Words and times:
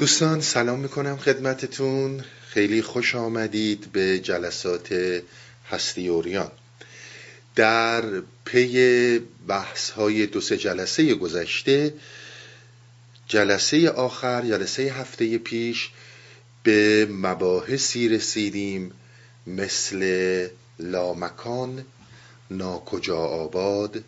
دوستان 0.00 0.40
سلام 0.40 0.78
می‌کنم 0.78 1.16
خدمتتون. 1.16 2.24
خیلی 2.48 2.82
خوش 2.82 3.14
آمدید 3.14 3.92
به 3.92 4.18
جلسات 4.18 4.94
هستی 5.70 6.08
اوریان. 6.08 6.50
در 7.56 8.02
پی 8.44 9.18
بحث 9.48 9.90
های 9.90 10.26
دو 10.26 10.40
سه 10.40 10.56
جلسه 10.56 11.14
گذشته 11.14 11.94
جلسه 13.26 13.90
آخر 13.90 14.42
جلسه 14.42 14.82
هفته 14.82 15.38
پیش 15.38 15.90
به 16.62 17.08
مباحثی 17.10 18.08
رسیدیم 18.08 18.92
مثل 19.46 20.48
لامکان 20.78 21.84
ناکجا 22.50 23.18
آباد 23.18 24.04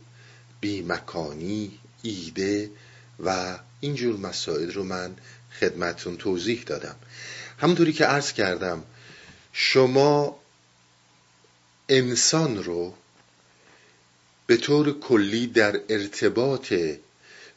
بیمکانی 0.60 1.78
ایده 2.02 2.70
و 3.24 3.58
اینجور 3.80 4.16
مسائل 4.16 4.72
رو 4.72 4.84
من 4.84 5.14
خدمتون 5.62 6.16
توضیح 6.16 6.62
دادم. 6.62 6.96
همونطوری 7.58 7.92
که 7.92 8.04
عرض 8.04 8.32
کردم 8.32 8.84
شما 9.52 10.40
انسان 11.88 12.64
رو 12.64 12.94
به 14.46 14.56
طور 14.56 15.00
کلی 15.00 15.46
در 15.46 15.80
ارتباط 15.88 16.74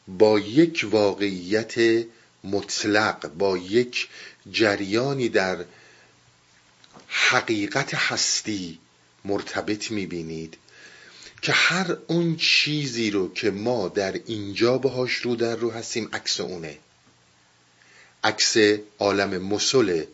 با 0.08 0.38
یک 0.38 0.86
واقعیت 0.90 2.04
مطلق 2.44 3.28
با 3.28 3.58
یک 3.58 4.08
جریانی 4.52 5.28
در 5.28 5.64
حقیقت 7.08 7.94
هستی 7.94 8.78
مرتبط 9.24 9.90
می‌بینید 9.90 10.56
که 11.42 11.52
هر 11.52 11.96
اون 12.06 12.36
چیزی 12.36 13.10
رو 13.10 13.32
که 13.34 13.50
ما 13.50 13.88
در 13.88 14.12
اینجا 14.26 14.78
باهاش 14.78 15.14
رو 15.14 15.36
در 15.36 15.56
رو 15.56 15.70
هستیم 15.70 16.08
عکس 16.12 16.40
اونه. 16.40 16.78
عکس 18.26 18.56
عالم 18.98 19.42
مسله 19.42 20.08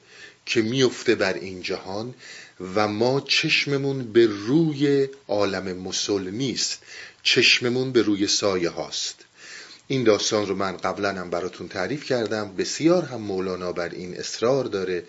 که 0.47 0.63
میفته 0.63 1.15
بر 1.15 1.35
این 1.35 1.63
جهان 1.63 2.15
و 2.75 2.89
ما 2.89 3.21
چشممون 3.21 4.13
به 4.13 4.27
روی 4.27 5.09
عالم 5.29 5.77
مسل 5.77 6.31
نیست 6.31 6.83
چشممون 7.23 7.93
به 7.93 8.03
روی 8.03 8.27
سایه 8.27 8.71
هاست. 8.71 9.25
این 9.89 10.05
داستان 10.05 10.47
رو 10.47 10.55
من 10.55 10.77
قبلا 10.77 11.09
هم 11.09 11.31
براتون 11.31 11.69
تعریف 11.69 12.05
کردم. 12.05 12.55
بسیار 12.57 13.03
هم 13.03 13.21
مولانا 13.21 13.73
بر 13.73 13.89
این 13.89 14.17
اصرار 14.17 14.65
داره. 14.65 15.05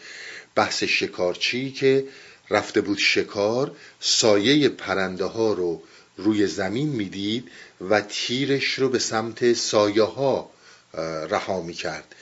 بحث 0.56 0.84
شکارچی 0.84 1.72
که 1.72 2.06
رفته 2.50 2.82
بود 2.82 2.98
شکار 2.98 3.76
سایه 4.00 4.70
پرنده 4.70 5.26
ها 5.26 5.54
رو 5.54 5.82
روی 6.18 6.48
زمین 6.48 6.90
می‌دید 6.90 7.52
و 7.82 8.02
تیرش 8.02 8.74
رو 8.74 8.90
به 8.90 9.00
سمت 9.00 9.54
سایه 9.54 10.04
ها 10.04 10.50
رها 11.30 11.62
می‌کرد. 11.62 12.16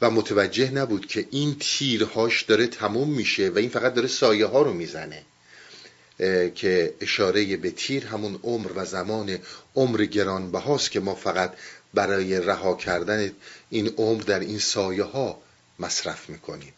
و 0.00 0.10
متوجه 0.10 0.70
نبود 0.70 1.06
که 1.06 1.28
این 1.30 1.56
تیرهاش 1.60 2.42
داره 2.42 2.66
تموم 2.66 3.10
میشه 3.10 3.48
و 3.48 3.58
این 3.58 3.70
فقط 3.70 3.94
داره 3.94 4.08
سایه 4.08 4.46
ها 4.46 4.62
رو 4.62 4.72
می‌زنه 4.72 5.22
که 6.54 6.94
اشاره 7.00 7.56
به 7.56 7.70
تیر 7.70 8.06
همون 8.06 8.40
عمر 8.42 8.70
و 8.74 8.84
زمان 8.84 9.38
عمر 9.76 10.04
گرانبهاست 10.04 10.90
که 10.90 11.00
ما 11.00 11.14
فقط 11.14 11.52
برای 11.94 12.40
رها 12.40 12.74
کردن 12.74 13.32
این 13.70 13.88
عمر 13.96 14.22
در 14.22 14.40
این 14.40 14.58
سایه 14.58 15.02
ها 15.02 15.42
مصرف 15.78 16.30
می‌کنیم. 16.30 16.72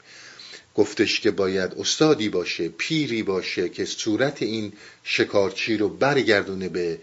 گفتش 0.74 1.20
که 1.20 1.30
باید 1.30 1.74
استادی 1.78 2.28
باشه 2.28 2.68
پیری 2.68 3.22
باشه 3.22 3.68
که 3.68 3.84
صورت 3.84 4.42
این 4.42 4.72
شکارچی 5.04 5.76
رو 5.76 5.88
برگردونه 5.88 6.68
به 6.68 6.98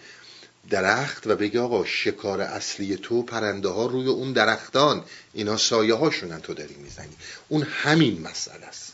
درخت 0.69 1.27
و 1.27 1.35
بگه 1.35 1.59
آقا 1.59 1.85
شکار 1.85 2.41
اصلی 2.41 2.95
تو 2.97 3.23
پرنده 3.23 3.69
ها 3.69 3.85
روی 3.85 4.07
اون 4.07 4.33
درختان. 4.33 5.03
اینا 5.33 5.57
سایه 5.57 5.93
هاشونن 5.93 6.41
تو 6.41 6.53
داری 6.53 6.75
می‌زنی. 6.75 7.15
اون 7.47 7.61
همین 7.61 8.21
مسئله 8.21 8.65
است. 8.65 8.93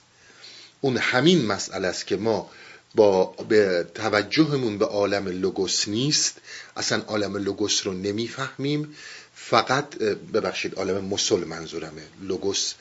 اون 0.81 0.98
همین 0.98 1.46
مسئله 1.46 1.88
است 1.88 2.08
که 2.08 2.16
ما 2.16 2.50
با 2.96 3.25
به 3.25 3.88
توجهمون 3.96 4.78
به 4.78 4.86
عالم 4.86 5.28
لوگوس 5.28 5.88
نیست. 5.88 6.38
اصلا 6.78 7.02
عالم 7.08 7.38
لوگوس 7.38 7.88
رو 7.88 7.94
نمی‌فهمیم. 7.94 8.96
فقط 9.36 9.96
ببخشید 10.34 10.75
عالم 10.75 11.06
مسل 11.06 11.44
منظورمه. 11.44 12.02
لوگوس 12.22 12.74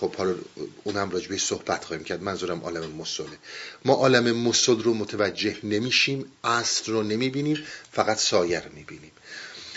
خب 0.00 0.14
حالا 0.14 0.34
اونم 0.84 1.10
راجبه 1.10 1.38
صحبت 1.38 1.84
خواهیم 1.84 2.04
کرد. 2.04 2.22
منظورم 2.22 2.60
عالم 2.60 2.90
مسله 2.90 3.26
ما 3.84 3.94
عالم 3.94 4.36
مسل 4.36 4.82
رو 4.82 4.94
متوجه 4.94 5.56
نمیشیم 5.62 6.24
اصل 6.44 6.92
رو 6.92 7.02
نمی‌بینیم 7.02 7.58
فقط 7.92 8.18
سایه 8.18 8.60
رو 8.60 8.72
می‌بینیم. 8.74 9.10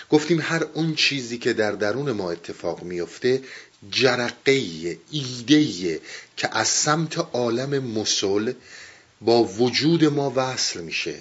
گفتیم 0.09 0.41
هر 0.41 0.63
اون 0.73 0.95
چیزی 0.95 1.37
که 1.37 1.53
در 1.53 1.71
درون 1.71 2.11
ما 2.11 2.31
اتفاق 2.31 2.83
میفته 2.83 3.43
جرقه 3.91 4.97
ایده 5.11 6.01
که 6.37 6.57
از 6.57 6.67
سمت 6.67 7.17
عالم 7.17 7.83
مسل 7.83 8.53
با 9.21 9.43
وجود 9.43 10.05
ما 10.05 10.33
وصل 10.35 10.81
میشه. 10.81 11.15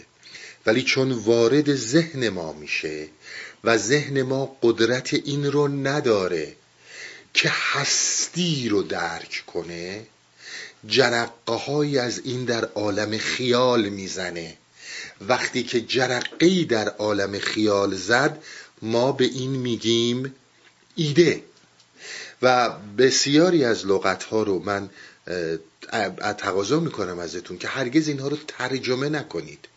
ولی 0.67 0.83
چون 0.83 1.13
وارد 1.13 1.75
ذهن 1.75 2.29
ما 2.29 2.53
میشه 2.53 3.09
و 3.65 3.79
ذهن 3.79 4.23
ما 4.23 4.57
قدرت 4.63 5.15
این 5.15 5.45
رو 5.45 5.69
نداره 5.69 6.57
که 7.35 7.53
هستی 7.53 8.69
رو 8.69 8.83
درک 8.83 9.43
کنه 9.47 10.07
جرقه 10.89 12.01
از 12.01 12.21
این 12.25 12.45
در 12.45 12.65
عالم 12.65 13.19
خیال 13.19 13.89
می‌زنه. 13.89 14.57
وقتی 15.21 15.63
که 15.63 15.81
جرقه 15.81 16.65
در 16.65 16.89
عالم 16.89 17.39
خیال 17.39 17.95
زد 17.95 18.43
ما 18.83 19.13
به 19.13 19.25
این 19.25 19.51
میگیم 19.51 20.35
ایده. 20.95 21.43
و 22.43 22.71
بسیاری 22.99 23.65
از 23.65 23.87
لغت 23.87 24.25
ها 24.25 24.43
رو 24.43 24.59
من 24.59 24.91
تقاضا 26.39 26.81
می‌کنم 26.81 27.19
ازتون 27.19 27.59
که 27.59 27.69
هرگز 27.69 28.09
اینها 28.09 28.29
رو 28.29 28.39
ترجمه 28.49 29.09
نکنید. 29.09 29.69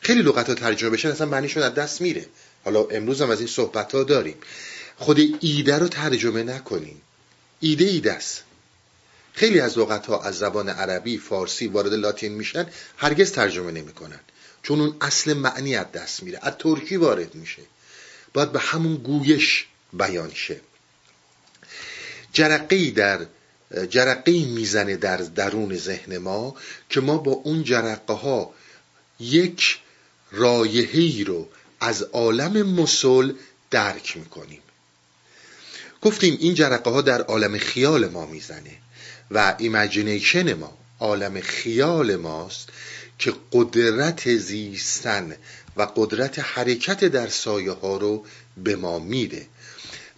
خیلی 0.00 0.22
لغت 0.22 0.48
ها 0.48 0.54
ترجمه 0.54 0.90
بشن 0.90 1.08
اصلا 1.08 1.26
معنیشون 1.26 1.62
از 1.62 1.74
دست 1.74 2.00
میره. 2.00 2.26
حالا 2.64 2.84
امروز 2.84 3.22
هم 3.22 3.30
از 3.30 3.38
این 3.38 3.48
صحبت 3.48 3.92
ها 3.92 4.02
داریم. 4.02 4.36
خود 4.96 5.38
ایده 5.40 5.78
رو 5.78 5.88
ترجمه 5.88 6.42
نکنیم 6.42 7.02
ایده 7.60 7.84
ایده 7.84 8.12
است. 8.12 8.44
خیلی 9.32 9.60
از 9.60 9.78
لغت 9.78 10.06
ها 10.06 10.22
از 10.22 10.38
زبان 10.38 10.68
عربی 10.68 11.18
فارسی 11.18 11.66
وارد 11.66 11.92
لاتین 11.92 12.32
میشن 12.32 12.66
هرگز 12.96 13.32
ترجمه 13.32 13.72
نمی‌کنن. 13.72 14.20
چون 14.62 14.80
اون 14.80 14.96
اصل 15.00 15.32
معنی 15.32 15.76
از 15.76 15.92
دست 15.92 16.22
میره 16.22 16.38
از 16.42 16.52
ترکی 16.58 16.96
وارد 16.96 17.34
میشه. 17.34 17.62
باید 18.32 18.52
به 18.52 18.60
همون 18.60 18.96
گویش 18.96 19.66
بیان 19.92 20.34
شه. 20.34 20.60
جرقه 22.32 22.90
در 22.90 23.26
جرقه 23.86 24.44
می‌زنه 24.44 24.96
در 24.96 25.16
درون 25.16 25.76
ذهن 25.76 26.18
ما 26.18 26.56
که 26.90 27.00
ما 27.00 27.18
با 27.18 27.32
اون 27.32 27.64
جرقه 27.64 28.14
ها 28.14 28.54
یک 29.20 29.78
رایحه‌ای 30.32 31.24
رو 31.24 31.48
از 31.80 32.02
عالم 32.02 32.62
مثل 32.62 33.32
درک 33.70 34.16
می‌کنیم. 34.16 34.60
گفتیم 36.04 36.36
این 36.40 36.54
جرقه 36.54 36.90
ها 36.90 37.00
در 37.00 37.22
عالم 37.22 37.58
خیال 37.58 38.08
ما 38.08 38.26
می‌زنه 38.26 38.78
و 39.30 39.54
imagination 39.58 40.54
ما 40.54 40.78
عالم 41.00 41.40
خیال 41.40 42.16
ماست 42.16 42.68
که 43.18 43.34
قدرت 43.52 44.36
زیستن 44.36 45.36
و 45.76 45.86
قدرت 45.96 46.38
حرکت 46.38 47.04
در 47.04 47.28
سایه 47.28 47.72
ها 47.72 47.96
رو 47.96 48.24
به 48.56 48.76
ما 48.76 48.98
میده. 48.98 49.46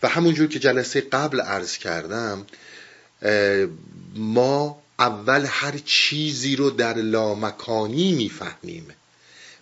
و 0.03 0.09
همونجور 0.09 0.49
که 0.49 0.59
جلسه 0.59 1.01
قبل 1.01 1.41
عرض 1.41 1.79
کردم 1.79 2.47
ما 4.15 4.83
اول 4.99 5.45
هر 5.49 5.79
چیزی 5.85 6.57
رو 6.57 6.71
در 6.71 6.95
لامکانی 6.95 8.15
می‌فهمیم 8.15 8.87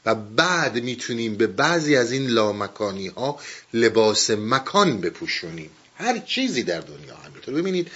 و 0.06 0.14
بعد 0.14 0.82
می‌تونیم 0.82 1.36
به 1.36 1.46
بعضی 1.46 1.96
از 1.96 2.12
این 2.12 2.26
لامکانی 2.26 3.06
ها 3.08 3.38
لباس 3.74 4.30
مکان 4.30 5.00
بپوشونیم. 5.00 5.70
هر 5.96 6.18
چیزی 6.18 6.62
در 6.62 6.80
دنیا 6.80 7.16
همینطور. 7.16 7.54
ببینید 7.54 7.90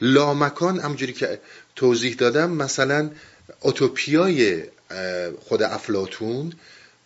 لامکان 0.00 0.80
همجوری 0.80 1.12
که 1.12 1.40
توضیح 1.76 2.14
دادم 2.14 2.50
مثلا 2.50 3.10
اوتوپیای 3.60 4.64
خود 5.40 5.62
افلاتون 5.62 6.52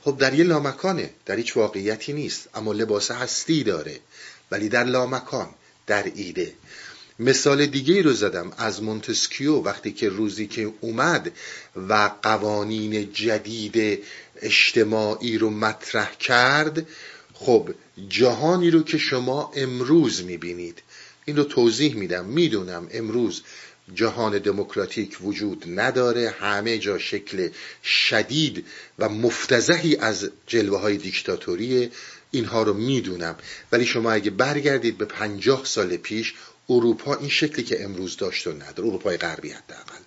خب 0.01 0.19
در 0.19 0.35
یه 0.35 0.45
لامکانه 0.45 1.11
در 1.27 1.37
هیچ 1.37 1.57
واقعیتی 1.57 2.13
نیست 2.13 2.49
اما 2.55 2.73
لباس 2.73 3.11
هستی 3.11 3.65
داره 3.65 4.01
ولی 4.51 4.69
در 4.69 4.85
لامکان 4.85 5.49
در 5.87 6.13
ایده. 6.15 6.53
مثال 7.19 7.67
دیگه 7.67 8.03
رو 8.03 8.13
زدم 8.13 8.53
از 8.59 8.83
مونتسکیو 8.83 9.55
وقتی 9.55 9.93
که 9.93 10.09
روزی 10.09 10.47
که 10.47 10.73
اومد 10.81 11.33
و 11.89 12.11
قوانین 12.23 13.13
جدید 13.13 14.05
اجتماعی 14.43 15.39
رو 15.39 15.51
مطرح 15.51 16.15
کرد 16.15 16.87
خب 17.35 17.75
جهانی 18.09 18.71
رو 18.71 18.83
که 18.83 18.99
شما 18.99 19.53
امروز 19.57 20.25
می‌بینید 20.25 20.83
این 21.25 21.37
رو 21.37 21.45
توضیح 21.45 21.95
میدم 21.95 22.25
می‌دونم 22.25 22.89
امروز 22.91 23.43
جهان 23.95 24.39
دموکراتیک 24.39 25.17
وجود 25.21 25.65
نداره 25.67 26.31
همه 26.31 26.79
جا 26.79 26.99
شکل 26.99 27.49
شدید 27.85 28.67
و 28.99 29.09
مفتزهی 29.09 29.97
از 29.97 30.31
جلوه 30.47 30.81
های 30.81 30.97
دیکتاتوری 30.97 31.91
اینها 32.31 32.63
رو 32.63 32.75
می‌دونم. 32.75 33.37
ولی 33.73 33.87
شما 33.87 34.13
اگه 34.13 34.31
برگردید 34.31 34.99
به 34.99 35.05
پنجاه 35.05 35.65
سال 35.65 35.97
پیش 35.97 36.35
اروپا 36.69 37.15
این 37.15 37.29
شکلی 37.29 37.65
که 37.65 37.85
امروز 37.85 38.17
داشت 38.17 38.47
و 38.47 38.53
نداره 38.53 38.89
اروپای 38.89 39.17
غربی 39.17 39.51
حداقل. 39.51 40.03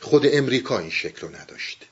خود 0.00 0.26
امریکا 0.32 0.78
این 0.78 0.90
شکل 0.90 1.20
رو 1.20 1.36
نداشت. 1.36 1.84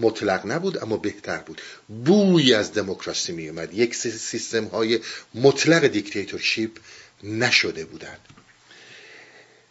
مطلق 0.00 0.46
نبود 0.46 0.82
اما 0.82 0.96
بهتر 0.96 1.38
بود. 1.38 1.60
بوی 1.88 2.54
از 2.54 2.72
دموکراسی 2.72 3.32
می 3.32 3.48
اومد 3.48 3.74
یک 3.74 3.94
سیستم 3.94 4.64
های 4.64 5.00
مطلق 5.34 5.86
دیکتاتورشیپ 5.86 6.70
نشده 7.22 7.84
بودن 7.84 8.16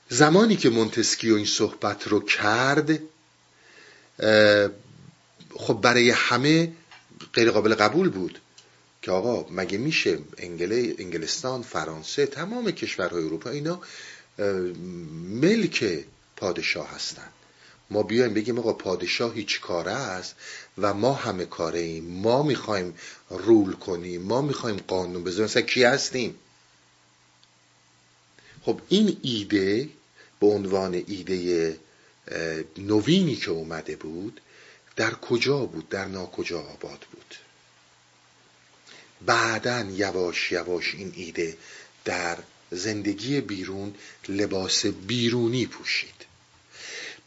زمانی 0.09 0.55
که 0.55 0.69
مونتسکیو 0.69 1.35
این 1.35 1.45
صحبت 1.45 2.07
رو 2.07 2.19
کرد 2.19 2.99
خب 5.55 5.73
برای 5.73 6.09
همه 6.09 6.71
غیر 7.33 7.51
قابل 7.51 7.75
قبول 7.75 8.09
بود 8.09 8.41
که 9.01 9.11
آقا 9.11 9.49
مگه 9.51 9.77
میشه 9.77 10.19
انگلستان 10.97 11.61
فرانسه 11.61 12.25
تمام 12.25 12.71
کشورهای 12.71 13.23
اروپا 13.23 13.49
اینا 13.49 13.81
ملک 15.41 16.05
پادشاه 16.35 16.89
هستند 16.95 17.33
ما 17.91 18.03
بیایم 18.03 18.33
بگیم 18.33 18.59
آقا 18.59 18.73
پادشاه 18.73 19.33
هیچ 19.33 19.61
کاره 19.61 19.91
است 19.91 20.35
و 20.77 20.93
ما 20.93 21.13
همه 21.13 21.45
کاره 21.45 21.79
ایم. 21.79 22.03
ما 22.03 22.43
می‌خوایم 22.43 22.93
رول 23.29 23.73
کنیم 23.73 24.21
ما 24.21 24.41
می‌خوایم 24.41 24.77
قانون 24.77 25.23
بذاریم 25.23 25.45
مثلا 25.45 25.61
کی 25.61 25.83
هستیم؟ 25.83 26.35
خب 28.61 28.81
این 28.89 29.17
ایده 29.21 29.89
به 30.39 30.47
عنوان 30.47 30.93
ایده 31.07 31.77
نوینی 32.77 33.35
که 33.35 33.51
اومده 33.51 33.95
بود 33.95 34.41
در 34.95 35.13
کجا 35.13 35.65
بود؟ 35.65 35.89
در 35.89 36.05
ناکجا 36.05 36.61
آباد 36.61 37.05
بود. 37.11 37.35
بعدا 39.25 39.81
یواش 39.81 40.51
یواش 40.51 40.95
این 40.95 41.13
ایده 41.15 41.57
در 42.05 42.37
زندگی 42.71 43.41
بیرون 43.41 43.95
لباس 44.29 44.85
بیرونی 44.85 45.65
پوشید. 45.65 46.18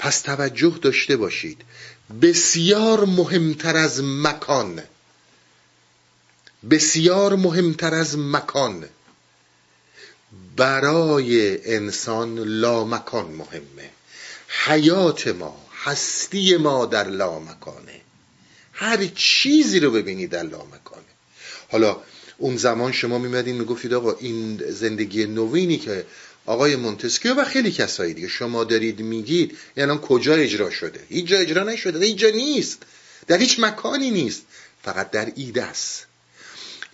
پس 0.03 0.21
توجه 0.21 0.79
داشته 0.83 1.17
باشید. 1.17 1.61
بسیار 2.23 3.05
مهمتر 3.05 3.77
از 3.77 4.01
مکان. 4.05 4.83
بسیار 6.71 7.37
مهمتر 7.37 7.95
از 7.95 8.19
مکان. 8.19 8.85
برای 10.57 11.59
انسان 11.75 12.39
لامکان 12.39 13.27
مهمه. 13.27 13.91
حیات 14.67 15.29
ما 15.29 15.67
هستی 15.85 16.57
ما 16.57 16.87
در 16.87 17.09
لامکانه. 17.09 18.01
هر 18.73 19.07
چیزی 19.15 19.81
رو 19.81 19.91
ببینید 19.91 20.31
در 20.31 20.43
لامکانه. 20.43 21.13
حالا 21.73 21.97
اون 22.39 22.57
زمان 22.57 22.93
شما 22.93 23.19
میمدین 23.19 23.57
می‌گفتید 23.57 23.95
آقا 23.95 24.13
این 24.13 24.71
زندگی 24.71 25.27
نوینی 25.27 25.79
که 25.79 26.07
آقای 26.47 26.77
مونتسکیو 26.77 27.35
و 27.35 27.45
خیلی 27.45 27.73
کسایی 27.73 28.15
دیگه. 28.15 28.29
شما 28.29 28.65
دارید 28.65 29.01
میگید 29.01 29.59
یعنی 29.77 29.99
کجا 30.03 30.35
اجرا 30.35 30.71
شده؟ 30.71 31.01
هیچ 31.09 31.27
جا 31.27 31.39
اجرا 31.39 31.65
نشده 31.65 32.07
هیچ 32.07 32.17
جا 32.17 32.29
نیست. 32.29 32.83
در 33.27 33.39
هیچ 33.39 33.61
مکانی 33.61 34.11
نیست. 34.11 34.43
فقط 34.83 35.11
در 35.11 35.33
ایده 35.37 35.63
است. 35.63 36.07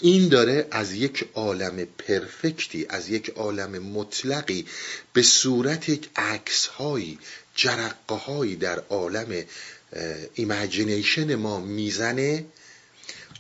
این 0.01 0.29
داره 0.29 0.69
از 0.71 0.93
یک 0.93 1.29
عالم 1.35 1.87
perfect 1.99 2.76
ی 2.76 2.87
از 2.89 3.09
یک 3.09 3.31
عالم 3.31 3.71
مطلقی 3.71 4.67
به 5.13 5.23
صورت 5.23 5.89
یک 5.89 6.11
عکس 6.17 6.67
هایی 6.67 7.19
جرقه 7.55 8.15
هایی 8.15 8.57
در 8.57 8.79
عالم 8.79 9.45
imagination 10.35 11.35
ما 11.35 11.61
می‌زنه. 11.61 12.45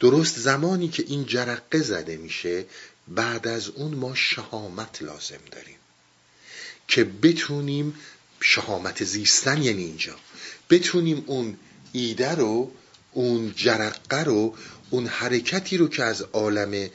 درست 0.00 0.38
زمانی 0.38 0.88
که 0.88 1.04
این 1.06 1.26
جرقه 1.26 1.82
زده 1.82 2.16
میشه 2.16 2.64
بعد 3.08 3.48
از 3.48 3.68
اون 3.68 3.94
ما 3.94 4.14
شهامت 4.14 5.02
لازم 5.02 5.40
داریم. 5.50 5.77
که 6.88 7.04
بتونیم 7.04 7.94
شهامت 8.40 9.04
زیستن 9.04 9.62
یعنی 9.62 9.84
اینجا. 9.84 10.16
بتونیم 10.70 11.24
اون 11.26 11.56
ایده 11.92 12.34
رو 12.34 12.72
اون 13.12 13.52
جرقه 13.56 14.24
رو 14.24 14.54
اون 14.90 15.06
حرکتی 15.06 15.76
رو 15.76 15.88
که 15.88 16.04
از 16.04 16.22
عالم 16.22 16.90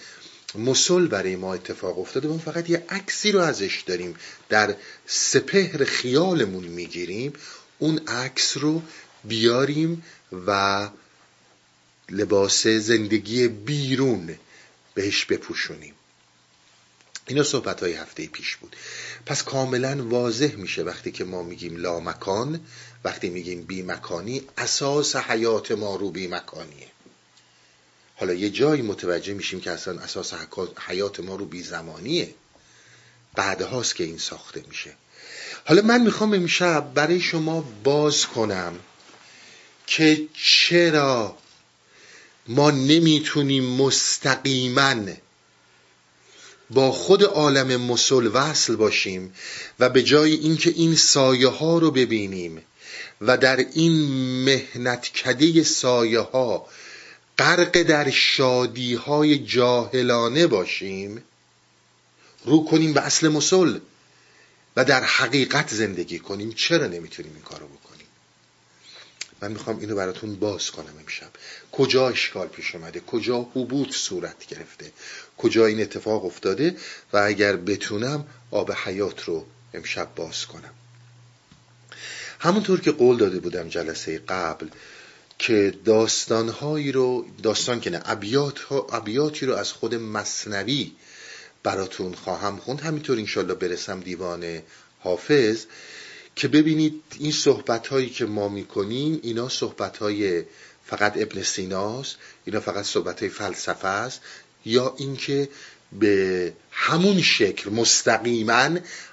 مسل 0.56 1.07
برای 1.07 1.36
ما 1.36 1.54
اتفاق 1.54 2.00
افتاده 2.00 2.28
اون 2.28 2.40
فقط 2.40 2.69
یه 2.69 2.86
عکسی 2.90 3.31
رو 3.31 3.40
ازش 3.40 3.84
داریم. 3.86 4.16
در 4.50 4.75
سپهر 5.06 5.84
خیالمون 5.84 6.63
می‌گیریم 6.63 7.34
اون 7.80 7.98
عکس 8.07 8.57
رو 8.57 8.81
بیاریم 9.24 10.04
و 10.48 10.90
لباس 12.10 12.68
زندگی 12.68 13.48
بیرون 13.48 14.36
بهش 14.94 15.25
بپوشونیم. 15.25 15.93
اینا 17.27 17.43
صحبت 17.43 17.83
های 17.83 17.93
هفته 17.93 18.27
پیش 18.27 18.55
بود. 18.55 18.75
پس 19.25 19.43
کاملا 19.43 20.07
واضح 20.07 20.55
میشه 20.55 20.83
وقتی 20.83 21.11
که 21.11 21.23
ما 21.23 21.43
میگیم 21.43 21.75
لامکان 21.75 22.59
وقتی 23.03 23.29
میگیم 23.29 23.63
بی 23.63 23.81
مکانی 23.81 24.41
اساس 24.57 25.15
حیات 25.15 25.71
ما 25.71 25.95
رو 25.95 26.11
بی 26.11 26.27
مکانیه. 26.27 26.87
حالا 28.15 28.33
یه 28.33 28.49
جایی 28.49 28.81
متوجه 28.81 29.33
میشیم 29.33 29.61
که 29.61 29.71
اصلا 29.71 29.99
اساس 29.99 30.33
حیات 30.87 31.19
ما 31.19 31.35
رو 31.35 31.45
بی 31.45 31.63
زمانیه. 31.63 32.33
بعد 33.35 33.61
هاست 33.61 33.95
که 33.95 34.03
این 34.03 34.17
ساخته 34.17 34.63
میشه. 34.69 34.93
حالا 35.65 35.81
من 35.81 36.01
می‌خوام 36.01 36.33
امشب 36.33 36.93
برای 36.93 37.19
شما 37.19 37.61
باز 37.83 38.25
کنم 38.25 38.79
که 39.87 40.27
چرا 40.33 41.37
ما 42.47 42.71
نمی‌تونیم 42.71 43.65
مستقیما 43.65 44.95
با 46.69 46.92
خود 46.92 47.24
عالم 47.24 47.81
مسل 47.81 48.30
وصل 48.33 48.75
باشیم 48.75 49.33
و 49.80 49.89
به 49.89 50.04
جای 50.04 50.33
اینکه 50.33 50.69
این 50.69 50.95
سایه 50.95 51.48
ها 51.48 51.77
رو 51.77 51.92
ببینیم 51.92 52.62
و 53.21 53.38
در 53.38 53.57
این 53.57 53.94
مهنت 54.44 55.07
کده 55.07 55.63
سایه 55.63 56.19
ها 56.19 56.68
غرق 57.38 57.81
در 57.81 58.10
شادی 58.10 58.95
های 58.95 59.39
جاهلانه 59.39 60.48
باشیم 60.48 61.24
رو 62.45 62.66
کنیم 62.66 62.94
به 62.94 63.01
اصل 63.01 63.27
مسل 63.27 63.80
و 64.75 64.86
در 64.86 65.04
حقیقت 65.04 65.74
زندگی 65.74 66.19
کنیم. 66.19 66.51
چرا 66.51 66.88
نمی‌تونیم 66.88 67.31
این 67.33 67.44
کارو 67.44 67.68
بکنیم؟ 67.68 68.07
من 69.42 69.51
می‌خوام 69.51 69.80
اینو 69.80 69.95
براتون 69.95 70.36
باز 70.36 70.71
کنم 70.71 70.94
امشب. 71.00 71.30
کجا 71.71 72.09
اشکال 72.09 72.48
پیش 72.48 72.75
اومده؟ 72.75 73.00
کجا 73.00 73.42
حبوط 73.42 73.92
صورت 73.92 74.48
گرفته؟ 74.48 74.92
کجا 75.37 75.66
این 75.66 75.81
اتفاق 75.81 76.25
افتاده 76.25 76.75
و 77.13 77.18
اگر 77.18 77.56
بتونم 77.56 78.25
آب 78.52 78.71
حیات 78.71 79.23
رو 79.23 79.45
امشب 79.73 80.16
باز 80.16 80.45
کنم. 80.45 80.73
همونطور 82.40 82.81
که 82.81 82.92
قول 82.92 83.18
داده 83.18 83.40
بودم 83.40 83.69
جلسه 83.69 84.19
قبل 84.19 84.68
که 85.40 85.73
داستانهایی 85.85 86.92
رو 86.92 87.25
داستان 87.44 87.80
که 87.80 87.90
نه 87.90 88.02
ابیاتی 88.92 89.45
رو 89.45 89.56
از 89.56 89.71
خود 89.71 89.95
مصنوی 89.95 90.92
براتون 91.63 92.13
خواهم 92.13 92.57
خوند. 92.57 92.81
همینطور 92.81 93.18
انشالله 93.18 93.54
برسم 93.54 93.99
دیوان 93.99 94.61
حافظ 94.99 95.66
که 96.35 96.47
ببینید 96.47 97.04
این 97.19 97.31
صحبت 97.31 97.87
هایی 97.87 98.09
که 98.09 98.25
ما 98.25 98.49
می‌کنیم 98.49 99.19
اینا 99.23 99.49
صحبت 99.49 99.97
های 99.97 100.44
فقط 100.85 101.13
ابن 101.18 101.44
سیناست 101.44 102.18
اینا 102.45 102.59
فقط 102.59 102.85
صحبت 102.85 103.19
های 103.19 103.30
فلسفه 103.30 103.87
است. 103.87 104.21
یا 104.65 104.95
اینکه 104.97 105.49
به 105.99 106.53
همون 106.71 107.21
شکل 107.21 107.69
مستقیما 107.69 108.69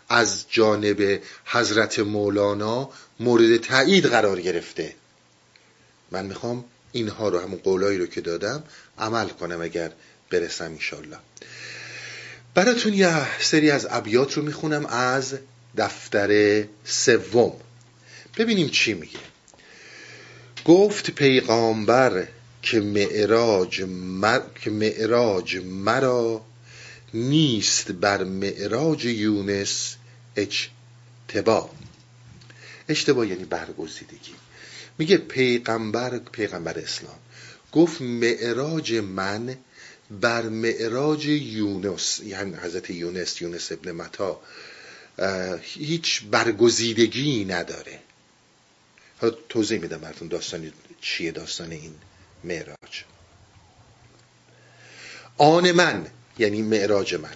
از 0.08 0.44
جانب 0.50 1.20
حضرت 1.44 1.98
مولانا 1.98 2.90
مورد 3.20 3.56
تایید 3.56 4.06
قرار 4.06 4.40
گرفته. 4.40 4.94
من 6.10 6.26
می‌خوام 6.26 6.64
اینها 6.92 7.28
رو 7.28 7.38
همون 7.38 7.58
قولایی 7.58 7.98
رو 7.98 8.06
که 8.06 8.20
دادم 8.20 8.62
عمل 8.98 9.28
کنم 9.28 9.60
اگر 9.60 9.90
برسم 10.30 10.64
انشالله 10.64 11.16
براتون 12.54 12.94
یه 12.94 13.40
سری 13.40 13.70
از 13.70 13.86
ابیات 13.90 14.34
رو 14.34 14.42
می‌خونم 14.42 14.86
از 14.86 15.34
دفتر 15.76 16.64
سوم. 16.84 17.52
ببینیم 18.36 18.68
چی 18.68 18.94
میگه. 18.94 19.18
گفت 20.64 21.10
پیغامبر 21.10 22.26
که 22.62 22.80
معراج, 22.80 23.82
مر... 23.82 24.40
که 24.54 24.70
معراج 24.70 25.56
مرا 25.56 26.44
نیست 27.14 27.92
بر 27.92 28.24
معراج 28.24 29.04
یونس 29.04 29.96
اجتبا. 30.36 31.70
اشتباه 32.88 33.26
یعنی 33.26 33.44
برگزیدگی. 33.44 34.34
میگه 34.98 35.16
پیغمبر 35.16 36.18
پیغمبر 36.18 36.78
اسلام. 36.78 37.18
گفت 37.72 38.00
معراج 38.00 38.94
من 38.94 39.56
بر 40.10 40.48
معراج 40.48 41.26
یونس 41.26 42.20
یعنی 42.24 42.54
حضرت 42.54 42.90
یونس 42.90 43.42
یونس 43.42 43.72
ابن 43.72 43.92
متا 43.92 44.40
هیچ 45.62 46.22
برگزیدگی 46.30 47.44
نداره. 47.44 47.98
حالا 49.18 49.36
توضیح 49.48 49.78
میدم 49.80 49.98
براتون 49.98 50.28
داستان 50.28 50.72
چیه 51.00 51.32
داستان 51.32 51.70
این. 51.70 51.94
معراج. 52.44 53.04
آن 55.38 55.72
من 55.72 56.06
یعنی 56.38 56.62
معراج 56.62 57.14
من. 57.14 57.34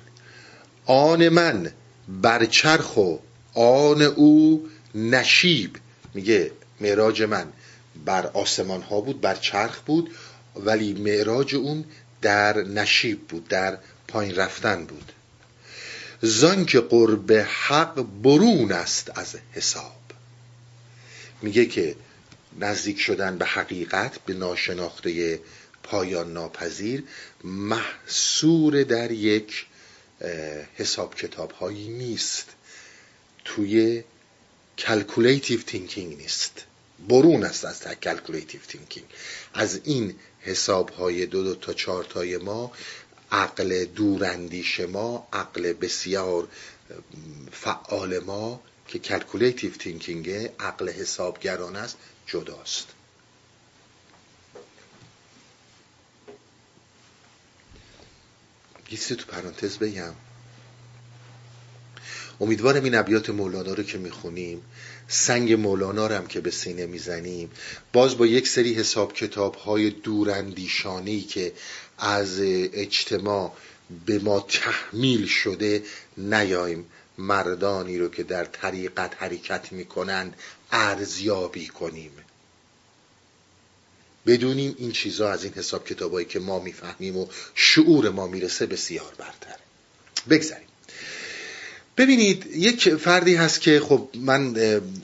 آن 0.87 1.29
من 1.29 1.73
برچرخ 2.09 2.97
و 2.97 3.17
آن 3.55 4.03
او 4.03 4.69
نشیب. 4.95 5.77
میگه 6.15 6.51
معراج 6.81 7.23
من. 7.23 7.53
بر 8.05 8.27
آسمان 8.27 8.83
ها 8.83 9.01
بود 9.01 9.21
بر 9.21 9.35
چرخ 9.35 9.81
بود 9.81 10.11
ولی 10.57 10.93
معراج 10.93 11.55
اون 11.55 11.85
در 12.23 12.57
نشیب 12.57 13.21
بود 13.29 13.49
در 13.49 13.79
پایین 14.09 14.35
رفتن 14.35 14.85
بود. 14.85 15.13
زان 16.23 16.65
که 16.65 16.81
قرب 16.81 17.33
حق 17.33 18.07
برون 18.23 18.73
است 18.73 19.19
از 19.19 19.37
حساب. 19.53 20.01
میگه 21.43 21.67
که 21.67 21.97
نزدیک 22.61 23.01
شدن 23.01 23.39
به 23.39 23.45
حقیقت 23.45 24.19
به 24.19 24.35
ناشناخته 24.35 25.41
پایان 25.83 26.33
ناپذیر 26.33 27.05
محصور 27.45 28.83
در 28.83 29.11
یک 29.11 29.67
حساب 30.75 31.15
کتاب 31.15 31.51
هایی 31.51 31.89
نیست. 31.89 32.47
توی 33.45 34.05
calculative 34.79 35.61
thinking 35.63 36.17
نیست. 36.17 36.65
برون 37.09 37.45
است 37.45 37.65
از 37.65 37.83
calculative 37.83 38.61
thinking 38.61 39.07
از 39.55 39.81
این 39.85 40.15
حساب 40.41 40.91
های 40.91 41.27
دو 41.27 41.45
دو 41.45 41.55
تا 41.55 41.73
چهار 41.73 42.05
تای 42.05 42.37
ما 42.37 42.73
عقل 43.33 43.85
دوراندیش 43.85 44.81
ما 44.81 45.29
عقل 45.33 45.73
بسیار 45.73 46.49
فعال 47.53 48.19
ما 48.19 48.61
که 48.89 48.99
calculative 48.99 49.71
thinking 49.71 50.31
عقل 50.61 50.89
حسابگران 50.89 51.77
است 51.77 51.97
جداست. 52.27 52.87
یه 58.91 58.99
تو 58.99 59.27
پرانتز 59.27 59.79
بگم. 59.79 60.15
امیدوارم 62.41 62.85
این 62.85 62.95
ابیات 62.95 63.31
مولانا 63.31 63.75
رو 63.75 63.83
که 63.83 63.99
می‌خونیم 63.99 64.63
سنگ 65.09 65.53
مولانا 65.53 66.07
رو 66.07 66.15
هم 66.15 66.27
که 66.27 66.41
به 66.41 66.51
سینه 66.51 66.87
می‌زنیم 66.87 67.51
باز 67.93 68.19
با 68.19 68.27
یک 68.27 68.49
سری 68.49 68.75
حساب 68.75 69.13
کتاب 69.13 69.55
های 69.55 69.91
دوراندیشانی 69.91 71.21
که 71.21 71.53
از 71.99 72.37
اجتماع 72.41 73.53
به 74.07 74.19
ما 74.19 74.41
تحمیل 74.41 75.27
شده 75.27 75.83
نیایم. 76.17 76.87
مردانی 77.19 77.99
رو 77.99 78.09
که 78.09 78.23
در 78.23 78.45
طریقت 78.45 79.23
حرکت 79.23 79.73
می‌کنند 79.73 80.37
ارزیابی 80.75 81.67
کنیم. 81.67 82.11
بدونیم 84.27 84.75
این 84.79 84.93
چیزها 84.93 85.33
از 85.33 85.45
این 85.45 85.53
حساب 85.53 85.87
کتابایی 85.87 86.27
که 86.27 86.39
ما 86.39 86.59
می‌فهمیم 86.59 87.17
و 87.17 87.27
شعور 87.55 88.11
ما 88.11 88.27
می‌رسه 88.27 88.67
بسیار 88.67 89.13
برتره 89.19 89.59
بگذاریم. 90.31 90.69
ببینید 91.97 92.47
یک 92.47 92.95
فردی 92.95 93.35
هست 93.35 93.61
که 93.61 93.81
خب 93.81 94.09
من 94.15 94.57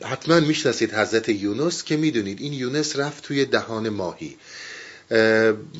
حتما 0.03 0.41
می‌شناسید 0.41 0.95
حضرت 0.95 1.29
یونس 1.29 1.85
که 1.85 1.97
می‌دونید 1.97 2.41
این 2.41 2.53
یونس 2.53 2.97
رفت 2.97 3.25
توی 3.25 3.45
دهان 3.45 3.89
ماهی. 3.89 4.37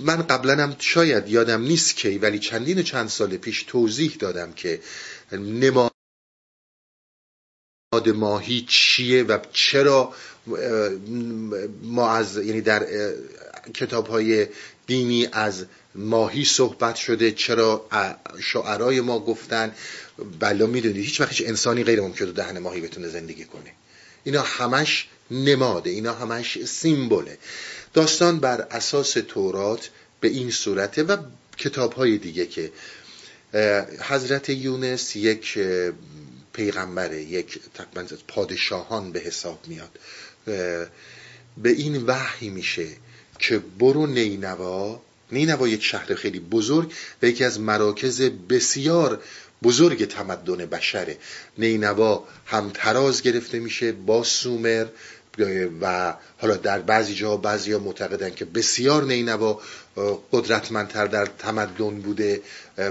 من 0.05 0.23
قبلا 0.31 0.63
هم 0.63 0.77
شاید 0.79 1.29
یادم 1.29 1.63
نیست 1.63 1.97
کی 1.97 2.19
ولی 2.19 2.39
چندین 2.39 2.83
چند 2.83 3.09
سال 3.09 3.37
پیش 3.37 3.63
توضیح 3.63 4.17
دادم 4.19 4.53
که 4.53 4.81
ماهی 8.09 8.65
چیه 8.69 9.23
و 9.23 9.39
چرا 9.53 10.15
ما 11.83 12.11
از 12.11 12.37
یعنی 12.37 12.61
در 12.61 12.87
کتاب 13.75 14.07
های 14.07 14.47
دینی 14.87 15.29
از 15.33 15.67
ماهی 15.95 16.45
صحبت 16.45 16.97
شده 16.97 17.33
چرا 17.33 17.89
شعرای 18.41 19.01
ما 19.01 19.19
گفتن. 19.19 19.75
بلا 20.41 20.67
می‌دونید 20.67 21.05
هیچ 21.05 21.21
وقت 21.21 21.41
انسانی 21.41 21.85
غیر 21.85 22.01
ممکن 22.01 22.25
تو 22.27 22.33
دهن 22.33 22.59
ماهی 22.59 22.81
بتونه 22.81 23.09
زندگی 23.09 23.45
کنه. 23.45 23.73
اینا 24.25 24.43
همش 24.43 25.09
نماده 25.31 25.91
اینا 25.91 26.13
همش 26.15 26.65
سیمبله. 26.65 27.39
داستان 27.95 28.39
بر 28.39 28.61
اساس 28.71 29.13
تورات 29.13 29.91
به 30.21 30.29
این 30.29 30.51
صورته 30.51 31.03
و 31.03 31.17
کتاب 31.57 31.93
های 31.93 32.19
دیگه 32.19 32.47
که 32.47 32.73
حضرت 34.01 34.49
یونس 34.49 35.17
یک 35.17 35.59
پیغمبره 36.53 37.23
یک 37.23 37.61
تقریبا 37.75 38.17
پادشاهان 38.29 39.13
به 39.13 39.21
حساب 39.21 39.61
میاد. 39.67 39.99
به 41.57 41.71
این 41.71 42.03
وحی 42.07 42.49
میشه 42.49 42.87
که 43.39 43.59
برو 43.59 44.07
نینوا. 44.07 45.01
نینوا 45.33 45.69
یک 45.69 45.83
شهر 45.83 46.15
خیلی 46.15 46.41
بزرگ 46.41 46.93
و 47.23 47.27
یکی 47.27 47.45
از 47.45 47.61
مراکز 47.61 48.23
بسیار 48.23 49.23
بزرگ 49.63 50.09
تمدن 50.09 50.67
بشره. 50.67 51.19
نینوا 51.59 52.25
هم 52.47 52.71
تراز 52.75 53.23
گرفته 53.23 53.59
میشه 53.59 53.93
با 53.93 54.25
سومر 54.25 54.87
و 55.81 56.15
حالا 56.39 56.57
در 56.57 56.79
بعضی 56.79 57.15
جاها 57.15 57.37
بعضی 57.37 57.73
ها 57.73 57.79
معتقدن 57.79 58.31
که 58.31 58.45
بسیار 58.45 59.05
نینوا 59.05 59.61
قدرتمندتر 60.33 61.07
در 61.07 61.27
تمدن 61.27 62.01
بوده 62.01 62.43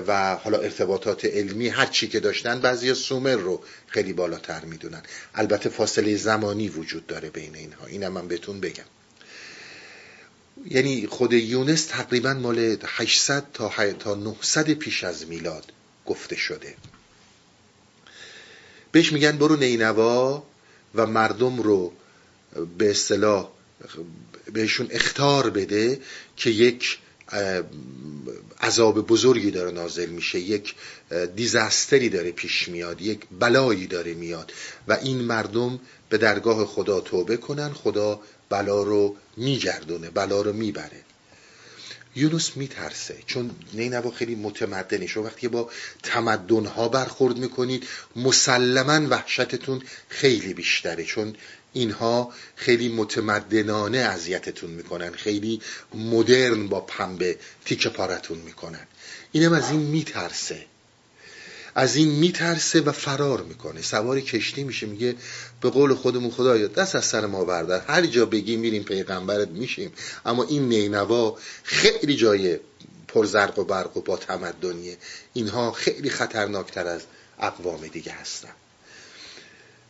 و 0.08 0.36
حالا 0.36 0.58
ارتباطات 0.58 1.26
علمی 1.26 1.68
هر 1.68 1.86
چی 1.86 2.08
که 2.08 2.20
داشتن 2.20 2.60
بعضی 2.60 2.94
سومر 2.94 3.36
رو 3.36 3.62
خیلی 3.88 4.14
بالاتر 4.14 4.66
می‌دونن. 4.66 5.02
البته 5.36 5.70
فاصله 5.70 6.16
زمانی 6.16 6.70
وجود 6.70 7.08
داره 7.08 7.30
بین 7.30 7.56
اینها. 7.56 7.86
اینم 7.86 8.12
من 8.12 8.28
بهتون 8.28 8.60
بگم. 8.60 8.84
یعنی 10.66 11.08
خود 11.08 11.34
یونس 11.34 11.86
تقریبا 11.86 12.34
مال 12.34 12.78
800 12.86 13.46
تا 13.54 13.94
تا 14.00 14.16
900 14.16 14.70
پیش 14.70 15.04
از 15.04 15.28
میلاد 15.28 15.72
گفته 16.06 16.36
شده. 16.36 16.76
بهش 18.92 19.12
میگن 19.14 19.38
برو 19.38 19.56
نینوا 19.56 20.44
و 20.96 21.06
مردم 21.06 21.62
رو 21.62 21.94
به 22.78 22.90
اصطلاح 22.90 23.50
بهشون 24.54 24.88
اختار 24.92 25.50
بده 25.50 26.00
که 26.36 26.50
یک 26.50 26.98
عذاب 28.62 29.08
بزرگی 29.08 29.52
داره 29.52 29.72
نازل 29.72 30.10
میشه 30.10 30.40
یک 30.40 30.76
دیزاستری 31.36 32.10
داره 32.10 32.32
پیش 32.32 32.68
میاد 32.68 33.02
یک 33.02 33.20
بلایی 33.40 33.88
داره 33.88 34.14
میاد 34.14 34.54
و 34.88 34.94
این 34.94 35.22
مردم 35.22 35.80
به 36.10 36.18
درگاه 36.18 36.66
خدا 36.66 37.00
توبه 37.00 37.38
کنن 37.38 37.74
خدا 37.74 38.22
بلا 38.50 38.84
رو 38.84 39.16
میگردونه 39.38 40.10
بلا 40.10 40.42
رو 40.42 40.54
می‌بره. 40.54 41.04
یونس 42.16 42.58
میترسه 42.58 43.18
چون 43.26 43.52
نینوا 43.74 44.12
خیلی 44.12 44.36
متمدنه. 44.36 45.08
شما 45.08 45.24
وقتی 45.24 45.48
با 45.48 45.70
تمدنها 46.04 46.90
برخورد 46.90 47.38
می‌کنید 47.38 47.88
مسلما 48.16 49.08
وحشتتون 49.10 49.82
خیلی 50.10 50.54
بیشتره 50.54 51.04
چون 51.04 51.36
اینها 51.74 52.34
خیلی 52.56 52.90
متمدنانه 52.90 53.98
اذیتتون 53.98 54.70
می‌کنن 54.70 55.12
خیلی 55.12 55.62
مدرن 55.94 56.68
با 56.68 56.82
پنبه 56.82 57.38
تیکه 57.66 57.90
پارتون 57.90 58.38
می‌کنن. 58.38 58.88
اینم 59.32 59.54
از 59.54 59.72
این 59.72 59.80
میترسه. 59.80 60.66
از 61.76 61.96
این 61.96 62.12
میترسه 62.12 62.82
و 62.82 62.92
فرار 62.92 63.42
می‌کنه. 63.42 63.82
سوار 63.82 64.20
کشتی 64.20 64.64
میشه 64.64 64.88
میگه 64.88 65.16
به 65.62 65.70
قول 65.70 65.94
خودمون 65.94 66.32
خدایا 66.32 66.68
دست 66.68 66.96
از 66.96 67.06
سر 67.06 67.26
ما 67.26 67.46
بردار. 67.46 67.82
هر 67.88 68.06
جا 68.06 68.26
بگی 68.26 68.56
میریم 68.56 68.84
پیغمبرت 68.84 69.48
میشیم. 69.48 69.92
اما 70.26 70.44
این 70.44 70.70
نینوا 70.70 71.38
خیلی 71.64 72.16
جای 72.16 72.60
پرزرق 73.08 73.60
و 73.60 73.64
برق 73.64 73.98
و 73.98 74.02
با 74.02 74.18
تمدنیه. 74.18 74.98
اینها 75.34 75.72
خیلی 75.72 76.10
خطرناکتر 76.10 76.88
از 76.88 77.02
اقوام 77.40 77.88
دیگه 77.88 78.12
هستن. 78.12 78.50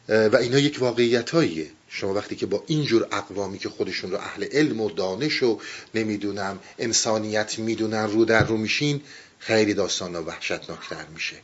و 0.09 0.35
اینا 0.35 0.59
یک 0.59 0.77
واقعیتاییه. 0.79 1.67
شما 1.89 2.13
وقتی 2.13 2.35
که 2.35 2.45
با 2.45 2.63
اینجور 2.67 3.07
اقوامی 3.11 3.59
که 3.59 3.69
خودشون 3.69 4.11
رو 4.11 4.17
اهل 4.17 4.43
علم 4.51 4.81
و 4.81 4.91
دانش 4.91 5.43
و 5.43 5.59
نمی‌دونم 5.95 6.59
انسانیت 6.79 7.59
می‌دونن 7.59 8.03
رو 8.03 8.25
در 8.25 8.45
رو 8.45 8.57
میشین 8.57 9.01
خیلی 9.39 9.73
داستان 9.73 10.15
و 10.15 10.21
وحشتناکتر 10.21 11.05
میشه. 11.13 11.35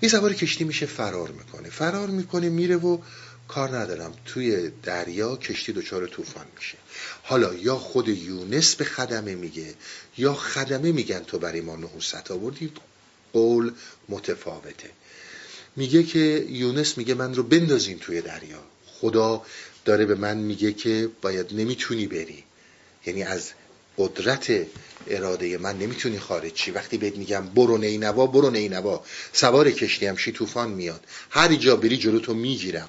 این 0.00 0.10
سوار 0.10 0.34
کشتی 0.34 0.64
میشه 0.64 0.86
فرار 0.86 1.28
می‌کنه. 1.28 1.70
فرار 1.70 2.08
می‌کنه 2.08 2.48
میره 2.48 2.76
و 2.76 2.98
کار 3.48 3.76
ندارم. 3.76 4.14
توی 4.24 4.70
دریا 4.82 5.36
کشتی 5.36 5.72
دچار 5.72 6.06
طوفان 6.06 6.46
میشه. 6.56 6.78
حالا 7.22 7.54
یا 7.54 7.76
خود 7.76 8.08
یونس 8.08 8.74
به 8.74 8.84
خدمه 8.84 9.34
میگه 9.34 9.74
یا 10.18 10.34
خدمه 10.34 10.92
میگن 10.92 11.20
تو 11.20 11.38
برای 11.38 11.60
ما 11.60 11.76
نحوست 11.76 12.30
آوردی 12.30 12.72
قول 13.32 13.72
متفاوته. 14.08 14.90
میگه 15.78 16.02
که 16.02 16.46
یونس 16.48 16.98
میگه 16.98 17.14
من 17.14 17.34
رو 17.34 17.42
بندازین 17.42 17.98
توی 17.98 18.20
دریا. 18.20 18.62
خدا 18.86 19.42
داره 19.84 20.04
به 20.06 20.14
من 20.14 20.36
میگه 20.36 20.72
که 20.72 21.08
باید 21.22 21.46
نمی‌تونی 21.52 22.06
بری. 22.06 22.44
یعنی 23.06 23.22
از 23.22 23.50
قدرت 23.98 24.66
اراده 25.06 25.58
من 25.58 25.78
نمی‌تونی 25.78 26.18
خارج 26.18 26.52
چی 26.52 26.70
وقتی 26.70 26.98
بهت 26.98 27.16
میگم 27.16 27.46
برو 27.46 27.78
نینوا 27.78 28.26
برو 28.26 28.50
نینوا. 28.50 29.04
سوار 29.32 29.70
کشتی 29.70 30.06
هم 30.06 30.16
شی 30.16 30.32
طوفان 30.32 30.70
میاد. 30.70 31.04
هر 31.30 31.54
جا 31.54 31.76
بری 31.76 31.96
جلو 31.96 32.20
تو 32.20 32.34
می‌گیرم. 32.34 32.88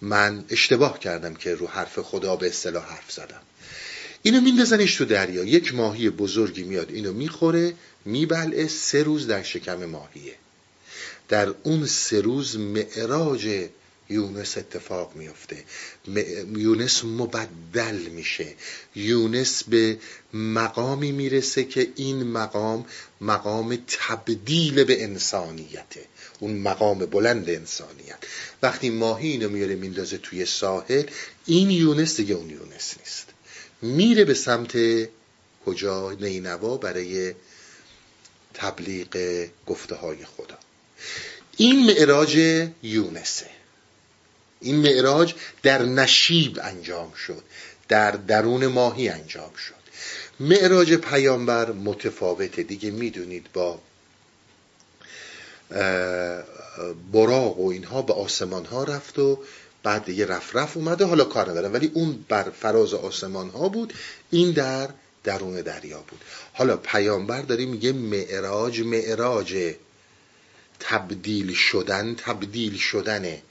من 0.00 0.44
اشتباه 0.48 0.98
کردم 0.98 1.34
که 1.34 1.54
رو 1.54 1.66
حرف 1.66 1.98
خدا 1.98 2.36
به 2.36 2.46
اصطلاح 2.46 2.84
حرف 2.84 3.12
زدم. 3.12 3.42
اینو 4.22 4.40
میندازنش 4.40 4.96
تو 4.96 5.04
دریا. 5.04 5.44
یک 5.44 5.74
ماهی 5.74 6.10
بزرگی 6.10 6.62
میاد. 6.62 6.90
اینو 6.90 7.12
می‌خوره 7.12 7.74
میبلعه 8.04 8.68
سه 8.68 9.02
روز 9.02 9.26
در 9.26 9.42
شکم 9.42 9.84
ماهیه. 9.84 10.34
در 11.30 11.54
اون 11.62 11.86
سه 11.86 12.20
روز 12.20 12.56
معراج 12.56 13.68
یونس 14.08 14.58
اتفاق 14.58 15.16
میفته 15.16 15.64
یونس 16.56 17.04
مبدل 17.04 17.96
میشه. 17.96 18.54
یونس 18.94 19.64
به 19.64 19.98
مقامی 20.34 21.12
می‌رسه 21.12 21.64
که 21.64 21.92
این 21.96 22.22
مقام 22.22 22.86
مقام 23.20 23.78
تبدیل 23.86 24.84
به 24.84 25.04
انسانیته 25.04 26.04
اون 26.40 26.58
مقام 26.58 26.98
بلند 26.98 27.50
انسانیت. 27.50 28.18
وقتی 28.62 28.90
ماهی 28.90 29.28
اینو 29.28 29.48
میاره 29.48 29.74
میندازه 29.74 30.18
توی 30.18 30.46
ساحل 30.46 31.04
این 31.46 31.70
یونس 31.70 32.16
دیگه 32.16 32.34
اون 32.34 32.50
یونس 32.50 32.94
نیست. 32.98 33.26
میره 33.82 34.24
به 34.24 34.34
سمت 34.34 34.78
کجا؟ 35.66 36.12
نینوا 36.12 36.76
برای 36.76 37.34
تبلیغ 38.54 39.46
گفته 39.66 39.94
های 39.94 40.24
خدا. 40.24 40.58
این 41.60 41.86
معراج 41.86 42.36
یونسه. 42.82 43.46
این 44.60 44.76
معراج 44.76 45.34
در 45.62 45.82
نشیب 45.82 46.58
انجام 46.62 47.12
شد. 47.12 47.42
در 47.88 48.10
درون 48.10 48.66
ماهی 48.66 49.08
انجام 49.08 49.54
شد. 49.54 49.74
معراج 50.40 50.94
پیامبر 50.94 51.72
متفاوته. 51.72 52.62
دیگه 52.62 52.90
می‌دونید 52.90 53.46
با 53.52 53.78
براق 57.12 57.58
و 57.58 57.68
اینها 57.68 58.02
به 58.02 58.12
آسمان 58.12 58.64
ها 58.64 58.84
رفت 58.84 59.18
و 59.18 59.38
بعد 59.82 60.04
دیگه 60.04 60.26
رف 60.26 60.56
رف 60.56 60.76
اومده 60.76 61.04
حالا 61.04 61.24
کار 61.24 61.50
ندارم. 61.50 61.72
ولی 61.72 61.90
اون 61.94 62.24
بر 62.28 62.50
فراز 62.50 62.94
آسمان 62.94 63.50
ها 63.50 63.68
بود. 63.68 63.94
این 64.30 64.52
در 64.52 64.88
درون 65.24 65.60
دریا 65.60 65.98
بود. 65.98 66.20
حالا 66.52 66.76
پیامبر 66.76 67.42
داره 67.42 67.66
میگه 67.66 67.92
معراج 67.92 68.80
معراج 68.80 69.74
تبدیل 70.80 71.54
شدن 71.54 72.14
تبدیل 72.14 72.76
شدنه 72.76 73.42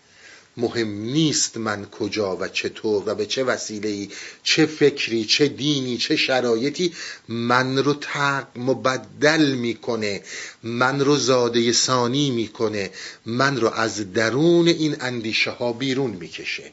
مهم 0.58 1.02
نیست 1.02 1.58
من 1.58 1.86
کجا 1.86 2.38
و 2.38 2.48
چطور 2.48 3.04
و 3.06 3.16
به 3.16 3.26
چه 3.26 3.44
وسیله 3.44 4.08
چه 4.44 4.66
فکری 4.66 5.26
چه 5.26 5.48
دینی 5.48 5.98
چه 5.98 6.16
شرایطی 6.16 6.94
من 7.28 7.78
رو 7.78 7.94
تق 7.94 8.48
مبدل 8.56 9.52
می‌کنه 9.52 10.24
من 10.64 11.00
رو 11.00 11.18
زاده 11.18 11.72
ثانی 11.72 12.30
می‌کنه 12.32 12.92
من 13.26 13.58
رو 13.58 13.68
از 13.68 14.14
درون 14.14 14.68
این 14.68 14.96
اندیشه 15.00 15.52
ها 15.52 15.74
بیرون 15.74 16.12
می‌کشه. 16.12 16.72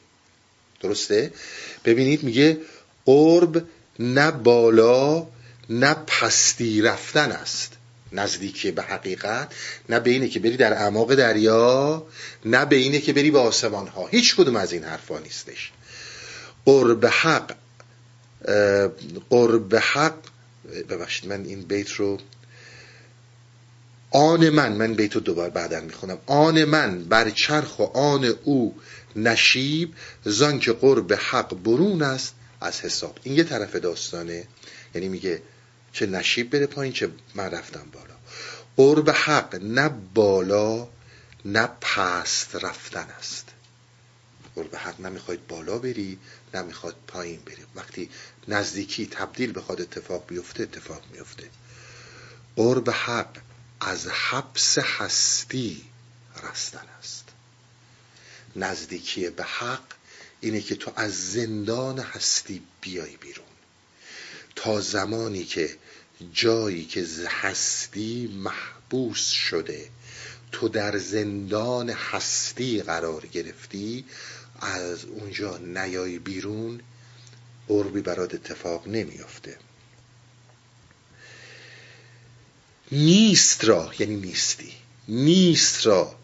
درسته؟ 0.81 1.33
ببینید 1.85 2.23
میگه 2.23 2.61
قرب 3.05 3.65
نه 3.99 4.31
بالا 4.31 5.27
نه 5.71 5.95
پستی 5.95 6.83
رفتن 6.83 7.33
است. 7.33 7.76
نزدیکی 8.17 8.71
به 8.71 8.83
حقیقت 8.83 9.53
نه 9.89 10.01
به 10.01 10.11
اینه 10.11 10.29
که 10.29 10.41
بری 10.41 10.57
در 10.57 10.73
اعماق 10.73 11.15
دریا 11.15 12.07
نه 12.45 12.65
به 12.65 12.77
اینه 12.77 12.99
که 12.99 13.13
بری 13.13 13.31
به 13.31 13.39
آسمان 13.39 13.87
ها 13.87 14.07
هیچ 14.07 14.37
کدوم 14.37 14.57
از 14.57 14.73
این 14.73 14.85
حرفا 14.85 15.19
نیستش. 15.19 15.73
قرب 16.65 17.07
حق 17.07 17.55
قرب 19.31 19.77
حق 19.77 20.15
ببخشید 20.89 21.29
من 21.29 21.45
این 21.45 21.63
بیت 21.63 21.91
رو 21.91 22.19
آن 24.11 24.49
من 24.49 24.73
من 24.73 24.95
بیت 24.95 25.15
رو 25.15 25.21
دوبار 25.21 25.51
بعدا 25.51 25.81
می‌خونم. 25.81 26.19
آن 26.27 26.65
من 26.65 27.05
بر 27.05 27.31
چرخ 27.31 27.79
و 27.79 27.83
آن 27.83 28.25
او 28.45 28.77
نشیب 29.17 29.95
زان 30.25 30.59
که 30.59 30.73
قرب 30.73 31.13
حق 31.13 31.55
برون 31.55 32.03
است 32.03 32.35
از 32.61 32.81
حساب. 32.81 33.19
این 33.23 33.37
یه 33.37 33.45
طرف 33.45 33.77
داستانه. 33.77 34.45
یعنی 34.95 35.09
میگه 35.09 35.43
چه 35.97 36.07
نشیب 36.07 36.51
بره 36.51 36.67
پایین 36.67 36.93
چه 36.93 37.11
من 37.35 37.51
رفتم 37.51 37.87
بالا. 37.93 38.15
قرب 38.77 39.11
حق 39.11 39.55
نه 39.55 39.89
بالا 40.15 40.89
نه 41.45 41.69
پست 41.81 42.57
رفتن 42.57 43.07
است. 43.19 43.49
قرب 44.55 44.77
حق 44.77 45.01
نمی‌خواید 45.01 45.47
بالا 45.47 45.79
بری 45.79 46.19
نمی‌خواد 46.55 46.97
پایین 47.07 47.41
بری. 47.41 47.65
وقتی 47.75 48.11
نزدیکی 48.49 49.07
تبدیل 49.07 49.53
بخواد 49.53 49.81
اتفاق 49.81 50.27
بیفته 50.27 50.63
اتفاق 50.63 51.03
میفته. 51.13 51.51
قرب 52.57 52.91
حق 52.91 53.37
از 53.81 54.07
حبس 54.07 54.79
هستی 54.79 55.85
رستن 56.43 56.87
است. 56.99 57.25
نزدیکی 58.57 59.31
به 59.31 59.45
حق 59.45 59.85
اینه 60.41 60.61
که 60.61 60.75
تو 60.75 60.93
از 60.97 61.33
زندان 61.33 61.99
هستی 61.99 62.63
بیای 62.81 63.17
بیرون. 63.17 63.47
تا 64.57 64.81
زمانی 64.81 65.45
که 65.45 65.79
جایی 66.33 66.85
که 66.85 67.07
هستی 67.29 68.27
محبوس 68.27 69.29
شده. 69.31 69.89
تو 70.53 70.69
در 70.69 70.99
زندان 70.99 71.91
هستی 71.91 72.83
قرار 72.83 73.27
گرفتی. 73.27 74.05
از 74.61 75.05
اونجا 75.05 75.57
نیای 75.57 76.19
بیرون. 76.19 76.81
قربی 77.69 78.01
برات 78.01 78.35
اتفاق 78.35 78.89
نمیافته. 78.89 79.59
نیست 82.93 83.65
را 83.65 83.93
یعنی 83.99 84.17
نیستی. 84.17 84.73
نیست 85.09 85.87
را. 85.87 86.15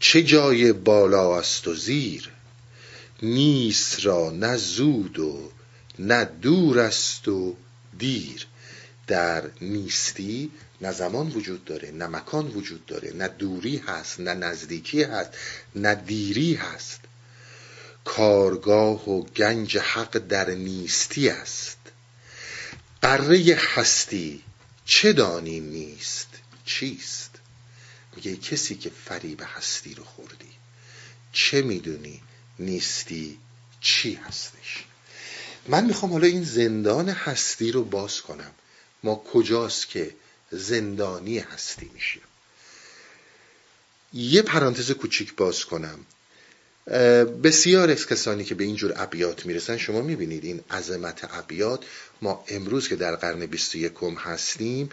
چه 0.00 0.22
جای 0.22 0.72
بالا 0.72 1.38
است 1.38 1.68
و 1.68 1.74
زیر؟ 1.74 2.30
نیست 3.22 4.06
را 4.06 4.30
نه 4.30 4.56
زود 4.56 5.18
و 5.18 5.52
نه 5.98 6.24
دور 6.24 6.78
است 6.78 7.28
و 7.28 7.56
دیر. 7.98 8.46
در 9.08 9.50
نیستی 9.60 10.50
نه 10.80 10.92
زمان 10.92 11.28
وجود 11.28 11.64
داره 11.64 11.90
نه 11.90 12.06
مکان 12.06 12.46
وجود 12.46 12.86
داره 12.86 13.12
نه 13.12 13.28
دوری 13.28 13.76
هست 13.76 14.20
نه 14.20 14.34
نزدیکی 14.34 15.02
هست 15.02 15.30
نه 15.76 15.94
دیری 15.94 16.54
هست. 16.54 17.00
کارگاه 18.04 19.10
و 19.10 19.22
گنج 19.22 19.78
حق 19.78 20.18
در 20.18 20.50
نیستی 20.50 21.28
است. 21.28 21.78
قره 23.02 23.58
هستی 23.74 24.42
چه 24.84 25.12
دانی 25.12 25.60
نیست؟ 25.60 26.28
چیست؟ 26.64 27.30
میگه 28.16 28.36
کسی 28.36 28.74
که 28.74 28.90
فریب 29.04 29.42
هستی 29.44 29.94
رو 29.94 30.04
خوردی 30.04 30.52
چه 31.32 31.62
می‌دونی 31.62 32.22
نیستی 32.58 33.38
چی 33.80 34.14
هستش؟ 34.14 34.84
من 35.68 35.84
می‌خوام 35.84 36.12
حالا 36.12 36.26
این 36.26 36.44
زندان 36.44 37.08
هستی 37.08 37.72
رو 37.72 37.84
باز 37.84 38.20
کنم. 38.20 38.50
ما 39.02 39.14
کجاست 39.14 39.88
که 39.88 40.14
زندانی 40.50 41.38
هستی 41.38 41.90
میشیم. 41.94 42.22
یه 44.12 44.42
پرانتز 44.42 44.90
کوچیک 44.90 45.34
باز 45.34 45.64
کنم. 45.64 45.98
بسیار 47.42 47.90
از 47.90 48.06
کسانی 48.06 48.44
که 48.44 48.54
به 48.54 48.64
اینجور 48.64 48.92
ابیات 48.96 49.46
می‌رسن 49.46 49.76
شما 49.76 50.00
می‌بینید 50.00 50.44
این 50.44 50.60
عظمت 50.70 51.28
ابیات. 51.30 51.84
ما 52.22 52.44
امروز 52.48 52.88
که 52.88 52.96
در 52.96 53.16
قرن 53.16 53.46
21 53.46 53.92
هستیم 54.18 54.90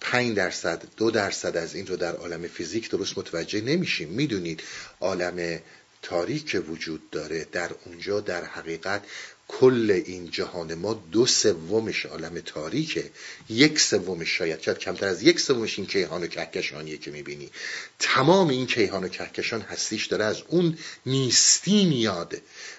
5 0.00 0.36
درصد 0.36 0.82
دو 0.96 1.10
درصد 1.10 1.56
از 1.56 1.74
این 1.74 1.86
رو 1.86 1.96
در 1.96 2.16
عالم 2.16 2.48
فیزیک 2.48 2.90
درست 2.90 3.18
متوجه 3.18 3.60
نمیشیم. 3.60 4.08
می‌دونید 4.08 4.62
عالم 5.00 5.60
تاریک 6.02 6.62
وجود 6.68 7.10
داره. 7.10 7.46
در 7.52 7.70
اونجا 7.84 8.20
در 8.20 8.44
حقیقت 8.44 9.02
کل 9.48 10.02
این 10.06 10.30
جهان 10.30 10.74
ما 10.74 11.02
دو 11.12 11.26
سومش 11.26 12.06
عالم 12.06 12.40
تاریکه. 12.40 13.10
یک 13.48 13.80
سومش 13.80 14.28
شاید 14.38 14.62
شاید 14.62 14.78
کمتر 14.78 15.06
از 15.06 15.22
یک 15.22 15.40
سومش 15.40 15.78
این 15.78 15.86
کیهان 15.86 16.22
و 16.22 16.26
کهکشانیه 16.26 16.96
که 16.96 17.10
می‌بینی. 17.10 17.50
تمام 17.98 18.48
این 18.48 18.66
کیهان 18.66 19.04
و 19.04 19.08
کهکشان 19.08 19.60
هستیش 19.60 20.06
داره 20.06 20.24
از 20.24 20.42
اون 20.48 20.78
نیستی 21.06 21.84
میاد. 21.84 22.34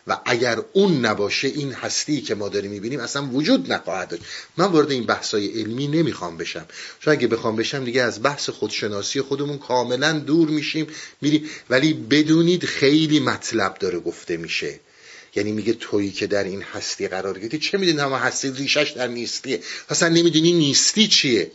و 0.07 0.17
اگر 0.25 0.59
اون 0.73 1.05
نباشه 1.05 1.47
این 1.47 1.73
هستی 1.73 2.21
که 2.21 2.35
ما 2.35 2.49
داریم 2.49 2.71
می‌بینیم 2.71 2.99
اصلا 2.99 3.25
وجود 3.25 3.73
نخواهد 3.73 4.09
داشت. 4.09 4.23
من 4.57 4.65
وارد 4.65 4.91
این 4.91 5.05
بحثای 5.05 5.47
علمی 5.47 5.87
نمی‌خوام 5.87 6.37
بشم. 6.37 6.65
چون 6.99 7.13
اگه 7.13 7.27
بخوام 7.27 7.55
بشم 7.55 7.83
دیگه 7.83 8.01
از 8.01 8.23
بحث 8.23 8.49
خودشناسی 8.49 9.21
خودمون 9.21 9.57
کاملا 9.57 10.19
دور 10.19 10.49
میشیم 10.49 10.87
میریم. 11.21 11.49
ولی 11.69 11.93
بدونید 11.93 12.65
خیلی 12.65 13.19
مطلب 13.19 13.77
داره 13.77 13.99
گفته 13.99 14.37
میشه. 14.37 14.79
یعنی 15.35 15.51
میگه 15.51 15.73
تویی 15.73 16.11
که 16.11 16.27
در 16.27 16.43
این 16.43 16.61
هستی 16.61 17.07
قرار 17.07 17.39
گرفتی. 17.39 17.57
چه 17.57 17.77
می‌دونی 17.77 17.99
اما 17.99 18.17
هستی 18.17 18.51
ریشش 18.51 18.93
در 18.95 19.07
نیستیه؟ 19.07 19.61
اصلا 19.89 20.09
نمی‌دونی 20.09 20.53
نیستی 20.53 21.07
چیه؟ 21.07 21.51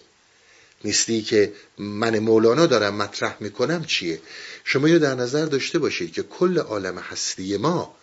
نیستی 0.84 1.22
که 1.22 1.52
من 1.78 2.18
مولانا 2.18 2.66
دارم 2.66 2.94
مطرح 2.94 3.36
می‌کنم 3.40 3.84
چیه؟ 3.84 4.20
شما 4.64 4.86
اینو 4.86 4.98
در 4.98 5.14
نظر 5.14 5.46
داشته 5.46 5.78
باشید 5.78 6.12
که 6.12 6.22
کل 6.22 6.58
عالم 6.58 6.98
هستی 6.98 7.56
ما 7.56 7.96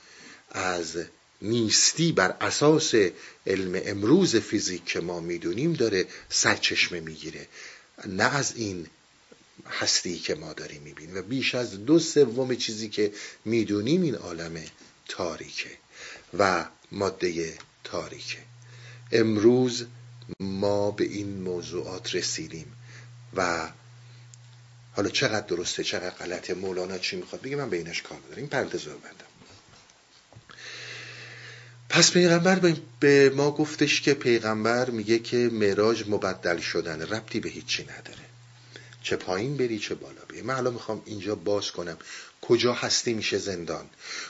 از 0.52 0.98
نیستی 1.42 2.12
بر 2.12 2.36
اساس 2.42 2.94
علم 3.48 3.82
امروز 3.86 4.36
فیزیک 4.36 4.86
که 4.86 5.00
ما 5.00 5.20
می‌دونیم 5.20 5.74
داره 5.74 6.08
سرچشمه 6.30 7.00
می‌گیره. 7.00 7.48
نه 8.08 8.36
از 8.36 8.54
این 8.56 8.88
هستی 9.70 10.20
که 10.20 10.36
ما 10.36 10.54
داریم 10.54 10.82
می‌بینیم 10.82 11.18
و 11.18 11.22
بیش 11.22 11.56
از 11.56 11.86
دو 11.86 12.00
سوم 12.00 12.56
چیزی 12.56 12.90
که 12.90 13.14
می‌دونیم 13.46 14.02
این 14.02 14.16
عالمه. 14.16 14.66
تاریکه 15.12 15.70
و 16.38 16.66
ماده 16.92 17.58
تاریکه. 17.84 18.38
امروز 19.12 19.86
ما 20.40 20.92
به 20.92 21.04
این 21.04 21.42
موضوعات 21.42 22.16
رسیدیم 22.16 22.74
و 23.36 23.70
حالا 24.94 25.10
چقدر 25.10 25.48
درسته 25.48 25.84
چقدر 25.84 26.10
غلطه 26.10 26.54
مولانا 26.54 26.98
چی 26.98 27.16
می‌خواد 27.16 27.42
بگه 27.42 27.56
من 27.56 27.70
بینش 27.70 28.02
کار 28.02 28.18
ندارم. 28.18 28.38
این 28.38 28.48
پرده 28.48 28.84
رو 28.86 28.98
بندم 28.98 29.26
پس 31.90 32.12
پیغمبر 32.12 32.76
به 33.00 33.30
ما 33.36 33.52
گفتش 33.52 34.02
که 34.02 34.14
پیغمبر 34.14 34.90
میگه 34.90 35.20
که 35.20 35.38
معراج 35.38 36.04
مبدل 36.08 36.58
شدن 36.58 37.02
ربطی 37.02 37.40
به 37.40 37.50
هیچی 37.50 37.84
نداره. 37.84 38.26
چه 39.04 39.16
پایین 39.16 39.58
بری 39.58 39.80
چه 39.80 39.96
بالا 39.96 40.22
بری. 40.30 40.42
من 40.42 40.56
الان 40.56 40.74
می‌خوام 40.74 41.02
اینجا 41.06 41.36
باز 41.36 41.72
کنم. 41.72 41.98
کجا 42.42 42.74
هستی 42.74 43.14
میشه 43.14 43.38
زندان. 43.38 43.90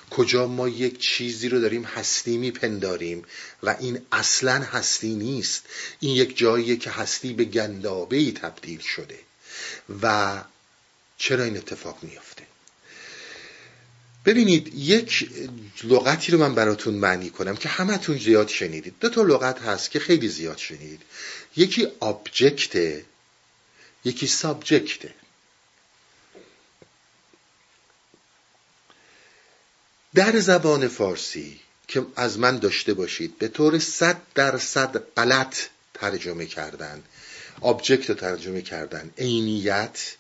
کجا 0.10 0.48
ما 0.48 0.68
یک 0.70 1.00
چیزی 1.00 1.50
رو 1.50 1.60
داریم 1.60 1.84
هستی 1.84 2.38
میپنداریم 2.38 3.26
و 3.64 3.76
این 3.80 4.02
اصلا 4.12 4.64
هستی 4.64 5.16
نیست. 5.16 5.64
این 6.00 6.16
یک 6.16 6.38
جاییه 6.38 6.76
که 6.76 6.90
هستی 6.90 7.34
به 7.34 7.44
گندابه 7.46 8.18
ای 8.18 8.32
تبدیل 8.32 8.80
شده. 8.80 9.20
و 10.02 10.38
چرا 11.18 11.44
این 11.44 11.58
اتفاق 11.58 12.04
میافته؟ 12.04 12.44
ببینید 14.26 14.76
یک 14.76 15.30
لغتی 15.84 16.32
رو 16.32 16.38
من 16.38 16.56
براتون 16.56 16.94
معنی 16.94 17.30
کنم 17.30 17.56
که 17.56 17.70
همتون 17.70 18.18
زیاد 18.18 18.48
شنیدید. 18.48 18.96
دو 19.00 19.10
تا 19.10 19.22
لغت 19.22 19.60
هست 19.62 19.92
که 19.92 20.00
خیلی 20.00 20.28
زیاد 20.28 20.58
شنیدید. 20.58 21.02
یکی 21.56 21.88
آبجکته 22.00 23.06
یکی 24.06 24.28
سابجکته 24.28 25.14
در 30.16 30.40
زبان 30.40 30.88
فارسی 30.88 31.60
که 31.88 32.06
از 32.16 32.40
من 32.40 32.60
داشته 32.60 32.94
باشید 32.94 33.38
به 33.38 33.48
طور 33.48 33.80
صد 33.80 34.22
درصد 34.36 34.98
غلط 35.18 35.56
ترجمه 35.94 36.46
کردن 36.46 37.04
object 37.62 38.10
رو 38.10 38.16
ترجمه 38.16 38.62
کردن 38.62 39.12
عینیت 39.18 40.16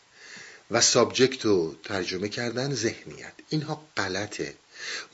و 0.71 0.81
subject 0.81 1.45
رو 1.45 1.75
ترجمه 1.83 2.29
کردن 2.29 2.73
ذهنیت. 2.73 3.33
اینها 3.49 3.87
غلطه. 3.97 4.53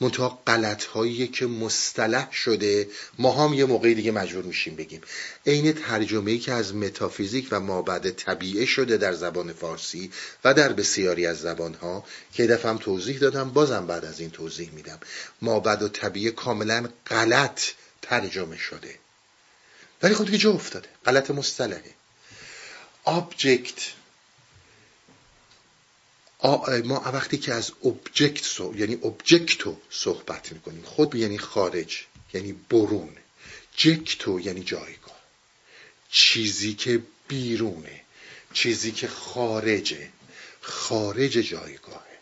منتها 0.00 0.42
غلط 0.46 0.84
هایی 0.84 1.28
که 1.28 1.46
مصطلح 1.46 2.32
شده. 2.32 2.88
ما 3.18 3.32
هم 3.32 3.54
یه 3.54 3.64
موقعی 3.64 3.94
دیگه 3.94 4.12
مجبور 4.12 4.44
میشیم 4.44 4.76
بگیم. 4.76 5.00
عین 5.46 5.72
ترجمه 5.72 6.30
ای 6.30 6.38
که 6.38 6.52
از 6.52 6.74
متافیزیک 6.74 7.48
و 7.50 7.60
مابعدالطبیعه 7.60 8.66
شده 8.66 8.96
در 8.96 9.12
زبان 9.12 9.52
فارسی 9.52 10.10
و 10.44 10.54
در 10.54 10.72
بسیاری 10.72 11.26
از 11.26 11.40
زبان 11.40 11.74
ها 11.74 12.04
که 12.32 12.46
دفعه 12.46 12.78
توضیح 12.78 13.18
دادم 13.18 13.50
بازم 13.50 13.86
بعد 13.86 14.04
از 14.04 14.20
این 14.20 14.30
توضیح 14.30 14.70
میدم. 14.70 14.98
مابعدالطبیعه 15.42 16.30
کاملا 16.30 16.88
غلط 17.06 17.60
ترجمه 18.02 18.56
شده. 18.56 18.94
ولی 20.02 20.14
خب 20.14 20.24
دیگه 20.24 20.38
جا 20.38 20.52
افتاده. 20.52 20.88
غلط 21.06 21.30
مصطلحه. 21.30 21.94
object 23.04 23.97
ما 26.84 27.10
وقتی 27.12 27.38
که 27.38 27.54
از 27.54 27.72
object 27.84 28.60
یعنی 28.74 28.94
objecto 28.94 29.76
صحبت 29.90 30.52
می‌کنیم 30.52 30.82
خود 30.82 31.14
یعنی 31.14 31.38
خارج 31.38 32.04
یعنی 32.34 32.52
برون. 32.52 33.16
jecto 33.76 34.40
یعنی 34.40 34.62
جایگاه. 34.62 35.18
چیزی 36.10 36.74
که 36.74 37.02
بیرونه 37.28 38.00
چیزی 38.52 38.92
که 38.92 39.08
خارجه 39.08 40.08
خارج 40.60 41.32
جایگاهه. 41.32 42.18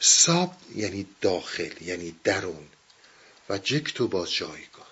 ساب 0.00 0.56
یعنی 0.74 1.06
داخل 1.20 1.72
یعنی 1.80 2.14
درون. 2.24 2.68
و 3.48 3.58
جکتو 3.58 4.08
باز 4.08 4.32
جایگاه. 4.32 4.88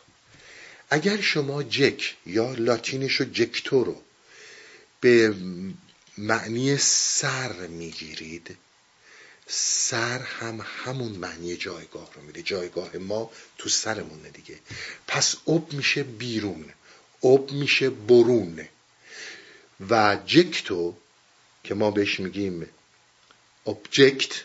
اگر 0.91 1.21
شما 1.21 1.63
جک 1.63 2.17
یا 2.27 2.55
لاتینشو 2.55 3.25
جکتو 3.25 3.85
رو 3.85 4.03
به 5.01 5.35
معنی 6.19 6.77
سر 6.77 7.67
می‌گیرید. 7.67 8.57
سر 9.49 10.19
هم 10.19 10.67
همون 10.85 11.13
معنی 11.13 11.57
جایگاه 11.57 12.13
رو 12.15 12.23
میده. 12.23 12.43
جایگاه 12.43 12.97
ما 12.97 13.31
تو 13.59 13.69
سرمونه 13.69 14.31
دیگه. 14.31 14.59
پس 15.07 15.37
اب 15.47 15.73
میشه 15.73 16.03
بیرون. 16.03 16.73
اب 17.23 17.53
میشه 17.53 17.91
برون. 17.91 18.69
و 19.91 20.19
جکتو 20.27 20.97
که 21.65 21.75
ما 21.75 21.91
بهش 21.91 22.21
میگیم 22.21 22.69
ابجکت 23.67 24.45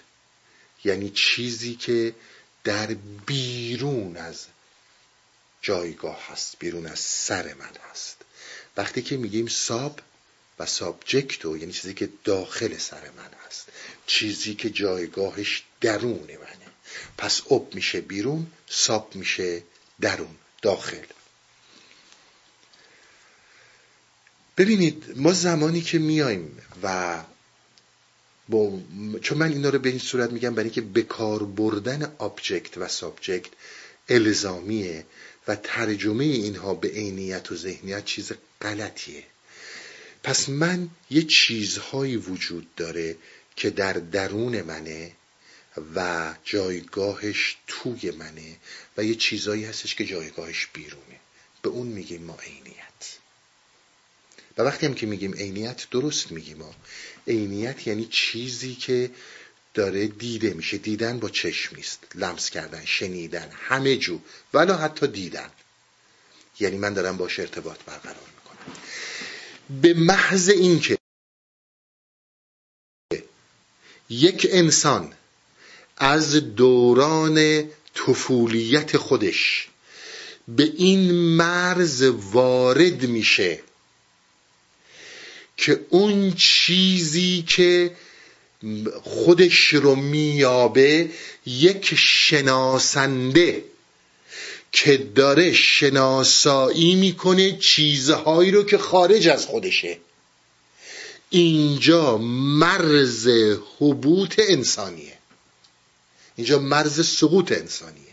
یعنی 0.84 1.10
چیزی 1.10 1.76
که 1.76 2.16
در 2.64 2.88
بیرون 3.26 4.18
از 4.18 4.46
جایگاه 5.62 6.28
هست 6.28 6.56
بیرون 6.60 6.86
از 6.86 7.00
سر 7.00 7.54
من 7.54 7.72
هست. 7.92 8.18
وقتی 8.78 9.02
که 9.02 9.18
میگیم 9.18 9.48
ساب 9.48 10.00
و 10.62 10.66
سابجکتو 10.66 11.58
یعنی 11.58 11.72
چیزی 11.72 11.94
که 11.94 12.10
داخل 12.24 12.78
سر 12.78 13.02
من 13.18 13.30
هست. 13.48 13.68
چیزی 14.08 14.56
که 14.56 14.70
جایگاهش 14.70 15.64
درون 15.82 16.20
منه. 16.22 16.68
پس 17.18 17.42
اب 17.52 17.76
میشه 17.76 18.02
بیرون 18.02 18.48
ساب 18.70 19.16
میشه 19.16 19.64
درون 20.02 20.36
داخل. 20.62 21.06
ببینید 24.58 25.14
ما 25.16 25.34
زمانی 25.34 25.82
که 25.82 26.00
میایم 26.00 26.58
و 26.84 27.18
با... 28.50 28.80
چون 29.22 29.38
من 29.38 29.52
اینا 29.52 29.70
رو 29.70 29.80
به 29.80 29.90
این 29.90 30.00
صورت 30.00 30.32
میگم 30.32 30.56
برای 30.56 30.64
اینکه 30.64 30.82
به 30.82 31.02
کار 31.02 31.44
بردن 31.44 32.16
object 32.18 32.78
و 32.78 32.88
subject 32.88 33.50
الزامیه 34.10 35.06
و 35.48 35.56
ترجمه 35.56 36.24
اینها 36.24 36.74
به 36.74 36.88
عینیت 36.88 37.52
و 37.52 37.56
ذهنیت 37.56 38.06
چیز 38.06 38.32
غلطیه. 38.62 39.24
پس 40.24 40.50
من 40.50 40.90
یه 41.10 41.24
چیزهایی 41.24 42.18
وجود 42.18 42.76
داره 42.76 43.18
که 43.56 43.70
در 43.70 43.94
درون 43.94 44.62
منه 44.62 45.12
و 45.96 46.34
جایگاهش 46.44 47.58
توی 47.68 48.12
منه 48.12 48.58
و 48.98 49.04
یه 49.04 49.16
چیزهایی 49.16 49.66
هستش 49.66 49.96
که 49.96 50.06
جایگاهش 50.06 50.68
بیرونه. 50.74 51.20
به 51.62 51.70
اون 51.70 51.88
میگیم 51.88 52.24
ما 52.24 52.38
عینیت. 52.44 53.18
و 54.58 54.62
وقتی 54.62 54.86
هم 54.86 54.94
که 54.94 55.06
میگیم 55.06 55.34
عینیت 55.34 55.88
درست 55.92 56.32
میگیم 56.32 56.58
ما. 56.58 56.76
عینیت 57.28 57.88
یعنی 57.88 58.06
چیزی 58.06 58.76
که 58.76 59.12
داره 59.74 60.08
دیده 60.08 60.54
میشه. 60.54 60.78
دیدن 60.78 61.20
با 61.20 61.30
چشم 61.30 61.76
نیست. 61.76 62.00
لمس 62.16 62.50
کردن 62.50 62.86
شنیدن 62.86 63.50
همه 63.54 63.98
جو. 63.98 64.20
ولی 64.54 64.72
حتی 64.72 65.08
دیدن. 65.08 65.50
یعنی 66.60 66.78
من 66.78 66.94
دارم 66.94 67.18
باش 67.18 67.40
ارتباط 67.40 67.80
برقرار 67.84 68.16
می‌کنم. 68.16 68.41
به 69.82 69.94
محض 69.94 70.50
اینکه 70.50 70.98
یک 74.10 74.48
انسان 74.50 75.14
از 75.98 76.36
دوران 76.56 77.64
طفولیت 77.94 78.98
خودش 78.98 79.68
به 80.48 80.64
این 80.64 81.12
مرز 81.12 82.02
وارد 82.04 83.04
میشه 83.06 83.60
که 85.58 85.86
اون 85.90 86.34
چیزی 86.34 87.44
که 87.48 87.96
خودش 89.04 89.68
رو 89.74 89.96
میابه 89.96 91.10
یک 91.46 91.96
شناسنده 91.96 93.64
که 94.72 94.98
داره 94.98 95.54
شناسایی 95.54 96.96
می‌کنه 96.96 97.58
چیزهایی 97.58 98.52
رو 98.52 98.64
که 98.64 98.78
خارج 98.78 99.28
از 99.28 99.46
خودشه. 99.46 99.98
اینجا 101.30 102.18
مرز 102.18 103.28
حبوط 103.80 104.36
انسانیه. 104.38 105.18
اینجا 106.36 106.60
مرز 106.60 107.08
سقوط 107.08 107.52
انسانیه. 107.52 108.12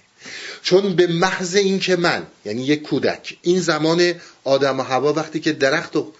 چون 0.62 0.96
به 0.96 1.06
محض 1.06 1.54
این 1.56 1.78
که 1.78 1.96
من 1.96 2.26
یعنی 2.44 2.66
یک 2.66 2.82
کودک 2.82 3.36
این 3.42 3.60
زمان 3.60 4.14
آدم 4.44 4.80
و 4.80 4.82
هوا 4.82 5.12
وقتی 5.12 5.40
که 5.40 5.52
درخت 5.52 5.96
و 5.96 6.12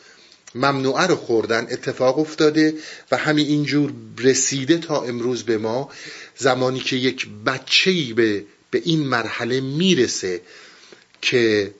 ممنوعه 0.54 1.06
رو 1.06 1.16
خوردن 1.16 1.66
اتفاق 1.70 2.18
افتاده 2.18 2.74
و 3.10 3.16
همین 3.16 3.46
اینجور 3.46 3.92
رسیده 4.18 4.78
تا 4.78 5.02
امروز 5.02 5.42
به 5.42 5.58
ما 5.58 5.90
زمانی 6.36 6.80
که 6.80 6.96
یک 6.96 7.28
بچه‌ای 7.46 8.12
به 8.12 8.44
به 8.70 8.82
این 8.84 9.06
مرحله 9.06 9.60
می‌رسه 9.60 10.40
که 11.22 11.74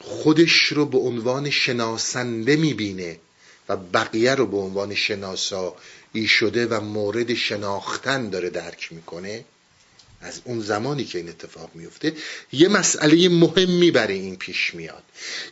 خودش 0.00 0.66
رو 0.66 0.86
به 0.86 0.98
عنوان 0.98 1.50
شناسنده 1.50 2.56
می‌بینه 2.56 3.20
و 3.68 3.76
بقیه 3.76 4.34
رو 4.34 4.46
به 4.46 4.56
عنوان 4.56 4.94
شناسایی 4.94 6.26
شده 6.28 6.66
و 6.66 6.80
مورد 6.80 7.34
شناختن 7.34 8.30
داره 8.30 8.50
درک 8.50 8.92
می‌کنه. 8.92 9.44
از 10.20 10.40
اون 10.44 10.60
زمانی 10.60 11.04
که 11.04 11.18
این 11.18 11.28
اتفاق 11.28 11.70
میفته 11.74 12.12
یه 12.52 12.68
مسئله 12.68 13.28
مهمی 13.28 13.90
برای 13.90 14.18
این 14.18 14.36
پیش 14.36 14.74
میاد. 14.74 15.02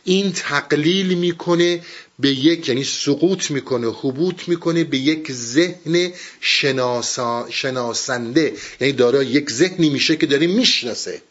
این 0.03 0.31
تقلیل 0.31 1.17
می‌کنه 1.17 1.81
به 2.19 2.29
یک 2.29 2.69
یعنی 2.69 2.83
سقوط 2.83 3.51
می‌کنه 3.51 3.87
حبوط 3.87 4.47
می‌کنه 4.47 4.83
به 4.83 4.97
یک 4.97 5.31
ذهن 5.31 6.11
شناسا، 6.41 7.47
شناسنده. 7.49 8.53
یعنی 8.81 8.93
دارای 8.93 9.27
یک 9.27 9.51
ذهنی 9.51 9.89
میشه 9.89 10.15
که 10.15 10.25
داره 10.25 10.47
می‌شناسه 10.47 11.21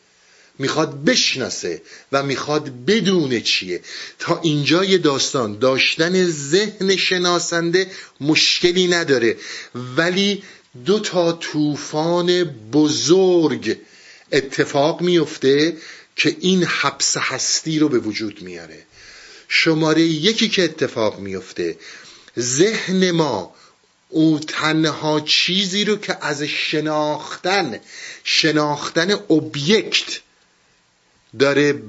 می‌خواد 0.59 1.05
بشناسه 1.05 1.83
و 2.13 2.23
می‌خواد 2.23 2.85
بدونه 2.87 3.41
چیه. 3.41 3.81
تا 4.19 4.41
اینجا 4.41 4.85
یه 4.85 4.99
داستان. 4.99 5.59
داشتن 5.59 6.27
ذهن 6.27 6.97
شناسنده 6.97 7.91
مشکلی 8.21 8.87
نداره. 8.87 9.37
ولی 9.75 10.43
دو 10.85 11.01
تا 11.01 11.33
طوفان 11.33 12.45
بزرگ 12.73 13.79
اتفاق 14.33 15.01
میفته 15.01 15.77
که 16.17 16.37
این 16.41 16.65
حبس 16.65 17.17
هستی 17.17 17.79
رو 17.79 17.89
به 17.89 17.99
وجود 17.99 18.43
میاره. 18.43 18.87
شماره 19.49 20.03
یکی 20.03 20.49
که 20.49 20.65
اتفاق 20.65 21.19
میفته 21.19 21.79
ذهن 22.39 23.11
ما 23.11 23.55
او 24.09 24.39
تنها 24.39 25.21
چیزی 25.21 25.85
رو 25.85 25.97
که 25.97 26.17
از 26.21 26.43
شناختن 26.43 27.81
شناختن 28.25 29.11
اوبیکت 29.11 30.21
داره 31.39 31.83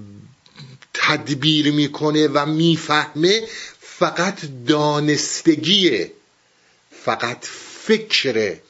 تدبیر 0.94 1.72
می‌کنه 1.72 2.28
و 2.28 2.46
می‌فهمه 2.46 3.42
فقط 3.80 4.40
دانستگیه 4.68 6.12
فقط 7.04 7.46
فکره. 7.86 8.62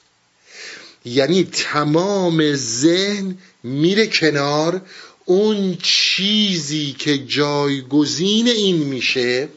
یعنی 1.05 1.43
تمام 1.43 2.55
ذهن 2.55 3.37
میره 3.63 4.07
کنار 4.07 4.81
اون 5.25 5.77
چیزی 5.83 6.95
که 6.99 7.17
جایگزین 7.17 8.47
این 8.47 8.77
میشه 8.77 9.49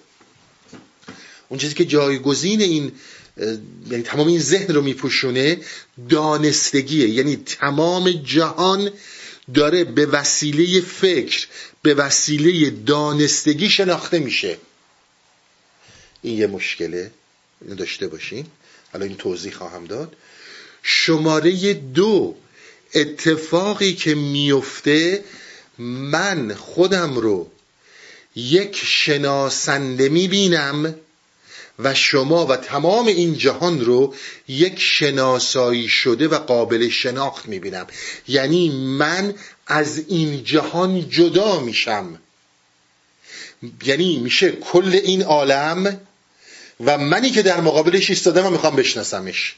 اون 1.48 1.60
چیزی 1.60 1.74
که 1.74 1.84
جایگزین 1.84 2.62
این 2.62 2.92
یعنی 3.90 4.02
تمام 4.02 4.26
این 4.26 4.40
ذهن 4.40 4.74
رو 4.74 4.82
میپوشونه 4.82 5.58
دانستگیه. 6.08 7.08
یعنی 7.08 7.36
تمام 7.36 8.10
جهان 8.10 8.90
داره 9.54 9.84
به 9.84 10.06
وسیله 10.06 10.80
فکر 10.80 11.46
به 11.82 11.94
وسیله 11.94 12.70
دانستگی 12.70 13.70
شناخته 13.70 14.18
میشه. 14.18 14.58
این 16.22 16.38
یه 16.38 16.46
مشکله 16.46 17.10
اینو 17.60 17.74
داشته 17.74 18.08
باشین. 18.08 18.46
حالا 18.92 19.04
این 19.04 19.16
توضیح 19.16 19.52
خواهم 19.52 19.84
داد. 19.84 20.16
شماره 20.82 21.74
دو 21.74 22.34
اتفاقی 22.94 23.92
که 23.92 24.14
میفته 24.14 25.24
من 25.78 26.54
خودم 26.54 27.14
رو 27.16 27.50
یک 28.36 28.80
شناسنده 28.84 30.08
می‌بینم 30.08 30.94
و 31.78 31.94
شما 31.94 32.46
و 32.46 32.56
تمام 32.56 33.06
این 33.06 33.34
جهان 33.34 33.80
رو 33.80 34.14
یک 34.48 34.80
شناسایی 34.80 35.88
شده 35.88 36.28
و 36.28 36.34
قابل 36.34 36.88
شناخت 36.88 37.48
می‌بینم. 37.48 37.86
یعنی 38.28 38.70
من 38.70 39.34
از 39.66 40.04
این 40.08 40.44
جهان 40.44 41.08
جدا 41.08 41.60
میشم. 41.60 42.18
یعنی 43.84 44.16
میشه 44.16 44.50
کل 44.52 45.00
این 45.04 45.22
عالم 45.22 46.00
و 46.84 46.98
منی 46.98 47.30
که 47.30 47.42
در 47.42 47.60
مقابلش 47.60 48.10
ایستادم 48.10 48.46
و 48.46 48.50
می‌خوام 48.50 48.76
بشناسمش. 48.76 49.56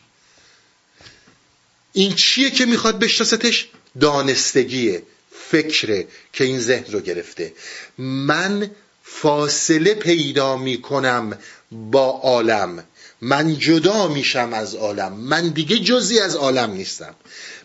این 1.93 2.15
چیه 2.15 2.51
که 2.51 2.67
می‌خواد 2.67 2.99
بشناستش؟ 2.99 3.69
دانستگیه 4.01 5.03
فکره 5.51 6.07
که 6.33 6.45
این 6.45 6.61
ذهن 6.61 6.93
رو 6.93 7.01
گرفته. 7.01 7.53
من 7.99 8.71
فاصله 9.03 9.95
پیدا 9.95 10.57
می‌کنم 10.57 11.39
با 11.73 12.07
عالم. 12.07 12.85
من 13.21 13.59
جدا 13.59 14.09
میشم 14.09 14.51
از 14.53 14.75
عالم. 14.75 15.13
من 15.13 15.49
دیگه 15.49 15.79
جزی 15.79 16.19
از 16.19 16.37
عالم 16.37 16.71
نیستم. 16.73 17.15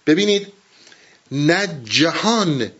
ببینید 0.07 0.47
نه 1.31 1.81
جهان 1.83 2.71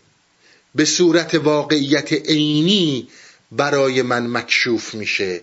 به 0.74 0.84
صورت 0.84 1.34
واقعیت 1.34 2.12
عینی 2.12 3.08
برای 3.52 4.02
من 4.02 4.26
مکشوف 4.26 4.94
میشه. 4.94 5.40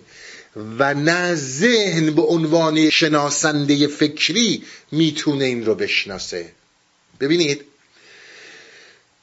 و 0.55 0.93
نه 0.93 1.35
ذهن 1.35 2.15
به 2.15 2.21
عنوان 2.21 2.89
شناسنده 2.89 3.87
فکری 3.87 4.63
می‌تونه 4.91 5.45
این 5.45 5.65
رو 5.65 5.75
بشناسه. 5.75 6.51
ببینید 7.19 7.61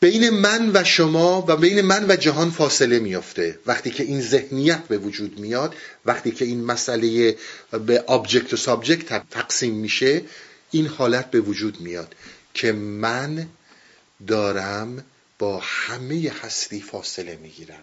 بین 0.01 0.31
من 0.31 0.71
و 0.75 0.85
شما 0.85 1.45
و 1.49 1.57
بین 1.57 1.81
من 1.81 2.11
و 2.11 2.17
جهان 2.17 2.51
فاصله 2.51 2.99
میافته. 2.99 3.59
وقتی 3.67 3.91
که 3.91 4.03
این 4.03 4.21
ذهنیت 4.21 4.83
به 4.89 4.99
وجود 4.99 5.39
میاد 5.39 5.75
وقتی 6.05 6.31
که 6.31 6.45
این 6.45 6.65
مسئله 6.65 7.37
به 7.87 8.01
object 8.01 8.53
و 8.53 8.57
subject 8.57 9.23
تقسیم 9.31 9.75
میشه 9.75 10.23
این 10.71 10.87
حالت 10.87 11.31
به 11.31 11.41
وجود 11.41 11.81
میاد 11.81 12.15
که 12.55 12.73
من 12.73 13.47
دارم 14.27 15.05
با 15.39 15.61
همه 15.65 16.33
هستی 16.43 16.81
فاصله 16.81 17.39
می‌گیرم. 17.43 17.83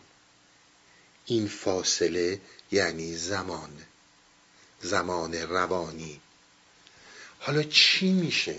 این 1.26 1.48
فاصله 1.48 2.40
یعنی 2.72 3.16
زمان 3.16 3.70
زمان 4.82 5.34
روانی. 5.34 6.20
حالا 7.40 7.64
چی 7.64 8.12
میشه؟ 8.12 8.56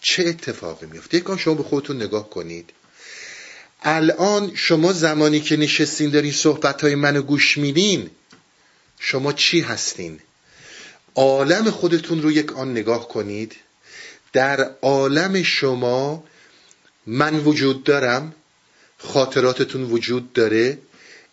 چه 0.00 0.24
اتفاقی 0.28 0.86
میفته؟ 0.86 1.16
یکان 1.16 1.38
شما 1.38 1.54
به 1.54 1.62
خودتون 1.62 1.96
نگاه 2.02 2.30
کنید. 2.30 2.70
الان 3.82 4.54
شما 4.54 4.92
زمانی 4.92 5.40
که 5.40 5.56
نشستین 5.56 6.10
دارین 6.10 6.32
صحبت 6.32 6.82
های 6.82 6.94
منو 6.94 7.22
گوش 7.22 7.58
میدین 7.58 8.10
شما 8.98 9.32
چی 9.32 9.60
هستین؟ 9.60 10.20
عالم 11.14 11.70
خودتون 11.70 12.22
رو 12.22 12.32
یک 12.32 12.52
آن 12.52 12.70
نگاه 12.70 13.08
کنید. 13.08 13.56
در 14.32 14.70
عالم 14.82 15.42
شما 15.42 16.24
من 17.06 17.34
وجود 17.34 17.84
دارم 17.84 18.34
خاطراتتون 18.98 19.82
وجود 19.82 20.32
داره. 20.32 20.78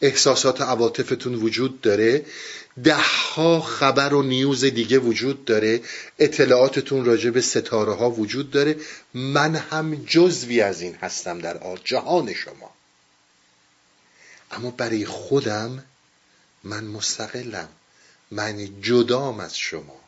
احساسات 0.06 0.62
عواطفتون 0.62 1.36
وجود 1.36 1.82
داره. 1.82 2.26
ده 2.84 2.96
ها 2.96 3.62
خبر 3.62 4.14
و 4.14 4.24
نیوز 4.24 4.66
دیگه 4.66 5.00
وجود 5.00 5.46
داره. 5.46 5.82
اطلاعاتتون 6.20 7.06
راجع 7.06 7.30
به 7.30 7.42
ستاره 7.42 7.94
ها 7.94 8.10
وجود 8.10 8.52
داره. 8.52 8.76
من 9.14 9.56
هم 9.56 9.96
جزوی 9.96 10.62
از 10.62 10.82
این 10.82 10.96
هستم 10.96 11.40
در 11.40 11.78
جهان 11.84 12.34
شما. 12.34 12.72
اما 14.52 14.72
برای 14.72 15.06
خودم 15.06 15.84
من 16.64 16.84
مستقلم. 16.84 17.70
من 18.32 18.82
جدام 18.82 19.40
از 19.40 19.58
شما. 19.58 20.00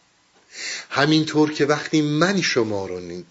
همینطور 0.89 1.53
که 1.53 1.65
وقتی 1.65 2.01
من 2.01 2.41
شما 2.41 2.85
رو 2.85 3.23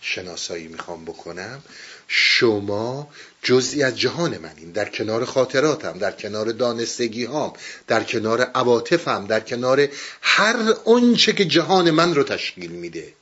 شناسایی 0.00 0.68
می‌خوام 0.68 1.04
بکنم 1.04 1.62
شما 2.08 3.08
جزئی 3.42 3.82
از 3.82 3.98
جهان 3.98 4.38
منین. 4.38 4.72
در 4.72 4.88
کنار 4.88 5.24
خاطراتم 5.24 5.98
در 5.98 6.12
کنار 6.12 6.52
دانستگی 6.52 7.24
هام 7.24 7.52
در 7.86 8.04
کنار 8.04 8.40
عواطفم 8.40 9.26
در 9.26 9.40
کنار 9.40 9.88
هر 10.22 10.74
اونچه 10.84 11.32
که 11.32 11.44
جهان 11.44 11.90
من 11.90 12.14
رو 12.14 12.22
تشکیل 12.22 12.70
میده. 12.70 13.12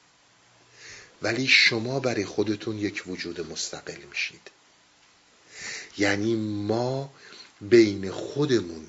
ولی 1.22 1.46
شما 1.46 2.00
برای 2.00 2.24
خودتون 2.24 2.78
یک 2.78 3.02
وجود 3.06 3.50
مستقل 3.50 4.02
میشید. 4.10 4.50
یعنی 5.98 6.34
ما 6.66 7.10
بین 7.60 8.10
خودمون 8.10 8.86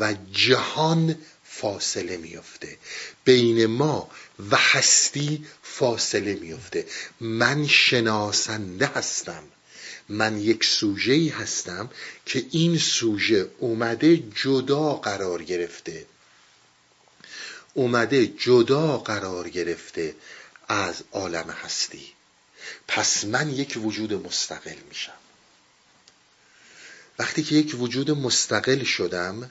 و 0.00 0.14
جهان 0.32 1.18
فاصله 1.44 2.16
میفته 2.16 2.78
بین 3.24 3.66
ما 3.66 4.10
و 4.50 4.56
هستی 4.56 5.46
فاصله 5.78 6.34
میفته 6.34 6.86
من 7.20 7.66
شناسنده 7.66 8.86
هستم. 8.86 9.44
من 10.08 10.40
یک 10.40 10.64
سوژه 10.64 11.32
هستم 11.32 11.90
که 12.26 12.46
این 12.50 12.78
سوژه 12.78 13.50
اومده 13.58 14.16
جدا 14.16 14.94
قرار 14.94 15.42
گرفته. 15.42 16.06
اومده 17.74 18.26
جدا 18.26 18.98
قرار 18.98 19.48
گرفته 19.48 20.14
از 20.68 21.02
عالم 21.12 21.50
هستی. 21.50 22.06
پس 22.88 23.24
من 23.24 23.50
یک 23.50 23.78
وجود 23.82 24.12
مستقل 24.12 24.76
میشم. 24.88 25.18
وقتی 27.18 27.42
که 27.42 27.54
یک 27.54 27.74
وجود 27.80 28.10
مستقل 28.10 28.84
شدم 28.84 29.50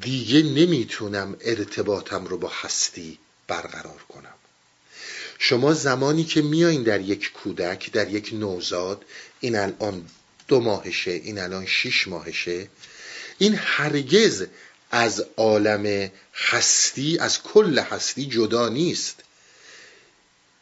دیگه 0.00 0.42
نمی‌تونم 0.42 1.36
ارتباطم 1.40 2.24
رو 2.24 2.38
با 2.38 2.48
هستی 2.48 3.18
برقرار 3.46 4.02
کنم. 4.08 4.39
شما 5.42 5.74
زمانی 5.74 6.24
که 6.24 6.42
میایین 6.42 6.82
در 6.82 7.00
یک 7.00 7.32
کودک 7.32 7.92
در 7.92 8.10
یک 8.10 8.30
نوزاد 8.32 9.04
این 9.40 9.56
الان 9.56 10.06
دو 10.48 10.60
ماهشه 10.60 11.10
این 11.10 11.38
الان 11.38 11.66
شیش 11.66 12.08
ماهشه 12.08 12.68
این 13.38 13.54
هرگز 13.54 14.46
از 14.90 15.26
عالم 15.36 16.10
هستی 16.34 17.18
از 17.18 17.42
کل 17.42 17.78
هستی 17.78 18.26
جدا 18.26 18.68
نیست. 18.68 19.22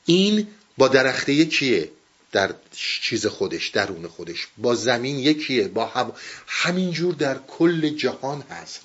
این 0.04 0.48
با 0.78 0.88
درخته 0.88 1.32
یکیه 1.32 1.90
در 2.32 2.54
چیز 3.02 3.26
خودش 3.26 3.68
درون 3.68 4.08
خودش. 4.08 4.46
با 4.58 4.74
زمین 4.74 5.18
یکیه 5.18 5.68
با 5.68 5.86
هم 5.86 6.12
همینجور 6.46 7.14
در 7.14 7.38
کل 7.38 7.88
جهان 7.88 8.40
هست. 8.50 8.80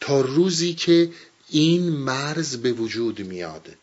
تا 0.00 0.20
روزی 0.20 0.74
که 0.74 1.10
این 1.50 1.88
مرز 1.88 2.56
به 2.56 2.72
وجود 2.72 3.20
میاد. 3.20 3.76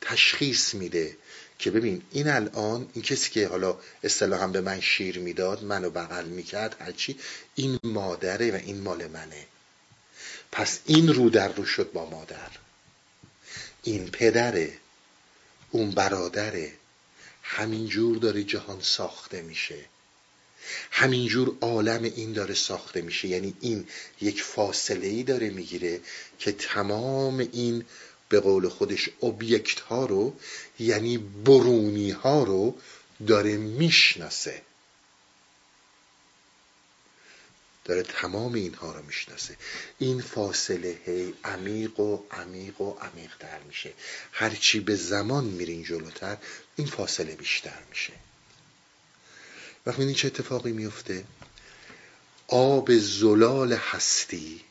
تشخیص 0.00 0.74
میده 0.74 1.16
که 1.58 1.70
ببین 1.70 2.02
این 2.10 2.28
الان 2.28 2.90
این 2.94 3.04
کسی 3.04 3.30
که 3.30 3.48
حالا 3.48 3.78
اصطلاحا 4.04 4.46
به 4.46 4.60
من 4.60 4.80
شیر 4.80 5.18
می‌داد 5.18 5.64
منو 5.64 5.90
بغل 5.90 6.24
می‌کرد 6.24 6.76
هرچی 6.80 7.18
این 7.54 7.78
مادره 7.84 8.50
و 8.50 8.54
این 8.54 8.80
مال 8.80 9.06
منه. 9.06 9.46
پس 10.52 10.80
این 10.86 11.14
رو 11.14 11.30
در 11.30 11.52
رو 11.52 11.64
شد 11.64 11.92
با 11.92 12.10
مادر. 12.10 12.50
این 13.82 14.10
پدره 14.10 14.72
اون 15.70 15.90
برادره 15.90 16.72
همینجور 17.42 18.16
داره 18.16 18.42
جهان 18.42 18.80
ساخته 18.82 19.42
میشه. 19.42 19.84
همینجور 20.90 21.56
عالم 21.60 22.02
این 22.02 22.32
داره 22.32 22.54
ساخته 22.54 23.00
میشه. 23.00 23.28
یعنی 23.28 23.54
این 23.60 23.88
یک 24.20 24.42
فاصله 24.42 25.06
ای 25.06 25.22
داره 25.22 25.50
می‌گیره 25.50 26.00
که 26.38 26.52
تمام 26.52 27.38
این 27.38 27.84
به 28.28 28.40
قول 28.40 28.68
خودش 28.68 29.08
اوبیکت 29.20 29.80
ها 29.80 30.06
رو 30.06 30.36
یعنی 30.78 31.18
برونی 31.18 32.10
ها 32.10 32.42
رو 32.42 32.78
داره 33.26 33.56
می‌شناسه. 33.56 34.62
داره 37.84 38.02
تمام 38.02 38.54
اینها 38.54 38.92
رو 38.92 39.02
می‌شناسه. 39.02 39.56
این 39.98 40.20
فاصله 40.20 40.98
هی 41.06 41.34
عمیق 41.44 42.00
و 42.00 42.22
عمیق 42.30 42.80
و 42.80 42.98
عمیق 43.00 43.36
تر 43.38 43.58
میشه 43.62 43.92
هرچی 44.32 44.80
به 44.80 44.96
زمان 44.96 45.44
میرین 45.44 45.84
جلوتر 45.84 46.36
این 46.76 46.86
فاصله 46.86 47.34
بیشتر 47.34 47.82
میشه. 47.90 48.12
وقتی 49.86 50.14
چه 50.14 50.26
اتفاقی 50.26 50.72
میفته 50.72 51.24
آب 52.48 52.98
زلال 52.98 53.72
هستی 53.72 54.64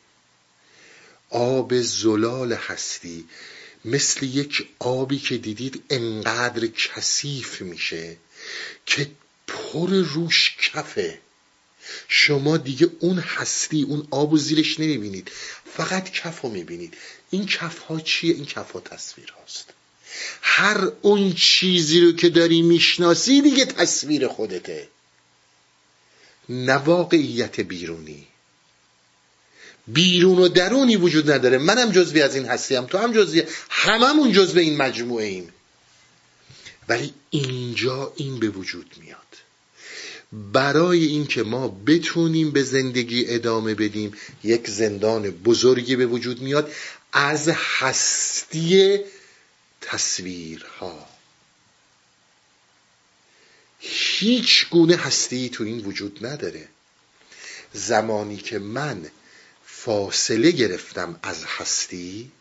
آب 1.30 1.82
زلال 1.82 2.54
هستی 2.54 3.26
مثل 3.86 4.26
یک 4.26 4.68
آبی 4.80 5.20
که 5.20 5.38
دیدید 5.38 5.84
انقدر 5.90 6.68
کثیف 6.68 7.62
میشه 7.62 8.18
که 8.86 9.12
پر 9.48 9.90
روش 9.90 10.58
کفه. 10.62 11.20
شما 12.08 12.58
دیگه 12.58 12.90
اون 13.00 13.20
هستی 13.20 13.84
اون 13.84 14.08
آب 14.12 14.34
و 14.34 14.38
زیرش 14.38 14.80
نمی‌بینید 14.80 15.32
فقط 15.78 16.12
کف 16.12 16.42
رو 16.42 16.50
می‌بینید. 16.50 16.94
این 17.30 17.46
کف 17.46 17.80
ها 17.80 18.00
چیه؟ 18.00 18.36
این 18.36 18.46
کف 18.46 18.72
ها 18.72 18.80
تصویر 18.80 19.34
هاست. 19.40 19.74
هر 20.42 20.92
اون 21.02 21.34
چیزی 21.34 22.02
رو 22.02 22.12
که 22.12 22.30
داری 22.30 22.62
می‌شناسی 22.62 23.42
دیگه 23.42 23.66
تصویر 23.66 24.28
خودته. 24.28 24.88
نه 26.50 26.74
واقعیت 26.74 27.60
بیرونی. 27.60 28.27
بیرون 29.88 30.40
و 30.40 30.48
درونی 30.48 30.96
وجود 30.96 31.32
نداره. 31.32 31.58
منم 31.58 31.92
جزوی 31.92 32.22
از 32.22 32.36
این 32.36 32.46
هستیم 32.46 32.86
تو 32.86 32.98
هم 32.98 33.14
جزوی 33.14 33.44
هممون 33.70 34.32
جزو 34.32 34.60
این 34.60 34.78
مجموعه 34.78 35.26
ایم 35.26 35.54
ولی 36.90 37.14
اینجا 37.30 38.14
این 38.16 38.40
به 38.40 38.50
وجود 38.50 38.96
میاد. 39.00 39.18
برای 40.34 41.06
اینکه 41.06 41.44
ما 41.44 41.68
بتونیم 41.68 42.52
به 42.52 42.64
زندگی 42.64 43.26
ادامه 43.28 43.76
بدیم 43.76 44.14
یک 44.44 44.70
زندان 44.70 45.30
بزرگی 45.30 45.96
به 45.96 46.06
وجود 46.06 46.42
میاد 46.42 46.72
از 47.14 47.50
هستی 47.50 49.00
تصویرها. 49.82 51.08
هیچ 53.80 54.70
گونه 54.70 54.96
هستی 54.96 55.50
تو 55.50 55.64
این 55.64 55.80
وجود 55.80 56.26
نداره. 56.26 56.68
زمانی 57.74 58.38
که 58.38 58.60
من 58.60 59.06
فاصله 59.88 60.52
گرفتم 60.52 61.20
از 61.24 61.44
هستی 61.46 62.32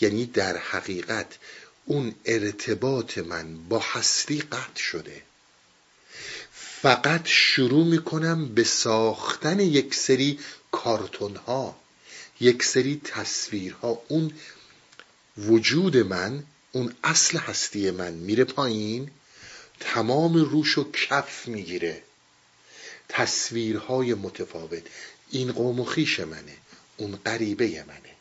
یعنی 0.00 0.26
در 0.26 0.56
حقیقت 0.56 1.26
اون 1.84 2.14
ارتباط 2.24 3.18
من 3.18 3.68
با 3.68 3.78
هستی 3.78 4.40
قطع 4.40 4.82
شده. 4.82 5.22
فقط 6.52 7.26
شروع 7.26 7.86
می‌کنم 7.86 8.54
به 8.54 8.64
ساختن 8.64 9.60
یک 9.60 9.94
سری 9.94 10.38
کارتون 10.72 11.36
ها 11.36 11.76
یک 12.40 12.62
سری 12.62 13.00
تصویرها. 13.04 14.02
اون 14.08 14.32
وجود 15.38 15.96
من 15.96 16.44
اون 16.72 16.94
اصل 17.04 17.38
هستی 17.38 17.90
من 17.90 18.12
میره 18.12 18.44
پایین 18.44 19.10
تمام 19.80 20.34
روش 20.34 20.78
و 20.78 20.92
کف 20.92 21.48
می‌گیره. 21.48 22.02
تصویرهای 23.08 24.14
متفاوت. 24.14 24.82
این 25.30 25.52
قوم 25.52 25.80
و 25.80 25.84
خیش 25.84 26.20
منه. 26.20 26.56
اون 26.98 27.18
غریبه 27.26 27.84
منه. 27.88 28.14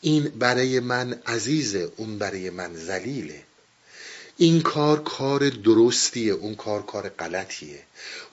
این 0.00 0.24
برای 0.28 0.80
من 0.80 1.20
عزیزه 1.26 1.92
اون 1.96 2.18
برای 2.18 2.50
من 2.50 2.74
زلیله 2.74 3.42
این 4.36 4.60
کار 4.60 5.02
کار 5.02 5.48
درستیه 5.48 6.32
اون 6.32 6.54
کار 6.54 6.86
کار 6.86 7.08
غلطیه. 7.08 7.82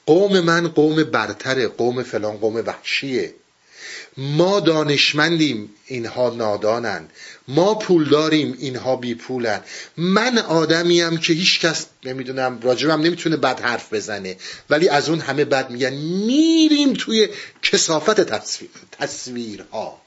قوم 0.06 0.40
من 0.40 0.68
قوم 0.68 1.04
برتره 1.04 1.68
قوم 1.68 2.04
فلان 2.04 2.38
قوم 2.38 2.56
وحشیه. 2.56 3.34
ما 4.18 4.60
دانشمندیم 4.60 5.70
اینها 5.86 6.30
نادانن. 6.30 7.10
ما 7.52 7.76
پول 7.76 8.10
داریم 8.10 8.58
اینها 8.60 8.96
بی 8.96 9.16
پولن. 9.16 9.62
من 9.98 10.38
آدمیم 10.38 11.18
که 11.18 11.34
هیچ 11.34 11.60
کس 11.60 11.86
نمی‌دونم 12.04 12.60
راجبم 12.62 13.02
نمی‌تونه 13.02 13.38
بد 13.38 13.60
حرف 13.60 13.94
بزنه. 13.94 14.38
ولی 14.70 14.90
از 14.90 15.10
اون 15.10 15.20
همه 15.20 15.46
بد 15.46 15.70
میگن. 15.70 15.94
میریم 15.94 16.94
توی 16.94 17.30
کسافت 17.62 18.22
تصویر 18.22 18.70
تصویرها. 18.92 20.02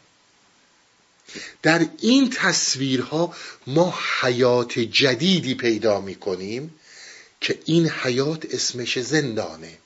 در 1.62 1.86
این 2.00 2.30
تصویرها 2.30 3.34
ما 3.66 3.98
حیات 4.20 4.78
جدیدی 4.78 5.54
پیدا 5.54 6.00
می‌کنیم 6.00 6.74
که 7.40 7.58
این 7.64 7.90
حیات 7.90 8.54
اسمش 8.54 8.98
زندانه. 8.98 9.78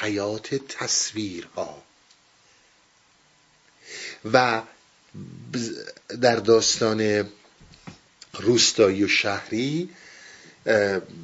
حیات 0.00 0.54
تصویرها. 0.54 1.82
و 4.32 4.62
در 6.20 6.36
داستان 6.36 7.24
روستایی 8.40 9.04
و 9.04 9.08
شهری 9.08 9.88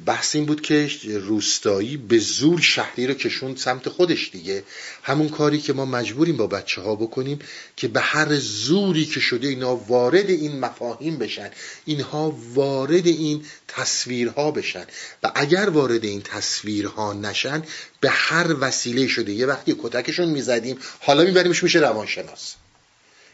بحث 0.05 0.35
این 0.35 0.45
بود 0.45 0.61
که 0.61 0.89
روستایی 1.05 1.97
به 1.97 2.19
زور 2.19 2.61
شهری 2.61 3.07
رو 3.07 3.13
کشوند 3.13 3.57
سمت 3.57 3.89
خودش 3.89 4.29
دیگه. 4.31 4.63
همون 5.03 5.29
کاری 5.29 5.61
که 5.61 5.73
ما 5.73 5.85
مجبوریم 5.85 6.37
با 6.37 6.47
بچه 6.47 6.81
ها 6.81 6.95
بکنیم 6.95 7.39
که 7.75 7.87
به 7.87 7.99
هر 7.99 8.35
زوری 8.35 9.05
که 9.05 9.19
شده 9.19 9.47
اینا 9.47 9.75
وارد 9.75 10.29
این 10.29 10.59
مفاهیم 10.59 11.17
بشن. 11.17 11.49
اینها 11.85 12.37
وارد 12.53 13.07
این 13.07 13.45
تصویرها 13.67 14.51
بشن. 14.51 14.85
و 15.23 15.31
اگر 15.35 15.69
وارد 15.69 16.03
این 16.03 16.21
تصویرها 16.21 17.13
نشن 17.13 17.63
به 17.99 18.09
هر 18.09 18.55
وسیله 18.59 19.07
شده. 19.07 19.31
یه 19.33 19.45
وقتی 19.45 19.75
کتکشون 19.83 20.29
می‌زدیم 20.29 20.77
حالا 20.99 21.23
میبریمش 21.23 21.63
میشه 21.63 21.79
روانشناس. 21.79 22.55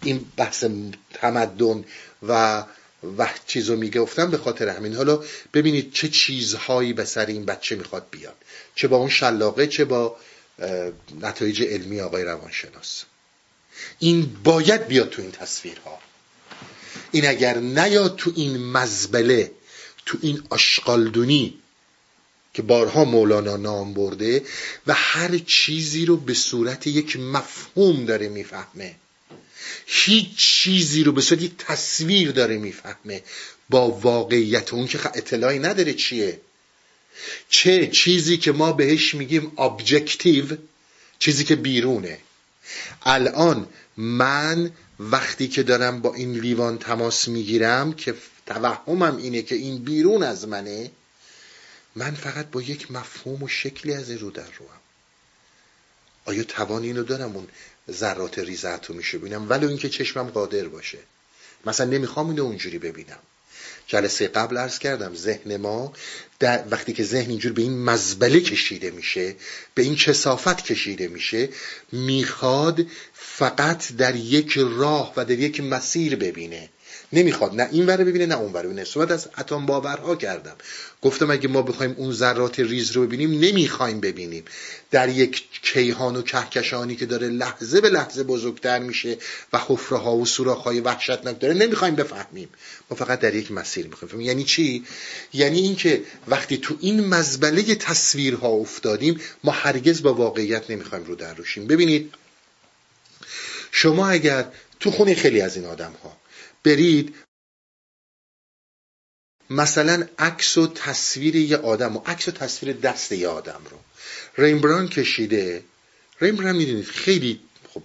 این 0.04 0.26
بحث 0.38 0.66
تمدن 1.14 1.86
و 2.28 2.64
و 3.18 3.30
چیزو 3.48 3.76
می‌گفتم 3.76 4.32
به 4.32 4.38
خاطر 4.38 4.70
همین. 4.70 4.96
حالا 4.96 5.24
ببینید 5.54 5.94
چه 5.94 6.08
چیزهایی 6.08 6.94
به 6.94 7.06
سر 7.06 7.26
این 7.26 7.46
بچه 7.46 7.76
می‌خواد 7.76 8.08
بیاد. 8.12 8.36
چه 8.76 8.88
با 8.88 8.98
اون 8.98 9.10
شلاقه 9.10 9.68
چه 9.68 9.86
با 9.86 10.18
نتایج 11.22 11.64
علمی 11.64 12.02
آقای 12.02 12.24
روانشناس. 12.24 13.04
این 14.00 14.38
باید 14.44 14.88
بیاد 14.88 15.10
تو 15.10 15.22
این 15.22 15.32
تصویرها. 15.32 16.00
این 17.12 17.28
اگر 17.28 17.58
نیاد 17.58 18.16
تو 18.16 18.32
این 18.36 18.58
مزبله 18.58 19.52
تو 20.06 20.18
این 20.22 20.44
آشقالدونی 20.50 21.60
که 22.54 22.62
بارها 22.62 23.06
مولانا 23.06 23.58
نام 23.58 23.94
برده 23.94 24.46
و 24.88 24.94
هر 24.94 25.38
چیزی 25.38 26.06
رو 26.06 26.18
به 26.18 26.34
صورت 26.34 26.88
یک 26.88 27.18
مفهوم 27.18 28.06
داره 28.06 28.30
می‌فهمه. 28.30 28.96
هیچ 29.91 30.36
چیزی 30.36 31.04
رو 31.04 31.12
به 31.12 31.21
صورت 31.21 31.41
یک 31.41 31.58
تصویر 31.58 32.32
داره 32.32 32.58
می‌فهمه. 32.58 33.23
با 33.69 33.89
واقعیت 33.89 34.73
اون 34.73 34.88
که 34.88 34.99
اطلاعی 35.06 35.60
نداره 35.60 35.93
چیه. 35.93 36.41
چه 37.49 37.88
چیزی 37.88 38.38
که 38.38 38.51
ما 38.51 38.72
بهش 38.72 39.16
میگیم 39.16 39.51
ابجکتیو 39.57 40.45
چیزی 41.20 41.43
که 41.43 41.55
بیرونه. 41.55 42.20
الان 43.03 43.68
من 43.97 44.72
وقتی 44.99 45.47
که 45.47 45.64
دارم 45.64 46.01
با 46.01 46.16
این 46.16 46.39
لیوان 46.39 46.78
تماس 46.78 47.28
می‌گیرم 47.28 47.93
که 47.93 48.16
توهمم 48.45 49.18
اینه 49.18 49.41
که 49.41 49.55
این 49.55 49.84
بیرون 49.84 50.24
از 50.24 50.47
منه 50.47 50.91
من 51.95 52.11
فقط 52.16 52.45
با 52.51 52.61
یک 52.61 52.91
مفهوم 52.91 53.43
و 53.43 53.47
شکلی 53.47 53.93
از 53.93 54.09
این 54.09 54.20
رو 54.20 54.32
در 54.32 54.51
روم. 54.59 54.80
آیا 56.26 56.43
توان 56.43 56.84
اینو 56.84 57.03
دارم؟ 57.03 57.36
اون 57.36 57.47
ذرات 57.92 58.40
ریزت 58.40 58.86
رو 58.86 58.96
میشه 58.96 59.18
ببینم 59.18 59.50
ولو 59.50 59.68
اینکه 59.68 59.90
چشمم 59.90 60.30
قادر 60.30 60.68
باشه. 60.68 60.98
مثلا 61.66 61.86
نمی‌خوام 61.86 62.30
اینو 62.30 62.44
اونجوری 62.44 62.80
ببینم. 62.80 63.20
جلسه 63.88 64.28
قبل 64.28 64.58
عرض 64.58 64.80
کردم 64.80 65.16
ذهن 65.16 65.58
ما 65.58 65.94
در 66.40 66.64
وقتی 66.72 66.94
که 66.94 67.04
ذهن 67.04 67.30
اینجور 67.30 67.54
به 67.54 67.62
این 67.62 67.84
مزبله 67.84 68.40
کشیده 68.40 68.92
میشه 68.92 69.36
به 69.76 69.82
این 69.82 69.96
کسافت 69.96 70.64
کشیده 70.64 71.08
میشه 71.08 71.50
می‌خواد 71.92 72.86
فقط 73.14 73.92
در 73.92 74.16
یک 74.16 74.54
راه 74.58 75.14
و 75.18 75.26
در 75.26 75.40
یک 75.40 75.62
مسیر 75.62 76.16
ببینه. 76.16 76.70
نمی‌خواد 77.14 77.55
نه 77.55 77.70
این 77.72 77.86
وره 77.86 78.03
ببینه 78.03 78.26
نه 78.26 78.38
اون 78.38 78.53
وره 78.53 78.64
ببینه. 78.64 78.84
صحبت 78.84 79.12
از 79.12 79.28
اتم 79.38 79.66
باورها 79.66 80.16
کردم. 80.16 80.55
گفتم 81.01 81.32
اگه 81.32 81.47
ما 81.47 81.62
بخوایم 81.62 81.95
اون 81.97 82.12
ذرات 82.12 82.60
ریز 82.60 82.91
رو 82.91 83.05
ببینیم 83.05 83.39
نمی‌خوایم 83.39 83.99
ببینیم. 83.99 84.45
در 84.91 85.10
یک 85.10 85.43
کیهان 85.62 86.16
و 86.16 86.22
کهکشانی 86.22 86.95
که 86.95 87.05
داره 87.05 87.28
لحظه 87.28 87.82
به 87.82 87.89
لحظه 87.89 88.24
بزرگتر 88.24 88.80
میشه 88.80 89.18
و 89.53 89.60
حفره 89.68 89.97
ها 89.97 90.16
و 90.16 90.26
سوراخ 90.26 90.64
های 90.64 90.80
وحشتناک 90.80 91.39
داره 91.39 91.53
نمی‌خوایم 91.53 91.95
بفهمیم. 91.95 92.49
ما 92.89 92.97
فقط 92.97 93.20
در 93.20 93.36
یک 93.36 93.51
مسیر 93.51 93.88
می‌خوایم 93.88 94.22
یعنی 94.22 94.43
چی؟ 94.43 94.86
یعنی 95.34 95.60
اینکه 95.60 96.01
وقتی 96.28 96.57
تو 96.57 96.78
این 96.80 97.05
مزبله 97.05 97.76
تصویرها 97.76 98.47
افتادیم 98.47 99.22
ما 99.43 99.51
هرگز 99.51 100.01
با 100.01 100.14
واقعیت 100.14 100.72
نمی‌خوایم 100.72 101.03
رو 101.03 101.16
در 101.16 101.34
روشیم 101.34 101.68
ببینید 101.68 102.14
شما 103.72 104.10
اگر 104.10 104.45
تو 104.80 104.91
خونه 104.91 105.16
خیلی 105.16 105.41
از 105.41 105.55
این 105.55 105.66
آدم 105.66 105.93
ها 106.03 106.18
برید. 106.64 107.16
مثلا 109.49 110.07
عکس 110.20 110.57
و 110.57 110.68
تصویر 110.68 111.36
یه 111.36 111.57
آدم 111.57 111.97
و 111.97 112.01
عکس 112.05 112.28
و 112.28 112.32
تصویر 112.32 112.74
دست 112.74 113.12
یه 113.12 113.28
آدم 113.28 113.62
رو. 113.70 113.78
ریمبران 114.38 114.88
کشیده. 114.88 115.64
ریمبران 116.22 116.55
می‌دونید 116.55 116.86
خیلی 116.86 117.39
خب 117.74 117.84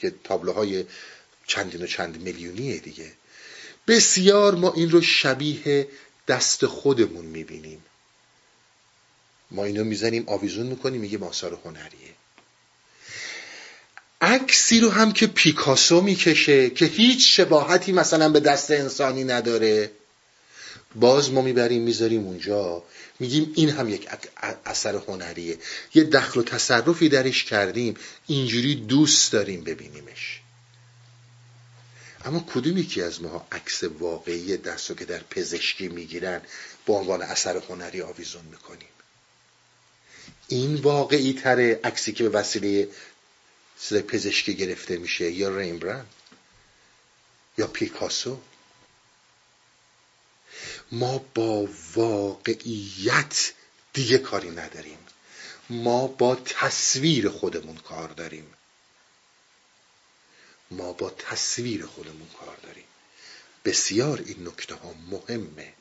که 0.00 0.14
تابلوهای 0.24 0.84
چندین 1.46 1.82
و 1.82 1.86
چند 1.86 2.20
میلیونیه 2.20 2.78
دیگه. 2.78 3.12
بسیار 3.86 4.54
ما 4.54 4.72
این 4.72 4.90
رو 4.90 5.02
شبیه 5.02 5.88
دست 6.28 6.66
خودمون 6.66 7.24
می‌بینیم. 7.24 7.84
ما 9.50 9.64
اینو 9.64 9.84
می‌زنیم 9.84 10.24
آویزون 10.26 10.66
می‌کنیم 10.66 11.00
میگه 11.00 11.24
آثار 11.24 11.58
هنریه. 11.64 12.15
عکسی 14.20 14.80
رو 14.80 14.90
هم 14.90 15.12
که 15.12 15.26
پیکاسو 15.26 16.00
می‌کشه 16.00 16.70
که 16.70 16.84
هیچ 16.84 17.36
شباهتی 17.36 17.92
مثلا 17.92 18.28
به 18.28 18.40
دست 18.40 18.70
انسانی 18.70 19.24
نداره. 19.24 19.90
باز 20.94 21.32
ما 21.32 21.40
می‌بریم 21.40 21.82
می‌ذاریم 21.82 22.24
اونجا. 22.24 22.82
میگیم 23.20 23.52
این 23.54 23.70
هم 23.70 23.88
یک 23.88 24.08
اثر 24.66 24.94
هنریه. 24.94 25.58
یه 25.94 26.04
دخل 26.04 26.40
و 26.40 26.42
تصرفی 26.42 27.08
درش 27.08 27.44
کردیم. 27.44 27.96
اینجوری 28.26 28.74
دوست 28.74 29.32
داریم 29.32 29.64
ببینیمش. 29.64 30.40
اما 32.24 32.44
کدوم 32.54 32.78
یکی 32.78 33.02
از 33.02 33.22
ماها 33.22 33.46
عکس 33.52 33.84
واقعی 33.84 34.56
دست 34.56 34.90
رو 34.90 34.96
که 34.96 35.04
در 35.04 35.20
پزشکی 35.30 35.88
می‌گیرن 35.88 36.40
به 36.86 36.92
عنوان 36.92 37.22
اثر 37.22 37.62
هنری 37.68 38.02
آویزون 38.02 38.44
می‌کنیم؟ 38.50 38.88
این 40.48 40.74
واقعی 40.74 41.32
تره 41.32 41.80
عکسی 41.84 42.12
که 42.12 42.28
به 42.28 42.38
وسیله 42.38 42.88
پزشکی 44.08 44.54
گرفته 44.54 44.96
میشه 44.96 45.30
یا 45.30 45.56
ریمبرند 45.56 46.06
یا 47.58 47.66
پیکاسو. 47.66 48.40
ما 50.92 51.18
با 51.34 51.68
واقعیت 51.94 53.52
دیگه 53.92 54.18
کاری 54.18 54.50
نداریم. 54.50 54.98
ما 55.70 56.06
با 56.06 56.34
تصویر 56.34 57.28
خودمون 57.28 57.76
کار 57.76 58.08
داریم. 58.08 58.54
ما 60.70 60.92
با 60.92 61.10
تصویر 61.10 61.86
خودمون 61.86 62.28
کار 62.40 62.56
داریم. 62.56 62.84
بسیار 63.64 64.22
این 64.26 64.48
نکته 64.48 64.74
ها 64.74 64.94
مهمه. 65.10 65.72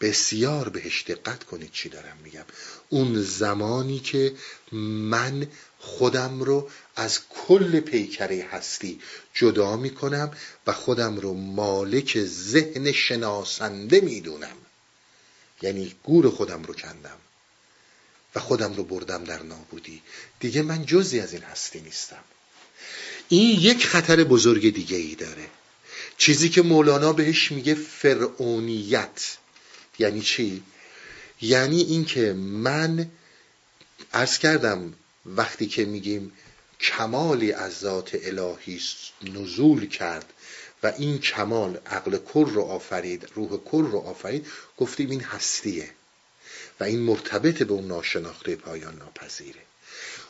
بسیار 0.00 0.68
بهش 0.68 1.04
دقت 1.06 1.44
کنید 1.44 1.72
چی 1.72 1.88
دارم 1.88 2.16
میگم. 2.24 2.44
اون 2.88 3.22
زمانی 3.22 3.98
که 3.98 4.34
من 4.72 5.46
خودم 5.78 6.42
رو 6.42 6.70
از 7.00 7.20
کل 7.28 7.80
پیکره 7.80 8.48
هستی 8.50 9.00
جدا 9.34 9.76
می‌کنم 9.76 10.36
و 10.66 10.72
خودم 10.72 11.16
رو 11.16 11.34
مالک 11.34 12.24
ذهن 12.24 12.92
شناسنده 12.92 14.00
می‌دونم. 14.00 14.56
یعنی 15.62 15.94
گور 16.04 16.30
خودم 16.30 16.62
رو 16.62 16.74
کندم 16.74 17.16
و 18.34 18.40
خودم 18.40 18.74
رو 18.74 18.84
بردم 18.84 19.24
در 19.24 19.42
نابودی. 19.42 20.02
دیگه 20.40 20.62
من 20.62 20.86
جزی 20.86 21.20
از 21.20 21.32
این 21.32 21.42
هستی 21.42 21.80
نیستم. 21.80 22.24
این 23.28 23.60
یک 23.60 23.86
خطر 23.86 24.24
بزرگ 24.24 24.74
دیگه 24.74 24.96
ای 24.96 25.14
داره. 25.14 25.46
چیزی 26.18 26.48
که 26.48 26.62
مولانا 26.62 27.12
بهش 27.12 27.52
میگه 27.52 27.74
فرعونیت. 27.74 29.36
یعنی 29.98 30.20
چی؟ 30.20 30.62
یعنی 31.40 31.82
اینکه 31.82 32.32
من 32.32 33.10
عرض 34.12 34.38
کردم 34.38 34.94
وقتی 35.26 35.66
که 35.66 35.84
میگیم 35.84 36.32
کمالی 36.80 37.52
از 37.52 37.78
ذات 37.78 38.10
الهی 38.22 38.80
نزول 39.22 39.88
کرد 39.88 40.32
و 40.82 40.92
این 40.98 41.18
کمال 41.18 41.80
عقل 41.86 42.16
کل 42.16 42.50
رو 42.50 42.62
آفرید 42.62 43.28
روح 43.34 43.56
کل 43.64 43.84
رو 43.84 43.98
آفرید 43.98 44.46
گفتیم 44.76 45.10
این 45.10 45.20
هستیه 45.20 45.90
و 46.80 46.84
این 46.84 47.00
مرتبط 47.00 47.62
به 47.62 47.72
اون 47.72 47.86
ناشناخته 47.86 48.56
پایان 48.56 48.98
ناپذیره. 48.98 49.60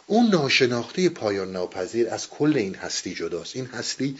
اون 0.07 0.27
ناشناخته 0.27 1.09
پایان 1.09 1.53
ناپذیر 1.53 2.09
از 2.09 2.29
کل 2.29 2.57
این 2.57 2.75
هستی 2.75 3.15
جداست. 3.15 3.57
این 3.57 3.67
هستی 3.67 4.19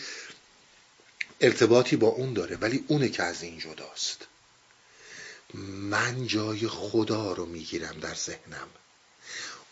ارتباطی 1.41 1.97
با 1.97 2.09
اون 2.09 2.33
داره 2.33 2.57
ولی 2.57 2.85
اونه 2.89 3.09
که 3.09 3.23
از 3.23 3.43
این 3.43 3.59
جداست. 3.59 4.27
من 5.91 6.27
جای 6.27 6.69
خدا 6.69 7.33
رو 7.33 7.47
می‌گیرم 7.47 8.01
در 8.01 8.15
ذهنم. 8.15 8.69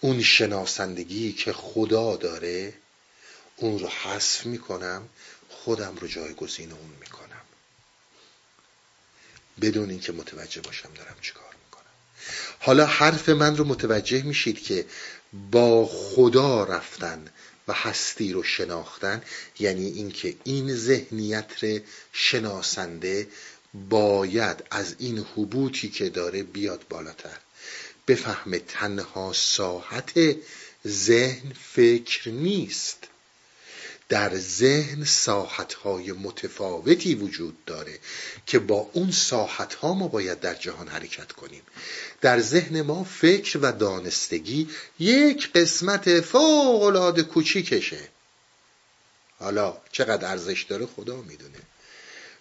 اون 0.01 0.23
شناسندگی 0.23 1.33
که 1.33 1.53
خدا 1.53 2.17
داره 2.17 2.73
اون 3.57 3.79
رو 3.79 3.89
حذف 3.89 4.47
می‌کنم 4.47 5.09
خودم 5.49 5.97
رو 5.97 6.09
جایگزین 6.09 6.73
اون 6.73 6.91
می‌کنم. 7.01 7.43
بدون 9.61 9.91
اینکه 9.91 10.13
متوجه 10.13 10.61
باشم 10.61 10.95
دارم 10.95 11.17
چیکار 11.21 11.55
می‌کنم. 11.65 11.85
حالا 12.59 12.87
حرف 12.87 13.29
من 13.29 13.57
رو 13.57 13.65
متوجه 13.65 14.23
میشید 14.23 14.63
که 14.63 14.87
با 15.51 15.87
خدا 15.87 16.65
رفتن 16.65 17.25
و 17.69 17.73
هستی 17.73 18.33
رو 18.33 18.43
شناختن 18.43 19.23
یعنی 19.59 19.87
اینکه 19.87 20.37
این 20.45 20.75
ذهنیت 20.75 21.83
شناسنده 22.13 23.29
باید 23.75 24.65
از 24.71 24.95
این 24.99 25.19
حبوطی 25.19 25.89
که 25.89 26.09
داره 26.09 26.43
بیاد 26.43 26.85
بالاتر. 26.89 27.39
بفهمه 28.09 28.59
تنها 28.59 29.33
ساحت 29.33 30.37
ذهن 30.87 31.53
فکر 31.75 32.31
نیست. 32.31 32.99
در 34.09 34.37
ذهن 34.37 35.05
ساحتهای 35.05 36.13
متفاوتی 36.13 37.15
وجود 37.15 37.65
داره 37.65 37.99
که 38.47 38.59
با 38.59 38.91
اون 38.93 39.11
ساحتها 39.11 39.95
ما 39.95 40.09
باید 40.09 40.41
در 40.41 40.55
جهان 40.55 40.89
حرکت 40.89 41.33
کنیم. 41.33 41.63
در 42.21 42.41
ذهن 42.41 42.83
ما 42.83 43.05
فکر 43.05 43.59
و 43.63 43.73
دانستگی 43.73 44.69
یک 44.99 45.53
قسمت 45.53 46.21
فوق 46.21 46.83
العاده 46.83 47.23
کوچیکشه. 47.23 48.09
حالا 49.39 49.77
چقدر 49.93 50.29
ارزش 50.29 50.63
داره 50.63 50.87
خدا 50.87 51.17
می‌دونه. 51.17 51.59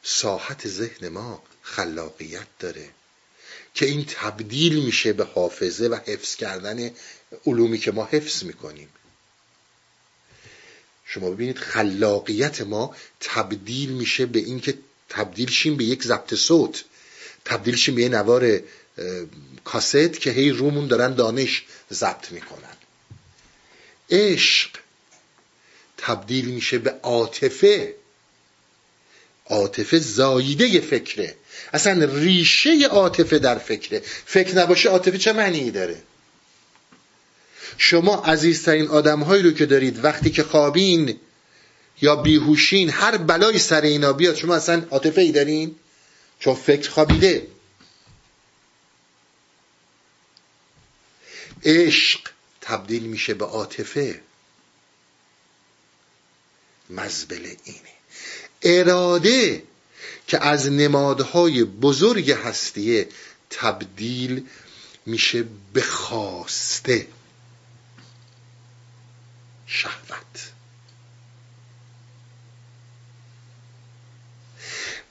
ساحت 0.04 0.68
ذهن 0.68 1.10
ما 1.10 1.44
خلاقیت 1.62 2.48
داره. 2.60 2.90
که 3.78 3.86
این 3.86 4.06
تبدیل 4.06 4.76
میشه 4.80 5.14
به 5.14 5.24
حافظه 5.24 5.88
و 5.88 5.96
حفظ 6.06 6.36
کردن 6.36 6.92
علومی 7.46 7.78
که 7.78 7.92
ما 7.92 8.06
حفظ 8.06 8.44
می‌کنیم. 8.44 8.90
شما 11.06 11.30
ببینید 11.30 11.58
خلاقیت 11.58 12.62
ما 12.62 12.96
تبدیل 13.20 13.90
میشه 13.90 14.26
به 14.26 14.40
اینکه 14.40 14.78
تبدیل 15.10 15.50
شیم 15.50 15.78
به 15.78 15.84
یک 15.84 16.04
ضبط 16.04 16.34
صوت. 16.34 16.84
تبدیل 17.46 17.76
شیم 17.76 17.96
به 17.96 18.02
یه 18.02 18.10
نوار 18.10 18.62
کاست 19.64 20.20
که 20.20 20.32
هی 20.32 20.50
رومون 20.50 20.88
دارن 20.88 21.14
دانش 21.16 21.66
ضبط 21.94 22.32
می‌کنن. 22.32 22.78
عشق 24.10 24.70
تبدیل 25.98 26.46
میشه 26.46 26.78
به 26.78 27.00
عاطفه. 27.04 27.96
عاطفه 29.50 30.00
زاییده 30.00 30.82
فکره. 30.82 31.36
اصلا 31.74 32.06
ریشه 32.06 32.88
عاطفه 32.88 33.40
در 33.40 33.58
فکره. 33.58 34.02
فکر 34.26 34.58
نباشه 34.58 34.90
عاطفه 34.90 35.18
چه 35.18 35.34
معنی 35.34 35.72
داره؟ 35.72 36.04
شما 37.78 38.16
عزیزترین 38.16 38.88
آدمهایی 38.88 39.44
رو 39.44 39.52
که 39.52 39.66
دارید 39.66 40.04
وقتی 40.04 40.30
که 40.30 40.44
خوابین 40.44 41.20
یا 42.02 42.16
بیهوشین 42.16 42.90
هر 42.90 43.18
بلای 43.18 43.60
سر 43.60 43.82
اینا 43.82 44.14
بیاد 44.14 44.36
شما 44.36 44.56
اصلا 44.56 44.86
عاطفه 44.92 45.22
ای 45.22 45.32
دارین؟ 45.32 45.76
چون 46.40 46.56
فکر 46.56 46.90
خوابیده. 46.90 47.48
عشق 51.64 52.20
تبدیل 52.62 53.04
میشه 53.04 53.34
به 53.34 53.46
عاطفه. 53.46 54.22
مزبل 56.90 57.56
اینه. 57.64 57.97
اراده 58.68 59.64
که 60.28 60.44
از 60.46 60.72
نمادهای 60.72 61.64
بزرگ 61.64 62.32
هستیه 62.32 63.08
تبدیل 63.50 64.48
میشه 65.06 65.46
به 65.74 65.82
خواسته. 65.82 67.08
شهوت. 69.68 70.52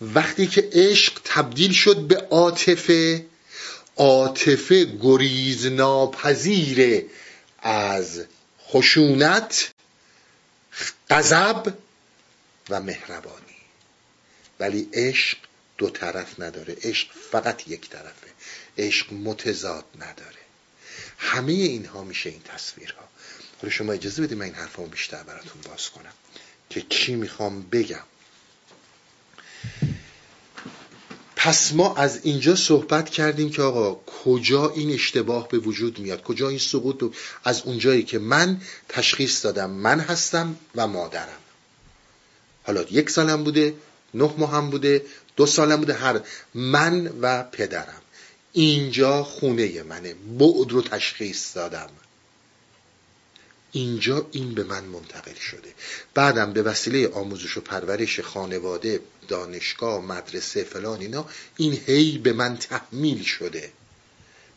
وقتی 0.00 0.46
که 0.46 0.68
عشق 0.72 1.20
تبدیل 1.24 1.72
شد 1.72 1.96
به 2.00 2.16
عاطفه 2.30 3.26
عاطفه 3.96 4.84
گریز 4.84 5.66
ناپذیره 5.66 7.06
از 7.62 8.24
خشونت 8.68 9.70
غضب 11.10 11.74
و 12.70 12.80
مهربانی. 12.80 13.45
ولی 14.60 14.88
عشق 14.92 15.38
دو 15.78 15.90
طرف 15.90 16.40
نداره. 16.40 16.76
عشق 16.82 17.08
فقط 17.30 17.68
یک 17.68 17.90
طرفه. 17.90 18.26
عشق 18.78 19.12
متضاد 19.12 19.84
نداره. 19.94 20.36
همه 21.18 21.52
اینها 21.52 22.04
میشه 22.04 22.30
این 22.30 22.42
تصویرها. 22.42 23.08
حالا 23.62 23.72
شما 23.72 23.92
اجازه 23.92 24.22
بدید 24.22 24.38
من 24.38 24.44
این 24.44 24.54
حرفامو 24.54 24.88
بیشتر 24.88 25.22
براتون 25.22 25.60
باز 25.68 25.90
کنم 25.90 26.12
که 26.70 26.82
چی 26.90 27.14
می‌خوام 27.14 27.62
بگم. 27.62 28.02
پس 31.36 31.72
ما 31.72 31.96
از 31.96 32.20
اینجا 32.22 32.56
صحبت 32.56 33.10
کردیم 33.10 33.50
که 33.50 33.62
آقا 33.62 33.94
کجا 33.94 34.70
این 34.70 34.90
اشتباه 34.90 35.48
به 35.48 35.58
وجود 35.58 35.98
میاد؟ 35.98 36.22
کجا 36.22 36.48
این 36.48 36.58
سقوط؟ 36.58 37.16
از 37.44 37.62
اونجایی 37.62 38.02
که 38.02 38.18
من 38.18 38.60
تشخیص 38.88 39.44
دادم 39.44 39.70
من 39.70 40.00
هستم 40.00 40.56
و 40.74 40.86
مادرم. 40.86 41.38
حالا 42.62 42.82
یک 42.82 43.10
سالم 43.10 43.44
بوده 43.44 43.74
نه 44.16 44.34
ماهم 44.38 44.70
بوده 44.70 45.02
دو 45.36 45.46
سالم 45.46 45.76
بوده 45.76 45.94
هر 45.94 46.20
من 46.54 47.06
و 47.20 47.42
پدرم. 47.42 48.02
اینجا 48.52 49.24
خونه 49.24 49.82
منه. 49.82 50.14
بعد 50.14 50.72
رو 50.72 50.82
تشخیص 50.82 51.56
دادم. 51.56 51.90
اینجا 53.72 54.26
این 54.32 54.54
به 54.54 54.64
من 54.64 54.84
منتقل 54.84 55.34
شده. 55.34 55.74
بعدم 56.14 56.52
به 56.52 56.62
وسیله 56.62 57.08
آموزش 57.08 57.56
و 57.56 57.60
پرورش 57.60 58.20
خانواده 58.20 59.00
دانشگاه 59.28 60.04
مدرسه 60.04 60.64
فلان 60.64 61.00
اینا 61.00 61.28
این 61.56 61.72
هی 61.86 62.18
به 62.18 62.32
من 62.32 62.56
تحمیل 62.56 63.22
شده. 63.22 63.72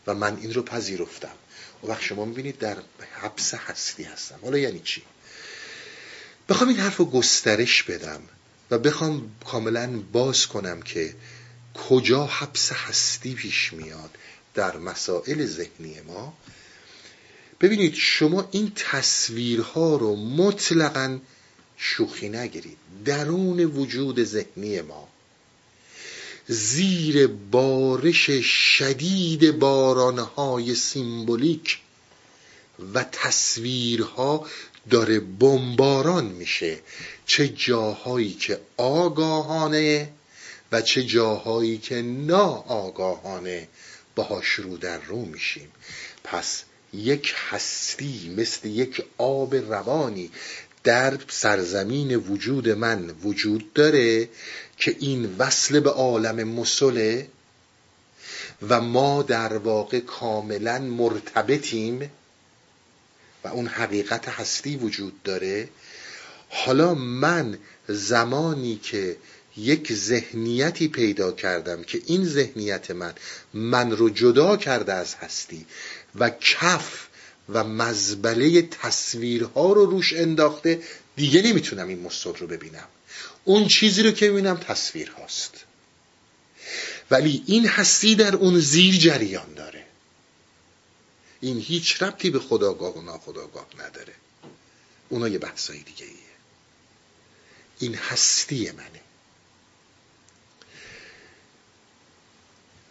و 0.07 0.14
من 0.14 0.38
این 0.38 0.53
رو 0.53 0.64
پذیرفتم. 0.64 1.36
و 1.84 1.88
وقت 1.88 2.01
شما 2.01 2.26
می‌بینید 2.26 2.57
در 2.57 2.78
حبس 3.22 3.53
هستی 3.53 4.03
هستم. 4.03 4.39
حالا 4.43 4.57
یعنی 4.57 4.80
چی؟ 4.80 5.01
بخوام 6.49 6.70
این 6.70 6.80
حرف 6.80 6.97
رو 6.97 7.05
گسترش 7.05 7.84
بدم. 7.84 8.22
و 8.72 8.78
بخوام 8.78 9.32
کاملا 9.46 10.02
باز 10.12 10.48
کنم 10.48 10.82
که 10.82 11.16
کجا 11.90 12.26
حبس 12.26 12.72
هستی 12.72 13.34
پیش 13.34 13.74
میاد 13.74 14.10
در 14.54 14.78
مسائل 14.78 15.46
ذهنی 15.46 16.02
ما. 16.08 16.34
ببینید 17.62 17.94
شما 17.94 18.48
این 18.52 18.72
تصویرها 18.76 19.96
رو 19.96 20.16
مطلقا 20.16 21.20
شوخی 21.78 22.30
نگیرید. 22.30 22.78
درون 23.06 23.60
وجود 23.60 24.24
ذهنی 24.24 24.82
ما. 24.82 25.08
زیر 26.48 27.28
بارش 27.28 28.30
شدید 28.78 29.60
بارانهای 29.60 30.76
سیمبولیک 30.76 31.80
و 32.94 33.06
تصویرها 33.12 34.48
داره 34.90 35.20
بمباران 35.20 36.26
میشه. 36.26 36.80
چه 37.30 37.48
جاهایی 37.48 38.34
که 38.34 38.60
آگاهانه 38.78 40.10
و 40.72 40.82
چه 40.82 41.04
جاهایی 41.04 41.78
که 41.78 42.02
ناآگاهانه 42.02 43.68
باهاش 44.16 44.48
رو 44.48 44.78
در 44.78 45.00
رو 45.00 45.26
میشیم. 45.26 45.72
پس 46.24 46.64
یک 46.94 47.34
هستی 47.50 48.34
مثل 48.38 48.68
یک 48.68 49.04
آب 49.18 49.56
روانی 49.56 50.32
در 50.84 51.18
سرزمین 51.28 52.16
وجود 52.16 52.70
من 52.70 53.10
وجود 53.10 53.74
داره 53.74 54.30
که 54.78 54.96
این 55.00 55.36
وصل 55.38 55.80
به 55.80 55.90
عالم 55.90 56.48
مسله 56.48 57.28
و 58.70 58.82
ما 58.82 59.24
در 59.24 59.58
واقع 59.58 60.00
کاملا 60.00 60.80
مرتبطیم 60.80 62.12
و 63.44 63.48
اون 63.48 63.68
حقیقت 63.68 64.30
هستی 64.30 64.76
وجود 64.78 65.24
داره 65.24 65.70
حالا 66.50 66.93
من 66.93 67.58
زمانی 67.88 68.76
که 68.84 69.18
یک 69.58 69.93
ذهنیتی 69.93 70.88
پیدا 70.88 71.32
کردم 71.32 71.84
که 71.84 72.02
این 72.06 72.26
ذهنیت 72.26 72.91
من 72.91 73.14
من 73.54 73.91
رو 73.91 74.10
جدا 74.10 74.58
کرده 74.58 74.93
از 74.93 75.16
هستی 75.16 75.66
و 76.16 76.30
کف 76.30 77.08
و 77.50 77.64
مزبله 77.64 78.62
تصویرها 78.62 79.74
رو 79.74 79.86
روش 79.86 80.14
انداخته 80.14 80.82
دیگه 81.16 81.41
نمی‌تونم 81.41 81.88
این 81.88 82.00
مستر 82.00 82.38
رو 82.38 82.47
ببینم. 82.47 82.88
اون 83.43 83.68
چیزی 83.68 84.04
رو 84.04 84.12
که 84.12 84.30
می‌بینم 84.30 84.58
تصویر 84.58 85.12
هاست. 85.12 85.54
ولی 87.12 87.43
این 87.45 87.68
هستی 87.68 88.16
در 88.16 88.36
اون 88.36 88.60
زیر 88.60 88.97
جریان 88.97 89.54
داره. 89.54 89.86
این 91.41 91.60
هیچ 91.60 92.04
ربطی 92.04 92.30
به 92.30 92.39
خداگاه 92.39 92.97
و 92.97 93.02
ناخداگاه 93.02 93.68
نداره. 93.80 94.14
اونا 95.10 95.28
یه 95.28 95.38
بحثای 95.38 95.78
دیگه 95.78 96.06
ایه 96.06 96.29
این 97.80 97.96
هستی 97.96 98.72
منه. 98.72 99.02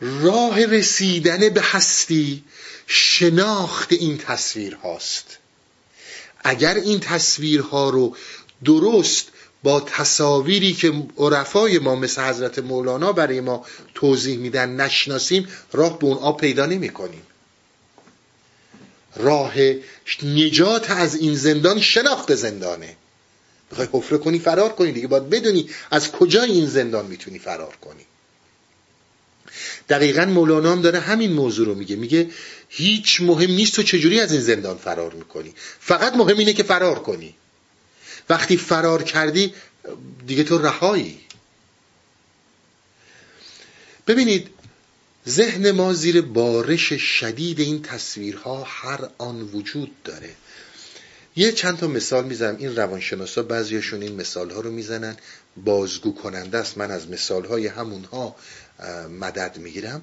راه 0.01 0.66
رسیدن 0.66 1.49
به 1.49 1.62
هستی 1.62 2.45
شناخت 2.86 3.93
این 3.93 4.18
تصویر 4.18 4.74
هاست. 4.74 5.39
اگر 6.45 6.74
این 6.74 7.01
تصویرها 7.01 7.91
رو 7.91 8.16
درست 8.64 9.28
با 9.62 9.80
تصاویری 9.80 10.72
که 10.72 10.93
عرفای 11.16 11.78
ما 11.78 11.95
مثل 11.95 12.22
حضرت 12.22 12.59
مولانا 12.59 13.12
برای 13.12 13.41
ما 13.41 13.66
توضیح 13.95 14.39
میدن 14.39 14.80
نشناسیم 14.80 15.49
راه 15.72 15.99
به 15.99 16.07
اون 16.07 16.18
آب 16.18 16.41
پیدا 16.41 16.66
نمی 16.66 16.89
کنیم 16.89 17.22
راه 19.16 19.55
نجات 20.22 20.91
از 20.91 21.14
این 21.14 21.34
زندان 21.34 21.80
شناخت 21.80 22.34
زندانه. 22.34 22.97
بخوای 23.70 23.88
حفره 23.92 24.18
کنی 24.18 24.38
فرار 24.38 24.72
کنی 24.72 24.92
دیگه. 24.92 25.06
باید 25.06 25.30
بدونی 25.30 25.70
از 25.90 26.12
کجا 26.12 26.42
این 26.42 26.66
زندان 26.66 27.06
می‌تونی 27.06 27.38
فرار 27.38 27.76
کنی. 27.76 28.04
دقیقا 29.88 30.24
مولانا 30.24 30.72
هم 30.72 30.82
داره 30.82 31.00
همین 31.00 31.32
موضوع 31.32 31.66
رو 31.66 31.74
میگه. 31.74 31.96
میگه 31.96 32.30
هیچ 32.68 33.20
مهم 33.20 33.50
نیست 33.50 33.74
تو 33.74 33.82
چجوری 33.82 34.20
از 34.20 34.32
این 34.32 34.40
زندان 34.40 34.76
فرار 34.76 35.14
می‌کنی. 35.14 35.54
فقط 35.80 36.16
مهم 36.16 36.38
اینه 36.38 36.52
که 36.52 36.62
فرار 36.62 36.98
کنی. 36.98 37.34
وقتی 38.28 38.56
فرار 38.56 39.02
کردی 39.02 39.54
دیگه 40.26 40.44
تو 40.44 40.58
رهایی. 40.58 41.20
ببینید 44.06 44.50
ذهن 45.28 45.70
ما 45.70 45.94
زیر 45.94 46.20
بارش 46.20 46.92
شدید 46.92 47.60
این 47.60 47.82
تصویرها 47.82 48.64
هر 48.64 49.08
آن 49.18 49.40
وجود 49.40 50.02
داره. 50.02 50.34
یه 51.39 51.53
چند 51.53 51.78
تا 51.78 51.86
مثال 51.86 52.24
می‌زنم. 52.24 52.57
این 52.57 52.76
روانشناسا 52.76 53.43
بعضیشون 53.43 54.03
این 54.03 54.14
مثال 54.14 54.51
ها 54.51 54.61
رو 54.61 54.70
می‌زنن. 54.70 55.16
بازگو 55.57 56.14
کننده 56.14 56.59
است. 56.59 56.78
من 56.78 56.91
از 56.91 57.09
مثال 57.09 57.45
های 57.45 57.66
همونها 57.66 58.36
مدد 59.20 59.59
می‌گیرم 59.59 60.03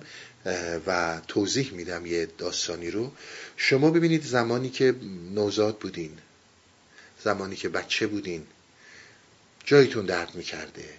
و 0.88 1.22
توضیح 1.28 1.72
میدم 1.74 2.06
یه 2.06 2.28
داستانی 2.38 2.92
رو. 2.92 3.12
شما 3.58 3.92
ببینید 3.92 4.24
زمانی 4.24 4.70
که 4.70 4.96
نوزاد 5.34 5.78
بودین. 5.78 6.18
زمانی 7.24 7.56
که 7.56 7.70
بچه 7.70 8.08
بودین. 8.08 8.44
جایتون 9.66 10.06
درد 10.06 10.36
می‌کرده. 10.36 10.90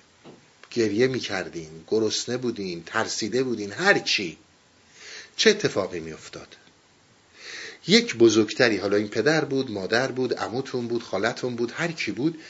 گریه 0.70 1.06
می‌کردین. 1.06 1.70
گرسنه 1.86 2.36
بودین. 2.36 2.82
ترسیده 2.86 3.42
بودین. 3.42 3.72
هر 3.72 3.98
چی. 3.98 4.38
چه 5.36 5.50
اتفاقی 5.50 6.00
میافتاد؟ 6.00 6.56
یک 7.88 8.16
بزرگتری 8.16 8.76
حالا 8.76 8.96
این 8.96 9.08
پدر 9.08 9.44
بود 9.44 9.70
مادر 9.70 10.12
بود 10.12 10.34
عموتون 10.34 10.88
بود 10.88 11.02
خالتون 11.02 11.56
بود 11.56 11.72
هر 11.76 11.92
کی 11.92 12.12
بود 12.12 12.40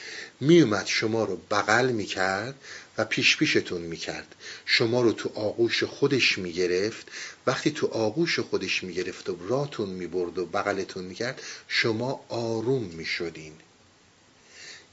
میومد 0.41 0.87
شما 0.87 1.25
رو 1.25 1.37
بغل 1.51 1.93
می‌کرد 1.93 2.55
و 2.99 3.05
پیش 3.05 3.37
پیشتون 3.37 3.81
می‌کرد. 3.81 4.35
شما 4.67 5.01
رو 5.03 5.13
تو 5.13 5.31
آغوش 5.35 5.85
خودش 5.85 6.39
می‌گرفت. 6.39 7.07
وقتی 7.47 7.71
تو 7.71 7.87
آغوش 7.87 8.39
خودش 8.39 8.85
می‌گرفت 8.85 9.31
و 9.31 9.37
راتون 9.49 9.89
می‌برد 9.89 10.39
و 10.39 10.47
بغلتون 10.47 11.05
می‌کرد 11.05 11.43
شما 11.69 12.25
آروم 12.29 12.85
می‌شدین. 12.85 13.53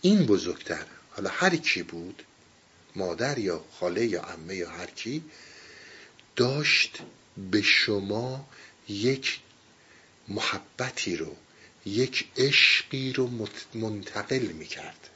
این 0.02 0.26
بزرگتر 0.26 0.86
حالا 1.10 1.30
هر 1.30 1.56
کی 1.56 1.84
بود 1.84 2.24
مادر 2.96 3.38
یا 3.38 3.64
خاله 3.80 4.06
یا 4.06 4.22
عمه 4.22 4.56
یا 4.56 4.70
هر 4.70 4.86
کی 4.86 5.24
داشت 6.36 6.98
به 7.52 7.62
شما 7.62 8.48
یک 8.89 9.39
محبتی 10.28 11.15
رو 11.17 11.36
یک 11.86 12.28
عشقی 12.38 13.13
رو 13.13 13.30
منتقل 13.74 14.39
می‌کرد. 14.39 15.09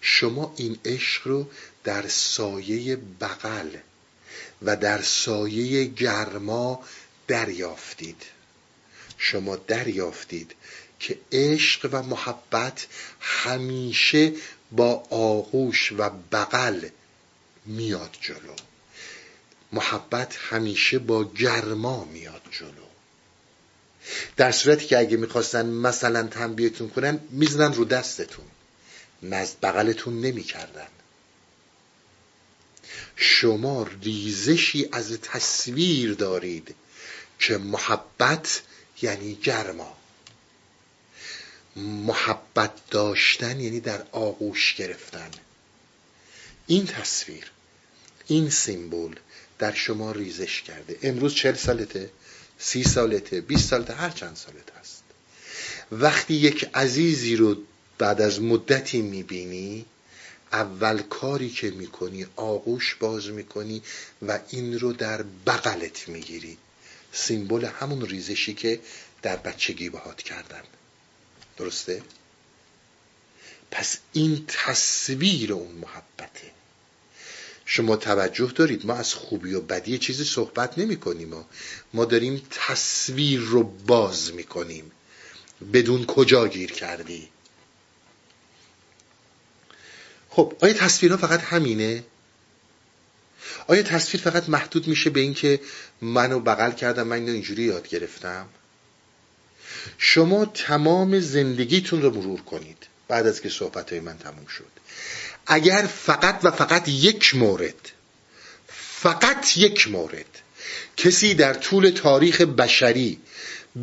شما 0.00 0.54
این 0.56 0.78
عشق 0.84 1.26
رو 1.26 1.50
در 1.84 2.08
سایه 2.08 2.96
بغل 2.96 3.76
و 4.62 4.76
در 4.76 5.02
سایه 5.02 5.84
گرما 5.84 6.84
دریافتید. 7.26 8.22
شما 9.18 9.56
دریافتید 9.56 10.54
که 11.00 11.18
عشق 11.32 11.88
و 11.92 12.02
محبت 12.02 12.86
همیشه 13.20 14.32
با 14.72 14.92
آغوش 15.10 15.92
و 15.92 16.10
بغل 16.32 16.88
میاد 17.66 18.16
جلو. 18.20 18.54
محبت 19.72 20.36
همیشه 20.36 20.98
با 20.98 21.24
گرما 21.24 22.04
میاد 22.04 22.42
جلو. 22.50 22.85
در 24.36 24.52
صورتی 24.52 24.86
که 24.86 24.98
اگه 24.98 25.16
می‌خواستن 25.16 25.66
مثلا 25.66 26.22
تنبیهتون 26.22 26.88
کنن 26.88 27.20
می‌زنن 27.30 27.74
رو 27.74 27.84
دستتون. 27.84 28.44
نزد 29.22 29.60
بغلتون 29.62 30.20
نمی‌کردن. 30.20 30.88
شما 33.16 33.88
ریزشی 34.02 34.88
از 34.92 35.20
تصویر 35.20 36.14
دارید 36.14 36.74
که 37.38 37.58
محبت 37.58 38.62
یعنی 39.02 39.34
گرما. 39.34 39.96
محبت 41.76 42.72
داشتن 42.90 43.60
یعنی 43.60 43.80
در 43.80 44.02
آغوش 44.12 44.74
گرفتن. 44.74 45.30
این 46.66 46.86
تصویر 46.86 47.50
این 48.26 48.50
سیمبل 48.50 49.14
در 49.58 49.74
شما 49.74 50.12
ریزش 50.12 50.62
کرده. 50.62 50.98
امروز 51.02 51.34
چل 51.34 51.54
سالته. 51.54 52.10
سی 52.58 52.84
سالته 52.84 53.40
20 53.40 53.68
سالته 53.68 53.94
هر 53.94 54.10
چند 54.10 54.36
سالت 54.36 54.76
هست. 54.80 55.02
وقتی 55.92 56.34
یک 56.34 56.70
عزیزی 56.74 57.36
رو 57.36 57.56
بعد 57.98 58.20
از 58.20 58.40
مدتی 58.42 59.02
می‌بینی 59.02 59.84
اول 60.52 61.02
کاری 61.02 61.50
که 61.50 61.70
می‌کنی 61.70 62.26
آغوش 62.36 62.94
باز 62.94 63.28
می‌کنی 63.28 63.82
و 64.28 64.38
این 64.48 64.78
رو 64.78 64.92
در 64.92 65.22
بغلت 65.22 66.08
می‌گیری. 66.08 66.58
سیمبل 67.12 67.64
همون 67.64 68.06
ریزشی 68.06 68.54
که 68.54 68.80
در 69.22 69.36
بچگی 69.36 69.90
باهات 69.90 70.22
کردن. 70.22 70.62
درسته؟ 71.56 72.02
پس 73.70 73.98
این 74.12 74.44
تصویر 74.48 75.52
اون 75.52 75.74
محبته. 75.74 76.55
شما 77.68 77.96
توجه 77.96 78.52
دارید؟ 78.54 78.86
ما 78.86 78.94
از 78.94 79.14
خوبی 79.14 79.54
و 79.54 79.60
بدی 79.60 79.98
چیزی 79.98 80.24
صحبت 80.24 80.78
نمی 80.78 80.96
کنیم. 80.96 81.28
ما. 81.28 81.46
ما 81.94 82.04
داریم 82.04 82.42
تصویر 82.50 83.40
رو 83.40 83.62
باز 83.62 84.34
می 84.34 84.44
کنیم. 84.44 84.92
بدون 85.72 86.06
کجا 86.06 86.48
گیر 86.48 86.72
کردی؟ 86.72 87.28
خب 90.30 90.56
آیا 90.60 90.72
تصویرها 90.72 91.16
فقط 91.16 91.40
همینه؟ 91.40 92.04
آیا 93.66 93.82
تصویر 93.82 94.22
فقط 94.22 94.48
محدود 94.48 94.88
میشه 94.88 95.10
به 95.10 95.20
اینکه 95.20 95.60
منو 96.00 96.40
بغل 96.40 96.72
کردم 96.72 97.06
من 97.06 97.28
اینجوری 97.28 97.62
یاد 97.62 97.88
گرفتم؟ 97.88 98.48
شما 99.98 100.44
تمام 100.46 101.20
زندگیتون 101.20 102.02
رو 102.02 102.10
مرور 102.10 102.40
کنید 102.40 102.86
بعد 103.08 103.26
از 103.26 103.40
که 103.40 103.48
صحبت 103.48 103.90
های 103.90 104.00
من 104.00 104.18
تموم 104.18 104.46
شد. 104.46 104.70
اگر 105.46 105.88
فقط 106.06 106.40
و 106.42 106.50
فقط 106.50 106.88
یک 106.88 107.34
مورد 107.34 107.74
فقط 109.02 109.56
یک 109.56 109.88
مورد 109.88 110.26
کسی 110.96 111.34
در 111.34 111.54
طول 111.54 111.90
تاریخ 111.90 112.40
بشری 112.40 113.18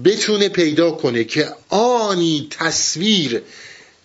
بتونه 0.05 0.49
پیدا 0.49 0.91
کنه 0.91 1.23
که 1.23 1.55
آنی 1.69 2.47
تصویر 2.51 3.41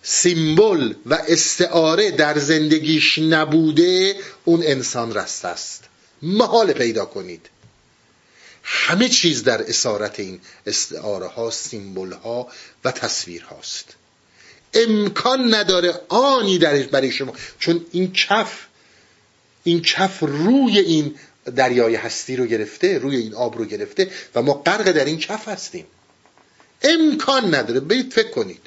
سیمبل 0.03 0.93
و 1.05 1.13
استعاره 1.27 2.11
در 2.11 2.39
زندگیش 2.39 3.19
نبوده 3.19 4.15
اون 4.45 4.63
انسان 4.63 5.13
رست 5.13 5.45
است. 5.45 5.83
محال 6.21 6.73
پیدا 6.73 7.05
کنید. 7.05 7.49
همه 8.63 9.09
چیز 9.09 9.43
در 9.43 9.61
اسارت 9.69 10.19
این 10.19 10.39
استعاره 10.67 11.27
ها 11.27 11.51
سیمبل 11.51 12.13
ها 12.13 12.47
و 12.83 12.91
تصویر 12.91 13.43
هاست. 13.43 13.85
امکان 14.73 15.53
نداره 15.53 16.01
آنی 16.09 16.57
درش 16.57 16.85
برای 16.85 17.11
شما. 17.11 17.33
چون 17.59 17.85
این 17.91 18.11
کف 18.13 18.65
این 19.63 19.81
کف 19.81 20.19
روی 20.19 20.79
این 20.79 21.15
دریای 21.55 21.95
هستی 21.95 22.35
رو 22.35 22.45
گرفته 22.45 22.97
روی 22.97 23.15
این 23.15 23.35
آب 23.35 23.57
رو 23.57 23.65
گرفته 23.65 24.11
و 24.35 24.41
ما 24.41 24.53
غرق 24.53 24.91
در 24.91 25.05
این 25.05 25.17
کف 25.17 25.47
هستیم. 25.47 25.85
امکان 26.81 27.55
نداره. 27.55 27.79
برید 27.79 28.13
فکر 28.13 28.29
کنید. 28.29 28.61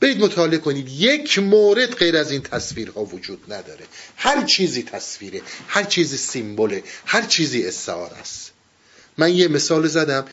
برید 0.00 0.20
مطالعه 0.20 0.58
کنید. 0.58 0.88
یک 0.88 1.38
مورد 1.38 1.94
غیر 1.94 2.16
از 2.16 2.30
این 2.30 2.42
تصویرها 2.42 3.04
وجود 3.04 3.52
نداره. 3.52 3.84
هر 4.16 4.44
چیزی 4.44 4.82
تصویره 4.82 5.42
هر 5.68 5.82
چیزی 5.82 6.16
سیمبله 6.16 6.82
هر 7.06 7.22
چیزی 7.22 7.66
استعاره 7.66 8.16
است. 8.16 8.52
من 9.18 9.34
یه 9.34 9.48
مثال 9.48 9.88
زدم. 9.88 10.24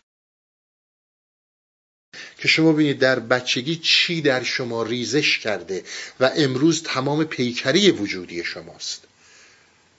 که 2.39 2.47
شما 2.47 2.71
ببینید 2.71 2.99
در 2.99 3.19
بچگی 3.19 3.75
چی 3.75 4.21
در 4.21 4.43
شما 4.43 4.83
ریزش 4.83 5.39
کرده 5.39 5.83
و 6.19 6.31
امروز 6.35 6.83
تمام 6.83 7.23
پیکری 7.23 7.91
وجودی 7.91 8.43
شماست. 8.43 9.03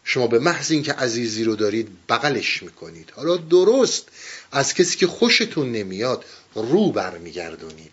شما 0.05 0.27
به 0.27 0.39
محض 0.39 0.71
اینکه 0.71 0.93
عزیزی 0.93 1.45
رو 1.45 1.57
دارید 1.57 1.89
بغلش 2.09 2.63
می‌کنید. 2.63 3.13
حالا 3.17 3.37
درست 3.37 4.09
از 4.53 4.75
کسی 4.75 4.99
که 4.99 5.07
خوشتون 5.07 5.73
نمیاد 5.73 6.25
رو 6.55 6.93
برمیگردونید. 6.93 7.93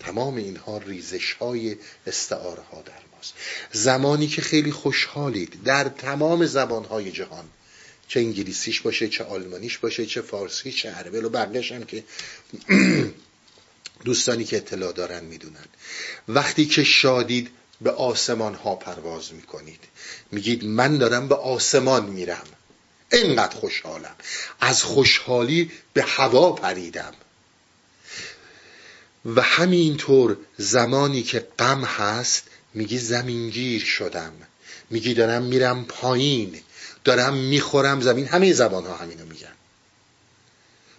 تمام 0.00 0.36
اینها 0.36 0.78
ریزش 0.78 1.32
های 1.32 1.76
استعاره 2.06 2.62
ها 2.62 2.82
در 2.82 3.02
ماست. 3.16 3.34
زمانی 3.72 4.26
که 4.26 4.42
خیلی 4.42 4.72
خوشحالید 4.72 5.62
در 5.64 5.84
تمام 5.84 6.46
زبان 6.46 6.84
های 6.84 7.12
جهان 7.12 7.44
چه 8.08 8.20
انگلیسیش 8.20 8.80
باشه 8.80 9.08
چه 9.08 9.24
آلمانیش 9.24 9.78
باشه 9.78 10.06
چه 10.06 10.20
فارسی 10.20 10.72
چه 10.72 10.90
عربی 10.90 11.18
و 11.18 11.28
بقیش 11.28 11.72
هم 11.72 11.84
که 11.84 12.04
دوستانی 14.04 14.44
که 14.44 14.56
اطلاع 14.56 14.92
دارن 14.92 15.24
می‌دونن. 15.24 15.64
وقتی 16.28 16.66
که 16.66 16.84
شادید 16.84 17.50
به 17.80 17.90
آسمان 17.90 18.54
ها 18.54 18.74
پرواز 18.74 19.32
می‌کنید. 19.32 19.80
میگید 20.32 20.64
من 20.64 20.98
دارم 20.98 21.28
به 21.28 21.34
آسمان 21.34 22.06
میرم. 22.06 22.46
اینقدر 23.12 23.56
خوشحالم. 23.56 24.16
از 24.60 24.82
خوشحالی 24.82 25.70
به 25.92 26.02
هوا 26.02 26.52
پریدم. 26.52 27.14
و 29.24 29.42
همینطور 29.42 30.36
زمانی 30.58 31.22
که 31.22 31.48
غم 31.58 31.84
هست 31.84 32.42
میگی 32.74 32.98
زمینگیر 32.98 33.84
شدم. 33.84 34.32
میگی 34.90 35.14
دارم 35.14 35.42
میرم 35.42 35.84
پایین. 35.84 36.60
دارم 37.04 37.34
می‌خورم 37.34 38.00
زمین. 38.00 38.26
همه 38.26 38.52
زبان 38.52 38.86
ها 38.86 38.96
همینو 38.96 39.24
میگن. 39.24 39.52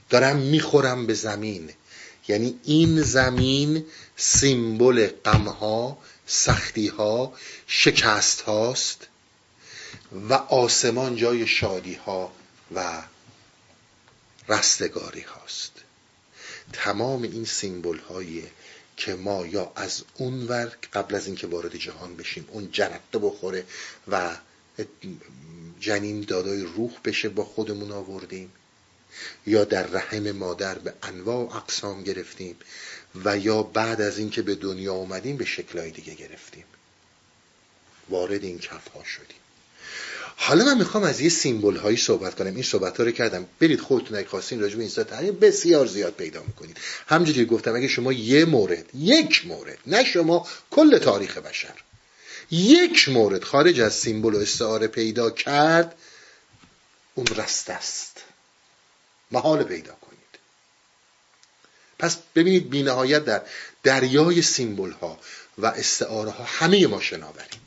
دارم 0.10 0.36
می‌خورم 0.38 1.06
به 1.06 1.14
زمین. 1.14 1.70
یعنی 2.30 2.60
این 2.64 3.02
زمین 3.02 3.86
سیمبل 4.16 5.08
غم 5.26 5.48
ها 5.48 5.98
سختی 6.26 6.88
ها 6.88 7.34
شکست 7.68 8.42
هاست 8.42 9.08
و 10.30 10.34
آسمان 10.34 11.16
جای 11.16 11.48
شادی 11.48 11.94
ها 11.94 12.32
و 12.76 13.04
رستگاری 14.50 15.22
هاست 15.22 15.72
تمام 16.74 17.22
این 17.22 17.46
سیمبل 17.46 17.98
هایی 17.98 18.44
که 18.98 19.16
ما 19.16 19.46
یا 19.46 19.72
از 19.76 20.04
اون 20.18 20.48
ور 20.48 20.78
قبل 20.94 21.16
از 21.16 21.28
اینکه 21.28 21.48
وارد 21.48 21.76
جهان 21.76 22.16
بشیم 22.16 22.46
اون 22.52 22.70
جرقه 22.72 23.20
بخوره 23.22 23.66
و 24.08 24.38
جنین 25.80 26.22
دادای 26.22 26.62
روح 26.62 26.92
بشه 27.06 27.30
با 27.30 27.44
خودمون 27.44 27.92
آوردیم 27.92 28.52
یا 29.48 29.64
در 29.64 29.88
رحم 29.88 30.32
مادر 30.32 30.78
به 30.78 30.94
انواع 31.04 31.38
و 31.38 31.56
اقسام 31.56 32.04
گرفتیم 32.04 32.56
و 33.26 33.38
یا 33.38 33.64
بعد 33.64 34.02
از 34.02 34.18
اینکه 34.18 34.42
به 34.42 34.56
دنیا 34.56 34.94
اومدیم 34.94 35.38
به 35.38 35.46
شکلهای 35.46 35.92
دیگه 35.92 36.14
گرفتیم. 36.14 36.66
وارد 38.10 38.44
این 38.44 38.60
کف 38.60 38.88
ها 38.88 39.04
شدیم. 39.04 39.40
حالا 40.42 40.66
من 40.66 40.78
می‌خوام 40.78 41.04
از 41.04 41.22
یه 41.22 41.30
سیمبل 41.30 41.76
هایی 41.76 41.98
صحبت 41.98 42.36
کنم. 42.36 42.56
این 42.56 42.64
صحبت 42.64 42.98
ها 42.98 43.04
رو 43.04 43.12
کردم. 43.12 43.46
برید 43.60 43.80
خودتون 43.80 44.18
اگه 44.18 44.28
خواستین 44.28 44.62
راجع 44.62 44.80
این 45.20 45.40
بسیار 45.40 45.86
زیاد 45.86 46.14
پیدا 46.14 46.44
می‌کنید. 46.44 46.78
همونجوری 47.08 47.46
گفتم 47.46 47.76
اگه 47.76 47.88
شما 47.88 48.14
یه 48.14 48.46
مورد 48.46 48.86
یک 48.94 49.48
مورد 49.48 49.78
نه 49.88 50.04
شما 50.04 50.48
کل 50.72 50.98
تاریخ 50.98 51.38
بشر 51.38 51.74
یک 52.52 53.10
مورد 53.10 53.44
خارج 53.44 53.80
از 53.80 53.94
سیمبل 53.94 54.36
و 54.36 54.38
استعاره 54.38 54.88
پیدا 54.88 55.30
کرد 55.30 55.96
اون 57.16 57.28
رست 57.28 57.70
است. 57.70 58.18
محال 59.32 59.64
پیدا 59.64 59.94
کنید. 59.94 60.20
پس 62.00 62.18
ببینید 62.36 62.70
بینهایت 62.70 63.26
در 63.26 63.42
دریای 63.84 64.42
سیمبل 64.42 64.92
ها 64.92 65.20
و 65.58 65.66
استعاره 65.66 66.32
ها 66.32 66.44
همه 66.44 66.88
ما 66.88 67.02
شناوریم. 67.02 67.62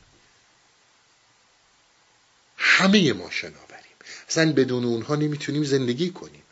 همه 2.57 3.13
ما 3.13 3.31
شناوریم. 3.31 3.97
اصلا 4.29 4.53
بدون 4.53 4.85
اونها 4.85 5.15
نمی‌تونیم 5.15 5.65
زندگی 5.65 6.11
کنیم. 6.11 6.43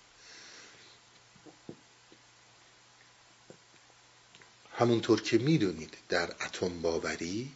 همونطور 4.78 5.22
که 5.22 5.38
می‌دونید 5.38 5.94
در 6.08 6.30
اتم 6.44 6.82
باوری 6.82 7.52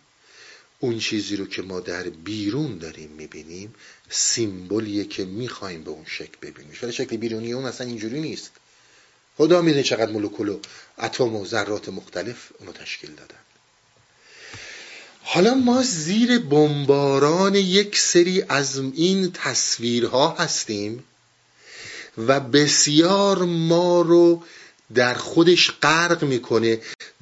اون 0.85 0.99
چیزی 0.99 1.37
رو 1.37 1.47
که 1.47 1.63
ما 1.63 1.81
در 1.81 2.03
بیرون 2.03 2.79
داریم 2.79 3.11
می‌بینیم 3.11 3.75
سیمبولیه 4.11 5.05
که 5.05 5.25
می‌خوایم 5.25 5.85
به 5.85 5.91
اون 5.91 6.05
شکل 6.07 6.37
ببینیم 6.43 6.73
ولی 6.83 6.93
شکل 6.93 7.17
بیرونی 7.17 7.53
اون 7.53 7.65
اصلا 7.65 7.87
اینجوری 7.87 8.21
نیست. 8.21 8.51
خدا 9.37 9.63
می‌دونه 9.63 9.83
چقدر 9.83 10.13
مولکول 10.13 10.49
و 10.49 10.59
اتم 10.99 11.37
و 11.37 11.47
ذرات 11.47 11.89
مختلف 11.89 12.53
اونو 12.59 12.73
تشکیل 12.73 13.11
دادن. 13.11 13.39
حالا 15.23 15.55
ما 15.55 15.83
زیر 15.83 16.39
بمباران 16.39 17.55
یک 17.55 17.99
سری 17.99 18.43
از 18.49 18.79
این 18.79 19.33
تصویرها 19.33 20.31
هستیم 20.31 21.05
و 22.19 22.41
بسیار 22.41 23.39
ما 23.45 24.01
رو 24.01 24.43
در 24.95 25.15
خودش 25.15 25.71
غرق 25.71 26.25
می‌کنه 26.25 26.81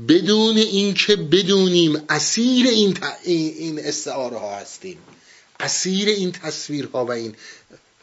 بدون 0.08 0.56
اینکه 0.56 1.16
بدونیم 1.16 2.02
اسیر 2.08 2.66
این, 2.66 2.98
این 3.24 3.78
استعاره 3.78 4.38
ها 4.38 4.56
هستیم. 4.56 4.98
اسیر 5.60 6.08
این 6.08 6.32
تصویرها 6.32 7.04
و 7.04 7.10
این 7.10 7.34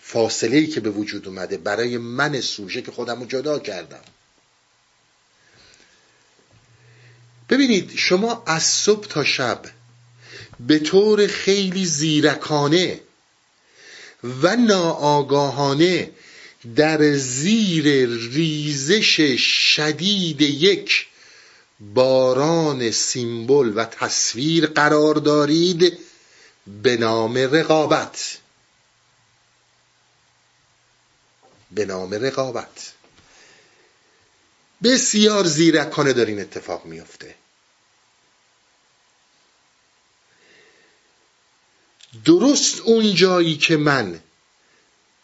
فاصله 0.01 0.57
ای 0.57 0.67
که 0.67 0.79
به 0.79 0.89
وجود 0.89 1.27
اومده 1.27 1.57
برای 1.57 1.97
من 1.97 2.41
سوژه 2.41 2.81
که 2.81 2.91
خودم 2.91 3.19
رو 3.19 3.25
جدا 3.25 3.59
کردم. 3.59 4.01
ببینید 7.49 7.91
شما 7.95 8.43
از 8.45 8.63
صبح 8.63 9.07
تا 9.07 9.23
شب 9.23 9.61
به 10.59 10.79
طور 10.79 11.27
خیلی 11.27 11.85
زیرکانه 11.85 12.99
و 14.23 14.55
ناآگاهانه 14.55 16.11
در 16.75 17.13
زیر 17.13 18.09
ریزش 18.31 19.21
شدید 19.75 20.41
یک 20.41 21.07
باران 21.79 22.91
سیمبل 22.91 23.73
و 23.75 23.85
تصویر 23.85 24.65
قرار 24.65 25.15
دارید 25.15 25.99
به 26.67 26.97
نام 26.97 27.37
رقابت. 27.37 28.37
به 31.71 31.85
نام 31.85 32.13
رقابت. 32.13 32.93
بسیار 34.83 35.45
زیرکانه 35.45 36.13
دارین 36.13 36.35
این 36.37 36.45
اتفاق 36.47 36.85
میفته 36.85 37.35
درست 42.25 42.79
اون 42.79 43.15
جایی 43.15 43.57
که 43.57 43.77
من 43.77 44.19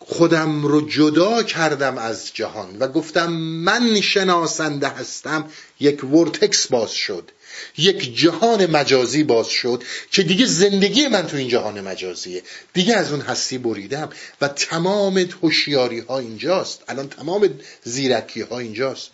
خودم 0.08 0.66
رو 0.66 0.90
جدا 0.90 1.44
کردم 1.44 1.98
از 1.98 2.34
جهان 2.34 2.78
و 2.80 2.88
گفتم 2.88 3.32
من 3.34 4.02
شناسنده 4.02 4.88
هستم 4.88 5.46
یک 5.80 6.04
ورتکس 6.04 6.68
باز 6.68 6.92
شد 6.92 7.32
یک 7.78 8.18
جهان 8.18 8.66
مجازی 8.66 9.24
باز 9.24 9.48
شد 9.48 9.84
که 10.12 10.24
دیگه 10.24 10.46
زندگی 10.46 11.08
من 11.08 11.28
تو 11.28 11.38
این 11.38 11.48
جهان 11.48 11.82
مجازیه. 11.82 12.44
دیگه 12.74 12.96
از 12.96 13.12
اون 13.12 13.22
هستی 13.22 13.58
بریدم 13.58 14.10
و 14.42 14.48
تمام 14.48 15.18
هوشیاری 15.42 16.00
ها 16.00 16.20
اینجاست. 16.20 16.84
الان 16.88 17.10
تمام 17.10 17.50
زیرکی 17.84 18.42
ها 18.42 18.60
اینجاست. 18.60 19.10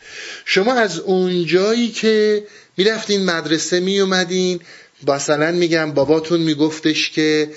شما 0.46 0.74
از 0.74 1.00
اون 1.00 1.46
جایی 1.46 1.92
که 1.92 2.44
می‌رفتین 2.78 3.26
مدرسه 3.26 3.80
میومدین 3.80 4.60
مثلا 5.08 5.52
میگم 5.52 5.92
باباتون 5.92 6.40
میگفتش 6.40 7.12
که 7.12 7.50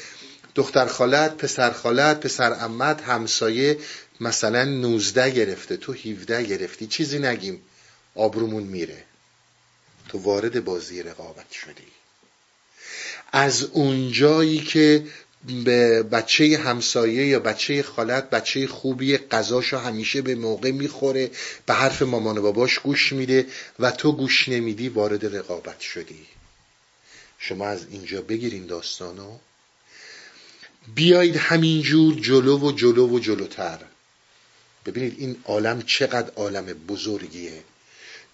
دختر 0.54 0.86
خالت 0.86 1.36
پسر 1.36 1.70
خالت 1.70 2.20
پسر 2.20 2.52
امت 2.52 3.02
همسایه 3.02 3.78
مثلا 4.20 4.64
19 4.64 5.30
گرفته. 5.30 5.76
تو 5.76 5.92
17 5.92 6.44
گرفتی. 6.44 6.86
چیزی 6.86 7.18
نگیم. 7.18 7.62
آبرومون 8.14 8.62
میره. 8.62 9.04
تو 10.08 10.18
وارد 10.18 10.64
بازی 10.64 11.02
رقابت 11.02 11.52
شدی. 11.52 11.86
از 13.32 13.62
اونجایی 13.62 14.58
که 14.58 15.06
به 15.64 16.02
بچه 16.02 16.58
همسایه 16.64 17.26
یا 17.26 17.40
بچه 17.40 17.82
خالت 17.82 18.30
بچه 18.30 18.66
خوبی 18.66 19.16
قضاشو 19.16 19.78
همیشه 19.78 20.22
به 20.22 20.34
موقع 20.34 20.70
می‌خوره 20.70 21.30
به 21.66 21.74
حرف 21.74 22.02
مامان 22.02 22.38
و 22.38 22.42
باباش 22.42 22.78
گوش 22.78 23.12
میده 23.12 23.46
و 23.78 23.90
تو 23.90 24.12
گوش 24.12 24.48
نمیدی 24.48 24.88
وارد 24.88 25.36
رقابت 25.36 25.80
شدی. 25.80 26.26
شما 27.38 27.66
از 27.66 27.86
اینجا 27.90 28.22
بگیرین 28.22 28.66
داستانو. 28.66 29.38
بیایید 30.94 31.36
همینجور 31.36 32.14
جلو 32.14 32.58
و 32.58 32.72
جلو 32.72 33.16
و 33.16 33.18
جلوتر. 33.18 33.78
ببینید 34.86 35.14
این 35.18 35.36
عالم 35.44 35.82
چقدر 35.82 36.30
عالم 36.36 36.66
بزرگیه 36.66 37.64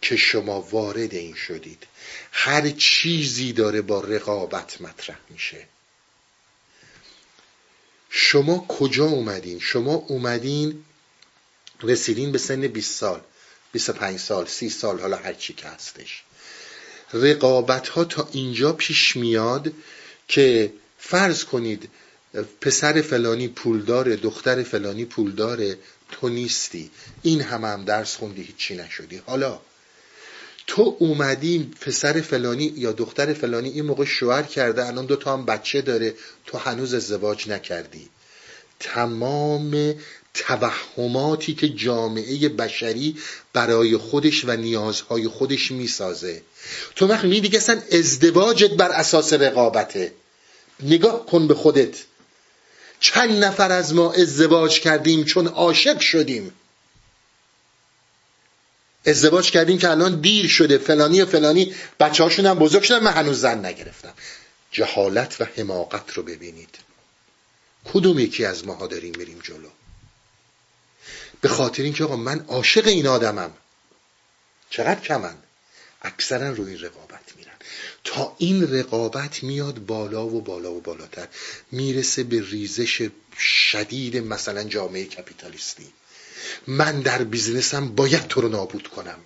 که 0.03 0.17
شما 0.17 0.61
وارد 0.61 1.15
این 1.15 1.35
شدید. 1.35 1.87
هر 2.33 2.71
چیزی 2.71 3.53
داره 3.53 3.83
با 3.83 4.01
رقابت 4.01 4.81
مطرح 4.81 5.19
میشه. 5.31 5.67
شما 8.11 8.67
کجا 8.69 9.05
اومدین؟ 9.05 9.61
شما 9.61 9.95
اومدین 9.95 10.85
رسیدین 11.83 12.33
به 12.33 12.39
سن 12.39 12.61
20 12.61 12.99
سال 12.99 13.21
25 13.73 14.19
سال 14.19 14.47
30 14.47 14.71
سال 14.71 15.01
حالا 15.01 15.17
هر 15.17 15.33
چی 15.33 15.53
که 15.53 15.69
هستش. 15.69 16.23
رقابت 17.13 17.89
ها 17.89 18.05
تا 18.05 18.29
اینجا 18.33 18.73
پیش 18.73 19.17
میاد 19.17 19.73
که 20.29 20.73
فرض 20.99 21.45
کنید 21.45 21.91
پسر 22.61 23.03
فلانی 23.03 23.49
پولداره 23.49 24.17
دختر 24.17 24.63
فلانی 24.63 25.05
پولداره 25.05 25.79
تو 26.11 26.29
نیستی. 26.29 26.91
این 27.23 27.41
همه 27.41 27.69
هم 27.69 27.85
درس 27.85 28.17
خوندی 28.17 28.43
هیچی 28.43 28.77
نشدی. 28.77 29.23
حالا 29.27 29.61
تو 30.67 30.97
اومدی 30.99 31.71
پسر 31.81 32.21
فلانی 32.21 32.73
یا 32.77 32.93
دختر 32.93 33.33
فلانی 33.33 33.69
این 33.69 33.85
موقع 33.85 34.05
شوهر 34.05 34.43
کرده 34.43 34.87
الان 34.87 35.07
دو 35.07 35.17
تا 35.17 35.33
هم 35.33 35.45
بچه 35.45 35.83
داره 35.83 36.15
تو 36.47 36.59
هنوز 36.59 36.95
ازدواج 36.95 37.49
نکردی. 37.49 38.09
تمام 38.81 39.95
توهماتی 40.35 41.55
که 41.55 41.69
جامعه 41.69 42.49
بشری 42.49 43.17
برای 43.53 43.97
خودش 43.97 44.45
و 44.45 44.57
نیازهای 44.57 45.29
خودش 45.29 45.71
می‌سازه. 45.71 46.43
تو 46.97 47.07
وقتی 47.07 47.41
دیگه 47.41 47.59
اصلا 47.59 47.83
ازدواجت 47.93 48.71
بر 48.71 48.91
اساس 48.91 49.33
رقابته. 49.33 50.13
نگاه 50.83 51.27
کن 51.27 51.47
به 51.47 51.55
خودت. 51.55 51.95
چند 53.01 53.45
نفر 53.45 53.73
از 53.73 53.95
ما 53.95 54.13
ازدواج 54.13 54.81
کردیم 54.81 55.25
چون 55.25 55.47
عاشق 55.47 56.01
شدیم. 56.01 56.53
ازدواج 59.07 59.51
کردیم 59.51 59.79
که 59.79 59.91
الان 59.91 60.21
دیر 60.21 60.49
شده 60.49 60.79
فلانی 60.79 61.23
و 61.23 61.27
فلانی 61.27 61.75
بچه 62.01 62.23
هاشون 62.23 62.47
هم 62.47 62.59
بزرگ 62.59 62.83
شدن 62.83 63.03
من 63.03 63.13
هنوز 63.13 63.41
زن 63.41 63.67
نگرفتم. 63.67 64.15
جهالت 64.71 65.41
و 65.41 65.45
حماقت 65.45 66.13
رو 66.13 66.23
ببینید. 66.23 66.79
کدوم 67.93 68.19
یکی 68.19 68.45
از 68.45 68.67
ماها 68.67 68.87
داریم 68.87 69.15
میریم 69.19 69.39
جلو؟ 69.43 69.69
به 71.41 71.49
خاطر 71.49 71.83
اینکه 71.83 72.05
آقا 72.05 72.17
من 72.17 72.45
عاشق 72.49 72.87
این 72.87 73.07
آدمم. 73.07 73.51
چقدر 74.71 75.01
کمن؟ 75.01 75.35
اکثرا 76.03 76.51
روی 76.51 76.71
این 76.71 76.81
رقابت 76.81 77.37
میرن. 77.37 77.53
تا 78.05 78.35
این 78.39 78.73
رقابت 78.75 79.43
میاد 79.43 79.79
بالا 79.79 80.27
و 80.27 80.41
بالا 80.41 80.73
و 80.73 80.81
بالاتر. 80.81 81.29
می‌رسه 81.73 82.23
به 82.23 82.43
ریزش 82.51 83.11
شدید 83.39 84.17
مثلا 84.17 84.65
جامعه 84.65 85.05
کپیتالیستی. 85.05 85.87
من 86.67 87.01
در 87.01 87.25
بیزنسم 87.25 87.89
باید 87.89 88.27
تو 88.27 88.41
رو 88.41 88.49
نابود 88.49 88.89
کنم. 88.89 89.19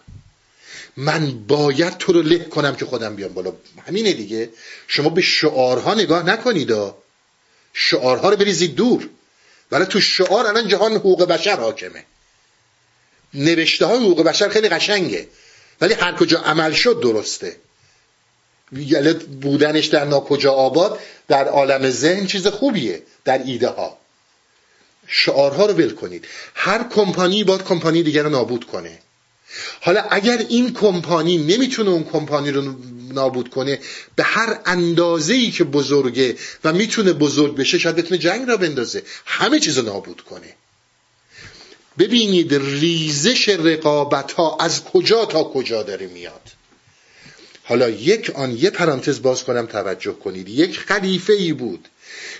من 0.97 1.47
باید 1.47 1.99
تو 1.99 2.13
رو 2.13 2.23
له 2.23 2.39
کنم 2.39 2.77
که 2.77 2.85
خودم 2.85 3.17
بیام 3.17 3.33
بالا. 3.33 3.53
همینه 3.87 4.13
دیگه. 4.13 4.51
شما 4.89 5.09
به 5.09 5.23
شعارها 5.23 5.95
نگاه 5.95 6.23
نکنید 6.27 6.73
شعارها 7.73 8.31
رو 8.31 8.37
بریزید 8.37 8.75
دور. 8.75 9.09
ولی 9.71 9.85
تو 9.85 10.01
شعار 10.01 10.47
الان 10.47 10.69
جهان 10.69 10.93
حقوق 10.93 11.25
بشر 11.25 11.61
حاکمه. 11.61 12.05
نوشته 13.35 13.87
های 13.87 13.99
حقوق 13.99 14.23
بشر 14.23 14.49
خیلی 14.49 14.69
قشنگه. 14.69 15.29
ولی 15.81 15.95
هر 15.95 16.13
کجا 16.13 16.39
عمل 16.41 16.73
شد 16.73 17.01
درسته. 17.01 17.57
یعنی 18.73 19.13
بودنش 19.13 19.87
در 19.87 20.05
ناکجا 20.05 20.53
آباد 20.53 20.99
در 21.29 21.49
عالم 21.49 21.91
ذهن 21.91 22.27
چیز 22.27 22.47
خوبیه 22.47 23.03
در 23.25 23.43
ایده 23.45 23.69
ها. 23.69 23.99
شعارها 25.07 25.67
رو 25.67 25.75
ول 25.75 25.91
کنید. 25.91 26.25
هر 26.55 26.89
کمپانی 26.89 27.45
باید 27.45 27.63
کمپانی 27.63 28.03
دیگر 28.03 28.23
رو 28.23 28.31
نابود 28.31 28.65
کنه. 28.65 28.99
حالا 29.81 30.05
اگر 30.11 30.39
این 30.49 30.73
کمپانی 30.73 31.39
نمی‌تونه 31.39 31.91
اون 31.91 32.05
کمپانی 32.05 32.51
رو 32.51 32.75
نابود 33.13 33.51
کنه 33.51 33.81
به 34.17 34.23
هر 34.23 34.61
اندازه 34.67 35.35
ای 35.35 35.51
که 35.51 35.65
بزرگه 35.65 36.37
و 36.65 36.73
می‌تونه 36.73 37.13
بزرگ 37.13 37.57
بشه 37.57 37.79
شاید 37.79 37.97
بتونه 37.97 38.19
جنگ 38.19 38.49
را 38.49 38.57
بندازه. 38.57 39.03
همه 39.27 39.61
چیز 39.61 39.79
رو 39.79 39.85
نابود 39.85 40.21
کنه. 40.21 40.55
ببینید 41.99 42.55
ریزش 42.55 43.49
رقابت 43.49 44.33
ها 44.33 44.57
از 44.61 44.85
کجا 44.85 45.25
تا 45.25 45.45
کجا 45.45 45.83
داره 45.83 46.07
میاد. 46.07 46.51
حالا 47.65 47.91
یک 47.91 48.31
آن 48.35 48.59
یه 48.59 48.71
پرانتز 48.71 49.23
باز 49.23 49.45
کنم 49.45 49.67
توجه 49.67 50.13
کنید. 50.13 50.49
یک 50.49 50.79
خلیفه 50.79 51.33
ای 51.33 51.53
بود 51.53 51.89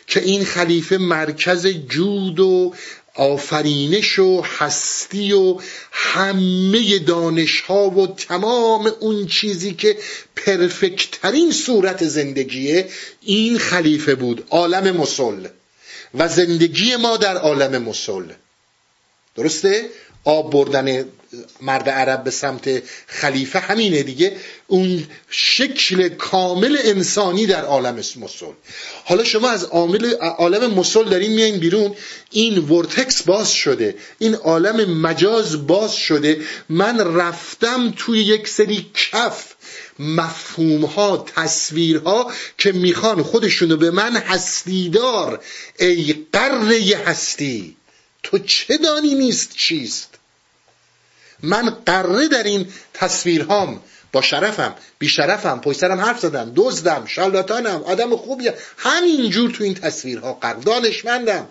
که 0.07 0.21
این 0.21 0.45
خلیفه 0.45 0.99
مرکز 0.99 1.67
جود 1.67 2.41
و 2.41 2.75
آفرینش 3.15 4.19
و 4.19 4.43
هستی 4.59 5.33
و 5.33 5.61
همه 5.93 6.99
دانش 6.99 7.61
ها 7.61 7.91
و 7.91 8.07
تمام 8.07 8.93
اون 9.01 9.27
چیزی 9.27 9.75
که 9.75 9.97
پرفکترین 10.37 11.53
صورت 11.53 12.05
زندگیه 12.05 12.89
این 13.21 13.59
خلیفه 13.59 14.15
بود 14.15 14.45
عالم 14.51 14.97
مسل. 14.97 15.47
و 16.15 16.29
زندگی 16.29 16.97
ما 16.97 17.17
در 17.17 17.37
عالم 17.37 17.83
مسل. 17.83 18.25
درسته؟ 19.37 19.91
آب 20.25 20.53
بردن 20.53 21.05
مرد 21.61 21.89
عرب 21.89 22.25
به 22.25 22.31
سمت 22.31 22.83
خلیفه 23.07 23.59
همینه 23.59 24.03
دیگه. 24.03 24.37
اون 24.67 25.07
شکل 25.31 26.09
کامل 26.09 26.79
انسانی 26.85 27.47
در 27.47 27.65
عالم 27.65 27.95
مسل. 27.95 28.47
حالا 29.05 29.25
شما 29.25 29.51
از 29.51 29.65
عامل 29.65 30.15
عالم 30.15 30.75
مسل 30.75 31.05
دارین 31.05 31.33
میایین 31.33 31.59
بیرون. 31.59 31.95
این 32.31 32.59
ورتکس 32.59 33.23
باز 33.23 33.53
شده. 33.53 33.95
این 34.19 34.35
عالم 34.35 35.01
مجاز 35.01 35.67
باز 35.67 35.95
شده. 35.95 36.41
من 36.69 37.17
رفتم 37.17 37.95
توی 37.97 38.23
یک 38.23 38.49
سری 38.49 38.87
کف 38.95 39.55
مفهوم 39.99 40.85
ها 40.85 41.27
تصویرها 41.37 42.33
که 42.59 42.73
می‌خوان 42.73 43.23
خودشونو 43.23 43.77
به 43.77 43.91
من 43.91 44.17
هستیدار. 44.17 45.41
ای 45.79 46.15
قره 46.33 46.97
هستی. 47.07 47.77
تو 48.25 48.39
چه 48.39 48.77
دانی 48.77 49.15
نیست 49.15 49.57
چیست؟ 49.57 50.09
من 51.43 51.71
قره 51.87 52.29
در 52.29 52.43
این 52.43 52.73
تصویرهام 52.95 53.81
با 54.13 54.23
شرفم 54.23 54.75
بی 54.99 55.09
شرفم 55.09 55.61
پشت 55.61 55.79
سرم 55.79 56.01
حرف 56.01 56.21
زدم 56.21 56.53
دزدم 56.57 57.05
شالاتانم 57.07 57.83
آدم 57.83 58.17
خوبی 58.17 58.51
همینجور 58.77 59.51
تو 59.51 59.65
این 59.65 59.75
تصویرها 59.75 60.33
قرار 60.33 60.61
دانشمندم 60.61 61.49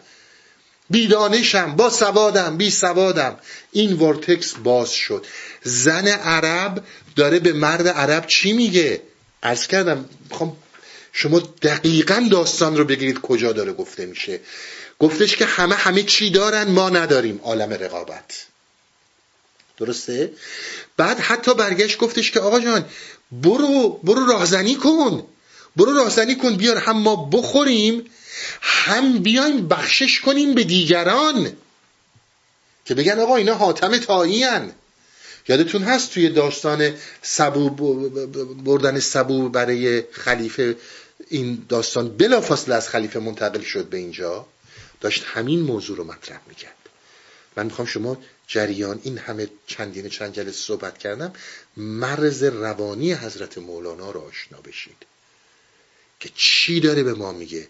بیدانشم 0.89 1.75
با 1.75 1.89
سوادم 1.89 2.57
بی 2.57 2.69
سوادم. 2.69 3.39
این 3.71 3.93
ورتکس 3.93 4.53
باز 4.53 4.91
شد. 4.91 5.25
زن 5.63 6.07
عرب 6.07 6.83
داره 7.15 7.39
به 7.39 7.53
مرد 7.53 7.87
عرب 7.87 8.27
چی 8.27 8.53
میگه؟ 8.53 9.01
ارز 9.43 9.67
کردم 9.67 10.05
می‌خوام 10.29 10.57
شما 11.11 11.39
دقیقا 11.39 12.27
داستان 12.31 12.77
رو 12.77 12.85
بگیرید 12.85 13.19
کجا 13.19 13.51
داره 13.51 13.73
گفته 13.73 14.05
میشه. 14.05 14.39
گفتش 15.03 15.35
که 15.35 15.45
همه 15.45 15.75
همه 15.75 16.03
چی 16.03 16.29
دارن 16.29 16.63
ما 16.63 16.89
نداریم. 16.89 17.39
عالم 17.43 17.73
رقابت. 17.73 18.45
درسته؟ 19.77 20.33
بعد 20.97 21.19
حتی 21.19 21.53
برگشت 21.53 21.97
گفتش 21.97 22.31
که 22.31 22.39
آقا 22.39 22.59
جان 22.59 22.85
برو 23.31 23.99
برو 24.03 24.25
راهزنی 24.25 24.75
کن. 24.75 25.27
برو 25.75 25.93
راهزنی 25.93 26.35
کن 26.35 26.55
بیار 26.55 26.77
هم 26.77 26.97
ما 26.97 27.15
بخوریم 27.15 28.05
هم 28.61 29.19
بیایم 29.19 29.67
بخشش 29.67 30.19
کنیم 30.19 30.55
به 30.55 30.63
دیگران. 30.63 31.51
که 32.85 32.95
بگن 32.95 33.19
آقا 33.19 33.35
اینا 33.35 33.55
حاتم 33.55 33.97
تایی 33.97 34.45
یادتون 35.47 35.83
هست 35.83 36.13
توی 36.13 36.29
داستان 36.29 36.93
سبو 37.21 37.69
بردن 38.65 38.99
سبو 38.99 39.49
برای 39.49 40.03
خلیفه 40.11 40.75
این 41.29 41.65
داستان 41.69 42.17
بلافاصله 42.17 42.75
از 42.75 42.89
خلیفه 42.89 43.19
منتقل 43.19 43.61
شد 43.61 43.85
به 43.85 43.97
اینجا؟ 43.97 44.45
داشت 45.03 45.23
همین 45.25 45.59
موضوع 45.59 45.97
رو 45.97 46.03
مطرح 46.03 46.39
می‌کرد. 46.47 46.75
من 47.55 47.65
می‌خوام 47.65 47.87
شما 47.87 48.17
جریان 48.47 48.99
این 49.03 49.17
همه 49.17 49.47
چندین 49.67 50.09
چند 50.09 50.33
جلسه 50.33 50.51
صحبت 50.51 50.97
کردم 50.97 51.33
مرز 51.77 52.43
روانی 52.43 53.13
حضرت 53.13 53.57
مولانا 53.57 54.11
رو 54.11 54.19
آشنا 54.19 54.61
بشید. 54.61 54.95
که 56.19 56.29
چی 56.35 56.79
داره 56.79 57.03
به 57.03 57.13
ما 57.13 57.31
میگه؟ 57.31 57.67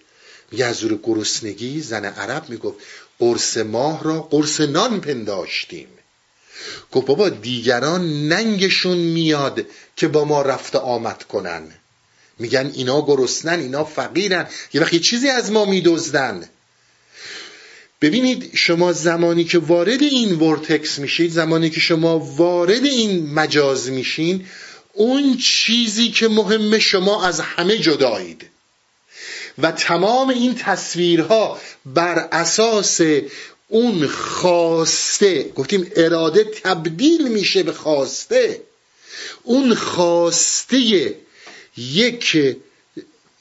میگه 0.51 0.65
از 0.65 0.75
زور 0.75 0.99
گرسنگی 1.03 1.81
زن 1.81 2.05
عرب 2.05 2.49
می‌گفت 2.49 2.77
قرص 3.19 3.57
ماه 3.57 4.03
را 4.03 4.21
قرص 4.21 4.61
نان 4.61 5.01
پنداشتیم. 5.01 5.87
گفت 6.91 7.07
بابا 7.07 7.29
دیگران 7.29 8.27
ننگشون 8.27 8.97
میاد 8.97 9.65
که 9.95 10.07
با 10.07 10.25
ما 10.25 10.41
رفت 10.41 10.75
آمد 10.75 11.23
کنن. 11.23 11.71
میگن 12.39 12.71
اینا 12.73 13.01
گرسنن 13.01 13.59
اینا 13.59 13.83
فقیرن. 13.83 14.49
یه 14.73 14.81
وقت 14.81 14.95
چیزی 14.95 15.29
از 15.29 15.51
ما 15.51 15.65
میدزدن. 15.65 16.49
ببینید 18.03 18.51
شما 18.55 18.93
زمانی 18.93 19.43
که 19.43 19.59
وارد 19.59 20.01
این 20.01 20.39
ورتکس 20.39 20.99
میشید 20.99 21.31
زمانی 21.31 21.69
که 21.69 21.79
شما 21.79 22.19
وارد 22.19 22.85
این 22.85 23.33
مجاز 23.33 23.89
میشین 23.89 24.45
اون 24.93 25.37
چیزی 25.37 26.09
که 26.09 26.27
مهم 26.27 26.79
شما 26.79 27.25
از 27.25 27.39
همه 27.39 27.77
جدایید. 27.77 28.49
و 29.57 29.71
تمام 29.71 30.29
این 30.29 30.55
تصویرها 30.55 31.59
بر 31.85 32.27
اساس 32.31 33.01
اون 33.67 34.07
خواسته 34.07 35.43
گفتیم 35.55 35.91
اراده 35.95 36.43
تبدیل 36.43 37.27
میشه 37.27 37.63
به 37.63 37.73
خواسته. 37.73 38.61
اون 39.43 39.75
خواسته 39.75 41.15
یک 41.77 42.37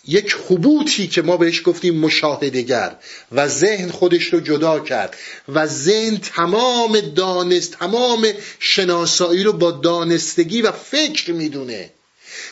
یک 0.07 0.36
حبوطی 0.48 1.09
که 1.09 1.22
ما 1.22 1.36
بهش 1.36 1.62
گفتیم 1.64 1.98
مشاهدگر 1.98 2.96
و 3.32 3.48
ذهن 3.48 3.90
خودش 3.90 4.24
رو 4.24 4.40
جدا 4.40 4.80
کرد 4.80 5.16
و 5.48 5.66
ذهن 5.66 6.16
تمام 6.16 7.00
دانست 7.00 7.72
تمام 7.72 8.26
شناسایی 8.59 9.42
رو 9.42 9.53
با 9.53 9.70
دانستگی 9.70 10.62
و 10.62 10.72
فکر 10.72 11.32
می‌دونه. 11.32 11.90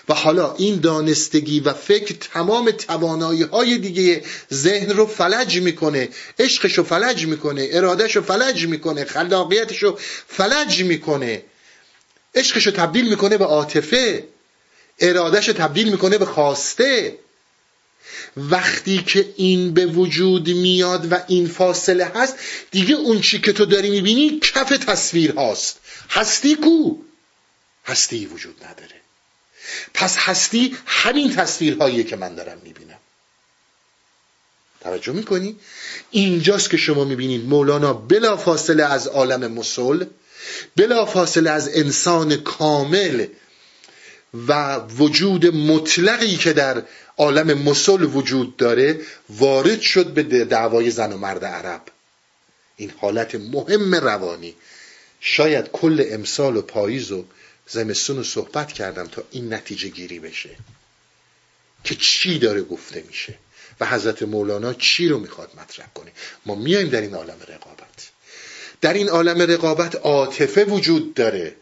و 0.09 0.15
حالا 0.15 0.55
این 0.55 0.81
دانستگی 0.81 1.61
و 1.61 1.73
فکر 1.73 2.15
تمام 2.33 2.71
توانایی 2.71 3.43
های 3.43 3.79
دیگه 3.79 4.23
ذهن 4.53 4.91
رو 4.91 5.07
فلج 5.07 5.61
می‌کنه 5.61 6.09
عشقش 6.39 6.79
رو 6.79 6.85
فلج 6.85 7.27
می‌کنه 7.27 7.69
ارادش 7.73 8.17
رو 8.17 8.23
فلج 8.23 8.67
می‌کنه 8.67 9.05
خلاقیتش 9.05 9.83
رو 9.83 9.99
فلج 10.29 10.83
می‌کنه. 10.83 11.43
عشقش 12.35 12.67
رو 12.67 12.73
تبدیل 12.73 13.11
می‌کنه 13.11 13.39
به 13.39 13.45
عاطفه 13.45 14.25
ارادش 15.01 15.49
رو 15.49 15.55
تبدیل 15.55 15.91
می‌کنه 15.91 16.19
به 16.19 16.27
خواسته. 16.27 17.19
وقتی 18.37 19.03
که 19.03 19.35
این 19.37 19.75
به 19.75 19.87
وجود 19.87 20.49
میاد 20.49 21.13
و 21.13 21.17
این 21.29 21.49
فاصله 21.49 22.05
هست 22.05 22.35
دیگه 22.71 22.95
اون 22.95 23.21
چی 23.21 23.41
که 23.41 23.53
تو 23.53 23.65
داری 23.65 23.91
می‌بینی 23.91 24.41
کف 24.43 24.69
تصویر 24.69 25.33
هاست. 25.33 25.79
هستی 26.11 26.55
کو؟ 26.55 26.97
هستی 27.85 28.27
وجود 28.27 28.65
نداره. 28.65 29.01
پس 29.95 30.17
هستی 30.17 30.77
همین 30.87 31.35
تصویرهایی 31.35 32.05
که 32.05 32.17
من 32.17 32.35
دارم 32.35 32.59
می‌بینم. 32.65 32.99
توجه 34.81 35.13
می‌کنی؟ 35.13 35.57
اینجاست 36.11 36.71
که 36.71 36.77
شما 36.77 37.05
می‌بینید 37.05 37.49
مولانا 37.49 37.93
بلا 37.93 38.37
فاصله 38.37 38.85
از 38.85 39.07
عالم 39.07 39.53
مسل 39.53 40.05
بلا 40.77 41.07
فاصله 41.07 41.51
از 41.51 41.69
انسان 41.75 42.37
کامل 42.37 43.27
و 44.49 44.79
وجود 44.79 45.47
مطلقی 45.47 46.37
که 46.37 46.53
در 46.53 46.83
عالم 47.21 47.59
مسل 47.59 48.03
وجود 48.03 48.57
داره 48.57 49.01
وارد 49.31 49.81
شد 49.81 50.07
به 50.07 50.45
دعوای 50.45 50.91
زن 50.91 51.13
و 51.13 51.19
مرد 51.19 51.45
عرب. 51.45 51.83
این 52.77 52.93
حالت 52.97 53.35
مهم 53.35 53.95
روانی. 53.95 54.55
شاید 55.21 55.69
کل 55.73 56.05
امسال 56.11 56.57
و 56.57 56.63
پاییز 56.63 57.13
و 57.13 57.25
زمستون 57.67 58.17
رو 58.17 58.25
صحبت 58.25 58.73
کردم 58.73 59.07
تا 59.07 59.23
این 59.31 59.55
نتیجه 59.55 59.89
گیری 59.89 60.19
بشه. 60.19 60.51
که 61.85 61.95
چی 61.95 62.39
داره 62.39 62.63
گفته 62.63 63.05
میشه 63.09 63.35
و 63.81 63.87
حضرت 63.87 64.23
مولانا 64.23 64.75
چی 64.75 65.09
رو 65.09 65.19
می‌خواد 65.19 65.51
مطرح 65.61 65.87
کنه. 65.95 66.13
ما 66.47 66.55
میایم 66.55 66.89
در 66.89 67.01
این 67.01 67.15
عالم 67.15 67.39
رقابت. 67.49 68.11
در 68.81 68.93
این 68.93 69.09
عالم 69.09 69.43
رقابت 69.43 69.97
عاطفه 69.97 70.65
وجود 70.65 71.15
داره. 71.15 71.55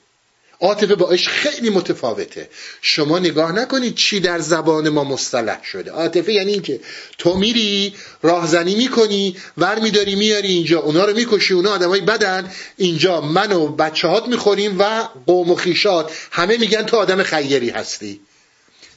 عاطفه 0.60 0.94
با 0.94 1.10
عشق 1.10 1.30
خیلی 1.30 1.70
متفاوته. 1.70 2.48
شما 2.82 3.18
نگاه 3.18 3.52
نکنید 3.52 3.94
چی 3.94 4.20
در 4.20 4.38
زبان 4.38 4.88
ما 4.88 5.04
مصطلح 5.04 5.64
شده. 5.64 5.90
عاطفه 5.90 6.32
یعنی 6.32 6.52
اینکه 6.52 6.80
تو 7.18 7.34
میری 7.34 7.94
راهزنی 8.22 8.74
می‌کنی 8.74 9.36
ور 9.56 9.78
میداری 9.78 10.14
میاری 10.14 10.48
اینجا 10.48 10.80
اونا 10.80 11.04
رو 11.04 11.14
می‌کشی 11.14 11.54
اونا 11.54 11.70
آدمای 11.70 12.00
بدن. 12.00 12.52
اینجا 12.76 13.20
من 13.20 13.52
و 13.52 13.68
بچه 13.68 14.08
هات 14.08 14.26
می‌خوریم 14.28 14.76
و 14.78 15.08
قوم 15.26 15.50
و 15.50 15.54
خیشات. 15.54 16.12
همه 16.30 16.56
میگن 16.56 16.82
تو 16.82 16.96
آدم 16.96 17.22
خیری 17.22 17.70
هستی. 17.70 18.20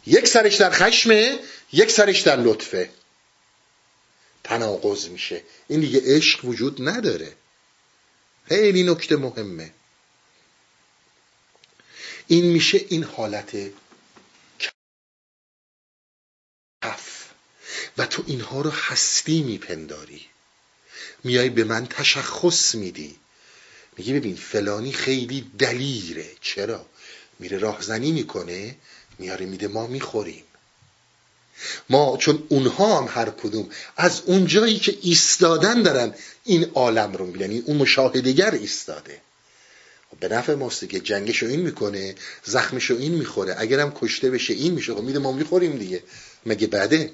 یک 0.08 0.28
سرش 0.28 0.56
در 0.56 0.72
خشمه 0.72 1.40
یک 1.74 1.92
سرش 1.92 2.22
در 2.22 2.36
لطفه. 2.36 2.90
تناقض 4.44 5.08
میشه. 5.08 5.42
این 5.68 5.80
دیگه 5.80 6.02
عشق 6.06 6.46
وجود 6.46 6.90
نداره. 6.90 7.32
خیلی 8.50 8.84
نکته 8.84 9.16
مهمه. 9.16 9.72
این 12.32 12.46
میشه 12.46 12.86
این 12.90 13.04
حالت 13.04 13.56
کف. 16.84 17.30
و 17.98 18.06
تو 18.06 18.24
اینها 18.28 18.62
رو 18.62 18.70
هستی 18.70 19.42
میپنداری. 19.42 20.26
میای 21.24 21.50
به 21.50 21.64
من 21.64 21.88
تشخص 21.88 22.76
میدی. 22.76 23.16
میگی 23.98 24.14
ببین 24.14 24.36
فلانی 24.36 24.92
خیلی 24.92 25.52
دلیره. 25.60 26.32
چرا؟ 26.42 26.86
میره 27.40 27.58
راهزنی 27.58 28.12
می‌کنه 28.12 28.76
میاره 29.20 29.46
میده 29.46 29.68
ما 29.68 29.88
می‌خوریم. 29.88 30.44
ما 31.90 32.18
چون 32.18 32.44
اونها 32.50 33.00
هم 33.02 33.22
هر 33.22 33.30
کدوم 33.30 33.70
از 33.98 34.22
اون 34.22 34.46
جایی 34.46 34.80
که 34.80 34.98
ایستادن 35.02 35.82
دارن 35.82 36.14
این 36.44 36.64
عالم 36.64 37.14
رو 37.14 37.26
می‌بینن. 37.26 37.64
اون 37.66 37.78
مشاهدگر 37.78 38.52
ایستاده. 38.52 39.22
به 40.22 40.28
نفع 40.28 40.54
ماست 40.54 40.90
که 40.90 41.00
جنگشو 41.00 41.46
این 41.46 41.60
می‌کنه 41.60 42.16
زخمشو 42.44 42.96
این 42.96 43.12
می‌خوره. 43.12 43.56
اگرم 43.58 43.92
کشته 43.96 44.32
بشه 44.32 44.54
این 44.54 44.74
میشه. 44.74 44.94
خب 44.94 45.02
میده 45.02 45.20
ما 45.20 45.32
می‌خوریم 45.32 45.78
دیگه. 45.78 46.04
مگه 46.46 46.68
بده؟ 46.68 47.14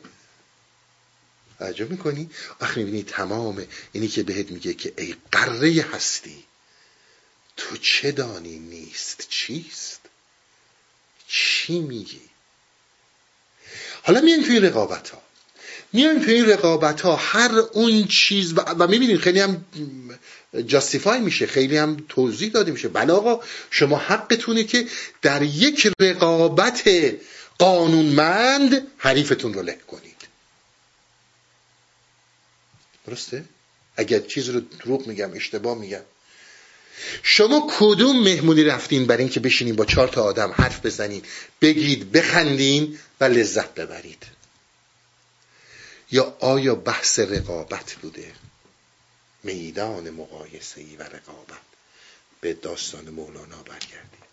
توجه 1.60 1.86
می‌کنی؟ 1.86 2.30
وقتی 2.62 2.80
می‌بینی 2.80 3.03
تمام 3.03 3.68
اینی 3.91 4.08
که 4.08 4.24
بهت 4.24 4.51
میگه 4.51 4.74
که 4.74 4.93
ای 4.97 5.16
قره 5.32 5.86
هستی 5.91 6.43
تو 7.58 7.78
چه 7.78 8.12
دانی 8.12 8.60
نیست؟ 8.60 9.26
چیست؟ 9.30 10.01
چی 11.28 11.80
میگی؟ 11.80 12.22
حالا 14.03 14.22
میایم 14.22 14.43
توی 14.43 14.60
رقابت 14.60 15.10
ها 15.10 15.22
میایم 15.98 16.20
توی 16.20 16.34
این 16.34 16.45
رقابت 16.45 17.02
ها 17.02 17.16
هر 17.16 17.52
اون 17.74 18.06
چیز 18.08 18.54
و, 18.54 18.62
و 18.62 18.88
می‌بینید 18.88 19.18
خیلی 19.18 19.39
هم 19.39 19.66
جاستیفای 20.68 21.20
میشه 21.20 21.48
خیلی 21.48 21.78
هم 21.78 21.98
توضیح 22.10 22.52
داده 22.52 22.72
میشه. 22.72 22.88
بله 22.88 23.14
آقا 23.14 23.43
شما 23.72 23.98
حقتونه 23.98 24.64
که 24.64 24.88
در 25.22 25.43
یک 25.43 25.91
رقابت 26.00 26.89
قانونمند 27.60 28.88
حریفتون 28.98 29.54
رو 29.54 29.62
له 29.62 29.78
کنید. 29.88 30.28
درسته؟ 33.08 33.43
اگر 33.95 34.20
چیز 34.20 34.50
رو 34.50 34.60
دروغ 34.60 35.08
میگم 35.08 35.34
اشتباه 35.34 35.78
میگم. 35.78 36.04
شما 37.24 37.68
کدوم 37.80 38.24
مهمونی 38.24 38.64
رفتین 38.64 39.06
برای 39.06 39.24
اینکه 39.24 39.39
بشینین 39.39 39.76
با 39.76 39.86
چهار 39.86 40.08
تا 40.08 40.24
آدم 40.24 40.52
حرف 40.52 40.86
بزنین 40.86 41.22
بگید 41.62 42.12
بخندین 42.12 43.00
و 43.20 43.24
لذت 43.24 43.74
ببرید؟ 43.74 44.37
یا 46.12 46.36
آیا 46.39 46.76
بحث 46.76 47.20
رقابت 47.20 47.93
بوده؟ 47.93 48.32
میدان 49.43 50.10
مقایسه 50.10 50.82
ای 50.82 50.95
و 50.95 51.03
رقابت. 51.03 51.68
به 52.41 52.53
داستان 52.53 53.10
مولانا 53.10 53.64
برگردید. 53.64 54.28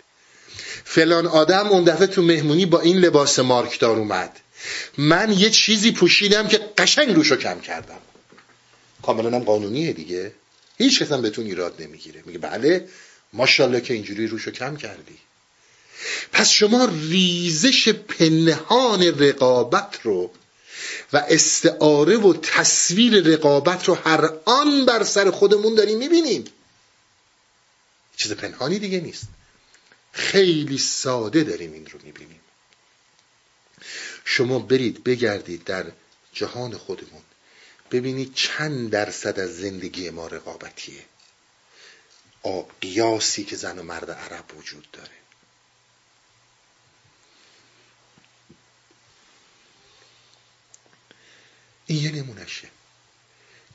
فلان 0.84 1.26
آدم 1.26 1.66
اون 1.66 1.84
دفعه 1.84 2.06
تو 2.06 2.22
مهمونی 2.22 2.66
با 2.66 2.80
این 2.80 2.96
لباس 2.96 3.38
مارکدار 3.38 3.96
اومد. 3.96 4.40
من 4.98 5.32
یه 5.32 5.50
چیزی 5.50 5.92
پوشیدم 5.92 6.48
که 6.48 6.58
قشنگ 6.78 7.14
روشو 7.14 7.36
کم 7.36 7.60
کردم. 7.60 7.98
کاملا 9.02 9.36
هم 9.36 9.44
قانونیه 9.44 9.92
دیگه. 9.92 10.32
هیچ 10.78 11.02
کس 11.02 11.12
هم 11.12 11.22
بهتون 11.22 11.46
ایراد 11.46 11.82
نمی‌گیره. 11.82 12.22
میگه 12.26 12.38
بله 12.38 12.88
ماشاءالله 13.32 13.80
که 13.80 13.94
اینجوری 13.94 14.26
روشو 14.26 14.50
کم 14.50 14.76
کردی. 14.76 15.18
پس 16.32 16.48
شما 16.48 16.84
ریزش 16.84 17.88
پنهان 17.88 19.02
رقابت 19.02 19.98
رو 20.02 20.30
و 21.12 21.16
استعاره 21.16 22.16
و 22.16 22.34
تصویر 22.42 23.22
رقابت 23.22 23.88
رو 23.88 23.94
هر 23.94 24.30
آن 24.44 24.86
بر 24.86 25.04
سر 25.04 25.30
خودمون 25.30 25.74
داریم 25.74 25.98
می‌بینیم. 25.98 26.44
چیز 28.16 28.32
پنهانی 28.32 28.78
دیگه 28.78 29.00
نیست. 29.00 29.24
خیلی 30.12 30.78
ساده 30.78 31.44
داریم 31.44 31.72
این 31.72 31.86
رو 31.86 31.98
می‌بینیم. 32.02 32.40
شما 34.24 34.58
برید 34.58 35.04
بگردید 35.04 35.64
در 35.64 35.92
جهان 36.32 36.78
خودمون. 36.78 37.22
ببینید 37.90 38.34
چند 38.34 38.90
درصد 38.90 39.40
از 39.40 39.56
زندگی 39.56 40.10
ما 40.10 40.26
رقابتیه. 40.26 41.04
قیاسی 42.80 43.44
که 43.44 43.56
زن 43.56 43.78
و 43.78 43.82
مرد 43.82 44.10
عرب 44.10 44.44
وجود 44.58 44.88
داره. 44.92 45.23
این 51.86 52.02
یه 52.02 52.22
نمونشه 52.22 52.68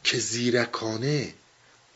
که 0.03 0.19
زیرکانه 0.19 1.33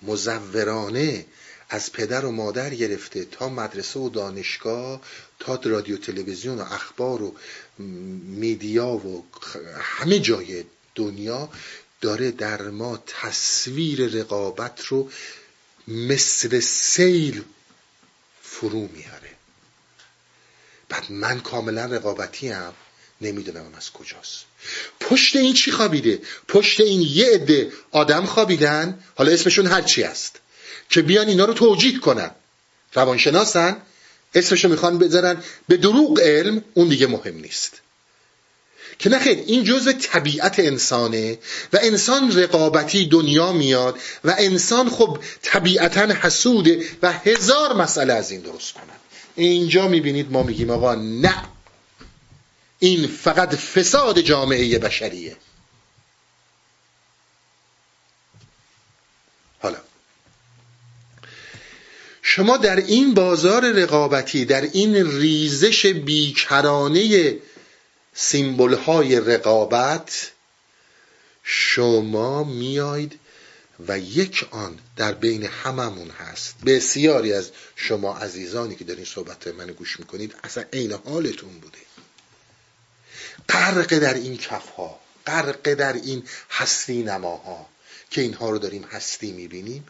مزورانه 0.02 1.26
از 1.70 1.92
پدر 1.92 2.26
و 2.26 2.32
مادر 2.32 2.76
گرفته 2.76 3.26
تا 3.26 3.50
مدرسه 3.50 4.00
و 4.00 4.10
دانشگاه 4.10 5.02
تا 5.40 5.60
رادیو 5.64 5.98
تلویزیون 5.98 6.60
و 6.60 6.62
اخبار 6.62 7.22
و 7.22 7.36
میدیا 8.24 8.88
و 8.88 9.26
همه 9.82 10.20
جای 10.20 10.64
دنیا 10.96 11.50
داره 12.02 12.32
در 12.32 12.62
ما 12.62 13.04
تصویر 13.08 14.08
رقابت 14.08 14.86
رو 14.86 15.12
مثل 15.88 16.60
سیل 16.60 17.44
فرو 18.42 18.88
میاره. 18.88 19.30
بعد 20.90 21.12
من 21.12 21.40
کاملا 21.40 21.86
رقابتی 21.86 22.50
هم 22.50 22.74
نمی‌دونم 23.24 23.66
از 23.78 23.92
کجاست. 23.92 24.46
پشت 25.00 25.36
این 25.36 25.54
چی 25.54 25.72
خوابیده؟ 25.72 26.22
پشت 26.48 26.80
این 26.80 27.02
یه 27.02 27.30
عده 27.34 27.72
آدم 27.92 28.26
خوابیدن؟ 28.26 29.00
حالا 29.16 29.32
اسمشون 29.32 29.68
هر 29.68 29.82
چی 29.82 30.04
است 30.04 30.40
که 30.90 31.02
بیان 31.02 31.28
اینا 31.28 31.46
رو 31.46 31.54
توجیه 31.54 32.00
کنن. 32.00 32.32
روانشناسن. 32.94 33.78
اسمشو 34.36 34.70
می‌خوان 34.70 34.98
بذارن. 34.98 35.44
به 35.68 35.78
دروغ 35.78 36.20
علم 36.20 36.64
اون 36.74 36.88
دیگه 36.88 37.08
مهم 37.08 37.36
نیست. 37.36 37.82
که 39.00 39.10
نخیر 39.10 39.38
این 39.48 39.64
جزء 39.64 39.92
طبیعت 39.92 40.60
انسانه 40.60 41.38
و 41.74 41.80
انسان 41.82 42.32
رقابتی 42.32 43.06
دنیا 43.06 43.52
میاد 43.52 44.00
و 44.24 44.36
انسان 44.38 44.90
خب 44.90 45.20
طبیعتا 45.42 46.14
حسوده 46.14 46.86
و 47.02 47.14
هزار 47.14 47.74
مسئله 47.74 48.14
از 48.14 48.32
این 48.32 48.42
درست 48.42 48.74
کنن. 48.74 48.84
اینجا 49.36 49.88
می‌بینید 49.88 50.32
ما 50.32 50.44
میگیم 50.44 50.70
آقا 50.70 50.96
نه. 50.96 51.36
این 52.84 53.08
فقط 53.08 53.56
فساد 53.56 54.20
جامعه 54.20 54.80
بشریه. 54.80 55.38
حالا. 59.60 59.78
شما 62.22 62.58
در 62.58 62.76
این 62.76 63.14
بازار 63.14 63.72
رقابتی 63.72 64.46
در 64.46 64.62
این 64.62 65.20
ریزش 65.20 65.86
بیکرانه 65.86 67.36
سیمبل 68.14 68.74
های 68.74 69.20
رقابت 69.20 70.32
شما 71.44 72.44
میاید 72.44 73.20
و 73.88 74.00
یک 74.00 74.48
آن 74.52 74.80
در 74.96 75.14
بین 75.14 75.44
هممون 75.44 76.10
هست. 76.10 76.56
بسیاری 76.66 77.34
از 77.34 77.52
شما 77.76 78.18
عزیزانی 78.18 78.76
که 78.76 78.84
در 78.84 78.96
این 78.96 79.06
صحبت 79.06 79.48
من 79.48 79.68
گوش 79.68 80.00
می‌کنید 80.00 80.36
اصلا 80.44 80.64
عین 80.74 80.92
حالتون 80.92 81.60
بوده. 81.60 81.93
غرق 83.50 84.00
در 84.00 84.14
این 84.14 84.38
کف 84.38 84.70
ها 84.70 85.00
غرق 85.28 85.74
در 85.74 85.94
این 85.94 86.28
هستی 86.50 87.04
نماها 87.04 87.70
که 88.10 88.22
اینها 88.22 88.50
رو 88.50 88.60
داریم 88.60 88.84
هستی 88.84 89.32
می‌بینیم. 89.32 89.88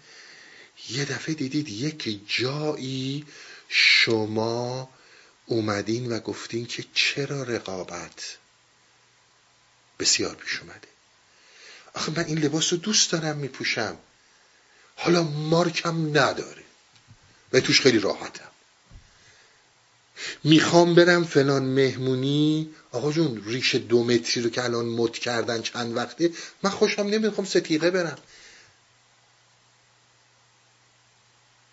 یه 0.89 1.06
دفعه 1.06 1.36
دیدید 1.36 1.70
یک 1.70 2.20
جایی 2.28 3.26
شما 3.70 4.89
اومدین 5.45 6.12
و 6.12 6.20
گفتین 6.20 6.66
که 6.66 6.86
چرا 6.93 7.43
رقابت 7.43 8.38
بسیار 9.99 10.36
پیش 10.36 10.60
اومده. 10.60 10.88
آخه 11.93 12.12
من 12.12 12.26
این 12.26 12.38
لباس 12.38 12.74
رو 12.74 12.80
دوست 12.80 13.12
دارم 13.12 13.38
میپوشم. 13.38 13.97
حالا 14.95 15.24
مارکم 15.24 16.10
نداره 16.10 16.64
و 17.54 17.60
توش 17.60 17.82
خیلی 17.82 17.99
راحتم. 17.99 18.51
می‌خوام 20.43 20.95
برم 20.95 21.24
فلان 21.24 21.64
مهمونی 21.64 22.70
آقا 22.94 23.12
جون 23.12 23.44
ریش 23.46 23.76
دو 23.76 24.04
متری 24.04 24.44
رو 24.44 24.50
که 24.50 24.64
الان 24.64 24.86
مد 24.86 25.12
کردن 25.12 25.62
چند 25.62 25.96
وقته 25.98 26.32
من 26.64 26.70
خوشم 26.70 27.02
نمی‌خوام 27.02 27.48
ستیقه 27.48 27.91
برم. 27.91 28.18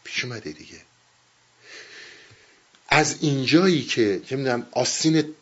پیش 0.05 0.25
اومده 0.25 0.53
دیگه. 0.53 0.81
از 2.89 3.17
اینجایی 3.21 3.85
که 3.85 4.23
نمی‌دونم 4.31 4.67
آستین 4.73 5.35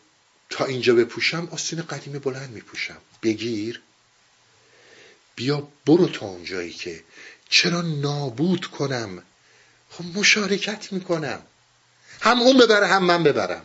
تا 0.50 0.64
اینجا 0.64 0.94
بپوشم 0.94 1.48
آستین 1.50 1.82
قدیم 1.82 2.18
بلند 2.18 2.50
میپوشم. 2.50 2.98
بگیر. 3.22 3.80
بیا 5.36 5.68
برو 5.86 6.08
تا 6.08 6.26
اونجایی 6.26 6.72
که. 6.72 7.04
چرا 7.48 7.80
نابود 7.82 8.66
کنم؟ 8.66 9.22
خب 9.90 10.04
مشارکت 10.04 10.92
می‌کنم. 10.92 11.42
هم 12.20 12.40
اون 12.40 12.58
ببره 12.58 12.86
هم 12.86 13.04
من 13.04 13.22
ببرم. 13.22 13.64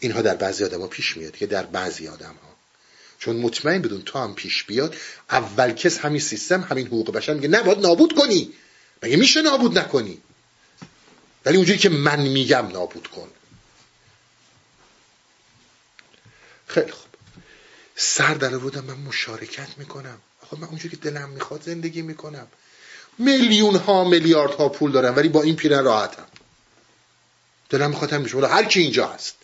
اینها 0.00 0.22
در 0.22 0.34
بعضی 0.34 0.64
آدم 0.64 0.80
ها 0.80 0.86
پیش 0.86 1.16
میاد 1.16 1.36
که 1.36 1.46
در 1.46 1.62
بعضی 1.62 2.08
آدم 2.08 2.34
ها 2.42 2.56
چون 3.18 3.36
مطمئن 3.36 3.82
بدون 3.82 4.02
تا 4.02 4.24
هم 4.24 4.34
پیش 4.34 4.64
بیاد 4.64 4.96
اول 5.30 5.72
کس 5.72 5.98
همین 5.98 6.20
سیستم 6.20 6.60
همین 6.60 6.86
حقوق 6.86 7.12
بشر 7.12 7.34
میگه 7.34 7.48
نباید 7.48 7.78
نابود 7.78 8.14
کنی. 8.14 8.52
مگه 9.02 9.16
میشه 9.16 9.42
نابود 9.42 9.78
نکنی؟ 9.78 10.20
ولی 11.44 11.56
اونجوری 11.56 11.78
که 11.78 11.88
من 11.88 12.20
میگم 12.20 12.66
نابود 12.66 13.06
کن. 13.06 13.28
خیلی 16.66 16.90
خوب. 16.90 17.10
سر 17.96 18.34
در 18.34 18.58
بودم 18.58 18.84
من 18.84 18.94
مشارکت 18.94 19.78
می‌کنم. 19.78 20.18
آخه 20.42 20.56
من 20.56 20.68
اونجوری 20.68 20.96
که 20.96 21.10
دلم 21.10 21.28
می‌خواد 21.28 21.62
زندگی 21.62 22.02
می‌کنم. 22.02 22.46
میلیون 23.18 23.76
ها 23.76 24.04
میلیارد 24.04 24.54
ها 24.54 24.68
پول 24.68 24.92
دارم 24.92 25.16
ولی 25.16 25.28
با 25.28 25.42
این 25.42 25.56
پیرن 25.56 25.84
راحتم. 25.84 26.26
دلم 27.70 27.90
می‌خواد 27.90 28.12
هم 28.12 28.22
بشه 28.22 28.46
هر 28.46 28.64
کی 28.64 28.80
اینجا 28.80 29.06
هست. 29.06 29.34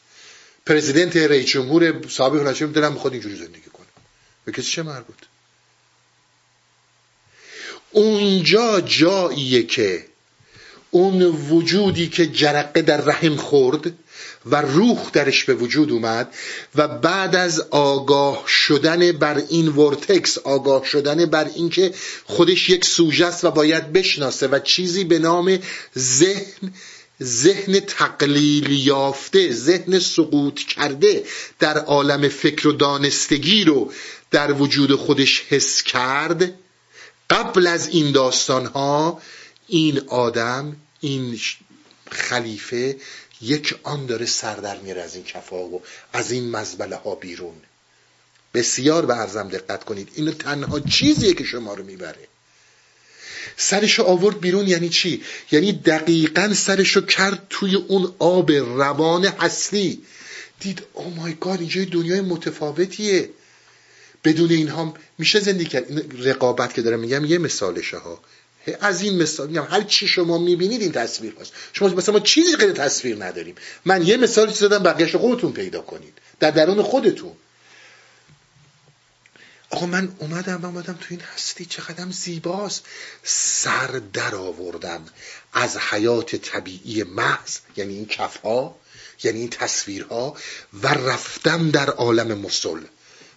پرزیدنت 0.67 1.17
رئیس 1.17 1.47
جمهور 1.47 2.09
سابق 2.09 2.47
نشه 2.47 2.67
دلم 2.67 2.93
می‌خواد 2.93 3.13
اینجوری 3.13 3.37
زندگی 3.37 3.71
کنم 3.73 3.87
به 4.45 4.53
کسی 4.53 4.71
چه 4.71 4.83
مربوط؟ 4.83 5.17
اونجا 7.91 8.81
جاییه 8.81 9.63
که 9.63 10.07
اون 10.91 11.23
وجودی 11.23 12.09
که 12.09 12.27
جرقه 12.27 12.83
در 12.83 13.01
رحم 13.01 13.37
خورد 13.37 13.93
و 14.47 14.63
روح 14.63 15.11
درش 15.13 15.45
به 15.45 15.55
وجود 15.55 15.93
اومد 15.93 16.35
و 16.75 16.89
بعد 16.89 17.37
از 17.37 17.61
آگاه 17.71 18.45
شدن 18.47 19.13
بر 19.13 19.43
این 19.49 19.69
ورتکس 19.69 20.39
آگاه 20.39 20.85
شدن 20.85 21.27
بر 21.27 21.51
اینکه 21.55 21.95
خودش 22.25 22.71
یک 22.71 22.85
سوژه 22.85 23.27
است 23.27 23.45
و 23.45 23.51
باید 23.51 23.93
بشناسه 23.93 24.47
و 24.47 24.59
چیزی 24.59 25.05
به 25.05 25.19
نام 25.19 25.59
ذهن 25.99 26.73
ذهن 27.23 27.81
تقلیل 27.81 28.71
یافته 28.71 29.53
ذهن 29.53 29.99
سقوط 29.99 30.59
کرده 30.59 31.25
در 31.59 31.79
عالم 31.79 32.29
فکر 32.29 32.69
و 32.69 32.73
دانستگی 32.73 33.65
رو 33.65 33.93
در 34.31 34.53
وجود 34.53 34.95
خودش 34.95 35.43
حس 35.49 35.83
کرد. 35.83 36.55
قبل 37.31 37.67
از 37.67 37.89
این 37.89 38.13
داستان 38.13 38.67
ها 38.67 39.23
این 39.69 40.03
آدم 40.09 40.77
این 41.01 41.41
خلیفه 42.11 42.97
یک 43.43 43.75
آن 43.83 44.07
داره 44.07 44.27
سر 44.27 44.57
در 44.57 44.79
میاره 44.79 45.03
از 45.03 45.15
این 45.15 45.25
کفا 45.25 45.65
و 45.65 45.83
از 46.13 46.31
این 46.31 46.51
مزبله 46.51 46.97
ها 46.97 47.15
بیرون. 47.15 47.57
بسیار 48.55 49.07
به 49.07 49.15
عرضم 49.15 49.49
دقت 49.49 49.85
کنید 49.85 50.09
اینو 50.15 50.33
تنها 50.33 50.81
چیزیه 50.81 51.35
که 51.35 51.45
شما 51.45 51.75
رو 51.75 51.85
می‌بره. 51.85 52.29
سرشو 53.57 54.03
آورد 54.03 54.41
بیرون 54.41 54.69
یعنی 54.69 54.89
چی؟ 54.89 55.23
یعنی 55.51 55.73
دقیقا 55.73 56.55
سرشو 56.55 57.01
کرد 57.01 57.47
توی 57.51 57.75
اون 57.75 58.15
آب 58.19 58.53
روان 58.53 59.25
هستی 59.25 60.03
دید 60.61 60.83
او 60.93 61.11
مای 61.11 61.35
گاد 61.41 61.61
اینجا 61.61 61.85
دنیای 61.85 62.21
متفاوتیه. 62.21 63.31
بدون 64.25 64.51
اینها 64.51 64.95
میشه 65.19 65.41
زندگی 65.41 65.65
کرد. 65.65 65.85
این 65.89 66.25
رقابت 66.25 66.75
که 66.75 66.83
دارم 66.83 67.01
میگم 67.01 67.25
یه 67.25 67.39
مثالشه 67.39 67.97
ها. 67.97 68.21
از 68.81 69.03
این 69.03 69.23
مثال 69.23 69.49
میگم 69.49 69.67
هر 69.71 69.83
چی 69.83 70.09
شما 70.09 70.39
می‌بینید 70.39 70.83
این 70.83 70.93
تصویر 70.93 71.35
هست 71.41 71.53
شما 71.73 71.89
مثلا 71.89 72.15
ما 72.15 72.21
چیزی 72.21 72.57
غیر 72.57 72.73
تصویر 72.73 73.25
نداریم. 73.25 73.55
من 73.85 74.07
یه 74.07 74.17
مثالی 74.17 74.53
زدم 74.53 74.79
بقیهش 74.79 75.17
خودتون 75.17 75.53
پیدا 75.53 75.81
کنید. 75.81 76.13
در 76.41 76.51
درون 76.51 76.83
خودتون. 76.83 77.33
آقا 79.71 79.87
من 79.87 80.17
اومدم 80.19 80.65
اومدم 80.65 80.93
تو 80.93 81.07
این 81.11 81.21
هستی 81.21 81.65
چقدر 81.65 82.11
زیباست. 82.11 82.85
سر 83.23 83.87
در 84.13 84.35
آوردم 84.35 85.07
از 85.53 85.77
حیات 85.77 86.37
طبیعی 86.37 87.03
محض 87.03 87.59
یعنی 87.77 87.95
این 87.95 88.07
کفها 88.07 88.79
یعنی 89.23 89.41
این 89.41 89.51
تصویرها 89.51 90.37
و 90.83 90.89
رفتم 90.89 91.71
در 91.71 91.91
عالم 91.91 92.39
مسل 92.39 92.81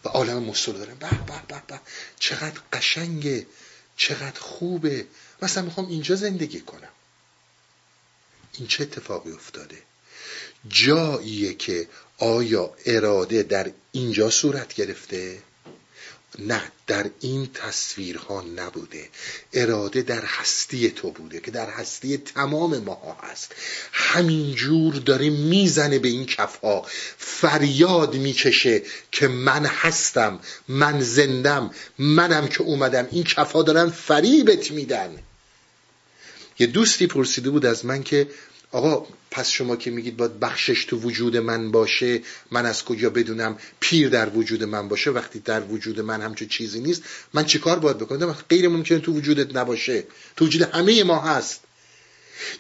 و 0.06 0.10
عالم 0.10 0.44
مسل 0.44 0.72
دارم. 0.72 0.98
به 1.00 1.10
به 1.10 1.42
به 1.48 1.62
به. 1.68 1.80
چقدر 2.20 2.60
قشنگه 2.74 3.48
چقدر 3.98 4.40
خوبه. 4.40 5.08
مثلا 5.42 5.64
می‌خوام 5.64 5.88
اینجا 5.88 6.16
زندگی 6.16 6.62
کنم. 6.62 6.90
این 8.54 8.68
چه 8.68 8.84
اتفاقی 8.84 9.32
افتاده؟ 9.32 9.78
جاییه 10.68 11.54
که 11.54 11.88
آیا 12.18 12.74
اراده 12.86 13.44
در 13.44 13.72
اینجا 13.92 14.30
صورت 14.30 14.74
گرفته؟ 14.74 15.42
نه 16.40 16.62
در 16.88 17.10
این 17.20 17.50
تصویرها 17.54 18.42
نبوده. 18.42 19.10
اراده 19.54 20.02
در 20.02 20.22
هستی 20.26 20.92
تو 20.92 21.12
بوده 21.12 21.40
که 21.40 21.52
در 21.52 21.70
هستی 21.70 22.18
تمام 22.18 22.78
ماها 22.78 23.18
هست. 23.24 23.56
همینجور 23.92 24.96
داره 24.96 25.30
می‌زنه 25.30 26.00
به 26.00 26.08
این 26.08 26.26
کفها. 26.26 26.86
فریاد 27.18 28.16
می‌کشه 28.16 28.82
که 29.12 29.28
من 29.28 29.66
هستم 29.66 30.40
من 30.68 31.02
زندم 31.02 31.72
منم 31.98 32.48
که 32.48 32.62
اومدم. 32.62 33.08
این 33.12 33.24
کفها 33.24 33.64
دارن 33.64 33.90
فریبت 33.90 34.72
میدن. 34.72 35.18
یه 36.60 36.68
دوستی 36.68 37.08
پرسیده 37.08 37.50
بود 37.50 37.66
از 37.66 37.86
من 37.86 38.04
که 38.04 38.28
آقا 38.72 39.08
پس 39.32 39.50
شما 39.50 39.76
که 39.76 39.92
میگید 39.92 40.18
باید 40.18 40.40
بخشش 40.40 40.86
تو 40.86 40.98
وجود 40.98 41.38
من 41.38 41.72
باشه 41.72 42.22
من 42.52 42.66
از 42.66 42.86
کجا 42.86 43.10
بدونم 43.10 43.58
پیر 43.80 44.10
در 44.10 44.30
وجود 44.30 44.64
من 44.64 44.88
باشه 44.88 45.12
وقتی 45.12 45.40
در 45.40 45.62
وجود 45.62 46.00
من 46.00 46.22
همچون 46.22 46.48
چیزی 46.48 46.80
نیست 46.80 47.04
من 47.34 47.46
چیکار 47.46 47.80
باید 47.80 47.98
بکنم؟ 47.98 48.36
غیر 48.50 48.68
ممکنه 48.68 49.00
تو 49.00 49.14
وجودت 49.14 49.56
نباشه 49.56 50.04
تو 50.36 50.46
وجود 50.46 50.62
همه 50.62 51.04
ما 51.04 51.20
هست. 51.20 51.60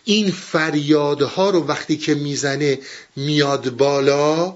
این 0.03 0.32
فریادها 0.32 1.49
رو 1.49 1.68
وقتی 1.68 1.97
که 1.97 2.16
می‌زنه 2.16 2.80
میاد 3.16 3.70
بالا 3.70 4.55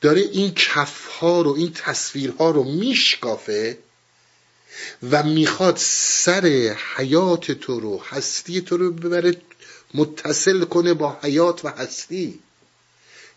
داره 0.00 0.20
این 0.20 0.54
کفها 0.54 1.42
رو 1.42 1.52
این 1.52 1.72
تصویرها 1.72 2.50
رو 2.50 2.64
میشکافه 2.64 3.78
و 5.10 5.22
می‌خواد 5.22 5.76
سر 5.78 6.76
حیات 6.96 7.52
تو 7.52 7.80
رو 7.80 8.02
هستی 8.10 8.60
تو 8.60 8.76
رو 8.76 8.92
ببره 8.92 9.36
متصل 9.94 10.64
کنه 10.64 10.94
با 10.94 11.18
حیات 11.22 11.64
و 11.64 11.68
هستی. 11.68 12.40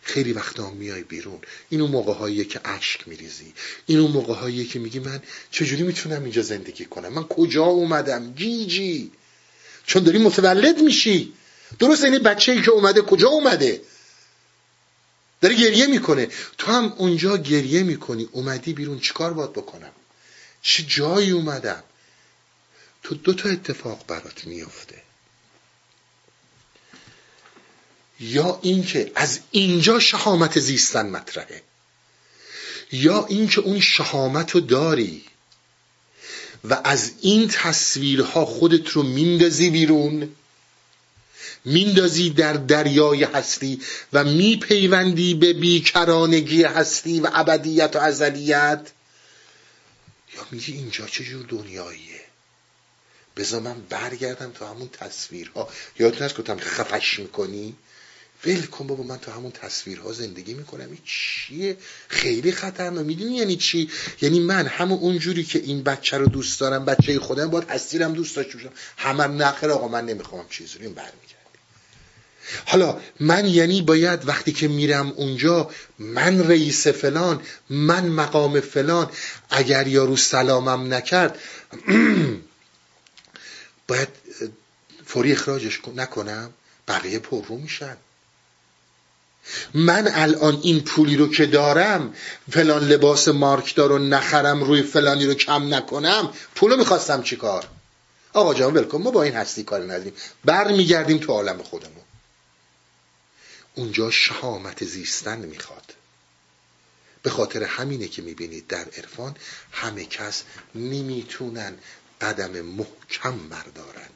خیلی 0.01 0.33
وقتا 0.33 0.71
میای 0.71 1.03
بیرون. 1.03 1.39
این 1.69 1.81
اون 1.81 1.91
موقع 1.91 2.13
هاییه 2.13 2.45
که 2.45 2.61
اشک 2.65 3.07
میریزی. 3.07 3.53
این 3.85 3.99
اون 3.99 4.11
موقع 4.11 4.33
هاییه 4.33 4.65
که 4.65 4.79
میگی 4.79 4.99
من 4.99 5.21
چجوری 5.51 5.83
می‌تونم 5.83 6.23
اینجا 6.23 6.41
زندگی 6.41 6.85
کنم؟ 6.85 7.13
من 7.13 7.23
کجا 7.23 7.65
اومدم؟ 7.65 8.33
جی 8.33 8.65
جی. 8.65 9.11
چون 9.85 10.03
داری 10.03 10.17
متولد 10.17 10.81
میشی. 10.81 11.33
درست 11.79 12.03
این 12.03 12.17
بچه 12.17 12.51
ای 12.51 12.61
که 12.61 12.71
اومده 12.71 13.01
کجا 13.01 13.27
اومده؟ 13.27 13.81
داره 15.41 15.55
گریه 15.55 15.87
می‌کنه. 15.87 16.29
تو 16.57 16.71
هم 16.71 16.93
اونجا 16.97 17.37
گریه 17.37 17.83
می‌کنی. 17.83 18.29
اومدی 18.31 18.73
بیرون 18.73 18.99
چیکار 18.99 19.33
باید 19.33 19.53
بکنم؟ 19.53 19.91
چه 20.61 20.83
جایی 20.83 21.31
اومدم؟ 21.31 21.83
تو 23.03 23.15
دو 23.15 23.33
تا 23.33 23.49
اتفاق 23.49 24.05
برات 24.07 24.45
میفته 24.45 25.06
یا 28.19 28.59
اینکه 28.61 29.11
از 29.15 29.39
اینجا 29.51 29.99
شهامت 29.99 30.59
زیستن 30.59 31.09
مطرحه. 31.09 31.61
یا 32.91 33.25
اینکه 33.25 33.61
اون 33.61 33.79
شهامت 33.79 34.51
رو 34.51 34.59
داری 34.59 35.23
و 36.63 36.81
از 36.83 37.11
این 37.21 37.47
تصویرها 37.47 38.45
خودت 38.45 38.87
رو 38.87 39.03
میندازی 39.03 39.69
بیرون 39.69 40.35
میندازی 41.65 42.29
در 42.29 42.53
دریای 42.53 43.23
هستی 43.23 43.81
و 44.13 44.23
میپیوندی 44.23 45.33
به 45.33 45.53
بیکرانگی 45.53 46.63
هستی 46.63 47.19
و 47.19 47.29
ابدیت 47.33 47.95
و 47.95 47.99
ازلیت. 47.99 48.91
یا 50.35 50.45
میگی 50.51 50.73
اینجا 50.73 51.07
چجور 51.07 51.45
دنیاییه؟ 51.45 52.21
بذار 53.37 53.61
من 53.61 53.81
برگردم 53.89 54.51
تو 54.51 54.65
همون 54.65 54.89
تصویرها. 54.89 55.69
یادتون 55.99 56.25
هست 56.25 56.37
گفتم 56.37 56.57
خفش 56.59 57.19
می‌کنی؟ 57.19 57.75
ول 58.45 58.65
کن 58.65 58.87
بابا 58.87 59.03
من 59.03 59.17
تو 59.17 59.31
همون 59.31 59.51
تصویرها 59.51 60.13
زندگی 60.13 60.53
می‌کنم. 60.53 60.85
این 60.85 60.97
چیه؟ 61.05 61.77
خیلی 62.07 62.51
خطرناک. 62.51 63.05
می‌دونی 63.05 63.35
یعنی 63.35 63.55
چی؟ 63.55 63.89
یعنی 64.21 64.39
من 64.39 64.67
همون 64.67 64.99
اونجوری 64.99 65.43
که 65.43 65.59
این 65.59 65.83
بچه 65.83 66.17
رو 66.17 66.25
دوست 66.25 66.59
دارم 66.59 66.85
بچه 66.85 67.19
خودم 67.19 67.49
باید 67.49 67.69
هستیرم 67.69 68.13
دوست 68.13 68.35
داشته 68.35 68.53
باشم. 68.53 68.71
همه 68.97 69.27
نخیر 69.27 69.71
آقا 69.71 69.87
من 69.87 70.05
نمی‌خوام 70.05 70.45
چیزی 70.49 70.77
رو 70.77 70.83
این 70.83 70.95
حالا 72.65 73.01
من 73.19 73.45
یعنی 73.45 73.81
باید 73.81 74.27
وقتی 74.27 74.51
که 74.51 74.67
میرم 74.67 75.13
اونجا 75.15 75.71
من 75.99 76.47
رئیس 76.47 76.87
فلان 76.87 77.41
من 77.69 78.07
مقام 78.07 78.59
فلان 78.59 79.09
اگر 79.49 79.87
یارو 79.87 80.17
سلامم 80.17 80.93
نکرد 80.93 81.39
باید 83.87 84.07
فوری 85.05 85.31
اخراجش 85.31 85.81
نکنم 85.95 86.53
بقیه 86.87 87.19
پر 87.19 87.45
رو 87.45 87.57
میشن. 87.57 87.97
من 89.73 90.09
الان 90.13 90.59
این 90.63 90.81
پولی 90.83 91.17
رو 91.17 91.27
که 91.27 91.45
دارم 91.45 92.13
فلان 92.51 92.87
لباس 92.87 93.27
مارکدار 93.27 93.89
رو 93.89 93.97
نخرم 93.97 94.63
روی 94.63 94.83
فلانی 94.83 95.25
رو 95.25 95.33
کم 95.33 95.73
نکنم 95.73 96.33
پولو 96.55 96.77
می‌خواستم 96.77 97.23
چیکار؟ 97.23 97.67
آقا 98.33 98.53
جان 98.53 98.73
ولکن 98.73 99.01
ما 99.01 99.11
با 99.11 99.23
این 99.23 99.33
هستی 99.33 99.63
کاری 99.63 99.85
نداریم. 99.85 100.13
برمیگردیم 100.45 101.17
تو 101.17 101.31
عالم 101.33 101.63
خودمون. 101.63 102.03
اونجا 103.75 104.11
شهامت 104.11 104.83
زیستن 104.83 105.39
می‌خواد. 105.39 105.93
به 107.23 107.29
خاطر 107.29 107.63
همینه 107.63 108.07
که 108.07 108.21
می‌بینید 108.21 108.67
در 108.67 108.85
عرفان 108.97 109.35
همه 109.71 110.05
کس 110.05 110.43
نمی‌تونن 110.75 111.73
قدم 112.21 112.61
محکم 112.61 113.37
بردارن. 113.49 114.09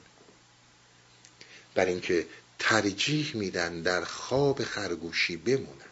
بر 1.76 1.86
اینکه 1.86 2.26
ترجیح 2.62 3.32
میدن 3.36 3.82
در 3.82 4.04
خواب 4.04 4.64
خرگوشی 4.64 5.38
بمونن. 5.38 5.92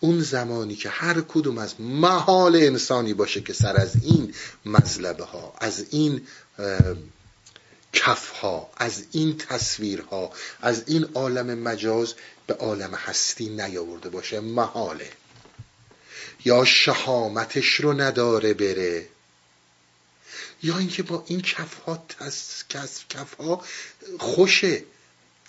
اون 0.00 0.20
زمانی 0.20 0.76
که 0.76 0.88
هر 0.88 1.20
کدوم 1.20 1.58
از 1.58 1.80
محال 1.80 2.56
انسانی 2.56 3.14
باشه 3.14 3.40
که 3.40 3.52
سر 3.52 3.76
از 3.76 3.92
این 4.02 4.34
مطلبه 4.66 5.24
ها 5.24 5.54
از 5.58 5.86
این 5.90 6.26
کف 7.92 8.28
ها 8.28 8.70
از 8.76 9.04
این 9.12 9.36
تصویرها 9.36 10.32
از 10.60 10.82
این 10.86 11.04
عالم 11.14 11.58
مجاز 11.58 12.14
به 12.46 12.54
عالم 12.54 12.94
هستی 12.94 13.48
نیاورده 13.48 14.08
باشه 14.08 14.40
محاله. 14.40 15.10
یا 16.44 16.64
شهامتش 16.64 17.74
رو 17.74 17.92
نداره 17.92 18.54
بره. 18.54 19.08
یا 20.62 20.78
اینکه 20.78 21.02
با 21.02 21.24
این 21.26 21.40
کف 21.40 21.74
ها 21.74 22.04
کف 23.08 23.34
ها 23.34 23.64
خوشه. 24.18 24.84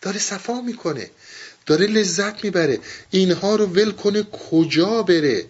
داره 0.02 0.20
صفا 0.20 0.62
می‌کنه 0.62 1.10
داره 1.66 1.88
لذت 1.88 2.44
می‌بره. 2.44 2.80
اینها 3.10 3.56
رو 3.56 3.66
ول 3.66 3.92
کنه 3.92 4.24
کجا 4.24 5.04
بره؟ 5.04 5.46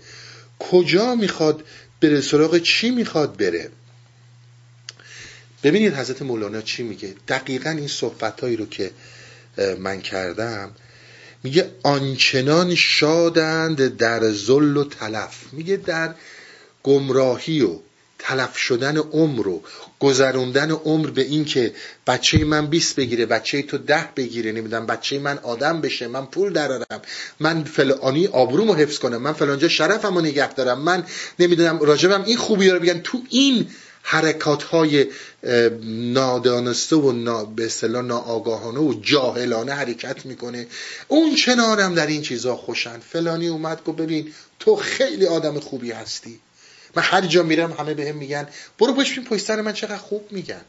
کجا 0.59 1.15
می‌خواد 1.15 1.63
بره 2.01 2.21
سراغ 2.21 2.57
چی 2.57 2.89
می‌خواد 2.89 3.37
بره؟ 3.37 3.69
ببینید 5.63 5.93
حضرت 5.93 6.21
مولانا 6.21 6.61
چی 6.61 6.83
میگه. 6.83 7.15
دقیقا 7.27 7.69
این 7.69 7.87
صحبتهایی 7.87 8.55
رو 8.55 8.65
که 8.65 8.91
من 9.79 10.01
کردم 10.01 10.71
میگه 11.43 11.71
آنچنان 11.83 12.75
شادند 12.75 13.97
در 13.97 14.31
زل 14.31 14.77
و 14.77 14.83
تلف. 14.83 15.53
میگه 15.53 15.77
در 15.77 16.15
گمراهی 16.83 17.61
و 17.61 17.79
تلف 18.21 18.57
شدن 18.57 18.97
عمر 18.97 19.47
و 19.47 19.61
گذروندن 19.99 20.71
عمر 20.71 21.09
به 21.09 21.21
این 21.21 21.45
که 21.45 21.73
بچه 22.07 22.45
من 22.45 22.67
20 22.67 22.95
بگیره 22.95 23.25
بچه 23.25 23.61
تو 23.61 23.77
ده 23.77 24.09
بگیره 24.15 24.51
نمی‌دونم 24.51 24.85
بچه 24.85 25.19
من 25.19 25.37
آدم 25.37 25.81
بشه 25.81 26.07
من 26.07 26.25
پول 26.25 26.53
درارم 26.53 27.01
من 27.39 27.63
فلانی 27.63 28.27
آبرومو 28.27 28.73
حفظ 28.73 28.99
کنم 28.99 29.17
من 29.17 29.33
فلانجا 29.33 29.67
شرفمو 29.67 30.21
نگه 30.21 30.53
دارم 30.53 30.81
من 30.81 31.03
نمی‌دونم 31.39 31.79
راجبم 31.79 32.23
این 32.23 32.37
خوبی 32.37 32.69
رو 32.69 32.79
بگن. 32.79 32.99
تو 33.03 33.21
این 33.29 33.67
حرکات 34.03 34.63
های 34.63 35.07
نادانسته 36.13 36.95
و 36.95 37.11
نا 37.11 37.45
به 37.45 37.65
اصطلاح 37.65 38.03
ناآگاهانه 38.03 38.79
و 38.79 38.93
جاهلانه 39.01 39.73
حرکت 39.73 40.25
می‌کنه. 40.25 40.67
اون 41.07 41.35
چنانم 41.35 41.95
در 41.95 42.07
این 42.07 42.21
چیزا 42.21 42.55
خوشن. 42.55 42.99
فلانی 42.99 43.47
اومد 43.47 43.83
گفت 43.83 43.97
ببین 43.97 44.33
تو 44.59 44.75
خیلی 44.75 45.25
آدم 45.25 45.59
خوبی 45.59 45.91
هستی. 45.91 46.39
من 46.95 47.03
هر 47.03 47.21
جا 47.21 47.43
میرم 47.43 47.71
همه 47.71 47.93
بهم 47.93 48.15
میگن 48.15 48.47
برو 48.79 48.93
پشت 48.93 49.15
بین 49.15 49.25
پشت 49.25 49.49
من 49.49 49.73
چقدر 49.73 49.97
خوب 49.97 50.31
میگن. 50.31 50.61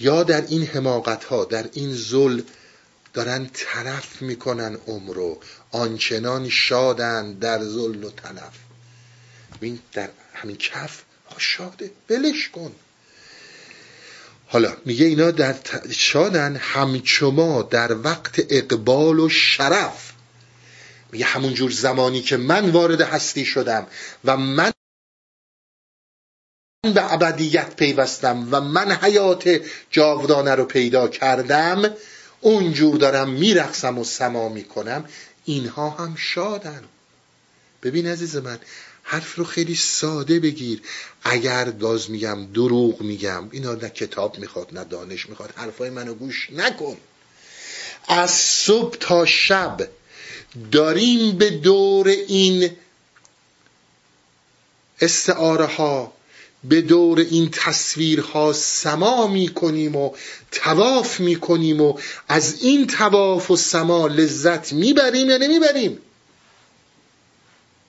یا 0.00 0.22
در 0.22 0.46
این 0.46 0.66
حماقت 0.66 1.24
ها 1.24 1.44
در 1.44 1.68
این 1.72 1.94
زل 1.94 2.42
دارن 3.14 3.50
طرف 3.52 4.22
می‌کنن 4.22 4.78
عمرو. 4.86 5.40
آنچنان 5.70 6.48
شادن 6.48 7.32
در 7.32 7.64
زل 7.64 8.04
و 8.04 8.10
تلف. 8.10 8.58
ببین 9.56 9.78
در 9.92 10.08
همین 10.34 10.56
کف 10.56 11.02
شاده. 11.38 11.90
بلش 12.08 12.48
کن. 12.48 12.72
حالا 14.46 14.76
میگه 14.84 15.06
اینا 15.06 15.30
در 15.30 15.54
شادن 15.90 16.56
همچما 16.56 17.62
در 17.62 17.98
وقت 17.98 18.46
اقبال 18.50 19.20
و 19.20 19.28
شرف. 19.28 20.05
میگه 21.16 21.26
همون 21.26 21.54
جور 21.54 21.70
زمانی 21.70 22.22
که 22.22 22.36
من 22.36 22.70
وارد 22.70 23.00
هستی 23.00 23.44
شدم 23.44 23.86
و 24.24 24.36
من 24.36 24.72
به 26.82 27.12
ابدیت 27.12 27.76
پیوستم 27.76 28.48
و 28.50 28.60
من 28.60 28.92
حیات 28.92 29.60
جاودانه 29.90 30.54
رو 30.54 30.64
پیدا 30.64 31.08
کردم 31.08 31.94
اونجور 32.40 32.96
دارم 32.96 33.30
میرقصم 33.30 33.98
و 33.98 34.04
سما 34.04 34.48
می‌کنم 34.48 35.04
اینها 35.44 35.90
هم 35.90 36.14
شادن. 36.18 36.84
ببین 37.82 38.06
عزیز 38.06 38.36
من 38.36 38.58
حرف 39.02 39.34
رو 39.34 39.44
خیلی 39.44 39.74
ساده 39.74 40.40
بگیر. 40.40 40.82
اگر 41.22 41.70
گاز 41.70 42.10
میگم 42.10 42.46
دروغ 42.46 43.00
میگم 43.00 43.48
اینا 43.50 43.74
نه 43.74 43.88
کتاب 43.88 44.38
می‌خواد 44.38 44.78
نه 44.78 44.84
دانش 44.84 45.28
می‌خواد 45.28 45.52
حرفای 45.56 45.90
منو 45.90 46.14
گوش 46.14 46.50
نکن. 46.52 46.96
از 48.08 48.30
صبح 48.30 48.96
تا 49.00 49.26
شب 49.26 49.88
داریم 50.72 51.38
به 51.38 51.50
دور 51.50 52.08
این 52.08 52.70
استعاره 55.00 55.64
ها 55.64 56.12
به 56.64 56.82
دور 56.82 57.18
این 57.20 57.50
تصویرها 57.52 58.52
سما 58.52 59.26
می‌کنیم 59.26 59.96
و 59.96 60.10
تواف 60.52 61.20
می‌کنیم 61.20 61.80
و 61.80 61.98
از 62.28 62.62
این 62.62 62.86
تواف 62.86 63.50
و 63.50 63.56
سما 63.56 64.06
لذت 64.06 64.72
می‌بریم 64.72 65.30
یا 65.30 65.36
نمی‌بریم؟ 65.36 65.98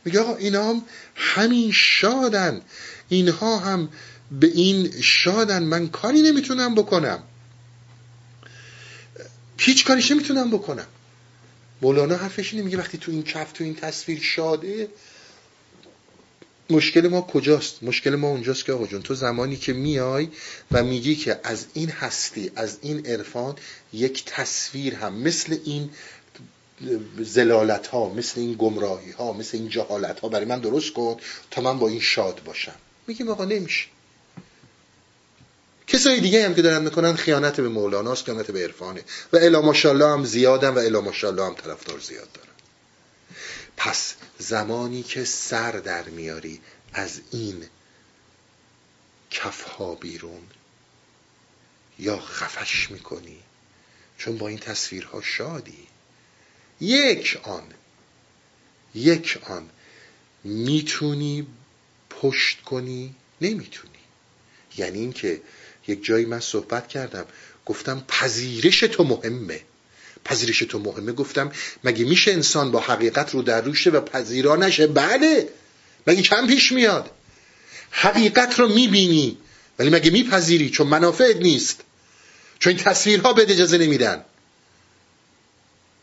میگه 0.06 0.20
آقا 0.20 0.36
اینا 0.36 0.70
هم 0.70 0.82
همین 1.16 1.72
شادن. 1.72 2.62
اینها 3.10 3.60
هم 3.60 3.90
به 4.32 4.48
این 4.48 5.02
شادن. 5.02 5.64
من 5.64 5.88
کاری 5.88 6.22
نمی‌تونم 6.22 6.76
بکنم. 6.76 7.24
هیچ 9.58 9.86
کاریش 9.86 10.12
نمی‌تونم 10.12 10.52
بکنم. 10.52 10.88
مولانا 11.82 12.16
حرفش 12.16 12.54
اینه 12.54 12.66
میگه 12.66 12.78
وقتی 12.78 12.98
تو 12.98 13.12
این 13.12 13.24
کف 13.24 13.52
تو 13.52 13.64
این 13.64 13.76
تصویر 13.76 14.20
شاده 14.20 14.88
مشکل 16.70 17.08
ما 17.08 17.22
کجاست؟ 17.22 17.84
مشکل 17.84 18.16
ما 18.16 18.28
اونجاست 18.28 18.66
که 18.66 18.74
آقا 18.74 18.88
جون 18.88 19.02
تو 19.02 19.16
زمانی 19.16 19.56
که 19.56 19.74
میای 19.74 20.28
و 20.72 20.84
میگی 20.84 21.16
که 21.16 21.40
از 21.44 21.66
این 21.74 21.90
هستی 21.90 22.52
از 22.56 22.78
این 22.82 23.06
عرفان 23.06 23.56
یک 23.94 24.26
تصویر 24.26 24.96
هم 24.96 25.14
مثل 25.14 25.58
این 25.66 25.90
زلالت 27.20 27.88
ها 27.88 28.14
مثل 28.14 28.40
این 28.40 28.54
گمراهی 28.54 29.12
ها 29.12 29.34
مثل 29.34 29.58
این 29.58 29.70
جهالت 29.70 30.20
ها 30.20 30.30
برای 30.30 30.46
من 30.46 30.60
درست 30.60 30.94
کن 30.94 31.18
تا 31.52 31.62
من 31.62 31.80
با 31.80 31.88
این 31.88 32.00
شاد 32.00 32.42
باشم. 32.46 32.76
میگیم 33.08 33.30
آقا 33.30 33.46
نمیشه. 33.46 33.86
کسای 35.88 36.20
دیگه 36.20 36.46
هم 36.46 36.56
که 36.56 36.62
دارن 36.62 36.84
می‌کنن 36.84 37.16
خیانت 37.16 37.60
به 37.60 37.70
مولاناست 37.70 38.26
خیانت 38.26 38.52
به 38.52 38.64
عرفانه. 38.64 39.04
و 39.34 39.38
الا 39.38 39.62
ماشاءالله 39.62 40.08
هم 40.08 40.24
زیادن 40.26 40.70
و 40.70 40.78
الا 40.78 41.02
ماشاءالله 41.02 41.46
هم 41.46 41.54
طرفدار 41.54 42.00
زیاد 42.00 42.32
دارن. 42.32 42.48
پس 43.78 44.16
زمانی 44.40 45.04
که 45.04 45.24
سر 45.24 45.72
در 45.72 46.04
میاری 46.04 46.62
از 46.94 47.22
این 47.32 47.66
کفها 49.32 49.96
بیرون 49.96 50.42
یا 52.00 52.20
خفش 52.20 52.92
می‌کنی 52.92 53.40
چون 54.18 54.38
با 54.38 54.48
این 54.48 54.60
تصویرها 54.60 55.22
شادی 55.22 55.88
یک 56.82 57.40
آن 57.44 57.64
یک 58.96 59.40
آن 59.44 59.70
می‌تونی 60.44 61.48
پشت 62.10 62.62
کنی 62.62 63.16
نمی‌تونی. 63.42 63.94
یعنی 64.78 65.00
اینکه 65.00 65.42
یک 65.88 66.06
جایی 66.06 66.26
من 66.26 66.40
صحبت 66.40 66.88
کردم. 66.88 67.26
گفتم 67.66 68.04
پذیرش 68.08 68.80
تو 68.80 69.04
مهمه. 69.04 69.62
پذیرش 70.26 70.60
تو 70.60 70.80
مهمه. 70.80 71.12
گفتم 71.12 71.52
مگه 71.84 72.06
میشه 72.06 72.32
انسان 72.32 72.72
با 72.72 72.80
حقیقت 72.80 73.34
رو 73.34 73.42
در 73.42 73.62
روشه 73.62 73.90
و 73.90 74.02
پذیرا 74.02 74.56
نشه؟ 74.56 74.88
بله. 74.88 75.50
مگه 76.08 76.22
کم 76.22 76.48
پیش 76.48 76.72
میاد؟ 76.72 77.12
حقیقت 77.92 78.60
رو 78.60 78.68
می‌بینی 78.68 79.38
ولی 79.80 79.90
مگه 79.90 80.12
میپذیری؟ 80.12 80.70
چون 80.70 80.88
منافعت 80.88 81.36
نیست. 81.36 81.82
چون 82.60 82.74
این 82.74 82.84
تصویرها 82.84 83.34
به 83.34 83.42
اجازه 83.42 83.78
نمیدن. 83.78 84.24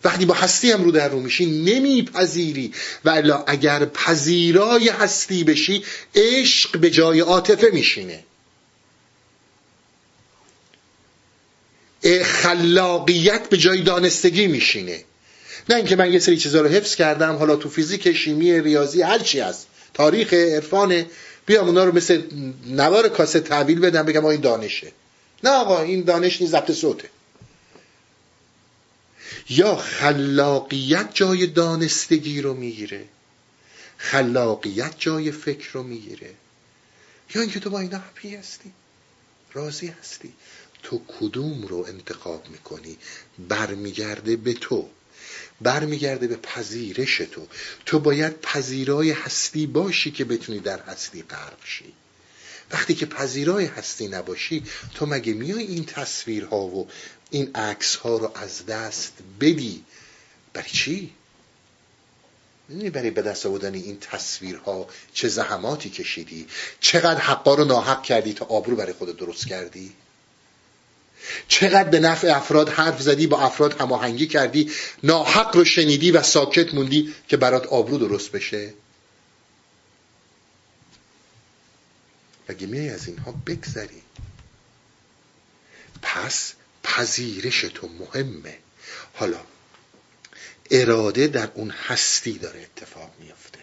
وقتی 0.04 0.24
با 0.24 0.34
هستی 0.34 0.70
هم 0.70 0.84
رو 0.84 0.90
در 0.90 1.08
رو 1.08 1.20
میشی 1.20 1.46
نمیپذیری. 1.46 2.74
و 3.04 3.42
اگر 3.46 3.84
پذیرای 3.84 4.88
هستی 4.88 5.44
بشی 5.44 5.84
عشق 6.14 6.78
به 6.78 6.90
جای 6.90 7.20
عاطفه 7.20 7.70
میشینه. 7.72 8.24
خلاقیت 12.24 13.48
به 13.48 13.56
جای 13.56 13.82
دانستگی 13.82 14.46
میشینه. 14.46 15.04
نه 15.68 15.76
اینکه 15.76 15.96
من 15.96 16.12
یه 16.12 16.18
سری 16.18 16.36
چیزا 16.36 16.60
رو 16.60 16.68
حفظ 16.68 16.94
کردم 16.94 17.36
حالا 17.36 17.56
تو 17.56 17.68
فیزیک 17.68 18.12
شیمی 18.12 18.60
ریاضی 18.60 19.02
هر 19.02 19.18
چی 19.18 19.40
هست. 19.40 19.66
تاریخ 19.94 20.32
عرفان 20.32 21.06
بیام 21.46 21.66
اونا 21.66 21.84
رو 21.84 21.94
مثل 21.94 22.22
نوار 22.66 23.08
کاسه 23.08 23.40
تحویل 23.40 23.80
بدم 23.80 24.02
بگم 24.02 24.24
این 24.24 24.40
دانشه. 24.40 24.92
نه 25.44 25.50
آقا 25.50 25.82
این 25.82 26.04
دانش 26.04 26.40
نیست 26.40 26.52
ضبط 26.52 26.72
صوته. 26.72 27.08
یا 29.48 29.76
خلاقیت 29.76 31.08
جای 31.14 31.46
دانستگی 31.46 32.40
رو 32.40 32.54
می‌گیره. 32.54 33.04
خلاقیت 33.96 34.94
جای 34.98 35.30
فکر 35.30 35.68
رو 35.72 35.82
می‌گیره. 35.82 36.30
یا 37.34 37.42
اینکه 37.42 37.60
تو 37.60 37.70
با 37.70 37.80
اینا 37.80 37.98
هپی 37.98 38.36
هستی 38.36 38.72
راضی 39.52 39.92
هستی. 40.00 40.32
تو 40.84 41.00
کدوم 41.20 41.66
رو 41.66 41.84
انتخاب 41.88 42.48
می‌کنی؟ 42.50 42.98
برمیگرده 43.48 44.36
به 44.36 44.52
تو. 44.52 44.88
برمیگرده 45.60 46.26
به 46.26 46.36
پذیرش 46.36 47.16
تو. 47.16 47.46
تو 47.86 47.98
باید 47.98 48.40
پذیرای 48.40 49.10
هستی 49.10 49.66
باشی 49.66 50.10
که 50.10 50.24
بتونی 50.24 50.58
در 50.58 50.80
هستی 50.80 51.22
غرق 51.22 51.64
شی. 51.64 51.92
وقتی 52.70 52.94
که 52.94 53.06
پذیرای 53.06 53.64
هستی 53.64 54.08
نباشی 54.08 54.64
تو 54.94 55.06
مگه 55.06 55.32
میای 55.32 55.64
این 55.64 55.84
تصویرها 55.84 56.60
و 56.60 56.88
این 57.30 57.50
عکس 57.54 57.96
ها 57.96 58.16
رو 58.16 58.32
از 58.34 58.66
دست 58.66 59.12
بدی؟ 59.40 59.84
برای 60.52 60.70
چی؟ 60.70 61.12
می‌دونی 62.68 62.90
برای 62.90 63.10
به 63.10 63.22
دست 63.22 63.46
آوردن 63.46 63.74
این 63.74 63.98
تصویرها 64.00 64.86
چه 65.14 65.28
زحماتی 65.28 65.90
کشیدی؟ 65.90 66.46
چقدر 66.80 67.20
حقا 67.20 67.54
رو 67.54 67.64
ناحق 67.64 68.02
کردی 68.02 68.32
تا 68.32 68.44
آبرو 68.44 68.76
برای 68.76 68.92
خود 68.92 69.16
درست 69.16 69.46
کردی؟ 69.46 69.92
چقدر 71.48 71.88
به 71.88 72.00
نفع 72.00 72.36
افراد 72.36 72.68
حرف 72.68 73.02
زدی 73.02 73.26
با 73.26 73.40
افراد 73.40 73.80
هماهنگی 73.80 74.26
کردی 74.26 74.70
ناحق 75.02 75.56
رو 75.56 75.64
شنیدی 75.64 76.10
و 76.10 76.22
ساکت 76.22 76.74
موندی 76.74 77.14
که 77.28 77.36
برات 77.36 77.66
آبرو 77.66 77.98
درست 77.98 78.32
بشه؟ 78.32 78.74
مگه 82.48 82.66
میای 82.66 82.88
از 82.88 83.08
اینها 83.08 83.32
بگذری؟ 83.46 84.02
پس 86.02 86.52
پذیرش 86.82 87.60
تو 87.60 87.88
مهمه. 87.88 88.58
حالا 89.14 89.40
اراده 90.70 91.26
در 91.26 91.50
اون 91.54 91.70
هستی 91.70 92.38
داره 92.38 92.60
اتفاق 92.60 93.10
میافته. 93.20 93.53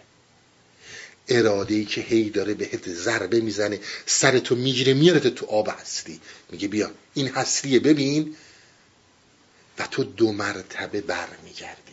اراده 1.37 1.75
ای 1.75 1.85
که 1.85 2.01
هی 2.01 2.29
داره 2.29 2.53
بهت 2.53 2.89
ضربه 2.89 3.39
می‌زنه 3.41 3.79
سرتو 4.05 4.55
می‌گیره 4.55 4.93
میارت 4.93 5.27
تو 5.27 5.45
آب 5.45 5.69
هستی 5.79 6.19
میگه 6.51 6.67
بیا 6.67 6.91
این 7.13 7.27
هستیه 7.27 7.79
ببین. 7.79 8.35
و 9.79 9.87
تو 9.91 10.03
دو 10.03 10.31
مرتبه 10.31 11.01
برمیگردی. 11.01 11.91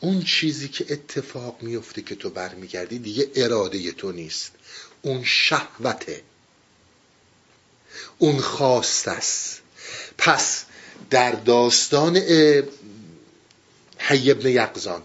اون 0.00 0.22
چیزی 0.22 0.68
که 0.68 0.86
اتفاق 0.90 1.62
میفته 1.62 2.02
که 2.02 2.14
تو 2.14 2.30
برمیگردی 2.30 2.98
دیگه 2.98 3.30
اراده 3.34 3.92
تو 3.92 4.12
نیست. 4.12 4.52
اون 5.02 5.24
شهوته. 5.24 6.22
اون 8.18 8.40
خواست 8.40 9.08
است. 9.08 9.60
پس 10.18 10.64
در 11.10 11.32
داستان 11.32 12.16
حی 13.98 14.30
ابن 14.30 14.48
یقزان 14.48 15.02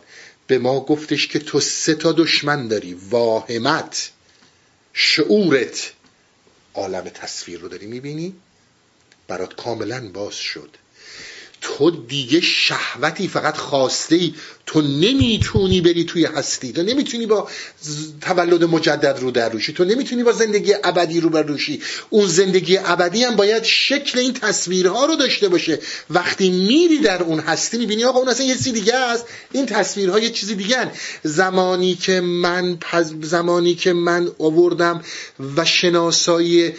به 0.48 0.57
ما 0.57 0.80
گفتش 0.80 1.28
که 1.28 1.40
تو 1.40 1.60
سه 1.60 1.95
تا 1.95 2.11
دشمن 2.11 2.68
داری 2.68 2.94
واهمت 2.94 4.11
شعورت. 4.94 5.94
عالم 6.74 7.03
تصویر 7.03 7.60
رو 7.60 7.68
داری 7.68 7.88
می‌بینی؟ 7.88 8.36
برات 9.28 9.56
کاملا 9.56 10.10
باز 10.14 10.36
شد. 10.36 10.78
تو 11.61 11.91
دیگه 11.91 12.41
شهوتی 12.41 13.28
فقط 13.28 13.57
خواسته 13.57 14.15
ای 14.15 14.36
تو 14.68 14.81
نمی‌تونی 14.81 15.81
بری 15.81 16.03
توی 16.03 16.26
هستی. 16.26 16.72
تو 16.72 16.84
نمی‌تونی 16.84 17.26
با 17.26 17.49
تولد 18.22 18.64
مجدد 18.64 19.18
رو 19.19 19.31
در 19.31 19.49
روشی. 19.49 19.73
تو 19.73 19.85
نمی‌تونی 19.85 20.23
با 20.23 20.31
زندگی 20.31 20.73
ابدی 20.84 21.19
رو 21.19 21.30
بر 21.30 21.44
روشی. 21.44 21.81
اون 22.10 22.27
زندگی 22.27 22.77
ابدی 22.77 23.23
هم 23.23 23.35
باید 23.35 23.64
شکل 23.64 24.19
این 24.19 24.34
تصویرها 24.34 25.06
رو 25.06 25.15
داشته 25.15 25.48
باشه. 25.48 25.80
وقتی 26.10 26.49
میری 26.49 26.98
در 26.98 27.23
اون 27.23 27.39
هستی 27.39 27.77
می‌بینی 27.77 28.03
آقا 28.03 28.19
اون 28.19 28.30
اصلا 28.30 28.45
یه 28.45 28.56
چیزی 28.56 28.72
دیگه 28.72 28.95
است. 28.95 29.26
این 29.52 29.65
تصویرها 29.65 30.19
یه 30.19 30.30
چیزی 30.30 30.56
دیگه. 30.56 30.91
زمانی 31.23 31.95
که 31.95 32.22
من 32.22 32.77
زمانی 33.22 33.76
که 33.76 33.94
من 33.94 34.31
آوردم 34.39 35.03
و 35.57 35.65
شناسایی 35.65 36.73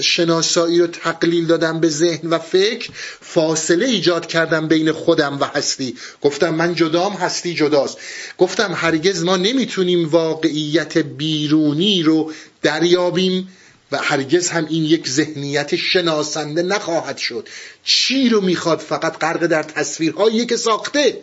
شناسایی 0.00 0.78
رو 0.78 0.86
تقلیل 0.86 1.46
دادم 1.46 1.80
به 1.80 1.88
ذهن 1.88 2.28
و 2.28 2.38
فکر 2.38 2.90
فاصله 3.20 3.86
ایجاد 3.86 4.26
کردم 4.26 4.68
بین 4.68 4.92
خودم 4.92 5.38
و 5.40 5.44
هستی. 5.44 5.96
گفتم 6.22 6.54
من 6.54 6.74
جدام 6.74 7.12
هستی 7.28 7.54
جداست. 7.54 7.98
گفتم 8.38 8.72
هرگز 8.76 9.24
ما 9.24 9.36
نمی‌تونیم 9.36 10.08
واقعیت 10.08 10.98
بیرونی 10.98 12.02
رو 12.02 12.32
دریابیم 12.62 13.48
و 13.92 13.98
هرگز 13.98 14.48
هم 14.48 14.66
این 14.70 14.84
یک 14.84 15.08
ذهنیت 15.08 15.76
شناسنده 15.76 16.62
نخواهد 16.62 17.18
شد. 17.18 17.48
چی 17.84 18.28
رو 18.28 18.40
می‌خواد 18.40 18.78
فقط 18.78 19.18
غرق 19.18 19.46
در 19.46 19.62
تصویرهایی 19.62 20.46
که 20.46 20.56
ساخته؟ 20.56 21.20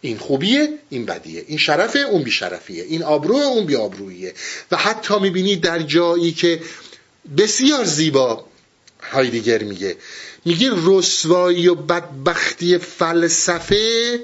این 0.00 0.18
خوبیه 0.18 0.68
این 0.90 1.06
بدیه. 1.06 1.44
این 1.46 1.58
شرفه 1.58 1.98
اون 1.98 2.22
بیشرفیه. 2.22 2.84
این 2.84 3.02
آبروه 3.02 3.42
اون 3.42 3.66
بیابرویه 3.66 4.34
و 4.70 4.76
حتی 4.76 5.18
می‌بینی 5.18 5.56
در 5.56 5.78
جایی 5.78 6.32
که 6.32 6.60
بسیار 7.38 7.84
زیبا 7.84 8.44
هایدیگر 9.12 9.62
میگه 9.62 9.96
میگه 10.44 10.70
رسوایی 10.86 11.68
و 11.68 11.74
بدبختی 11.74 12.78
فلسفه 12.78 14.20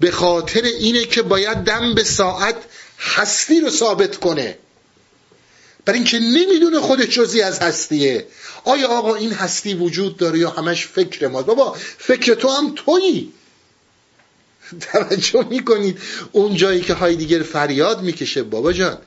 به 0.00 0.10
خاطر 0.10 0.62
اینه 0.62 1.04
که 1.04 1.22
باید 1.22 1.58
دم 1.58 1.94
به 1.94 2.04
ساعت 2.04 2.56
هستی 2.98 3.60
رو 3.60 3.70
ثابت 3.70 4.16
کنه. 4.16 4.58
برای 5.84 5.98
اینکه 5.98 6.18
نمی‌دونه 6.18 6.80
خودش 6.80 7.06
جزی 7.06 7.42
از 7.42 7.58
هستیه. 7.58 8.26
آیا 8.64 8.88
آقا 8.88 9.14
این 9.14 9.32
هستی 9.32 9.74
وجود 9.74 10.16
داره 10.16 10.38
یا 10.38 10.50
همش 10.50 10.86
فکر 10.86 11.28
ما 11.28 11.42
بابا 11.42 11.76
فکر 11.98 12.34
تو 12.34 12.48
هم 12.48 12.72
تویی. 12.76 13.32
توجه 14.92 15.46
می‌کنید 15.50 15.98
اون 16.32 16.56
جایی 16.56 16.80
که 16.80 16.94
دیگر 16.94 17.42
فریاد 17.42 18.02
می‌کشه. 18.02 18.42
بابا 18.42 18.72
جان 18.72 18.98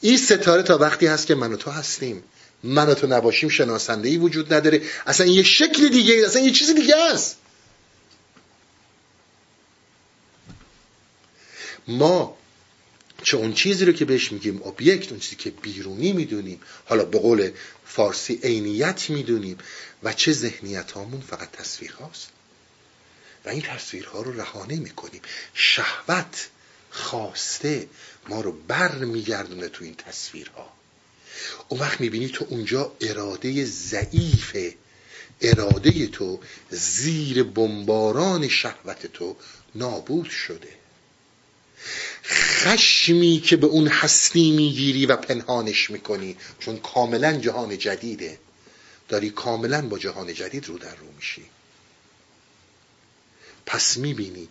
این 0.00 0.16
ستاره 0.16 0.62
تا 0.62 0.78
وقتی 0.78 1.06
هست 1.06 1.26
که 1.26 1.34
من 1.34 1.52
و 1.52 1.56
تو 1.56 1.70
هستیم. 1.70 2.22
من 2.62 2.88
و 2.88 2.94
تو 2.94 3.06
نباشیم 3.06 3.48
شناسنده 3.48 4.18
وجود 4.18 4.54
نداره. 4.54 4.82
اصلا 5.06 5.26
یه 5.26 5.42
شکل 5.42 5.88
دیگه 5.88 6.22
اصلا 6.26 6.42
یه 6.42 6.50
چیز 6.50 6.70
دیگه 6.70 6.96
است. 6.96 7.36
ما 11.88 12.36
چه 13.22 13.36
اون 13.36 13.52
چیزی 13.52 13.84
رو 13.84 13.92
که 13.92 14.04
بهش 14.04 14.32
میگیم 14.32 14.62
اوبیکت 14.62 15.10
اون 15.10 15.20
چیزی 15.20 15.36
که 15.36 15.50
بیرونی 15.50 16.12
می‌دونیم. 16.12 16.60
حالا 16.84 17.04
به 17.04 17.18
قول 17.18 17.50
فارسی 17.86 18.40
عینیت 18.42 19.10
می‌دونیم 19.10 19.58
و 20.02 20.12
چه 20.12 20.32
ذهنیت 20.32 20.92
هامون 20.92 21.20
فقط 21.20 21.50
تصویر 21.50 21.92
هاست 21.92 22.28
و 23.44 23.48
این 23.48 23.62
تصویرها 23.62 24.22
رو 24.22 24.40
رهانه 24.40 24.76
می‌کنیم. 24.76 25.22
شهوت 25.54 26.48
خواسته 26.90 27.88
ما 28.28 28.40
رو 28.40 28.52
بر 28.52 28.94
میگردونه 28.98 29.68
تو 29.68 29.84
این 29.84 29.94
تصویرها. 29.94 30.72
اون 31.68 31.80
وقت 31.80 32.00
می‌بینی 32.00 32.28
تو 32.28 32.46
اونجا 32.48 32.92
اراده 33.00 33.64
ضعیف 33.64 34.56
اراده 35.40 36.06
تو 36.06 36.40
زیر 36.70 37.42
بمباران 37.42 38.48
شهوت 38.48 39.06
تو 39.06 39.36
نابود 39.74 40.30
شده. 40.30 40.85
خشمی 42.28 43.42
که 43.44 43.56
به 43.56 43.66
اون 43.66 43.88
هستی 43.88 44.50
می‌گیری 44.50 45.06
و 45.06 45.16
پنهانش 45.16 45.90
می‌کنی. 45.90 46.36
چون 46.58 46.76
کاملا 46.76 47.32
جهان 47.32 47.78
جدیده. 47.78 48.38
داری 49.08 49.30
کاملا 49.30 49.88
با 49.88 49.98
جهان 49.98 50.34
جدید 50.34 50.66
رو 50.66 50.78
در 50.78 50.94
رو 50.96 51.12
میشی. 51.16 51.44
پس 53.66 53.96
می‌بینی 53.96 54.48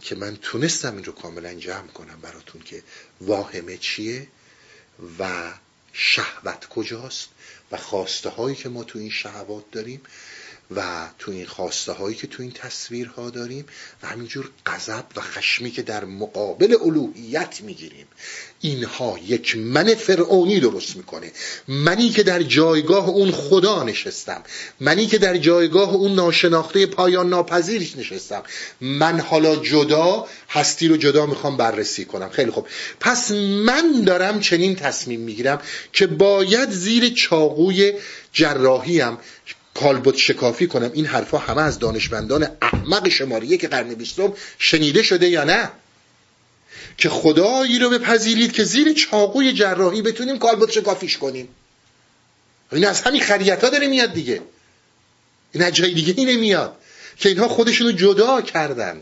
که 0.00 0.14
من 0.14 0.36
تونستم 0.36 0.96
این 0.96 1.04
رو 1.04 1.12
کاملا 1.12 1.54
جمع 1.54 1.86
کنم 1.86 2.20
براتون 2.22 2.62
که 2.62 2.82
واهمه 3.20 3.76
چیه 3.76 4.26
و 5.18 5.52
شهوت 5.92 6.66
کجاست 6.68 7.28
و 7.72 7.76
خواسته 7.76 8.28
هایی 8.28 8.56
که 8.56 8.68
ما 8.68 8.84
تو 8.84 8.98
این 8.98 9.10
شهوات 9.10 9.70
داریم 9.70 10.00
و 10.76 11.06
تو 11.18 11.30
این 11.30 11.46
خواسته 11.46 11.92
هایی 11.92 12.16
که 12.16 12.26
تو 12.26 12.42
این 12.42 12.52
تصویرها 12.52 13.30
داریم 13.30 13.64
و 14.02 14.06
همینجور 14.06 14.50
غضب 14.66 15.04
و 15.16 15.20
خشمی 15.20 15.70
که 15.70 15.82
در 15.82 16.04
مقابل 16.04 16.76
الوهیت 16.84 17.60
می‌گیریم. 17.60 18.06
اینها 18.60 19.18
یک 19.26 19.56
من 19.56 19.94
فرعونی 19.94 20.60
درست 20.60 20.96
می‌کنه. 20.96 21.32
منی 21.68 22.08
که 22.08 22.22
در 22.22 22.42
جایگاه 22.42 23.08
اون 23.08 23.30
خدا 23.30 23.82
نشستم. 23.82 24.42
منی 24.80 25.06
که 25.06 25.18
در 25.18 25.36
جایگاه 25.36 25.94
اون 25.94 26.14
ناشناخته 26.14 26.86
پایان 26.86 27.28
ناپذیرش 27.28 27.96
نشستم. 27.96 28.42
من 28.80 29.20
حالا 29.20 29.56
جدا 29.56 30.26
هستی 30.48 30.88
رو 30.88 30.96
جدا 30.96 31.26
می‌خوام 31.26 31.56
بررسی 31.56 32.04
کنم. 32.04 32.28
خیلی 32.28 32.50
خوب. 32.50 32.66
پس 33.00 33.30
من 33.30 34.02
دارم 34.06 34.40
چنین 34.40 34.76
تصمیم 34.76 35.20
می‌گیرم 35.20 35.60
که 35.92 36.06
باید 36.06 36.70
زیر 36.70 37.08
چاقوی 37.08 37.92
جراحیم 38.32 39.18
کالبوت 39.80 40.16
شکافی 40.16 40.66
کنم. 40.66 40.90
این 40.94 41.06
حرفها 41.06 41.38
همه 41.38 41.62
از 41.62 41.78
دانشمندان 41.78 42.48
احمق 42.62 43.08
شماره 43.08 43.56
که 43.56 43.68
قرن 43.68 43.94
بیستم 43.94 44.32
شنیده 44.58 45.02
شده 45.02 45.28
یا 45.28 45.44
نه؟ 45.44 45.70
که 46.98 47.08
خدایی 47.08 47.78
رو 47.78 47.90
بپذیرید 47.90 48.52
که 48.52 48.64
زیر 48.64 48.92
چاقوی 48.92 49.52
جراحی 49.52 50.02
بتونیم 50.02 50.38
کالبوت 50.38 50.70
شکافیش 50.70 51.18
کنیم. 51.18 51.48
این 52.72 52.86
از 52.86 53.00
همین 53.00 53.20
خریت 53.20 53.64
ها 53.64 53.70
داره 53.70 53.86
میاد 53.86 54.12
دیگه. 54.12 54.42
این 55.52 55.64
از 55.64 55.72
جای 55.72 55.94
دیگه 55.94 56.14
اینه 56.16 56.36
میاد 56.36 56.76
که 57.16 57.28
اینها 57.28 57.48
خودشونو 57.48 57.92
جدا 57.92 58.40
کردن. 58.40 59.00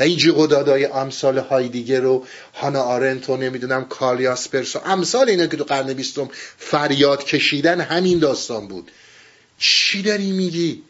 و 0.00 0.02
این 0.02 0.16
جیغدادای 0.16 0.84
امثال 0.84 1.38
های 1.38 1.68
دیگه 1.68 2.00
رو 2.00 2.26
هانا 2.54 2.82
آرنت 2.82 3.30
و 3.30 3.36
نمی‌دونم 3.36 3.84
کالیاسپرس 3.84 4.76
و 4.76 4.80
امثال 4.84 5.30
اینا 5.30 5.46
که 5.46 5.56
تو 5.56 5.64
قرن 5.64 5.92
بیستم 5.92 6.30
فریاد 6.58 7.24
کشیدن 7.24 7.80
همین 7.80 8.18
داستان 8.18 8.68
بود. 8.68 8.90
چی 9.58 10.02
داری 10.02 10.32
میگی؟ 10.32 10.82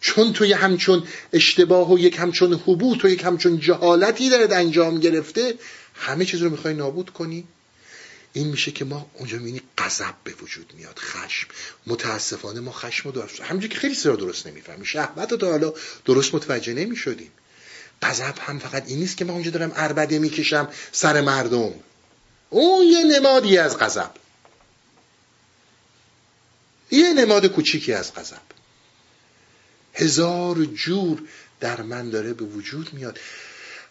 چون 0.00 0.32
تو 0.32 0.44
یه 0.44 0.56
همچون 0.56 1.02
اشتباه 1.32 1.92
و 1.92 1.98
یک 1.98 2.18
همچون 2.18 2.52
حبوط 2.52 3.04
و 3.04 3.08
یک 3.08 3.24
همچون 3.24 3.60
جهالتی 3.60 4.30
دارد 4.30 4.52
انجام 4.52 5.00
گرفته 5.00 5.54
همه 5.94 6.24
چیز 6.24 6.42
رو 6.42 6.50
می‌خوای 6.50 6.74
نابود 6.74 7.10
کنی؟ 7.10 7.44
این 8.32 8.48
میشه 8.48 8.70
که 8.70 8.84
ما 8.84 9.10
اونجا 9.14 9.36
می‌بینی 9.36 9.60
غضب 9.78 10.14
به 10.24 10.34
وجود 10.42 10.72
میاد 10.76 10.98
خشم. 10.98 11.48
متاسفانه 11.86 12.60
ما 12.60 12.72
خشم 12.72 13.08
رو 13.08 13.20
درست 13.20 13.40
همونجا 13.40 13.68
که 13.68 13.78
خیلی 13.78 13.94
سر 13.94 14.12
درست 14.12 14.46
نمی‌فهمی. 14.46 14.86
شهوت 14.86 15.34
تا 15.34 15.50
حالا 15.50 15.72
درست 16.04 16.34
متوجه 16.34 16.74
نمی‌شدیم. 16.74 17.30
غضب 18.02 18.34
هم 18.40 18.58
فقط 18.58 18.84
این 18.86 18.98
نیست 18.98 19.16
که 19.16 19.24
من 19.24 19.30
اونجا 19.30 19.50
دارم 19.50 19.72
اربده 19.76 20.18
می‌کشم 20.18 20.68
سر 20.92 21.20
مردم. 21.20 21.72
اون 22.50 22.86
یه 22.86 23.04
نمادی 23.04 23.58
از 23.58 23.78
غضب. 23.78 24.10
یه 26.90 27.12
نماد 27.12 27.46
کوچیکی 27.46 27.92
از 27.92 28.14
غضب. 28.14 28.40
هزار 29.94 30.64
جور 30.64 31.22
در 31.60 31.82
من 31.82 32.10
داره 32.10 32.32
به 32.32 32.44
وجود 32.44 32.94
میاد. 32.94 33.18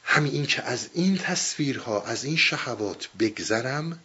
همین 0.04 0.34
این 0.34 0.46
که 0.46 0.64
از 0.64 0.90
این 0.94 1.18
تصویرها 1.18 2.02
از 2.02 2.24
این 2.24 2.38
شهوات 2.38 3.10
بگذرم 3.20 4.00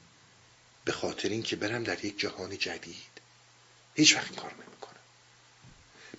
به 0.84 0.92
خاطر 0.92 1.28
اینکه 1.28 1.56
برم 1.56 1.84
در 1.84 2.04
یک 2.04 2.18
جهان 2.18 2.58
جدید. 2.58 3.12
هیچ 3.94 4.16
وقت 4.16 4.30
این 4.30 4.40
کار 4.40 4.52
نمی‌کنم. 4.52 4.92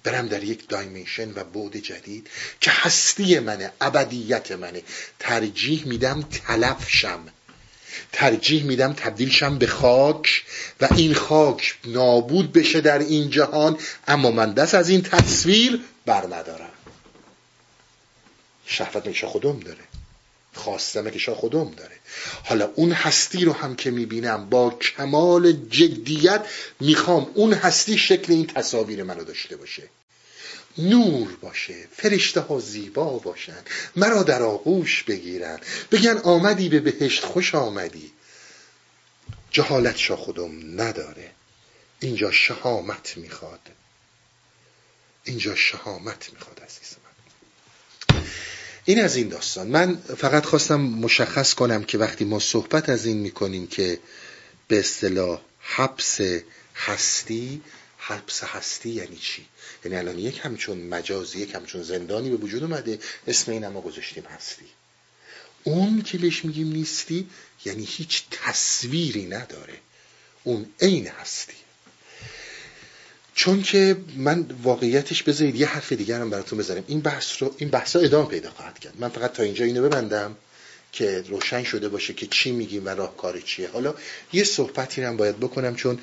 برم 0.03 0.27
در 0.27 0.43
یک 0.43 0.67
دایمنشن 0.67 1.31
و 1.31 1.43
بعد 1.43 1.77
جدید 1.77 2.29
که 2.61 2.71
هستی 2.71 3.39
منه 3.39 3.71
ابدیت 3.81 4.51
منه. 4.51 4.83
ترجیح 5.19 5.87
میدم 5.87 6.21
تلف 6.21 6.89
شم 6.89 7.25
ترجیح 8.11 8.63
میدم 8.63 8.93
تبدیل 8.93 9.29
شم 9.29 9.57
به 9.57 9.67
خاک 9.67 10.43
و 10.81 10.87
این 10.95 11.13
خاک 11.13 11.75
نابود 11.85 12.53
بشه 12.53 12.81
در 12.81 12.99
این 12.99 13.29
جهان 13.29 13.77
اما 14.07 14.31
من 14.31 14.53
دست 14.53 14.75
از 14.75 14.89
این 14.89 15.01
تصویر 15.01 15.81
بر 16.05 16.25
ندارم. 16.25 16.69
شهوت 18.65 19.07
میشه 19.07 19.27
خودم 19.27 19.59
داره؟ 19.59 19.83
خواستم 20.53 21.09
که 21.09 21.31
خودم 21.31 21.71
داره؟ 21.71 21.95
حالا 22.43 22.69
اون 22.75 22.91
هستی 22.91 23.45
رو 23.45 23.53
هم 23.53 23.75
که 23.75 23.91
می‌بینم 23.91 24.49
با 24.49 24.69
کمال 24.69 25.51
جدیت 25.51 26.45
می‌خوام 26.79 27.31
اون 27.33 27.53
هستی 27.53 27.97
شکل 27.97 28.33
این 28.33 28.47
تصاویر 28.47 29.03
منو 29.03 29.23
داشته 29.23 29.55
باشه. 29.55 29.83
نور 30.77 31.35
باشه 31.41 31.87
فرشته 31.91 32.39
ها 32.39 32.59
زیبا 32.59 33.19
باشن 33.19 33.63
مرا 33.95 34.23
در 34.23 34.43
آغوش 34.43 35.03
بگیرن. 35.03 35.59
بگن 35.91 36.17
آمدی 36.17 36.69
به 36.69 36.79
بهشت 36.79 37.25
خوش 37.25 37.55
آمدی. 37.55 38.11
جهالت 39.51 39.97
شا 39.97 40.15
خودم 40.15 40.81
نداره. 40.81 41.31
اینجا 41.99 42.31
شهامت 42.31 43.17
می‌خواد. 43.17 43.59
اینجا 45.23 45.55
شهامت 45.55 46.29
می‌خواد 46.33 46.59
عزیز 46.59 46.95
من. 47.03 48.23
این 48.85 49.01
از 49.03 49.15
این 49.15 49.27
داستان. 49.27 49.67
من 49.67 49.95
فقط 49.95 50.45
خواستم 50.45 50.81
مشخص 50.81 51.53
کنم 51.53 51.83
که 51.83 51.97
وقتی 51.97 52.25
ما 52.25 52.39
صحبت 52.39 52.89
از 52.89 53.05
این 53.05 53.17
می‌کنیم 53.17 53.67
که 53.67 53.99
به 54.67 54.79
اصطلاح 54.79 55.41
حبس 55.59 56.19
هستی 56.75 57.61
حبس 57.97 58.43
هستی 58.43 58.89
یعنی 58.89 59.15
چی؟ 59.17 59.45
یعنی 59.85 59.97
الان 59.97 60.19
یک 60.19 60.39
همچون 60.43 60.77
مجازی 60.77 61.39
یک 61.39 61.55
همچون 61.55 61.83
زندانی 61.83 62.29
به 62.29 62.35
وجود 62.35 62.63
اومده 62.63 62.99
اسم 63.27 63.51
این 63.51 63.67
ما 63.67 63.81
گذاشتیم 63.81 64.23
هستی. 64.23 64.65
اون 65.63 66.01
که 66.01 66.17
بهش 66.17 66.45
میگیم 66.45 66.67
نیستی 66.67 67.27
یعنی 67.65 67.83
هیچ 67.85 68.23
تصویری 68.31 69.25
نداره. 69.25 69.73
اون 70.43 70.65
عین 70.81 71.07
هستی. 71.07 71.53
چون 73.35 73.61
که 73.63 73.97
من 74.15 74.45
واقعیتش 74.63 75.23
بذارید 75.23 75.55
یه 75.55 75.67
حرف 75.67 75.91
دیگر 75.91 76.21
هم 76.21 76.29
براتون 76.29 76.59
بذارم. 76.59 76.83
این 76.87 77.01
بحث 77.01 77.43
رو 77.43 77.55
این 77.57 77.69
بحث 77.69 77.95
ادامه 77.95 78.27
پیدا 78.27 78.51
خواهد 78.51 78.79
کرد. 78.79 78.93
من 78.99 79.09
فقط 79.09 79.33
تا 79.33 79.43
اینجا 79.43 79.65
اینو 79.65 79.83
ببندم 79.83 80.35
که 80.91 81.23
روشن 81.27 81.63
شده 81.63 81.89
باشه 81.89 82.13
که 82.13 82.27
چی 82.27 82.51
میگیم 82.51 82.85
و 82.85 82.89
راهکار 82.89 83.41
چیه. 83.41 83.69
حالا 83.69 83.95
یه 84.33 84.43
صحبتی 84.43 85.01
هم 85.01 85.17
باید 85.17 85.39
بکنم 85.39 85.75
چون 85.75 85.99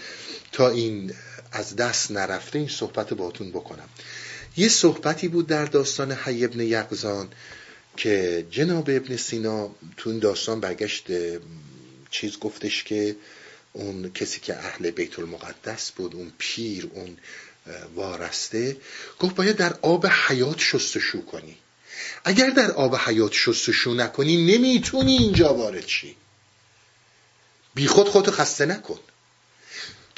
تا 0.52 0.68
این 0.68 1.14
از 1.52 1.76
دست 1.76 2.10
نرفته 2.10 2.58
این 2.58 2.68
صحبت 2.68 3.14
باتون 3.14 3.50
بکنم. 3.50 3.88
یه 4.56 4.68
صحبتی 4.68 5.28
بود 5.28 5.46
در 5.46 5.64
داستان 5.64 6.12
حی 6.12 6.44
ابن 6.44 6.60
یقزان 6.60 7.28
که 7.96 8.46
جناب 8.50 8.90
ابن 8.90 9.16
سینا 9.16 9.70
تو 9.96 10.10
این 10.10 10.18
داستان 10.18 10.60
برگشت 10.60 11.06
چیز 12.10 12.38
گفتش 12.38 12.84
که 12.84 13.16
اون 13.72 14.12
کسی 14.12 14.40
که 14.40 14.56
اهل 14.56 14.90
بیت 14.90 15.18
المقدس 15.18 15.90
بود 15.90 16.14
اون 16.14 16.32
پیر 16.38 16.90
اون 16.94 17.16
وارسته 17.94 18.76
گفت 19.18 19.34
باید 19.34 19.56
در 19.56 19.74
آب 19.82 20.06
حیات 20.06 20.58
شستشو 20.58 21.24
کنی. 21.24 21.56
اگر 22.24 22.50
در 22.50 22.70
آب 22.70 22.96
حیات 22.96 23.32
شستشو 23.32 23.94
نکنی 23.94 24.56
نمی‌تونی 24.56 25.16
اینجا 25.16 25.54
وارد 25.54 25.86
شی. 25.86 26.16
بی 27.74 27.86
خود 27.86 28.08
خودتو 28.08 28.30
خسته 28.30 28.66
نکن. 28.66 28.98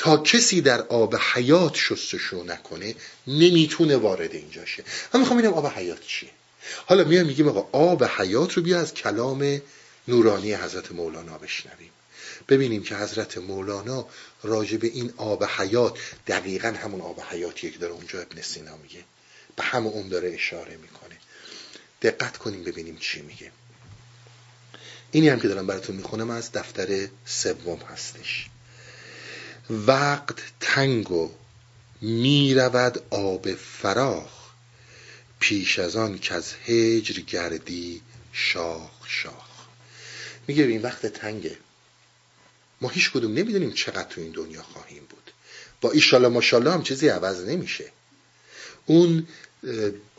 تا 0.02 0.16
کسی 0.16 0.60
در 0.60 0.82
آب 0.82 1.16
حیات 1.16 1.74
شستشو 1.74 2.44
نکنه 2.44 2.94
نمی‌تونه 3.26 3.96
وارد 3.96 4.34
اینجا 4.34 4.64
شه. 4.64 4.84
من 5.14 5.20
می‌خوام 5.20 5.38
ببینم 5.38 5.54
آب 5.54 5.66
حیات 5.66 6.00
چیه. 6.06 6.30
حالا 6.86 7.04
میام 7.04 7.26
میگیم 7.26 7.48
آقا 7.48 7.78
آب 7.78 8.04
حیات 8.04 8.52
رو 8.52 8.62
بیا 8.62 8.80
از 8.80 8.94
کلام 8.94 9.60
نورانی 10.08 10.54
حضرت 10.54 10.92
مولانا 10.92 11.38
بشنویم. 11.38 11.90
ببینیم 12.48 12.82
که 12.82 12.96
حضرت 12.96 13.38
مولانا 13.38 14.06
راجع 14.42 14.76
به 14.76 14.86
این 14.86 15.12
آب 15.16 15.44
حیات 15.44 15.98
دقیقا 16.26 16.68
همون 16.68 17.00
آب 17.00 17.20
حیاتیه 17.20 17.70
که 17.70 17.78
داره 17.78 17.92
اونجا 17.92 18.20
ابن 18.20 18.42
سینا 18.42 18.76
میگه. 18.76 19.04
به 19.56 19.62
همون 19.62 19.92
اون 19.92 20.08
داره 20.08 20.32
اشاره 20.34 20.76
می‌کنه. 20.76 21.16
دقت 22.02 22.36
کنیم 22.36 22.64
ببینیم 22.64 22.96
چی 23.00 23.22
میگه. 23.22 23.52
اینی 25.12 25.28
هم 25.28 25.40
که 25.40 25.48
دارم 25.48 25.66
براتون 25.66 25.96
می‌خونم 25.96 26.30
از 26.30 26.52
دفتر 26.52 27.08
سوم 27.26 27.78
هستش. 27.78 28.46
وقت 29.72 30.36
تنگ 30.60 31.10
و 31.10 31.30
می‌رود 32.00 33.02
آب 33.10 33.54
فراخ 33.54 34.30
پیش 35.40 35.78
از 35.78 35.96
آن 35.96 36.18
که 36.18 36.34
از 36.34 36.52
هجر 36.66 37.20
گردی 37.20 38.02
شاخ 38.32 38.90
شاخ. 39.06 39.66
میگه 40.48 40.64
این 40.64 40.82
وقت 40.82 41.06
تنگه. 41.06 41.56
ما 42.80 42.88
هیچ 42.88 43.10
کدوم 43.10 43.34
نمی‌دونیم 43.34 43.72
چقدر 43.72 44.08
تو 44.08 44.20
این 44.20 44.30
دنیا 44.30 44.62
خواهیم 44.62 45.02
بود. 45.10 45.32
با 45.80 45.90
ایشالا 45.90 46.28
ماشالله 46.28 46.72
هم 46.72 46.82
چیزی 46.82 47.08
عوض 47.08 47.40
نمیشه. 47.40 47.92
اون 48.86 49.28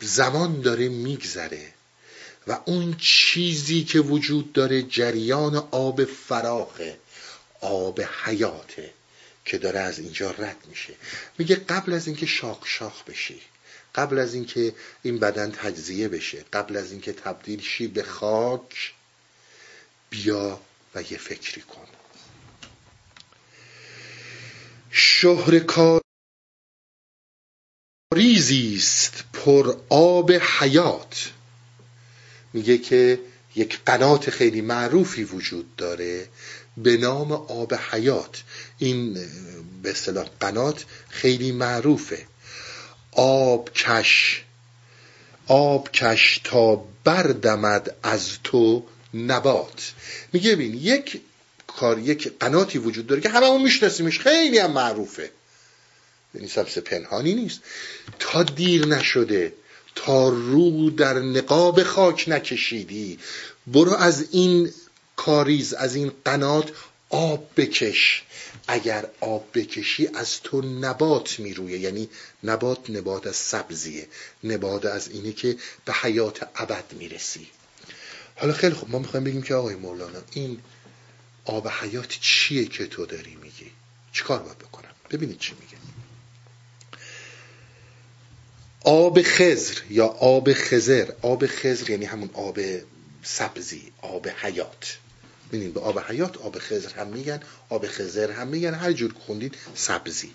زمان 0.00 0.60
داره 0.60 0.88
میگذره 0.88 1.72
و 2.46 2.58
اون 2.64 2.96
چیزی 2.98 3.84
که 3.84 4.00
وجود 4.00 4.52
داره 4.52 4.82
جریان 4.82 5.56
آب 5.70 6.04
فراخه 6.04 6.98
آب 7.60 8.00
حیاته. 8.00 8.90
که 9.44 9.58
داره 9.58 9.80
از 9.80 9.98
اینجا 9.98 10.30
رد 10.30 10.66
میشه. 10.68 10.94
میگه 11.38 11.56
قبل 11.56 11.92
از 11.92 12.06
اینکه 12.06 12.26
شاخ 12.26 12.66
شاخ 12.66 13.04
بشی 13.04 13.40
قبل 13.94 14.18
از 14.18 14.34
اینکه 14.34 14.74
این 15.02 15.18
بدن 15.18 15.50
تجزیه 15.50 16.08
بشه 16.08 16.44
قبل 16.52 16.76
از 16.76 16.92
اینکه 16.92 17.12
تبدیل 17.12 17.60
شی 17.60 17.86
به 17.86 18.02
خاک 18.02 18.94
بیا 20.10 20.60
و 20.94 21.02
یه 21.02 21.18
فکری 21.18 21.60
کن. 21.60 21.86
شهر 24.90 25.60
ریزیست 28.14 29.24
پر 29.32 29.76
آب 29.88 30.32
حیات. 30.32 31.30
میگه 32.52 32.78
که 32.78 33.20
یک 33.56 33.80
قنات 33.86 34.30
خیلی 34.30 34.60
معروفی 34.60 35.24
وجود 35.24 35.76
داره 35.76 36.28
به 36.76 36.96
نام 36.96 37.32
آب 37.32 37.74
حیات. 37.74 38.42
این 38.78 39.14
به 39.82 39.90
اصطلاح 39.90 40.28
قنات 40.40 40.84
خیلی 41.08 41.52
معروفه. 41.52 42.26
آب 43.12 43.72
کش. 43.72 44.44
آب 45.46 45.92
کش 45.92 46.40
تا 46.44 46.84
بردمد 47.04 47.96
از 48.02 48.30
تو 48.44 48.84
نبات. 49.14 49.92
میگه 50.32 50.52
ببین 50.52 50.74
یک 50.74 51.20
کار 51.66 51.98
یک 51.98 52.32
قناتی 52.40 52.78
وجود 52.78 53.06
داره 53.06 53.20
که 53.20 53.28
همه 53.28 53.46
همون 53.46 53.62
میشناسیمش. 53.62 54.18
خیلی 54.18 54.58
هم 54.58 54.70
معروفه. 54.70 55.30
یعنی 56.34 56.48
سبس 56.48 56.78
پنهانی 56.78 57.34
نیست. 57.34 57.60
تا 58.18 58.42
دیر 58.42 58.86
نشده 58.86 59.52
تا 59.94 60.28
رو 60.28 60.90
در 60.90 61.18
نقاب 61.18 61.82
خاک 61.82 62.24
نکشیدی 62.28 63.18
برو 63.66 63.92
از 63.94 64.26
این 64.30 64.70
کاریز 65.16 65.74
از 65.74 65.94
این 65.94 66.12
قنات 66.24 66.72
آب 67.10 67.50
بکش. 67.56 68.22
اگر 68.68 69.06
آب 69.20 69.48
بکشی 69.54 70.06
از 70.14 70.40
تو 70.40 70.62
نبات 70.62 71.40
میرویه. 71.40 71.78
یعنی 71.78 72.08
نبات 72.44 72.90
نبات 72.90 73.26
از 73.26 73.36
سبزیه. 73.36 74.08
نبات 74.44 74.84
از 74.84 75.08
اینه 75.08 75.32
که 75.32 75.56
به 75.84 75.92
حیات 75.92 76.48
ابد 76.56 76.84
می‌رسی. 76.92 77.48
حالا 78.36 78.52
خیلی 78.52 78.74
خوب. 78.74 78.90
ما 78.90 78.98
می‌خوایم 78.98 79.24
بگیم 79.24 79.42
که 79.42 79.54
آقای 79.54 79.74
مولانا 79.74 80.22
این 80.32 80.60
آب 81.44 81.68
حیات 81.68 82.08
چیه 82.20 82.64
که 82.64 82.86
تو 82.86 83.06
داری 83.06 83.34
میگی؟ 83.34 83.70
چیکار 84.12 84.38
باید 84.38 84.58
بکنم؟ 84.58 84.90
ببینید 85.10 85.38
چی 85.38 85.54
میگه. 85.60 85.76
آب 88.84 89.22
خزر 89.22 89.74
یا 89.90 90.06
آب 90.06 90.52
خزر 90.52 91.12
آب 91.22 91.46
خزر 91.46 91.90
یعنی 91.90 92.04
همون 92.04 92.30
آب 92.32 92.58
سبزی 93.22 93.92
آب 94.02 94.28
حیات. 94.28 94.98
ببینید 95.54 95.74
به 95.74 95.80
آب 95.80 95.98
حیات 95.98 96.36
آب 96.36 96.58
خزر 96.58 96.88
هم 96.88 97.06
میگن 97.06 97.40
آب 97.68 97.86
خزر 97.86 98.30
هم 98.30 98.48
میگن. 98.48 98.74
هر 98.74 98.92
جور 98.92 99.14
خوندید 99.26 99.54
سبزی. 99.74 100.30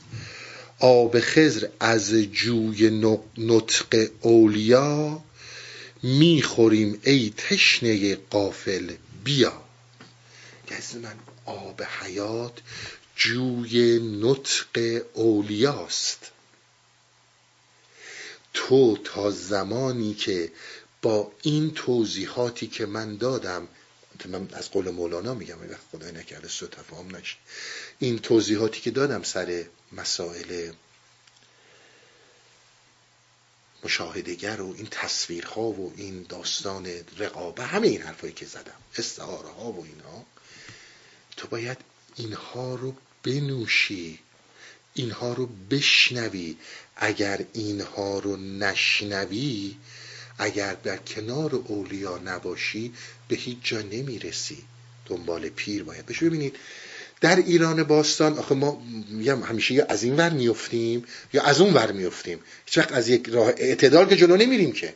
آب 0.80 1.20
خزر 1.20 1.68
از 1.80 2.14
جوی 2.14 2.90
نطق 3.38 4.10
اولیا 4.22 5.24
می‌خوریم 6.04 7.00
ای 7.04 7.34
تشنه 7.38 8.16
قافل 8.16 8.94
بیا. 9.24 9.64
گز 10.72 10.96
من 10.96 11.16
آب 11.46 11.82
حیات 11.84 12.54
جوی 13.16 14.00
نطق 14.00 15.02
اولیاست. 15.14 16.32
تو 18.54 18.98
تا 19.04 19.32
زمانی 19.32 20.14
که 20.14 20.52
با 21.02 21.32
این 21.42 21.72
توضیحاتی 21.72 22.68
که 22.68 22.86
من 22.86 23.16
دادم 23.18 23.68
من 24.26 24.50
از 24.54 24.72
قول 24.72 24.90
مولانا 24.90 25.34
میگم 25.34 25.72
وقت 25.72 25.82
خدای 25.92 26.12
نکرده 26.12 26.48
سو 26.48 26.68
تفاهم 26.68 27.16
نشه. 27.16 27.36
این 28.00 28.20
توضیحاتی 28.20 28.82
که 28.82 28.92
دادم 28.92 29.24
سر 29.24 29.66
مسائل 29.92 30.72
مشاهدگر 33.84 34.62
و 34.62 34.74
این 34.78 34.88
تصویرها 34.92 35.62
و 35.62 35.94
این 35.96 36.26
داستان 36.30 36.88
رقابه 37.18 37.64
همه 37.64 37.88
این 37.88 38.02
حرفایی 38.02 38.34
که 38.34 38.46
زدم 38.46 38.76
استعاره 38.98 39.50
ها 39.50 39.72
و 39.72 39.86
اینها 39.86 40.26
تو 41.38 41.48
باید 41.48 41.78
اینها 42.16 42.76
رو 42.76 42.96
بنوشی 43.24 44.20
اینها 44.94 45.34
رو 45.34 45.46
بشنوی. 45.46 46.58
اگر 46.96 47.46
اینها 47.54 48.20
رو 48.20 48.38
نشنوی 48.38 49.78
اگر 50.38 50.74
در 50.74 50.98
کنار 50.98 51.56
اولیا 51.56 52.18
نباشی 52.18 52.94
به 53.30 53.36
هیچ 53.36 53.58
جا 53.64 53.82
نمی‌رسی. 53.82 54.58
دنبال 55.06 55.50
پیر 55.50 55.84
باید 55.84 56.06
بشه 56.06 56.26
ببینید 56.26 56.56
در 57.22 57.36
ایران 57.36 57.84
باستان 57.84 58.38
آخه 58.38 58.56
ما 58.56 58.82
میگم 59.10 59.44
همیشه 59.44 59.74
یا 59.74 59.86
از 59.86 60.04
این 60.04 60.16
ور 60.16 60.30
میفتیم 60.30 61.06
یا 61.34 61.44
از 61.44 61.62
اون 61.62 61.74
ور 61.74 61.92
میفتیم 61.92 62.40
هیچ 62.66 62.80
از 62.92 63.10
یک 63.10 63.30
راه 63.30 63.48
اعتدال 63.58 64.06
که 64.06 64.16
جلو 64.16 64.38
نمیریم 64.38 64.72
که. 64.72 64.94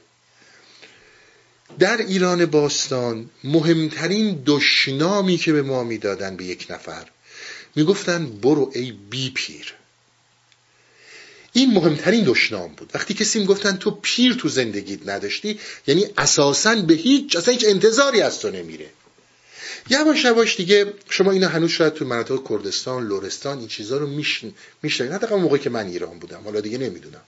در 1.79 1.97
ایران 1.97 2.45
باستان 2.45 3.29
مهمترین 3.43 4.43
دشنامی 4.45 5.37
که 5.37 5.53
به 5.53 5.61
ما 5.61 5.83
می‌دادن 5.83 6.35
به 6.35 6.45
یک 6.45 6.67
نفر 6.69 7.07
می‌گفتن 7.75 8.25
برو 8.25 8.71
ای 8.75 8.91
بی 8.91 9.29
پیر. 9.29 9.73
این 11.53 11.73
مهمترین 11.73 12.23
دشنام 12.23 12.73
بود. 12.73 12.91
وقتی 12.93 13.13
کسی 13.13 13.39
می‌گفتن 13.39 13.77
تو 13.77 13.91
پیر 13.91 14.33
تو 14.33 14.49
زندگیت 14.49 15.07
نداشتی 15.07 15.59
یعنی 15.87 16.05
اساسا 16.17 16.75
به 16.75 16.93
هیچ 16.93 17.35
اصلا 17.35 17.53
هیچ 17.53 17.65
انتظاری 17.67 18.21
از 18.21 18.39
تو 18.39 18.49
نمیره. 18.49 18.89
یواش 19.89 20.23
یواش 20.23 20.55
دیگه 20.55 20.93
شما 21.09 21.31
اینا 21.31 21.47
هنوز 21.47 21.71
شاید 21.71 21.93
تو 21.93 22.05
مناطق 22.05 22.39
کردستان 22.49 23.07
لورستان 23.07 23.59
این 23.59 23.67
چیزها 23.67 23.97
رو 23.97 24.07
میشنید 24.83 25.11
حداقل 25.11 25.35
موقعی 25.35 25.59
که 25.59 25.69
من 25.69 25.87
ایران 25.87 26.19
بودم. 26.19 26.41
حالا 26.43 26.61
دیگه 26.61 26.77
نمی‌دونم. 26.77 27.21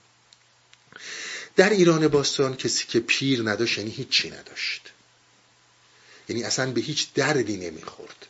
در 1.56 1.70
ایران 1.70 2.08
باستان 2.08 2.56
کسی 2.56 2.84
که 2.88 3.00
پیر 3.00 3.42
نداشت 3.50 3.78
یعنی 3.78 3.90
هیچی 3.90 4.30
نداشت. 4.30 4.92
یعنی 6.28 6.42
اصلا 6.44 6.70
به 6.72 6.80
هیچ 6.80 7.08
دردی 7.14 7.56
نمی‌خورد. 7.56 8.26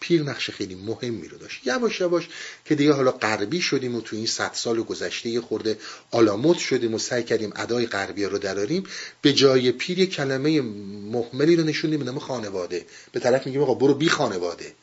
پیر 0.00 0.22
نقش 0.22 0.50
خیلی 0.50 0.74
مهمی 0.74 1.28
رو 1.28 1.38
داشت. 1.38 1.66
یواش 1.66 2.00
یواش 2.00 2.28
که 2.64 2.74
دیگه 2.74 2.92
حالا 2.92 3.10
غربی 3.10 3.60
شدیم 3.60 3.94
و 3.94 4.00
تو 4.00 4.16
این 4.16 4.26
صد 4.26 4.50
سال 4.54 4.82
گذشته 4.82 5.28
یه 5.28 5.40
خورده 5.40 5.78
آلاموت 6.10 6.58
شدیم 6.58 6.94
و 6.94 6.98
سعی 6.98 7.22
کردیم 7.22 7.52
ادای 7.56 7.86
غربی 7.86 8.24
رو 8.24 8.38
دراریم 8.38 8.84
به 9.22 9.32
جای 9.32 9.72
پیر 9.72 9.98
یه 9.98 10.06
کلمه 10.06 10.60
محملی 10.60 11.56
رو 11.56 11.64
نشونیم 11.64 11.98
به 11.98 12.04
نام 12.04 12.18
خانواده. 12.18 12.86
به 13.12 13.20
طرف 13.20 13.46
میگیم 13.46 13.62
آقا 13.62 13.74
برو 13.74 13.94
بی 13.94 14.08
خانواده. 14.08 14.74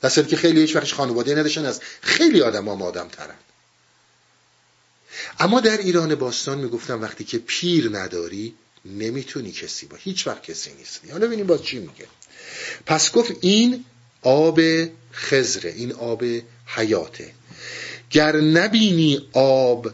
در 0.00 0.10
که 0.10 0.36
خیلی 0.36 0.60
هیچ 0.60 0.94
خانواده 0.94 1.34
نداشتن 1.34 1.64
از 1.64 1.80
خیلی 2.00 2.42
آدم 2.42 2.68
هم 2.68 2.82
آدم 2.82 3.08
ترن. 3.08 3.34
اما 5.38 5.60
در 5.60 5.76
ایران 5.76 6.14
باستان 6.14 6.58
می‌گفتم 6.58 7.02
وقتی 7.02 7.24
که 7.24 7.38
پیر 7.38 7.90
نداری 7.92 8.54
نمی‌تونی 8.84 9.52
کسی 9.52 9.86
با 9.86 9.96
هیچ 9.96 10.26
وقت 10.26 10.42
کسی 10.42 10.72
نیستی. 10.74 11.10
حالا 11.10 11.26
ببینیم 11.26 11.46
باز 11.46 11.62
چی 11.62 11.78
میگه. 11.78 12.06
پس 12.86 13.12
گفت 13.12 13.32
این 13.40 13.84
آب 14.24 14.60
خزره 15.12 15.70
این 15.70 15.92
آب 15.92 16.24
حیاته. 16.66 17.30
گر 18.10 18.36
نبینی 18.36 19.28
آب 19.32 19.90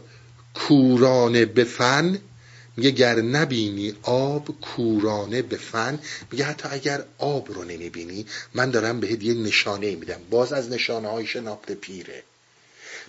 کورانه 0.53 1.45
به 1.45 1.63
فن 1.63 2.19
میگه 2.77 2.91
گر 2.91 3.15
نبینی 3.15 3.93
آب 4.01 4.59
کورانه 4.61 5.41
به 5.41 5.57
فن 5.57 5.99
میگه 6.31 6.43
حتی 6.43 6.69
اگر 6.71 7.03
آب 7.17 7.51
رو 7.51 7.63
نمی‌بینی 7.63 8.25
من 8.53 8.71
دارم 8.71 8.99
بهت 8.99 9.23
یه 9.23 9.33
نشانه 9.33 9.95
میدم. 9.95 10.19
باز 10.29 10.53
از 10.53 10.69
نشانه 10.69 11.07
های 11.07 11.27
شناخت 11.27 11.71
پیره. 11.71 12.23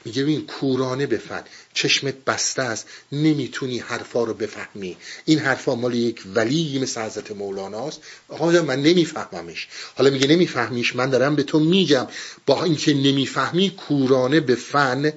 میگه 0.04 0.22
ببین 0.22 0.46
کورانه 0.46 1.06
بفهم 1.06 1.44
چشمت 1.74 2.14
بسته 2.14 2.62
است 2.62 2.86
نمی‌تونی 3.12 3.78
حرفا 3.78 4.24
رو 4.24 4.34
بفهمی. 4.34 4.96
این 5.24 5.38
حرفا 5.38 5.74
مال 5.74 5.94
یک 5.94 6.22
ولی 6.34 6.78
مثل 6.78 7.00
حضرت 7.00 7.30
مولاناست 7.30 8.00
آقا 8.28 8.50
من 8.50 8.82
نمیفهممش. 8.82 9.68
حالا 9.96 10.10
میگه 10.10 10.26
نمیفهمیش 10.26 10.96
من 10.96 11.10
دارم 11.10 11.36
به 11.36 11.42
تو 11.42 11.60
میگم. 11.60 12.06
با 12.46 12.64
اینکه 12.64 12.94
نمی‌فهمی 12.94 13.70
کورانه 13.70 14.40
به 14.40 14.54
فن. 14.54 15.12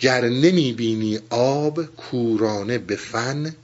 گر 0.00 0.24
نمی‌بینی 0.24 1.20
آب 1.30 1.96
کورانه 1.96 2.78
به 2.78 2.96
فن. 2.96 3.56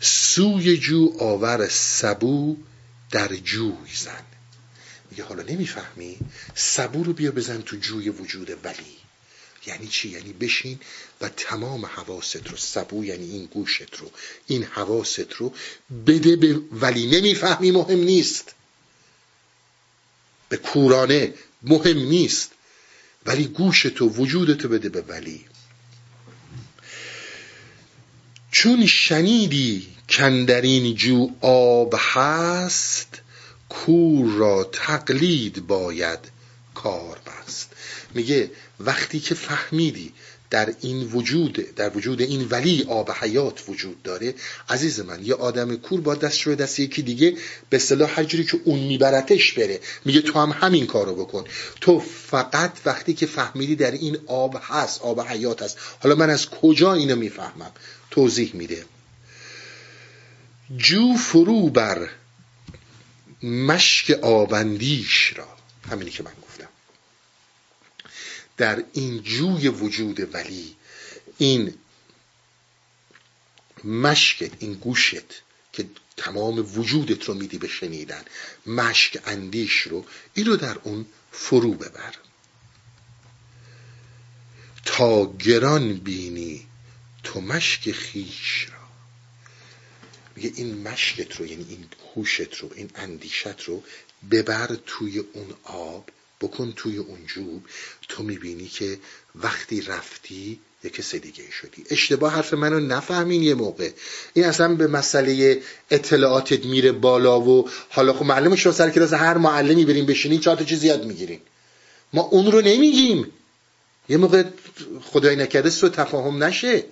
سوی 0.00 0.76
جو 0.76 1.12
آور 1.18 1.68
سبو 1.68 2.56
در 3.10 3.28
جوی 3.28 3.94
زن. 4.04 4.24
میگه 5.10 5.24
حالا 5.24 5.42
نمی‌فهمی؟ 5.42 6.18
سبو 6.54 7.04
رو 7.04 7.12
بیا 7.12 7.30
بزن 7.30 7.62
تو 7.62 7.76
جوی 7.76 8.08
وجود 8.08 8.50
ولی. 8.64 9.03
یعنی 9.66 9.86
چی؟ 9.86 10.08
یعنی 10.08 10.32
بشین 10.32 10.80
و 11.20 11.28
تمام 11.28 11.86
حواست 11.86 12.48
رو 12.50 12.56
سبو 12.56 13.04
یعنی 13.04 13.30
این 13.30 13.44
گوشت 13.46 13.96
رو 13.96 14.10
این 14.46 14.64
حواست 14.64 15.32
رو 15.32 15.54
بده 16.06 16.36
به 16.36 16.60
ولی 16.72 17.06
نمی‌فهمی 17.06 17.70
مهم 17.70 17.98
نیست. 17.98 18.54
به 20.48 20.56
کورانه 20.56 21.34
مهم 21.62 21.98
نیست. 21.98 22.50
ولی 23.26 23.44
گوشت 23.44 24.02
و 24.02 24.08
وجودتو 24.08 24.68
بده 24.68 24.88
به 24.88 25.00
ولی. 25.00 25.44
چون 28.50 28.86
شنیدی 28.86 29.86
کندرین 30.08 30.94
جو 30.94 31.30
آب 31.40 31.94
هست 31.98 33.20
کور 33.68 34.30
را 34.32 34.64
تقلید 34.64 35.66
باید 35.66 36.18
کار 36.74 37.20
بست. 37.26 37.73
میگه 38.14 38.50
وقتی 38.80 39.20
که 39.20 39.34
فهمیدی 39.34 40.12
در 40.50 40.74
این 40.80 41.02
وجود 41.02 41.52
در 41.52 41.96
وجود 41.96 42.20
این 42.22 42.46
ولی 42.50 42.84
آب 42.88 43.10
حیات 43.10 43.68
وجود 43.68 44.02
داره 44.02 44.34
عزیز 44.68 45.00
من 45.00 45.24
یه 45.24 45.34
آدم 45.34 45.76
کور 45.76 46.00
با 46.00 46.14
دست 46.14 46.42
رو 46.42 46.54
دست 46.54 46.80
یکی 46.80 47.02
دیگه 47.02 47.36
به 47.70 47.78
صلاح 47.78 48.10
هر 48.16 48.24
که 48.24 48.60
اون 48.64 48.78
میبرتش 48.78 49.52
بره. 49.52 49.80
میگه 50.04 50.20
تو 50.20 50.38
هم 50.38 50.50
همین 50.50 50.86
کارو 50.86 51.14
بکن. 51.14 51.44
تو 51.80 52.00
فقط 52.00 52.72
وقتی 52.84 53.14
که 53.14 53.26
فهمیدی 53.26 53.76
در 53.76 53.90
این 53.90 54.18
آب 54.26 54.60
هست 54.62 55.00
آب 55.02 55.20
حیات 55.20 55.62
هست. 55.62 55.78
حالا 56.00 56.14
من 56.14 56.30
از 56.30 56.50
کجا 56.50 56.94
اینو 56.94 57.16
می‌فهمم؟ 57.16 57.72
توضیح 58.10 58.50
میده. 58.54 58.84
جو 60.76 61.16
فرو 61.16 61.68
بر 61.68 62.08
مشک 63.42 64.10
آبندیش 64.22 65.32
را. 65.36 65.48
همینی 65.90 66.10
که 66.10 66.22
من 66.22 66.30
در 68.56 68.84
این 68.92 69.22
جوی 69.22 69.68
وجود 69.68 70.34
ولی 70.34 70.76
این 71.38 71.74
مشکت 73.84 74.50
این 74.58 74.74
گوشت 74.74 75.42
که 75.72 75.86
تمام 76.16 76.78
وجودت 76.78 77.24
رو 77.24 77.34
میدی 77.34 77.58
به 77.58 77.68
شنیدن 77.68 78.24
مشک 78.66 79.22
اندیش 79.26 79.80
رو 79.80 80.04
این 80.34 80.46
رو 80.46 80.56
در 80.56 80.78
اون 80.82 81.06
فرو 81.32 81.74
ببر. 81.74 82.14
تا 84.84 85.36
گران 85.36 85.94
بینی 85.94 86.66
تو 87.22 87.40
مشک 87.40 87.92
خیش 87.92 88.66
را. 88.72 88.84
میگه 90.36 90.52
این 90.54 90.88
مشکت 90.88 91.36
رو 91.36 91.46
یعنی 91.46 91.66
این 91.68 91.86
هوشت 92.14 92.54
رو 92.54 92.70
این 92.74 92.90
اندیشت 92.94 93.60
رو 93.62 93.82
ببر 94.30 94.76
توی 94.86 95.18
اون 95.18 95.54
آب 95.62 96.10
بکن 96.40 96.72
توی 96.76 96.96
اون 96.96 97.18
جوب. 97.26 97.62
تو 98.08 98.22
می‌بینی 98.22 98.68
که 98.68 98.98
وقتی 99.34 99.80
رفتی 99.80 100.60
یه 100.84 100.90
کس 100.90 101.14
دیگه 101.14 101.44
شدی. 101.50 101.84
اشتباه 101.90 102.32
حرف 102.32 102.54
منو 102.54 102.80
نفهمین 102.80 103.42
یه 103.42 103.54
موقع. 103.54 103.90
این 104.34 104.44
اصلا 104.44 104.74
به 104.74 104.86
مسئله 104.86 105.62
اطلاعاتت 105.90 106.64
میره 106.64 106.92
بالا 106.92 107.40
و 107.40 107.70
حالا 107.90 108.12
خب 108.12 108.24
معلم 108.24 108.56
شما 108.56 108.72
سر 108.72 108.90
کلاس 108.90 109.12
هر 109.12 109.38
معلمی 109.38 109.84
بریم 109.84 110.06
بشینین 110.06 110.40
چهار 110.40 110.56
تا 110.56 110.64
چیز 110.64 110.84
یاد 110.84 111.04
می‌گیرین. 111.04 111.40
ما 112.12 112.22
اون 112.22 112.52
رو 112.52 112.60
نمیگیم. 112.60 113.26
یه 114.08 114.16
موقع 114.16 114.44
خدای 115.02 115.36
نکرده 115.36 115.70
سو 115.70 115.88
تفاهم 115.88 116.44
نشه. 116.44 116.84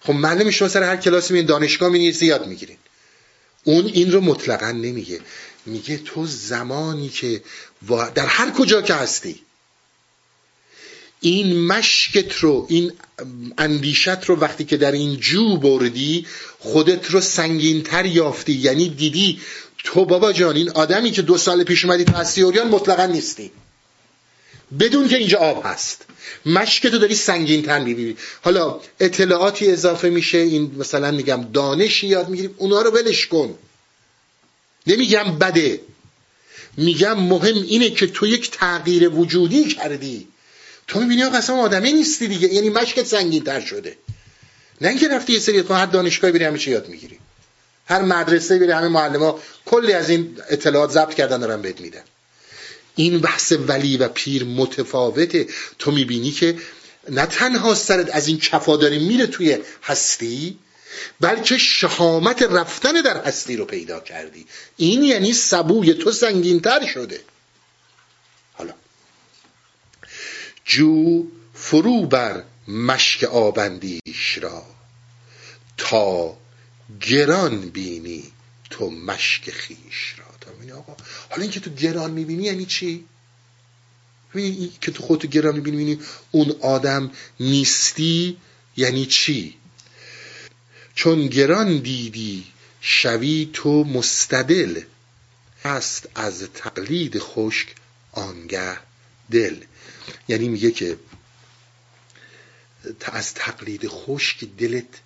خب 0.00 0.12
معلم 0.12 0.50
شما 0.50 0.68
سر 0.68 0.82
هر 0.82 0.96
کلاس 0.96 1.30
میرین 1.30 1.46
دانشگاه 1.46 1.88
میرین 1.88 2.14
یاد 2.20 2.46
می‌گیرین. 2.46 2.76
اون 3.64 3.86
این 3.86 4.12
رو 4.12 4.20
مطلقا 4.20 4.70
نمیگه. 4.70 5.20
میگه 5.66 5.98
تو 5.98 6.26
زمانی 6.26 7.08
که 7.08 7.42
در 8.14 8.26
هر 8.26 8.50
کجا 8.50 8.82
که 8.82 8.94
هستی. 8.94 9.40
این 11.20 11.66
مشکت 11.66 12.34
رو 12.34 12.66
این 12.68 12.92
اندیشت 13.58 14.24
رو 14.24 14.36
وقتی 14.36 14.64
که 14.64 14.76
در 14.76 14.92
این 14.92 15.16
جو 15.16 15.56
بردی 15.56 16.26
خودت 16.58 17.10
رو 17.10 17.20
سنگینتر 17.20 18.06
یافتی. 18.06 18.52
یعنی 18.52 18.88
دیدی 18.88 19.40
تو 19.84 20.04
بابا 20.04 20.32
جان 20.32 20.56
این 20.56 20.70
آدمی 20.70 21.10
که 21.10 21.22
دو 21.22 21.38
سال 21.38 21.64
پیش 21.64 21.84
اومدی 21.84 22.04
تو 22.04 22.12
هستی 22.12 22.42
اوریان 22.42 22.68
مطلقا 22.68 23.06
نیستی. 23.06 23.50
بدون 24.80 25.08
که 25.08 25.16
اینجا 25.16 25.38
آب 25.38 25.62
هست. 25.66 26.04
مشک 26.46 26.86
تو 26.86 26.98
داری 26.98 27.14
سنگین 27.14 27.62
تر 27.62 27.78
می‌بینی. 27.78 28.16
حالا 28.42 28.80
اطلاعاتی 29.00 29.70
اضافه 29.70 30.10
میشه. 30.10 30.38
این 30.38 30.74
مثلا 30.78 31.10
میگم 31.10 31.48
دانشی 31.52 32.06
یاد 32.06 32.28
می‌گیریم. 32.28 32.54
اونا 32.56 32.82
رو 32.82 32.90
ولش 32.90 33.26
کن. 33.26 33.58
نمیگم 34.86 35.38
بده. 35.38 35.80
میگم 36.76 37.20
مهم 37.20 37.54
اینه 37.54 37.90
که 37.90 38.06
تو 38.06 38.26
یک 38.26 38.50
تغییر 38.50 39.08
وجودی 39.08 39.64
کردی. 39.64 40.28
تو 40.86 41.00
می‌بینی 41.00 41.22
آقا 41.22 41.36
اصلا 41.36 41.56
آدمی 41.56 41.92
نیستی 41.92 42.28
دیگه. 42.28 42.54
یعنی 42.54 42.70
مشکت 42.70 43.06
سنگین 43.06 43.44
تر 43.44 43.60
شده. 43.60 43.96
نه 44.80 44.88
اینکه 44.88 45.08
رفتی 45.08 45.32
یه 45.32 45.38
سری 45.38 45.58
هر 45.58 45.86
دانشگاهی 45.86 46.32
بری 46.38 46.58
چی 46.58 46.70
یاد 46.70 46.88
می‌گیری. 46.88 47.18
هر 47.86 48.02
مدرسه 48.02 48.58
بری 48.58 48.72
همه 48.72 48.88
معلم 48.88 49.34
کلی 49.64 49.92
از 49.92 50.10
این 50.10 50.36
اطلاعات 50.50 50.90
ضبط 50.90 51.14
کردن 51.14 51.40
دارن 51.40 51.62
بهت 51.62 51.80
میدن. 51.80 52.02
این 52.94 53.18
بحث 53.18 53.52
ولی 53.68 53.96
و 53.96 54.08
پیر 54.08 54.44
متفاوته. 54.44 55.46
تو 55.78 55.90
می‌بینی 55.90 56.30
که 56.30 56.58
نه 57.10 57.26
تنها 57.26 57.74
سرت 57.74 58.14
از 58.14 58.28
این 58.28 58.38
کفا 58.38 58.76
داره 58.76 58.98
میره 58.98 59.26
توی 59.26 59.58
هستی 59.82 60.58
بلکه 61.20 61.58
شهامت 61.58 62.42
رفتن 62.42 62.92
در 62.92 63.24
هستی 63.24 63.56
رو 63.56 63.64
پیدا 63.64 64.00
کردی. 64.00 64.46
این 64.76 65.02
یعنی 65.02 65.32
سبوی 65.32 65.94
تو 65.94 66.12
سنگینتر 66.12 66.86
شده. 66.86 67.20
حالا. 68.52 68.74
جو 70.64 71.24
فرو 71.54 72.06
بر 72.06 72.42
مشک 72.68 73.24
آبندیش 73.24 74.38
را. 74.38 74.66
تا 75.76 76.36
گران 77.00 77.60
بینی 77.60 78.24
تو 78.70 78.90
مشک 78.90 79.50
خیش 79.50 80.14
را. 80.18 80.26
آقا 80.76 80.96
حالا 81.30 81.42
اینکه 81.42 81.60
تو 81.60 81.70
گران 81.70 82.10
می‌بینی 82.10 82.44
یعنی 82.44 82.66
چی؟ 82.66 83.04
که 84.80 84.90
تو 84.90 85.02
خودتو 85.02 85.28
گران 85.28 85.54
می‌بینی 85.54 86.00
اون 86.30 86.56
آدم 86.60 87.10
نیستی 87.40 88.36
یعنی 88.76 89.06
چی؟ 89.06 89.56
چون 90.96 91.26
گران 91.26 91.78
دیدی 91.78 92.46
شوی 92.80 93.50
تو 93.52 93.84
مستدل. 93.84 94.82
هست 95.64 96.08
از 96.14 96.48
تقلید 96.54 97.18
خشک 97.18 97.74
آنگه 98.12 98.78
دل. 99.30 99.64
یعنی 100.28 100.48
میگه 100.48 100.70
که 100.70 100.98
از 103.04 103.34
تقلید 103.34 103.88
خشک 103.88 104.44
دلت 104.44 105.00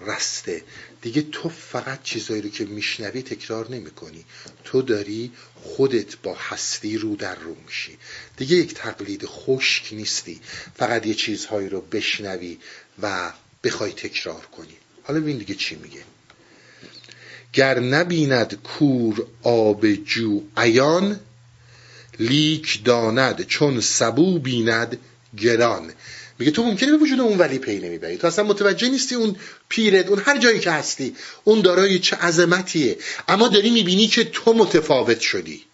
رسته. 0.00 0.64
دیگه 1.02 1.22
تو 1.22 1.48
فقط 1.48 2.02
چیزایی 2.02 2.42
رو 2.42 2.48
که 2.48 2.64
میشنوی 2.64 3.22
تکرار 3.22 3.70
نمی‌کنی. 3.70 4.24
تو 4.64 4.82
داری 4.82 5.32
خودت 5.62 6.16
با 6.16 6.34
هستی 6.34 6.98
رو 6.98 7.16
در 7.16 7.34
رو 7.34 7.56
میشی. 7.66 7.98
دیگه 8.36 8.56
یک 8.56 8.74
تقلید 8.74 9.26
خشک 9.26 9.88
نیستی. 9.92 10.40
فقط 10.76 11.06
یه 11.06 11.14
چیزهایی 11.14 11.68
رو 11.68 11.80
بشنوی 11.80 12.58
و 13.02 13.32
بخوای 13.64 13.92
تکرار 13.92 14.46
کنی. 14.46 14.76
حالا 15.04 15.20
ببین 15.20 15.38
دیگه 15.38 15.54
چی 15.54 15.74
میگه. 15.74 16.00
گر 17.52 17.80
نبیند 17.80 18.58
کور 18.62 19.26
آب 19.42 19.86
جو 19.92 20.42
عیان 20.56 21.20
لیک 22.20 22.84
داند 22.84 23.42
چون 23.42 23.80
سبو 23.80 24.38
بیند 24.38 24.98
گران. 25.38 25.92
میگه 26.38 26.52
تو 26.52 26.62
ممکنه 26.62 26.90
به 26.90 26.96
وجود 26.96 27.20
اون 27.20 27.38
ولی 27.38 27.58
پی 27.58 27.78
نمی‌بری. 27.78 28.16
تو 28.16 28.26
اصلا 28.26 28.44
متوجه 28.44 28.88
نیستی 28.88 29.14
اون 29.14 29.36
پیرت 29.68 30.08
اون 30.08 30.22
هر 30.26 30.38
جایی 30.38 30.58
که 30.58 30.70
هستی 30.70 31.16
اون 31.44 31.60
دارای 31.60 31.98
چه 31.98 32.16
عظمتیه. 32.16 32.96
اما 33.28 33.48
داری 33.48 33.70
می‌بینی 33.70 34.06
که 34.06 34.24
تو 34.24 34.52
متفاوت 34.52 35.20
شدی. 35.20 35.64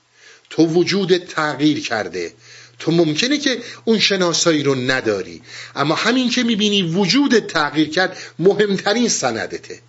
تو 0.51 0.67
وجود 0.67 1.17
تغییر 1.17 1.81
کرده. 1.81 2.33
تو 2.81 2.91
ممکنه 2.91 3.39
که 3.39 3.63
اون 3.85 3.99
شناسایی 3.99 4.63
رو 4.63 4.75
نداری. 4.75 5.43
اما 5.77 5.95
همین 5.95 6.31
که 6.31 6.43
می‌بینی 6.43 6.83
وجود 6.83 7.39
تغییر 7.39 7.91
کرد 7.91 8.17
مهمترین 8.39 9.09
سندته. 9.09 9.81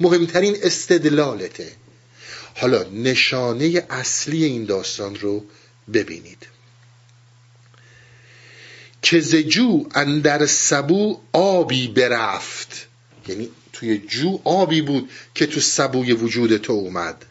مهمترین 0.00 0.56
استدلالته. 0.62 1.72
حالا 2.54 2.82
نشانه 2.82 3.86
اصلی 3.90 4.44
این 4.44 4.64
داستان 4.64 5.16
رو 5.16 5.44
ببینید. 5.92 6.46
که 9.02 9.20
زجو 9.20 9.86
اندر 9.94 10.46
سبو 10.46 11.20
آبی 11.32 11.88
برفت. 11.88 12.86
یعنی 13.28 13.48
توی 13.72 13.98
جو 13.98 14.40
آبی 14.44 14.82
بود 14.82 15.10
که 15.34 15.46
تو 15.46 15.60
سبوی 15.60 16.12
وجود 16.12 16.56
تو 16.56 16.72
اومد. 16.72 17.24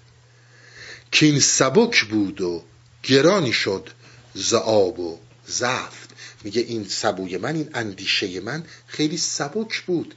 که 1.12 1.26
این 1.26 1.40
سبک 1.40 2.06
بود 2.06 2.42
و 2.42 2.64
گرانی 3.04 3.54
شد 3.54 3.90
ز 4.36 4.54
آب 4.54 5.00
و 5.00 5.20
زفت 5.48 6.10
میگه 6.44 6.62
این 6.62 6.88
سبوی 6.90 7.38
من 7.38 7.56
این 7.56 7.70
اندیشه 7.74 8.40
من 8.40 8.64
خیلی 8.88 9.18
سبک 9.18 9.82
بود. 9.82 10.16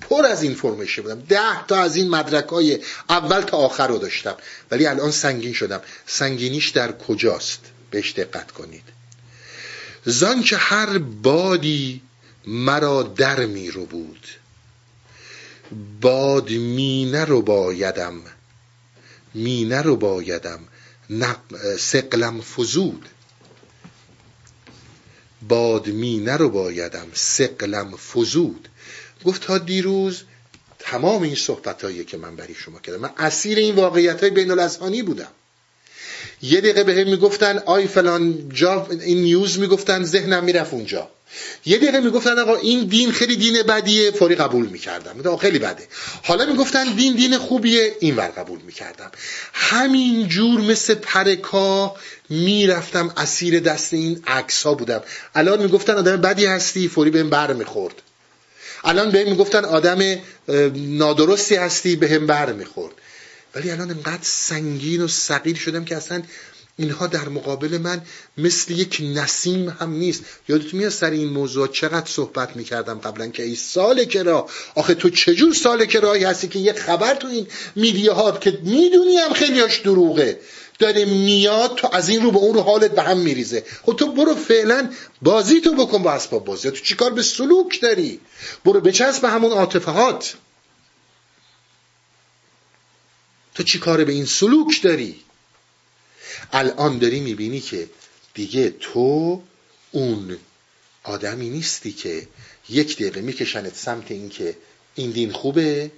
پر 0.00 0.26
از 0.26 0.42
این 0.42 0.54
فرمشه 0.54 1.02
بودم. 1.02 1.20
ده 1.20 1.66
تا 1.66 1.76
از 1.76 1.96
این 1.96 2.10
مدرک 2.10 2.48
های 2.48 2.80
اول 3.08 3.40
تا 3.40 3.56
آخر 3.56 3.88
رو 3.88 3.98
داشتم. 3.98 4.36
ولی 4.70 4.86
الان 4.86 5.10
سنگین 5.10 5.52
شدم. 5.52 5.80
سنگینیش 6.06 6.68
در 6.68 6.92
کجاست؟ 6.92 7.60
بهش 7.90 8.12
دقت 8.12 8.50
کنید. 8.50 8.82
زان 10.04 10.42
که 10.42 10.56
هر 10.56 10.98
بادی 10.98 12.02
مرا 12.46 13.02
در 13.02 13.46
می 13.46 13.70
رو 13.70 13.86
بود. 13.86 14.26
باد 16.00 16.50
مینه 16.50 17.24
رو 17.24 17.42
بایدم. 17.42 18.20
مینه 19.34 19.82
رو 19.82 19.96
بایدم. 19.96 20.60
سقلم 21.78 22.40
فزود 22.40 23.08
باد 25.48 25.88
مینه 25.88 26.36
رو 26.36 26.50
بایدم. 26.50 27.06
سقلم 27.12 27.96
فزود. 27.96 28.68
گفت 29.24 29.42
تا 29.42 29.58
دیروز 29.58 30.22
تمام 30.78 31.22
این 31.22 31.34
صحبت 31.34 31.84
که 32.04 32.16
من 32.16 32.36
برای 32.36 32.54
شما 32.54 32.78
کردم 32.78 33.00
من 33.00 33.10
اسیر 33.18 33.58
این 33.58 33.74
واقعیت 33.74 34.20
های 34.20 34.30
بین 34.30 34.50
بودم. 35.02 35.30
یه 36.42 36.60
دقیقه 36.60 36.84
به 36.84 36.94
هم 36.94 37.10
می‌گفتن 37.10 37.58
آی 37.58 37.86
فلان 37.86 38.48
جا 38.48 38.86
این 38.90 39.22
نیوز 39.22 39.58
می‌گفتن 39.58 40.04
ذهنم 40.04 40.44
می‌رفت 40.44 40.74
اونجا. 40.74 41.10
یه 41.66 41.78
دقیقه 41.78 42.00
می‌گفتن 42.00 42.38
آقا 42.38 42.56
این 42.56 42.84
دین 42.84 43.12
خیلی 43.12 43.36
دین 43.36 43.62
بدیه 43.62 44.10
فوری 44.10 44.34
قبول 44.34 44.66
می‌کردم. 44.66 45.36
خیلی 45.36 45.58
بده. 45.58 45.86
حالا 46.22 46.46
می‌گفتن 46.46 46.94
دین 46.94 47.16
دین 47.16 47.38
خوبیه 47.38 47.96
اینور 48.00 48.28
قبول 48.28 48.58
می‌کردم. 48.66 49.10
همین 49.52 50.28
جور 50.28 50.60
مثل 50.60 50.94
پرکا 50.94 51.96
می‌رفتم 52.30 53.12
اسیر 53.16 53.60
دست 53.60 53.94
این 53.94 54.22
عکس 54.26 54.66
بودم. 54.66 55.02
الان 55.34 55.62
می‌گفتن 55.62 55.94
آدم 55.94 56.16
بدی 56.16 56.46
هستی 56.46 56.88
فوری 56.88 57.10
بهم 57.10 57.30
بر 57.30 57.52
می‌خورد. 57.52 58.02
الان 58.84 59.10
بهم 59.10 59.28
می‌گفتن 59.30 59.64
آدم 59.64 60.18
نادرستی 60.74 61.54
هستی 61.54 61.96
بهم 61.96 62.26
بر 62.26 62.52
می‌خورد. 62.52 62.94
ولی 63.54 63.70
الان 63.70 63.90
انقدر 63.90 64.22
سنگین 64.22 65.02
و 65.02 65.08
سقیل 65.08 65.56
شدم 65.56 65.84
که 65.84 65.96
اصلا 65.96 66.22
اینها 66.78 67.06
در 67.06 67.28
مقابل 67.28 67.78
من 67.78 68.02
مثل 68.38 68.72
یک 68.72 69.02
نسیم 69.14 69.68
هم 69.68 69.92
نیست. 69.92 70.24
یادتون 70.48 70.78
میاد 70.78 70.92
سر 70.92 71.10
این 71.10 71.28
موضوع 71.28 71.68
چقدر 71.68 72.06
صحبت 72.06 72.56
می‌کردم 72.56 72.98
قبلا 72.98 73.28
که 73.28 73.42
ای 73.42 73.54
سال 73.54 74.06
را 74.24 74.48
آخه 74.74 74.94
تو 74.94 75.10
چجور 75.10 75.54
سال 75.54 75.86
رایی 75.90 76.24
هستی 76.24 76.48
که 76.48 76.58
یه 76.58 76.72
خبر 76.72 77.14
تو 77.14 77.28
این 77.28 77.46
میدیاها 77.76 78.32
که 78.32 78.58
می‌دونی 78.62 79.16
هم 79.16 79.32
خیلیاش 79.32 79.80
دروغه. 79.80 80.40
داره 80.78 81.04
میاد 81.04 81.74
تو 81.74 81.88
از 81.92 82.08
این 82.08 82.22
رو 82.22 82.30
به 82.30 82.38
اون 82.38 82.54
رو 82.54 82.60
حالت 82.60 82.90
به 82.90 83.02
هم 83.02 83.18
میریزه. 83.18 83.64
خب 83.82 83.96
تو 83.96 84.12
برو 84.12 84.34
فعلا 84.34 84.90
بازی 85.22 85.60
تو 85.60 85.74
بکن 85.74 86.02
با 86.02 86.12
اسباب 86.12 86.44
بازی. 86.44 86.70
تو 86.70 86.76
چیکار 86.76 87.10
به 87.10 87.22
سلوک 87.22 87.80
داری؟ 87.80 88.20
برو 88.64 88.80
بچسب 88.80 89.22
به 89.22 89.28
همون 89.28 89.52
عاطفهات. 89.52 90.34
تو 93.54 93.62
چی 93.62 93.78
کار 93.78 94.04
به 94.04 94.12
این 94.12 94.24
سلوک 94.24 94.82
داری؟ 94.82 95.25
الان 96.52 96.98
داری 96.98 97.20
می‌بینی 97.20 97.60
که 97.60 97.88
دیگه 98.34 98.74
تو 98.80 99.42
اون 99.92 100.36
آدمی 101.02 101.48
نیستی 101.48 101.92
که 101.92 102.28
یک 102.68 102.96
دقیقه 102.96 103.20
میکشنت 103.20 103.76
سمت 103.76 104.10
این 104.10 104.28
که 104.28 104.56
این 104.94 105.10
دین 105.10 105.32
خوبه 105.32 105.90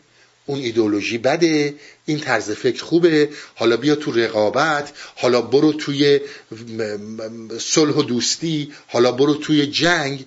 اون 0.46 0.58
ایدولوژی 0.58 1.18
بده 1.18 1.74
این 2.06 2.20
طرز 2.20 2.50
فکر 2.50 2.84
خوبه 2.84 3.30
حالا 3.54 3.76
بیا 3.76 3.94
تو 3.94 4.12
رقابت 4.12 4.92
حالا 5.16 5.42
برو 5.42 5.72
توی 5.72 6.20
صلح 7.60 7.94
و 7.94 8.02
دوستی 8.02 8.72
حالا 8.86 9.12
برو 9.12 9.34
توی 9.34 9.66
جنگ. 9.66 10.26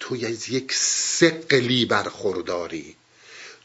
تو 0.00 0.14
از 0.26 0.48
یک 0.48 0.72
سقلی 0.74 1.84
برخورداری. 1.84 2.94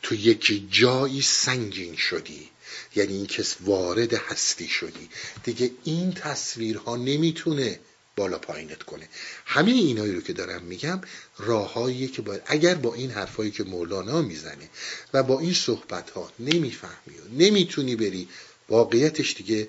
تو 0.02 0.16
یک 0.16 0.64
جایی 0.72 1.22
سنگین 1.22 1.96
شدی. 1.96 2.50
یعنی 2.96 3.14
این 3.14 3.26
کس 3.26 3.56
وارد 3.62 4.14
هستی 4.14 4.68
شدی. 4.68 5.10
دیگه 5.44 5.72
این 5.84 6.14
تصویرها 6.14 6.96
نمی‌تونه 6.96 7.80
بالا 8.16 8.38
پایینت 8.38 8.84
کنه. 8.84 9.10
همه 9.46 9.72
اینایی 9.72 10.14
رو 10.14 10.22
که 10.22 10.34
دارم 10.34 10.62
میگم 10.64 11.02
راههاییه 11.38 12.08
که 12.08 12.22
باید 12.22 12.42
اگر 12.46 12.76
با 12.76 12.94
این 12.94 13.12
حرفایی 13.12 13.52
که 13.52 13.64
مولانا 13.64 14.22
می‌زنه 14.22 14.70
و 15.14 15.24
با 15.24 15.40
این 15.40 15.54
صحبت 15.54 16.10
ها 16.10 16.32
نمی‌فهمی 16.40 17.18
و 17.18 17.44
نمی‌تونی 17.44 17.96
بری 17.96 18.28
واقعیتش 18.70 19.34
دیگه 19.34 19.68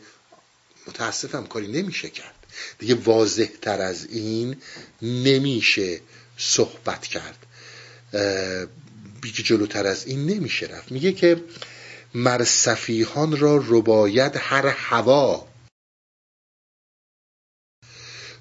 متاسفم 0.86 1.46
کاری 1.46 1.66
نمیشه 1.66 2.10
کرد. 2.10 2.34
دیگه 2.78 2.94
واضح 2.94 3.48
تر 3.62 3.80
از 3.80 4.06
این 4.06 4.56
نمیشه 5.02 6.00
صحبت 6.36 7.06
کرد. 7.06 7.46
بیگه 9.20 9.42
جلوتر 9.42 9.86
از 9.86 10.06
این 10.06 10.26
نمیشه 10.26 10.66
رفت. 10.66 10.92
میگه 10.92 11.12
که 11.12 11.44
مر 12.14 12.44
سفیهان 12.44 13.36
را 13.36 13.64
رباید 13.68 14.32
هر 14.36 14.66
هوا. 14.66 15.48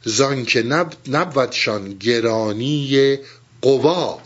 زان 0.03 0.45
که 0.45 0.63
نب 0.63 0.93
نبودشان 1.07 1.93
گرانی 1.93 3.19
قوا. 3.61 4.21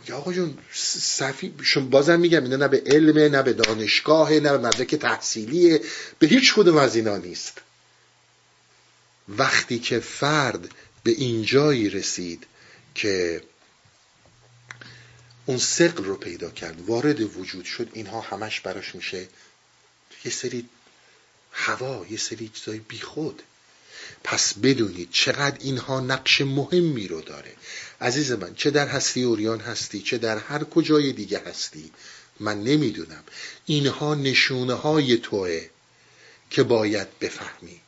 میگه 0.00 0.14
آقا 0.14 0.32
جون 0.32 0.58
صفی 0.72 1.54
بازم 1.90 2.20
میگم 2.20 2.42
اینا 2.42 2.56
نه 2.56 2.68
به 2.68 2.82
علمه 2.86 3.28
نه 3.28 3.42
به 3.42 3.52
دانشگاه 3.52 4.32
نه 4.32 4.40
به 4.40 4.58
مدرک 4.58 4.94
تحصیلیه 4.94 5.80
به 6.18 6.26
هیچ 6.26 6.54
کدوم 6.54 6.76
از 6.76 6.96
اینا 6.96 7.16
نیست. 7.16 7.60
وقتی 9.28 9.78
که 9.78 10.00
فرد 10.00 10.68
به 11.02 11.10
اینجایی 11.10 11.90
رسید 11.90 12.46
که 12.94 13.42
اون 15.46 15.58
سقل 15.58 16.04
رو 16.04 16.16
پیدا 16.16 16.50
کرد. 16.50 16.80
وارد 16.80 17.20
وجود 17.36 17.64
شد. 17.64 17.88
اینها 17.92 18.20
همش 18.20 18.60
براش 18.60 18.94
میشه 18.94 19.28
یه 20.24 20.30
سری 20.30 20.68
هوا 21.52 22.06
یه 22.10 22.18
سری 22.18 22.48
چیزای 22.48 22.78
بیخود. 22.78 23.42
پس 24.24 24.54
بدونید 24.54 25.08
چقدر 25.12 25.58
اینها 25.60 26.00
نقش 26.00 26.40
مهمی 26.40 27.08
رو 27.08 27.20
داره. 27.20 27.52
عزیز 28.00 28.32
من 28.32 28.54
چه 28.54 28.70
در 28.70 28.88
هستی 28.88 29.22
اوریان 29.22 29.60
هستی 29.60 30.00
چه 30.02 30.18
در 30.18 30.38
هر 30.38 30.64
کجای 30.64 31.12
دیگه 31.12 31.42
هستی 31.46 31.92
من 32.40 32.62
نمی‌دونم. 32.62 33.24
اینها 33.66 34.14
نشونه 34.14 34.74
های 34.74 35.16
توه 35.16 35.66
که 36.50 36.62
باید 36.62 37.18
بفهمی. 37.18 37.80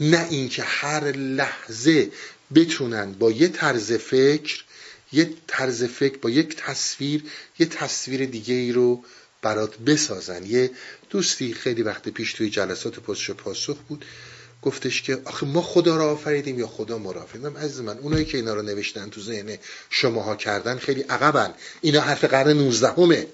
نه 0.00 0.26
اینکه 0.30 0.62
هر 0.62 1.12
لحظه 1.12 2.12
بتونن 2.54 3.12
با 3.12 3.30
یه 3.30 3.48
طرز 3.48 3.92
فکر 3.92 4.64
یه 5.14 5.30
طرز 5.46 5.84
فکر 5.84 6.18
با 6.18 6.30
یک 6.30 6.56
تصویر 6.56 7.24
یه 7.58 7.66
تصویر 7.66 8.24
دیگه 8.26 8.54
ای 8.54 8.72
رو 8.72 9.04
برات 9.42 9.78
بسازن. 9.78 10.46
یه 10.46 10.70
دوستی 11.10 11.54
خیلی 11.54 11.82
وقت 11.82 12.08
پیش 12.08 12.32
توی 12.32 12.50
جلسات 12.50 12.98
پرسش 12.98 13.30
پاسخ 13.30 13.76
بود. 13.88 14.04
گفتش 14.62 15.02
که 15.02 15.20
آخه 15.24 15.46
ما 15.46 15.62
خدا 15.62 15.96
را 15.96 16.10
آفریدیم 16.10 16.58
یا 16.58 16.66
خدا 16.66 16.98
ما 16.98 17.12
را 17.12 17.22
آفریدیم. 17.22 17.56
عزیز 17.56 17.80
من 17.80 17.98
اونایی 17.98 18.24
که 18.24 18.38
اینا 18.38 18.54
رو 18.54 18.62
نوشتن 18.62 19.10
تو 19.10 19.20
ذهن 19.20 19.58
شماها 19.90 20.36
کردن 20.36 20.78
خیلی 20.78 21.00
عقبن. 21.00 21.54
اینا 21.80 22.00
حرف 22.00 22.24
قرن 22.24 22.56
19 22.56 22.88
همه 22.88 23.26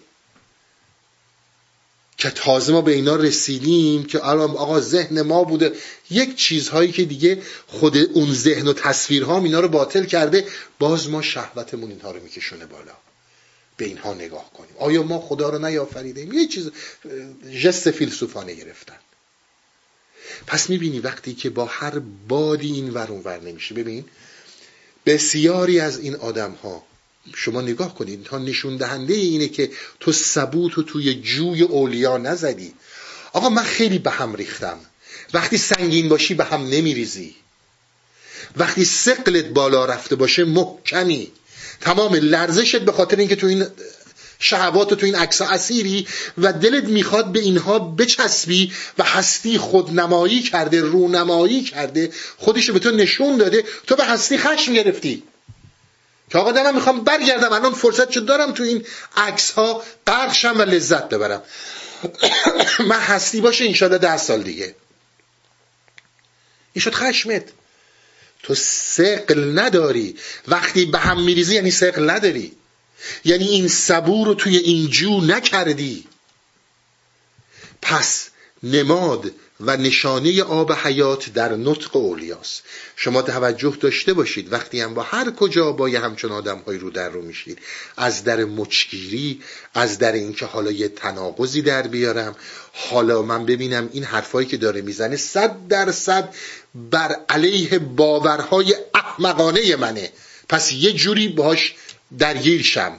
که 2.20 2.30
تازه 2.30 2.72
ما 2.72 2.80
به 2.80 2.92
اینا 2.92 3.16
رسیدیم 3.16 4.04
که 4.04 4.28
الان 4.28 4.50
آقا 4.50 4.80
ذهن 4.80 5.22
ما 5.22 5.44
بوده. 5.44 5.72
یک 6.10 6.36
چیزهایی 6.36 6.92
که 6.92 7.04
دیگه 7.04 7.42
خود 7.66 7.96
اون 7.96 8.34
ذهن 8.34 8.68
و 8.68 8.72
تصویرها 8.72 9.38
اینا 9.38 9.60
رو 9.60 9.68
باطل 9.68 10.04
کرده 10.04 10.46
باز 10.78 11.08
ما 11.08 11.22
شهوتمون 11.22 11.90
اینها 11.90 12.10
رو 12.10 12.22
میکشونه 12.22 12.66
بالا. 12.66 12.92
به 13.76 13.84
اینها 13.84 14.14
نگاه 14.14 14.52
کنیم. 14.52 14.70
آیا 14.78 15.02
ما 15.02 15.20
خدا 15.20 15.50
رو 15.50 15.66
نیافریدیم؟ 15.66 16.32
یه 16.32 16.46
چیز 16.46 16.70
جست 17.62 17.90
فیلسوفانه 17.90 18.54
گرفتن. 18.54 18.98
پس 20.46 20.70
می‌بینی 20.70 21.00
وقتی 21.00 21.34
که 21.34 21.50
با 21.50 21.64
هر 21.64 21.98
بادی 22.28 22.72
این 22.72 22.90
ور 22.90 23.10
ور 23.10 23.40
نمیشه. 23.40 23.74
ببین 23.74 24.04
بسیاری 25.06 25.80
از 25.80 25.98
این 25.98 26.14
آدم 26.14 26.52
ها 26.62 26.89
شما 27.34 27.60
نگاه 27.60 27.94
کنید 27.94 28.24
تا 28.24 28.38
نشون 28.38 28.76
دهنده 28.76 29.14
اینه 29.14 29.48
که 29.48 29.70
تو 30.00 30.12
ثبوت 30.12 30.78
و 30.78 30.82
توی 30.82 31.14
جوی 31.14 31.62
اولیا 31.62 32.18
نزدی. 32.18 32.74
آقا 33.32 33.48
من 33.48 33.62
خیلی 33.62 33.98
به 33.98 34.10
هم 34.10 34.34
ریختم. 34.34 34.78
وقتی 35.34 35.58
سنگین 35.58 36.08
باشی 36.08 36.34
به 36.34 36.44
هم 36.44 36.68
نمیریزی. 36.68 37.34
وقتی 38.56 38.84
سقلت 38.84 39.44
بالا 39.44 39.84
رفته 39.84 40.16
باشه 40.16 40.44
محکمی. 40.44 41.32
تمام 41.80 42.14
لرزشت 42.14 42.76
به 42.76 42.92
خاطر 42.92 43.16
اینکه 43.16 43.36
تو 43.36 43.46
این 43.46 43.66
شهوات 44.38 44.94
تو 44.94 45.06
این 45.06 45.14
عکس 45.14 45.42
اسیری 45.42 46.06
و 46.38 46.52
دلت 46.52 46.84
می‌خواد 46.84 47.32
به 47.32 47.40
اینها 47.40 47.78
بچسبی 47.78 48.72
و 48.98 49.04
هستی 49.04 49.58
خودنمایی 49.58 50.42
کرده 50.42 50.80
رونمایی 50.80 51.62
کرده 51.62 52.10
خودش 52.36 52.70
به 52.70 52.78
تو 52.78 52.90
نشون 52.90 53.36
داده 53.36 53.64
تو 53.86 53.96
به 53.96 54.04
هستی 54.04 54.38
خشم 54.38 54.74
گرفتی. 54.74 55.22
که 56.30 56.38
آقا 56.38 56.52
من 56.52 56.74
می‌خوام 56.74 57.04
برگردم 57.04 57.52
الان 57.52 57.74
فرصت 57.74 58.10
شد 58.10 58.24
دارم 58.24 58.52
تو 58.52 58.62
این 58.62 58.86
عکس 59.16 59.50
ها 59.50 59.82
قرقشم 60.06 60.58
و 60.58 60.62
لذت 60.62 61.08
ببرم. 61.08 61.42
من 62.90 63.00
هستی 63.00 63.40
باشه 63.40 63.64
انشالله 63.64 63.98
ده 63.98 64.16
سال 64.16 64.42
دیگه. 64.42 64.74
این 66.72 66.82
شد 66.82 66.94
خشمت. 66.94 67.44
تو 68.42 68.54
سقل 68.54 69.58
نداری. 69.58 70.16
وقتی 70.48 70.84
به 70.84 70.98
هم 70.98 71.22
میریزی 71.22 71.54
یعنی 71.54 71.70
سقل 71.70 72.10
نداری. 72.10 72.52
یعنی 73.24 73.48
این 73.48 73.68
صبور 73.68 74.26
رو 74.26 74.34
توی 74.34 74.56
این 74.56 74.90
جو 74.90 75.20
نکردی. 75.20 76.06
پس 77.82 78.28
نماد 78.62 79.32
و 79.60 79.76
نشانه 79.76 80.42
آب 80.42 80.72
حیات 80.72 81.32
در 81.32 81.56
نطق 81.56 81.96
اولیاست 81.96 82.62
شما 82.96 83.22
توجه 83.22 83.76
داشته 83.80 84.12
باشید 84.12 84.52
وقتی 84.52 84.80
هم 84.80 84.94
با 84.94 85.02
هر 85.02 85.30
کجا 85.30 85.72
با 85.72 85.88
یه 85.88 86.00
همچون 86.00 86.32
آدم 86.32 86.58
های 86.58 86.78
رو 86.78 86.90
در 86.90 87.08
رو 87.08 87.22
میشید. 87.22 87.58
از 87.96 88.24
در 88.24 88.44
مچگیری 88.44 89.42
از 89.74 89.98
در 89.98 90.12
اینکه 90.12 90.46
حالا 90.46 90.70
یه 90.70 90.88
تناقضی 90.88 91.62
در 91.62 91.86
بیارم. 91.86 92.36
حالا 92.72 93.22
من 93.22 93.46
ببینم 93.46 93.90
این 93.92 94.04
حرفایی 94.04 94.48
که 94.48 94.56
داره 94.56 94.80
می‌زنه 94.80 95.16
صد 95.16 95.68
درصد 95.68 96.34
بر 96.74 97.16
علیه 97.28 97.78
باورهای 97.78 98.74
احمقانه 98.94 99.76
منه. 99.76 100.12
پس 100.48 100.72
یه 100.72 100.92
جوری 100.92 101.28
باش 101.28 101.74
درگیر 102.18 102.62
شم. 102.62 102.92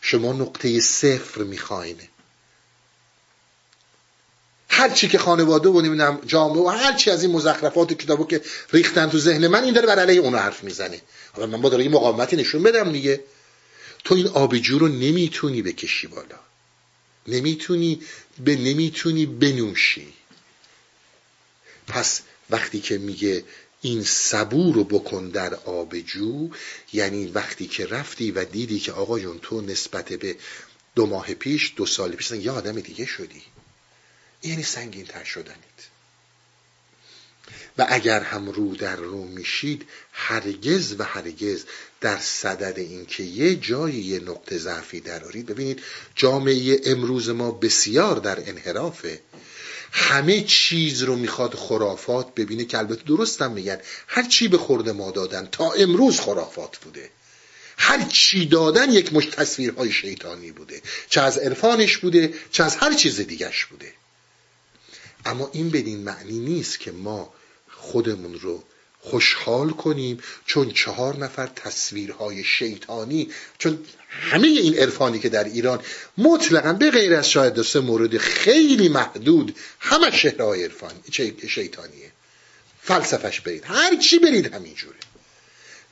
شما 0.00 0.32
نقطه 0.32 0.80
صفر 0.80 1.42
می‌خواین. 1.42 1.96
هر 4.76 4.90
چی 4.90 5.08
که 5.08 5.18
خانواده 5.18 5.68
و 5.68 5.80
نمی‌دونم 5.80 6.20
جامعه 6.26 6.62
و 6.62 6.68
هر 6.68 6.92
چی 6.92 7.10
از 7.10 7.22
این 7.22 7.32
مزخرفات 7.32 7.92
و 7.92 7.94
کتابو 7.94 8.26
که 8.26 8.40
ریختن 8.72 9.10
تو 9.10 9.18
ذهن 9.18 9.46
من 9.46 9.64
این 9.64 9.74
داره 9.74 9.86
بر 9.86 9.98
علیه 9.98 10.20
اون 10.20 10.34
حرف 10.34 10.64
می‌زنه. 10.64 11.00
حالا 11.32 11.46
من 11.46 11.60
با 11.60 11.68
داره 11.68 11.88
مقاومتی 11.88 12.36
نشون 12.36 12.62
بدم 12.62 12.92
دیگه. 12.92 13.24
تو 14.04 14.14
این 14.14 14.28
آبجو 14.28 14.78
رو 14.78 14.88
نمی‌تونی 14.88 15.62
بکشی 15.62 16.06
بالا. 16.06 16.38
نمی‌تونی 17.28 18.00
به 18.44 18.56
نمی‌تونی 18.56 19.26
بنوشی. 19.26 20.12
پس 21.86 22.20
وقتی 22.50 22.80
که 22.80 22.98
میگه 22.98 23.44
این 23.80 24.04
صبور 24.04 24.74
رو 24.74 24.84
بکن 24.84 25.28
در 25.28 25.54
آبجو 25.54 26.48
یعنی 26.92 27.26
وقتی 27.26 27.66
که 27.66 27.86
رفتی 27.86 28.30
و 28.30 28.44
دیدی 28.44 28.78
که 28.80 28.92
آقا 28.92 29.18
جون 29.18 29.38
تو 29.42 29.60
نسبت 29.60 30.12
به 30.12 30.36
دو 30.94 31.06
ماه 31.06 31.34
پیش 31.34 31.72
دو 31.76 31.86
سال 31.86 32.12
پیش 32.12 32.30
یه 32.30 32.50
آدم 32.50 32.80
دیگه 32.80 33.06
شدی. 33.06 33.42
یعنی 34.44 34.62
سنگین 34.62 35.04
تر 35.04 35.24
شدنید. 35.24 35.94
و 37.78 37.86
اگر 37.88 38.20
هم 38.20 38.50
رو 38.50 38.76
در 38.76 38.96
رو 38.96 39.24
میشید 39.24 39.86
هرگز 40.12 40.94
و 40.98 41.04
هرگز 41.04 41.64
در 42.00 42.18
صدد 42.18 42.78
اینکه 42.78 43.22
یه 43.22 43.56
جایی 43.56 44.00
یه 44.00 44.20
نقطه 44.20 44.58
ضعفی 44.58 45.00
درارید 45.00 45.46
ببینید 45.46 45.82
جامعه 46.14 46.80
امروز 46.84 47.28
ما 47.28 47.50
بسیار 47.50 48.16
در 48.16 48.48
انحرافه. 48.50 49.20
همه 49.92 50.40
چیز 50.40 51.02
رو 51.02 51.16
می‌خواد 51.16 51.54
خرافات 51.54 52.34
ببینه 52.34 52.64
که 52.64 52.78
البته 52.78 53.02
درستم 53.02 53.52
میگن. 53.52 53.78
هر 54.06 54.22
چی 54.22 54.48
به 54.48 54.58
خورده 54.58 54.92
ما 54.92 55.10
دادن 55.10 55.48
تا 55.52 55.72
امروز 55.72 56.20
خرافات 56.20 56.78
بوده. 56.78 57.10
هر 57.78 58.04
چی 58.08 58.46
دادن 58.46 58.92
یک 58.92 59.12
مش 59.12 59.26
تصویرهای 59.26 59.92
شیطانی 59.92 60.52
بوده. 60.52 60.82
چه 61.08 61.20
از 61.20 61.38
عرفانش 61.38 61.98
بوده 61.98 62.34
چه 62.50 62.64
از 62.64 62.76
هر 62.76 62.94
چیز 62.94 63.20
دیگش 63.20 63.64
بوده. 63.64 63.92
اما 65.26 65.50
این 65.52 65.70
بدین 65.70 65.98
معنی 65.98 66.38
نیست 66.38 66.80
که 66.80 66.92
ما 66.92 67.32
خودمون 67.70 68.34
رو 68.40 68.64
خوشحال 69.00 69.70
کنیم 69.70 70.18
چون 70.46 70.70
چهار 70.70 71.16
نفر 71.16 71.46
تصویرهای 71.46 72.44
شیطانی 72.44 73.30
چون 73.58 73.78
همه 74.08 74.48
این 74.48 74.78
عرفانی 74.78 75.18
که 75.18 75.28
در 75.28 75.44
ایران 75.44 75.80
مطلقا 76.18 76.72
به 76.72 76.90
غیر 76.90 77.14
از 77.14 77.30
شاید 77.30 77.62
سه 77.62 77.80
مورد 77.80 78.18
خیلی 78.18 78.88
محدود 78.88 79.56
همه 79.80 80.10
شهرهای 80.10 80.64
عرفانی 80.64 81.00
شیطانیه. 81.48 82.12
فلسفش 82.82 83.40
برید. 83.40 83.64
هر 83.66 83.96
چی 83.96 84.18
برید 84.18 84.54
همینجوره. 84.54 84.96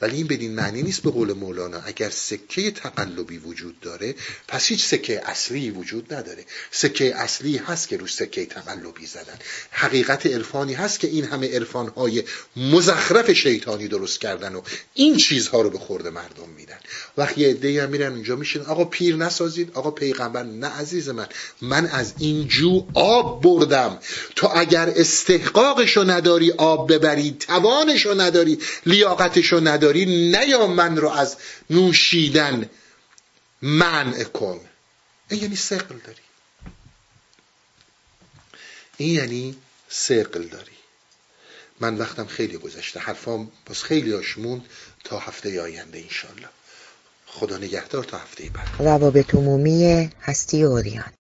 ولی 0.03 0.17
این 0.17 0.27
بدین 0.27 0.55
معنی 0.55 0.83
نیست 0.83 1.03
به 1.03 1.11
قول 1.11 1.33
مولانا. 1.33 1.81
اگر 1.85 2.11
سکه 2.11 2.71
تقلبی 2.71 3.39
وجود 3.39 3.81
داره 3.81 4.15
پس 4.49 4.67
هیچ 4.67 4.85
سکه 4.85 5.23
اصلی 5.25 5.71
وجود 5.71 6.15
نداره. 6.15 6.45
سکه 6.71 7.17
اصلی 7.17 7.57
هست 7.57 7.89
که 7.89 7.97
رو 7.97 8.07
سکه 8.07 8.47
تقلبی 8.47 9.07
زدن. 9.07 9.39
حقیقت 9.71 10.27
عرفانی 10.27 10.75
هست 10.75 11.01
که 11.01 11.09
این 11.09 11.25
همه 11.25 11.55
عرفانهای 11.55 12.23
مزخرف 12.57 13.33
شیطانی 13.33 13.89
درست 13.89 14.21
کردن 14.21 14.55
و 14.55 14.63
این 14.95 15.17
چیزها 15.17 15.61
رو 15.61 15.71
به 15.71 15.79
خورده 15.79 16.11
مردم 16.11 16.49
میدن. 16.57 16.79
وقتی 17.17 17.45
عده‌ای 17.45 17.79
هم 17.79 17.91
میرن 17.91 18.13
اونجا 18.13 18.37
میشین 18.37 18.63
آقا 18.63 18.85
پیر 18.85 19.17
نسازید. 19.17 19.71
آقا 19.75 19.91
پیغمبر 19.91 20.43
نه 20.43 20.67
عزیز 20.67 21.09
من. 21.09 21.27
من 21.61 21.87
از 21.87 22.15
این 22.19 22.49
جو 22.49 22.87
آب 22.95 23.43
بردم. 23.43 23.99
تو 24.37 24.49
اگر 24.55 24.93
استحقاقشو 24.97 26.05
نداری 26.05 26.53
آب 26.53 26.93
ببری 26.93 27.37
توانشو 27.41 28.21
نداری 28.21 28.59
لیاقتشو 28.87 29.61
نداری 29.61 29.92
داری 29.93 30.05
نیا 30.07 30.67
من 30.67 30.97
رو 30.97 31.09
از 31.09 31.37
نوشیدن 31.71 32.71
منع 33.63 34.25
کن. 34.25 34.61
این 35.29 35.43
یعنی 35.43 35.57
سقل 35.57 35.99
داری. 35.99 36.23
این 38.97 39.15
یعنی 39.15 39.57
سقل 39.89 40.43
داری. 40.43 40.73
من 41.81 41.97
وقتم 41.97 42.27
خیلی 42.27 42.57
گذشته. 42.57 43.01
حرفام 43.01 43.53
باز 43.67 43.83
خیلی 43.83 44.15
آشمون 44.15 44.63
تا 45.05 45.19
هفته 45.19 45.63
آینده 45.63 45.99
انشالله 45.99 46.49
خدا 47.27 47.59
نگهدار 47.59 48.05
تا 48.05 48.19
هفته 48.19 48.51
بعد. 48.51 48.69
روابط 48.79 49.35
عمومی 49.35 50.11
هستی 50.23 50.63
اوریان. 50.63 51.13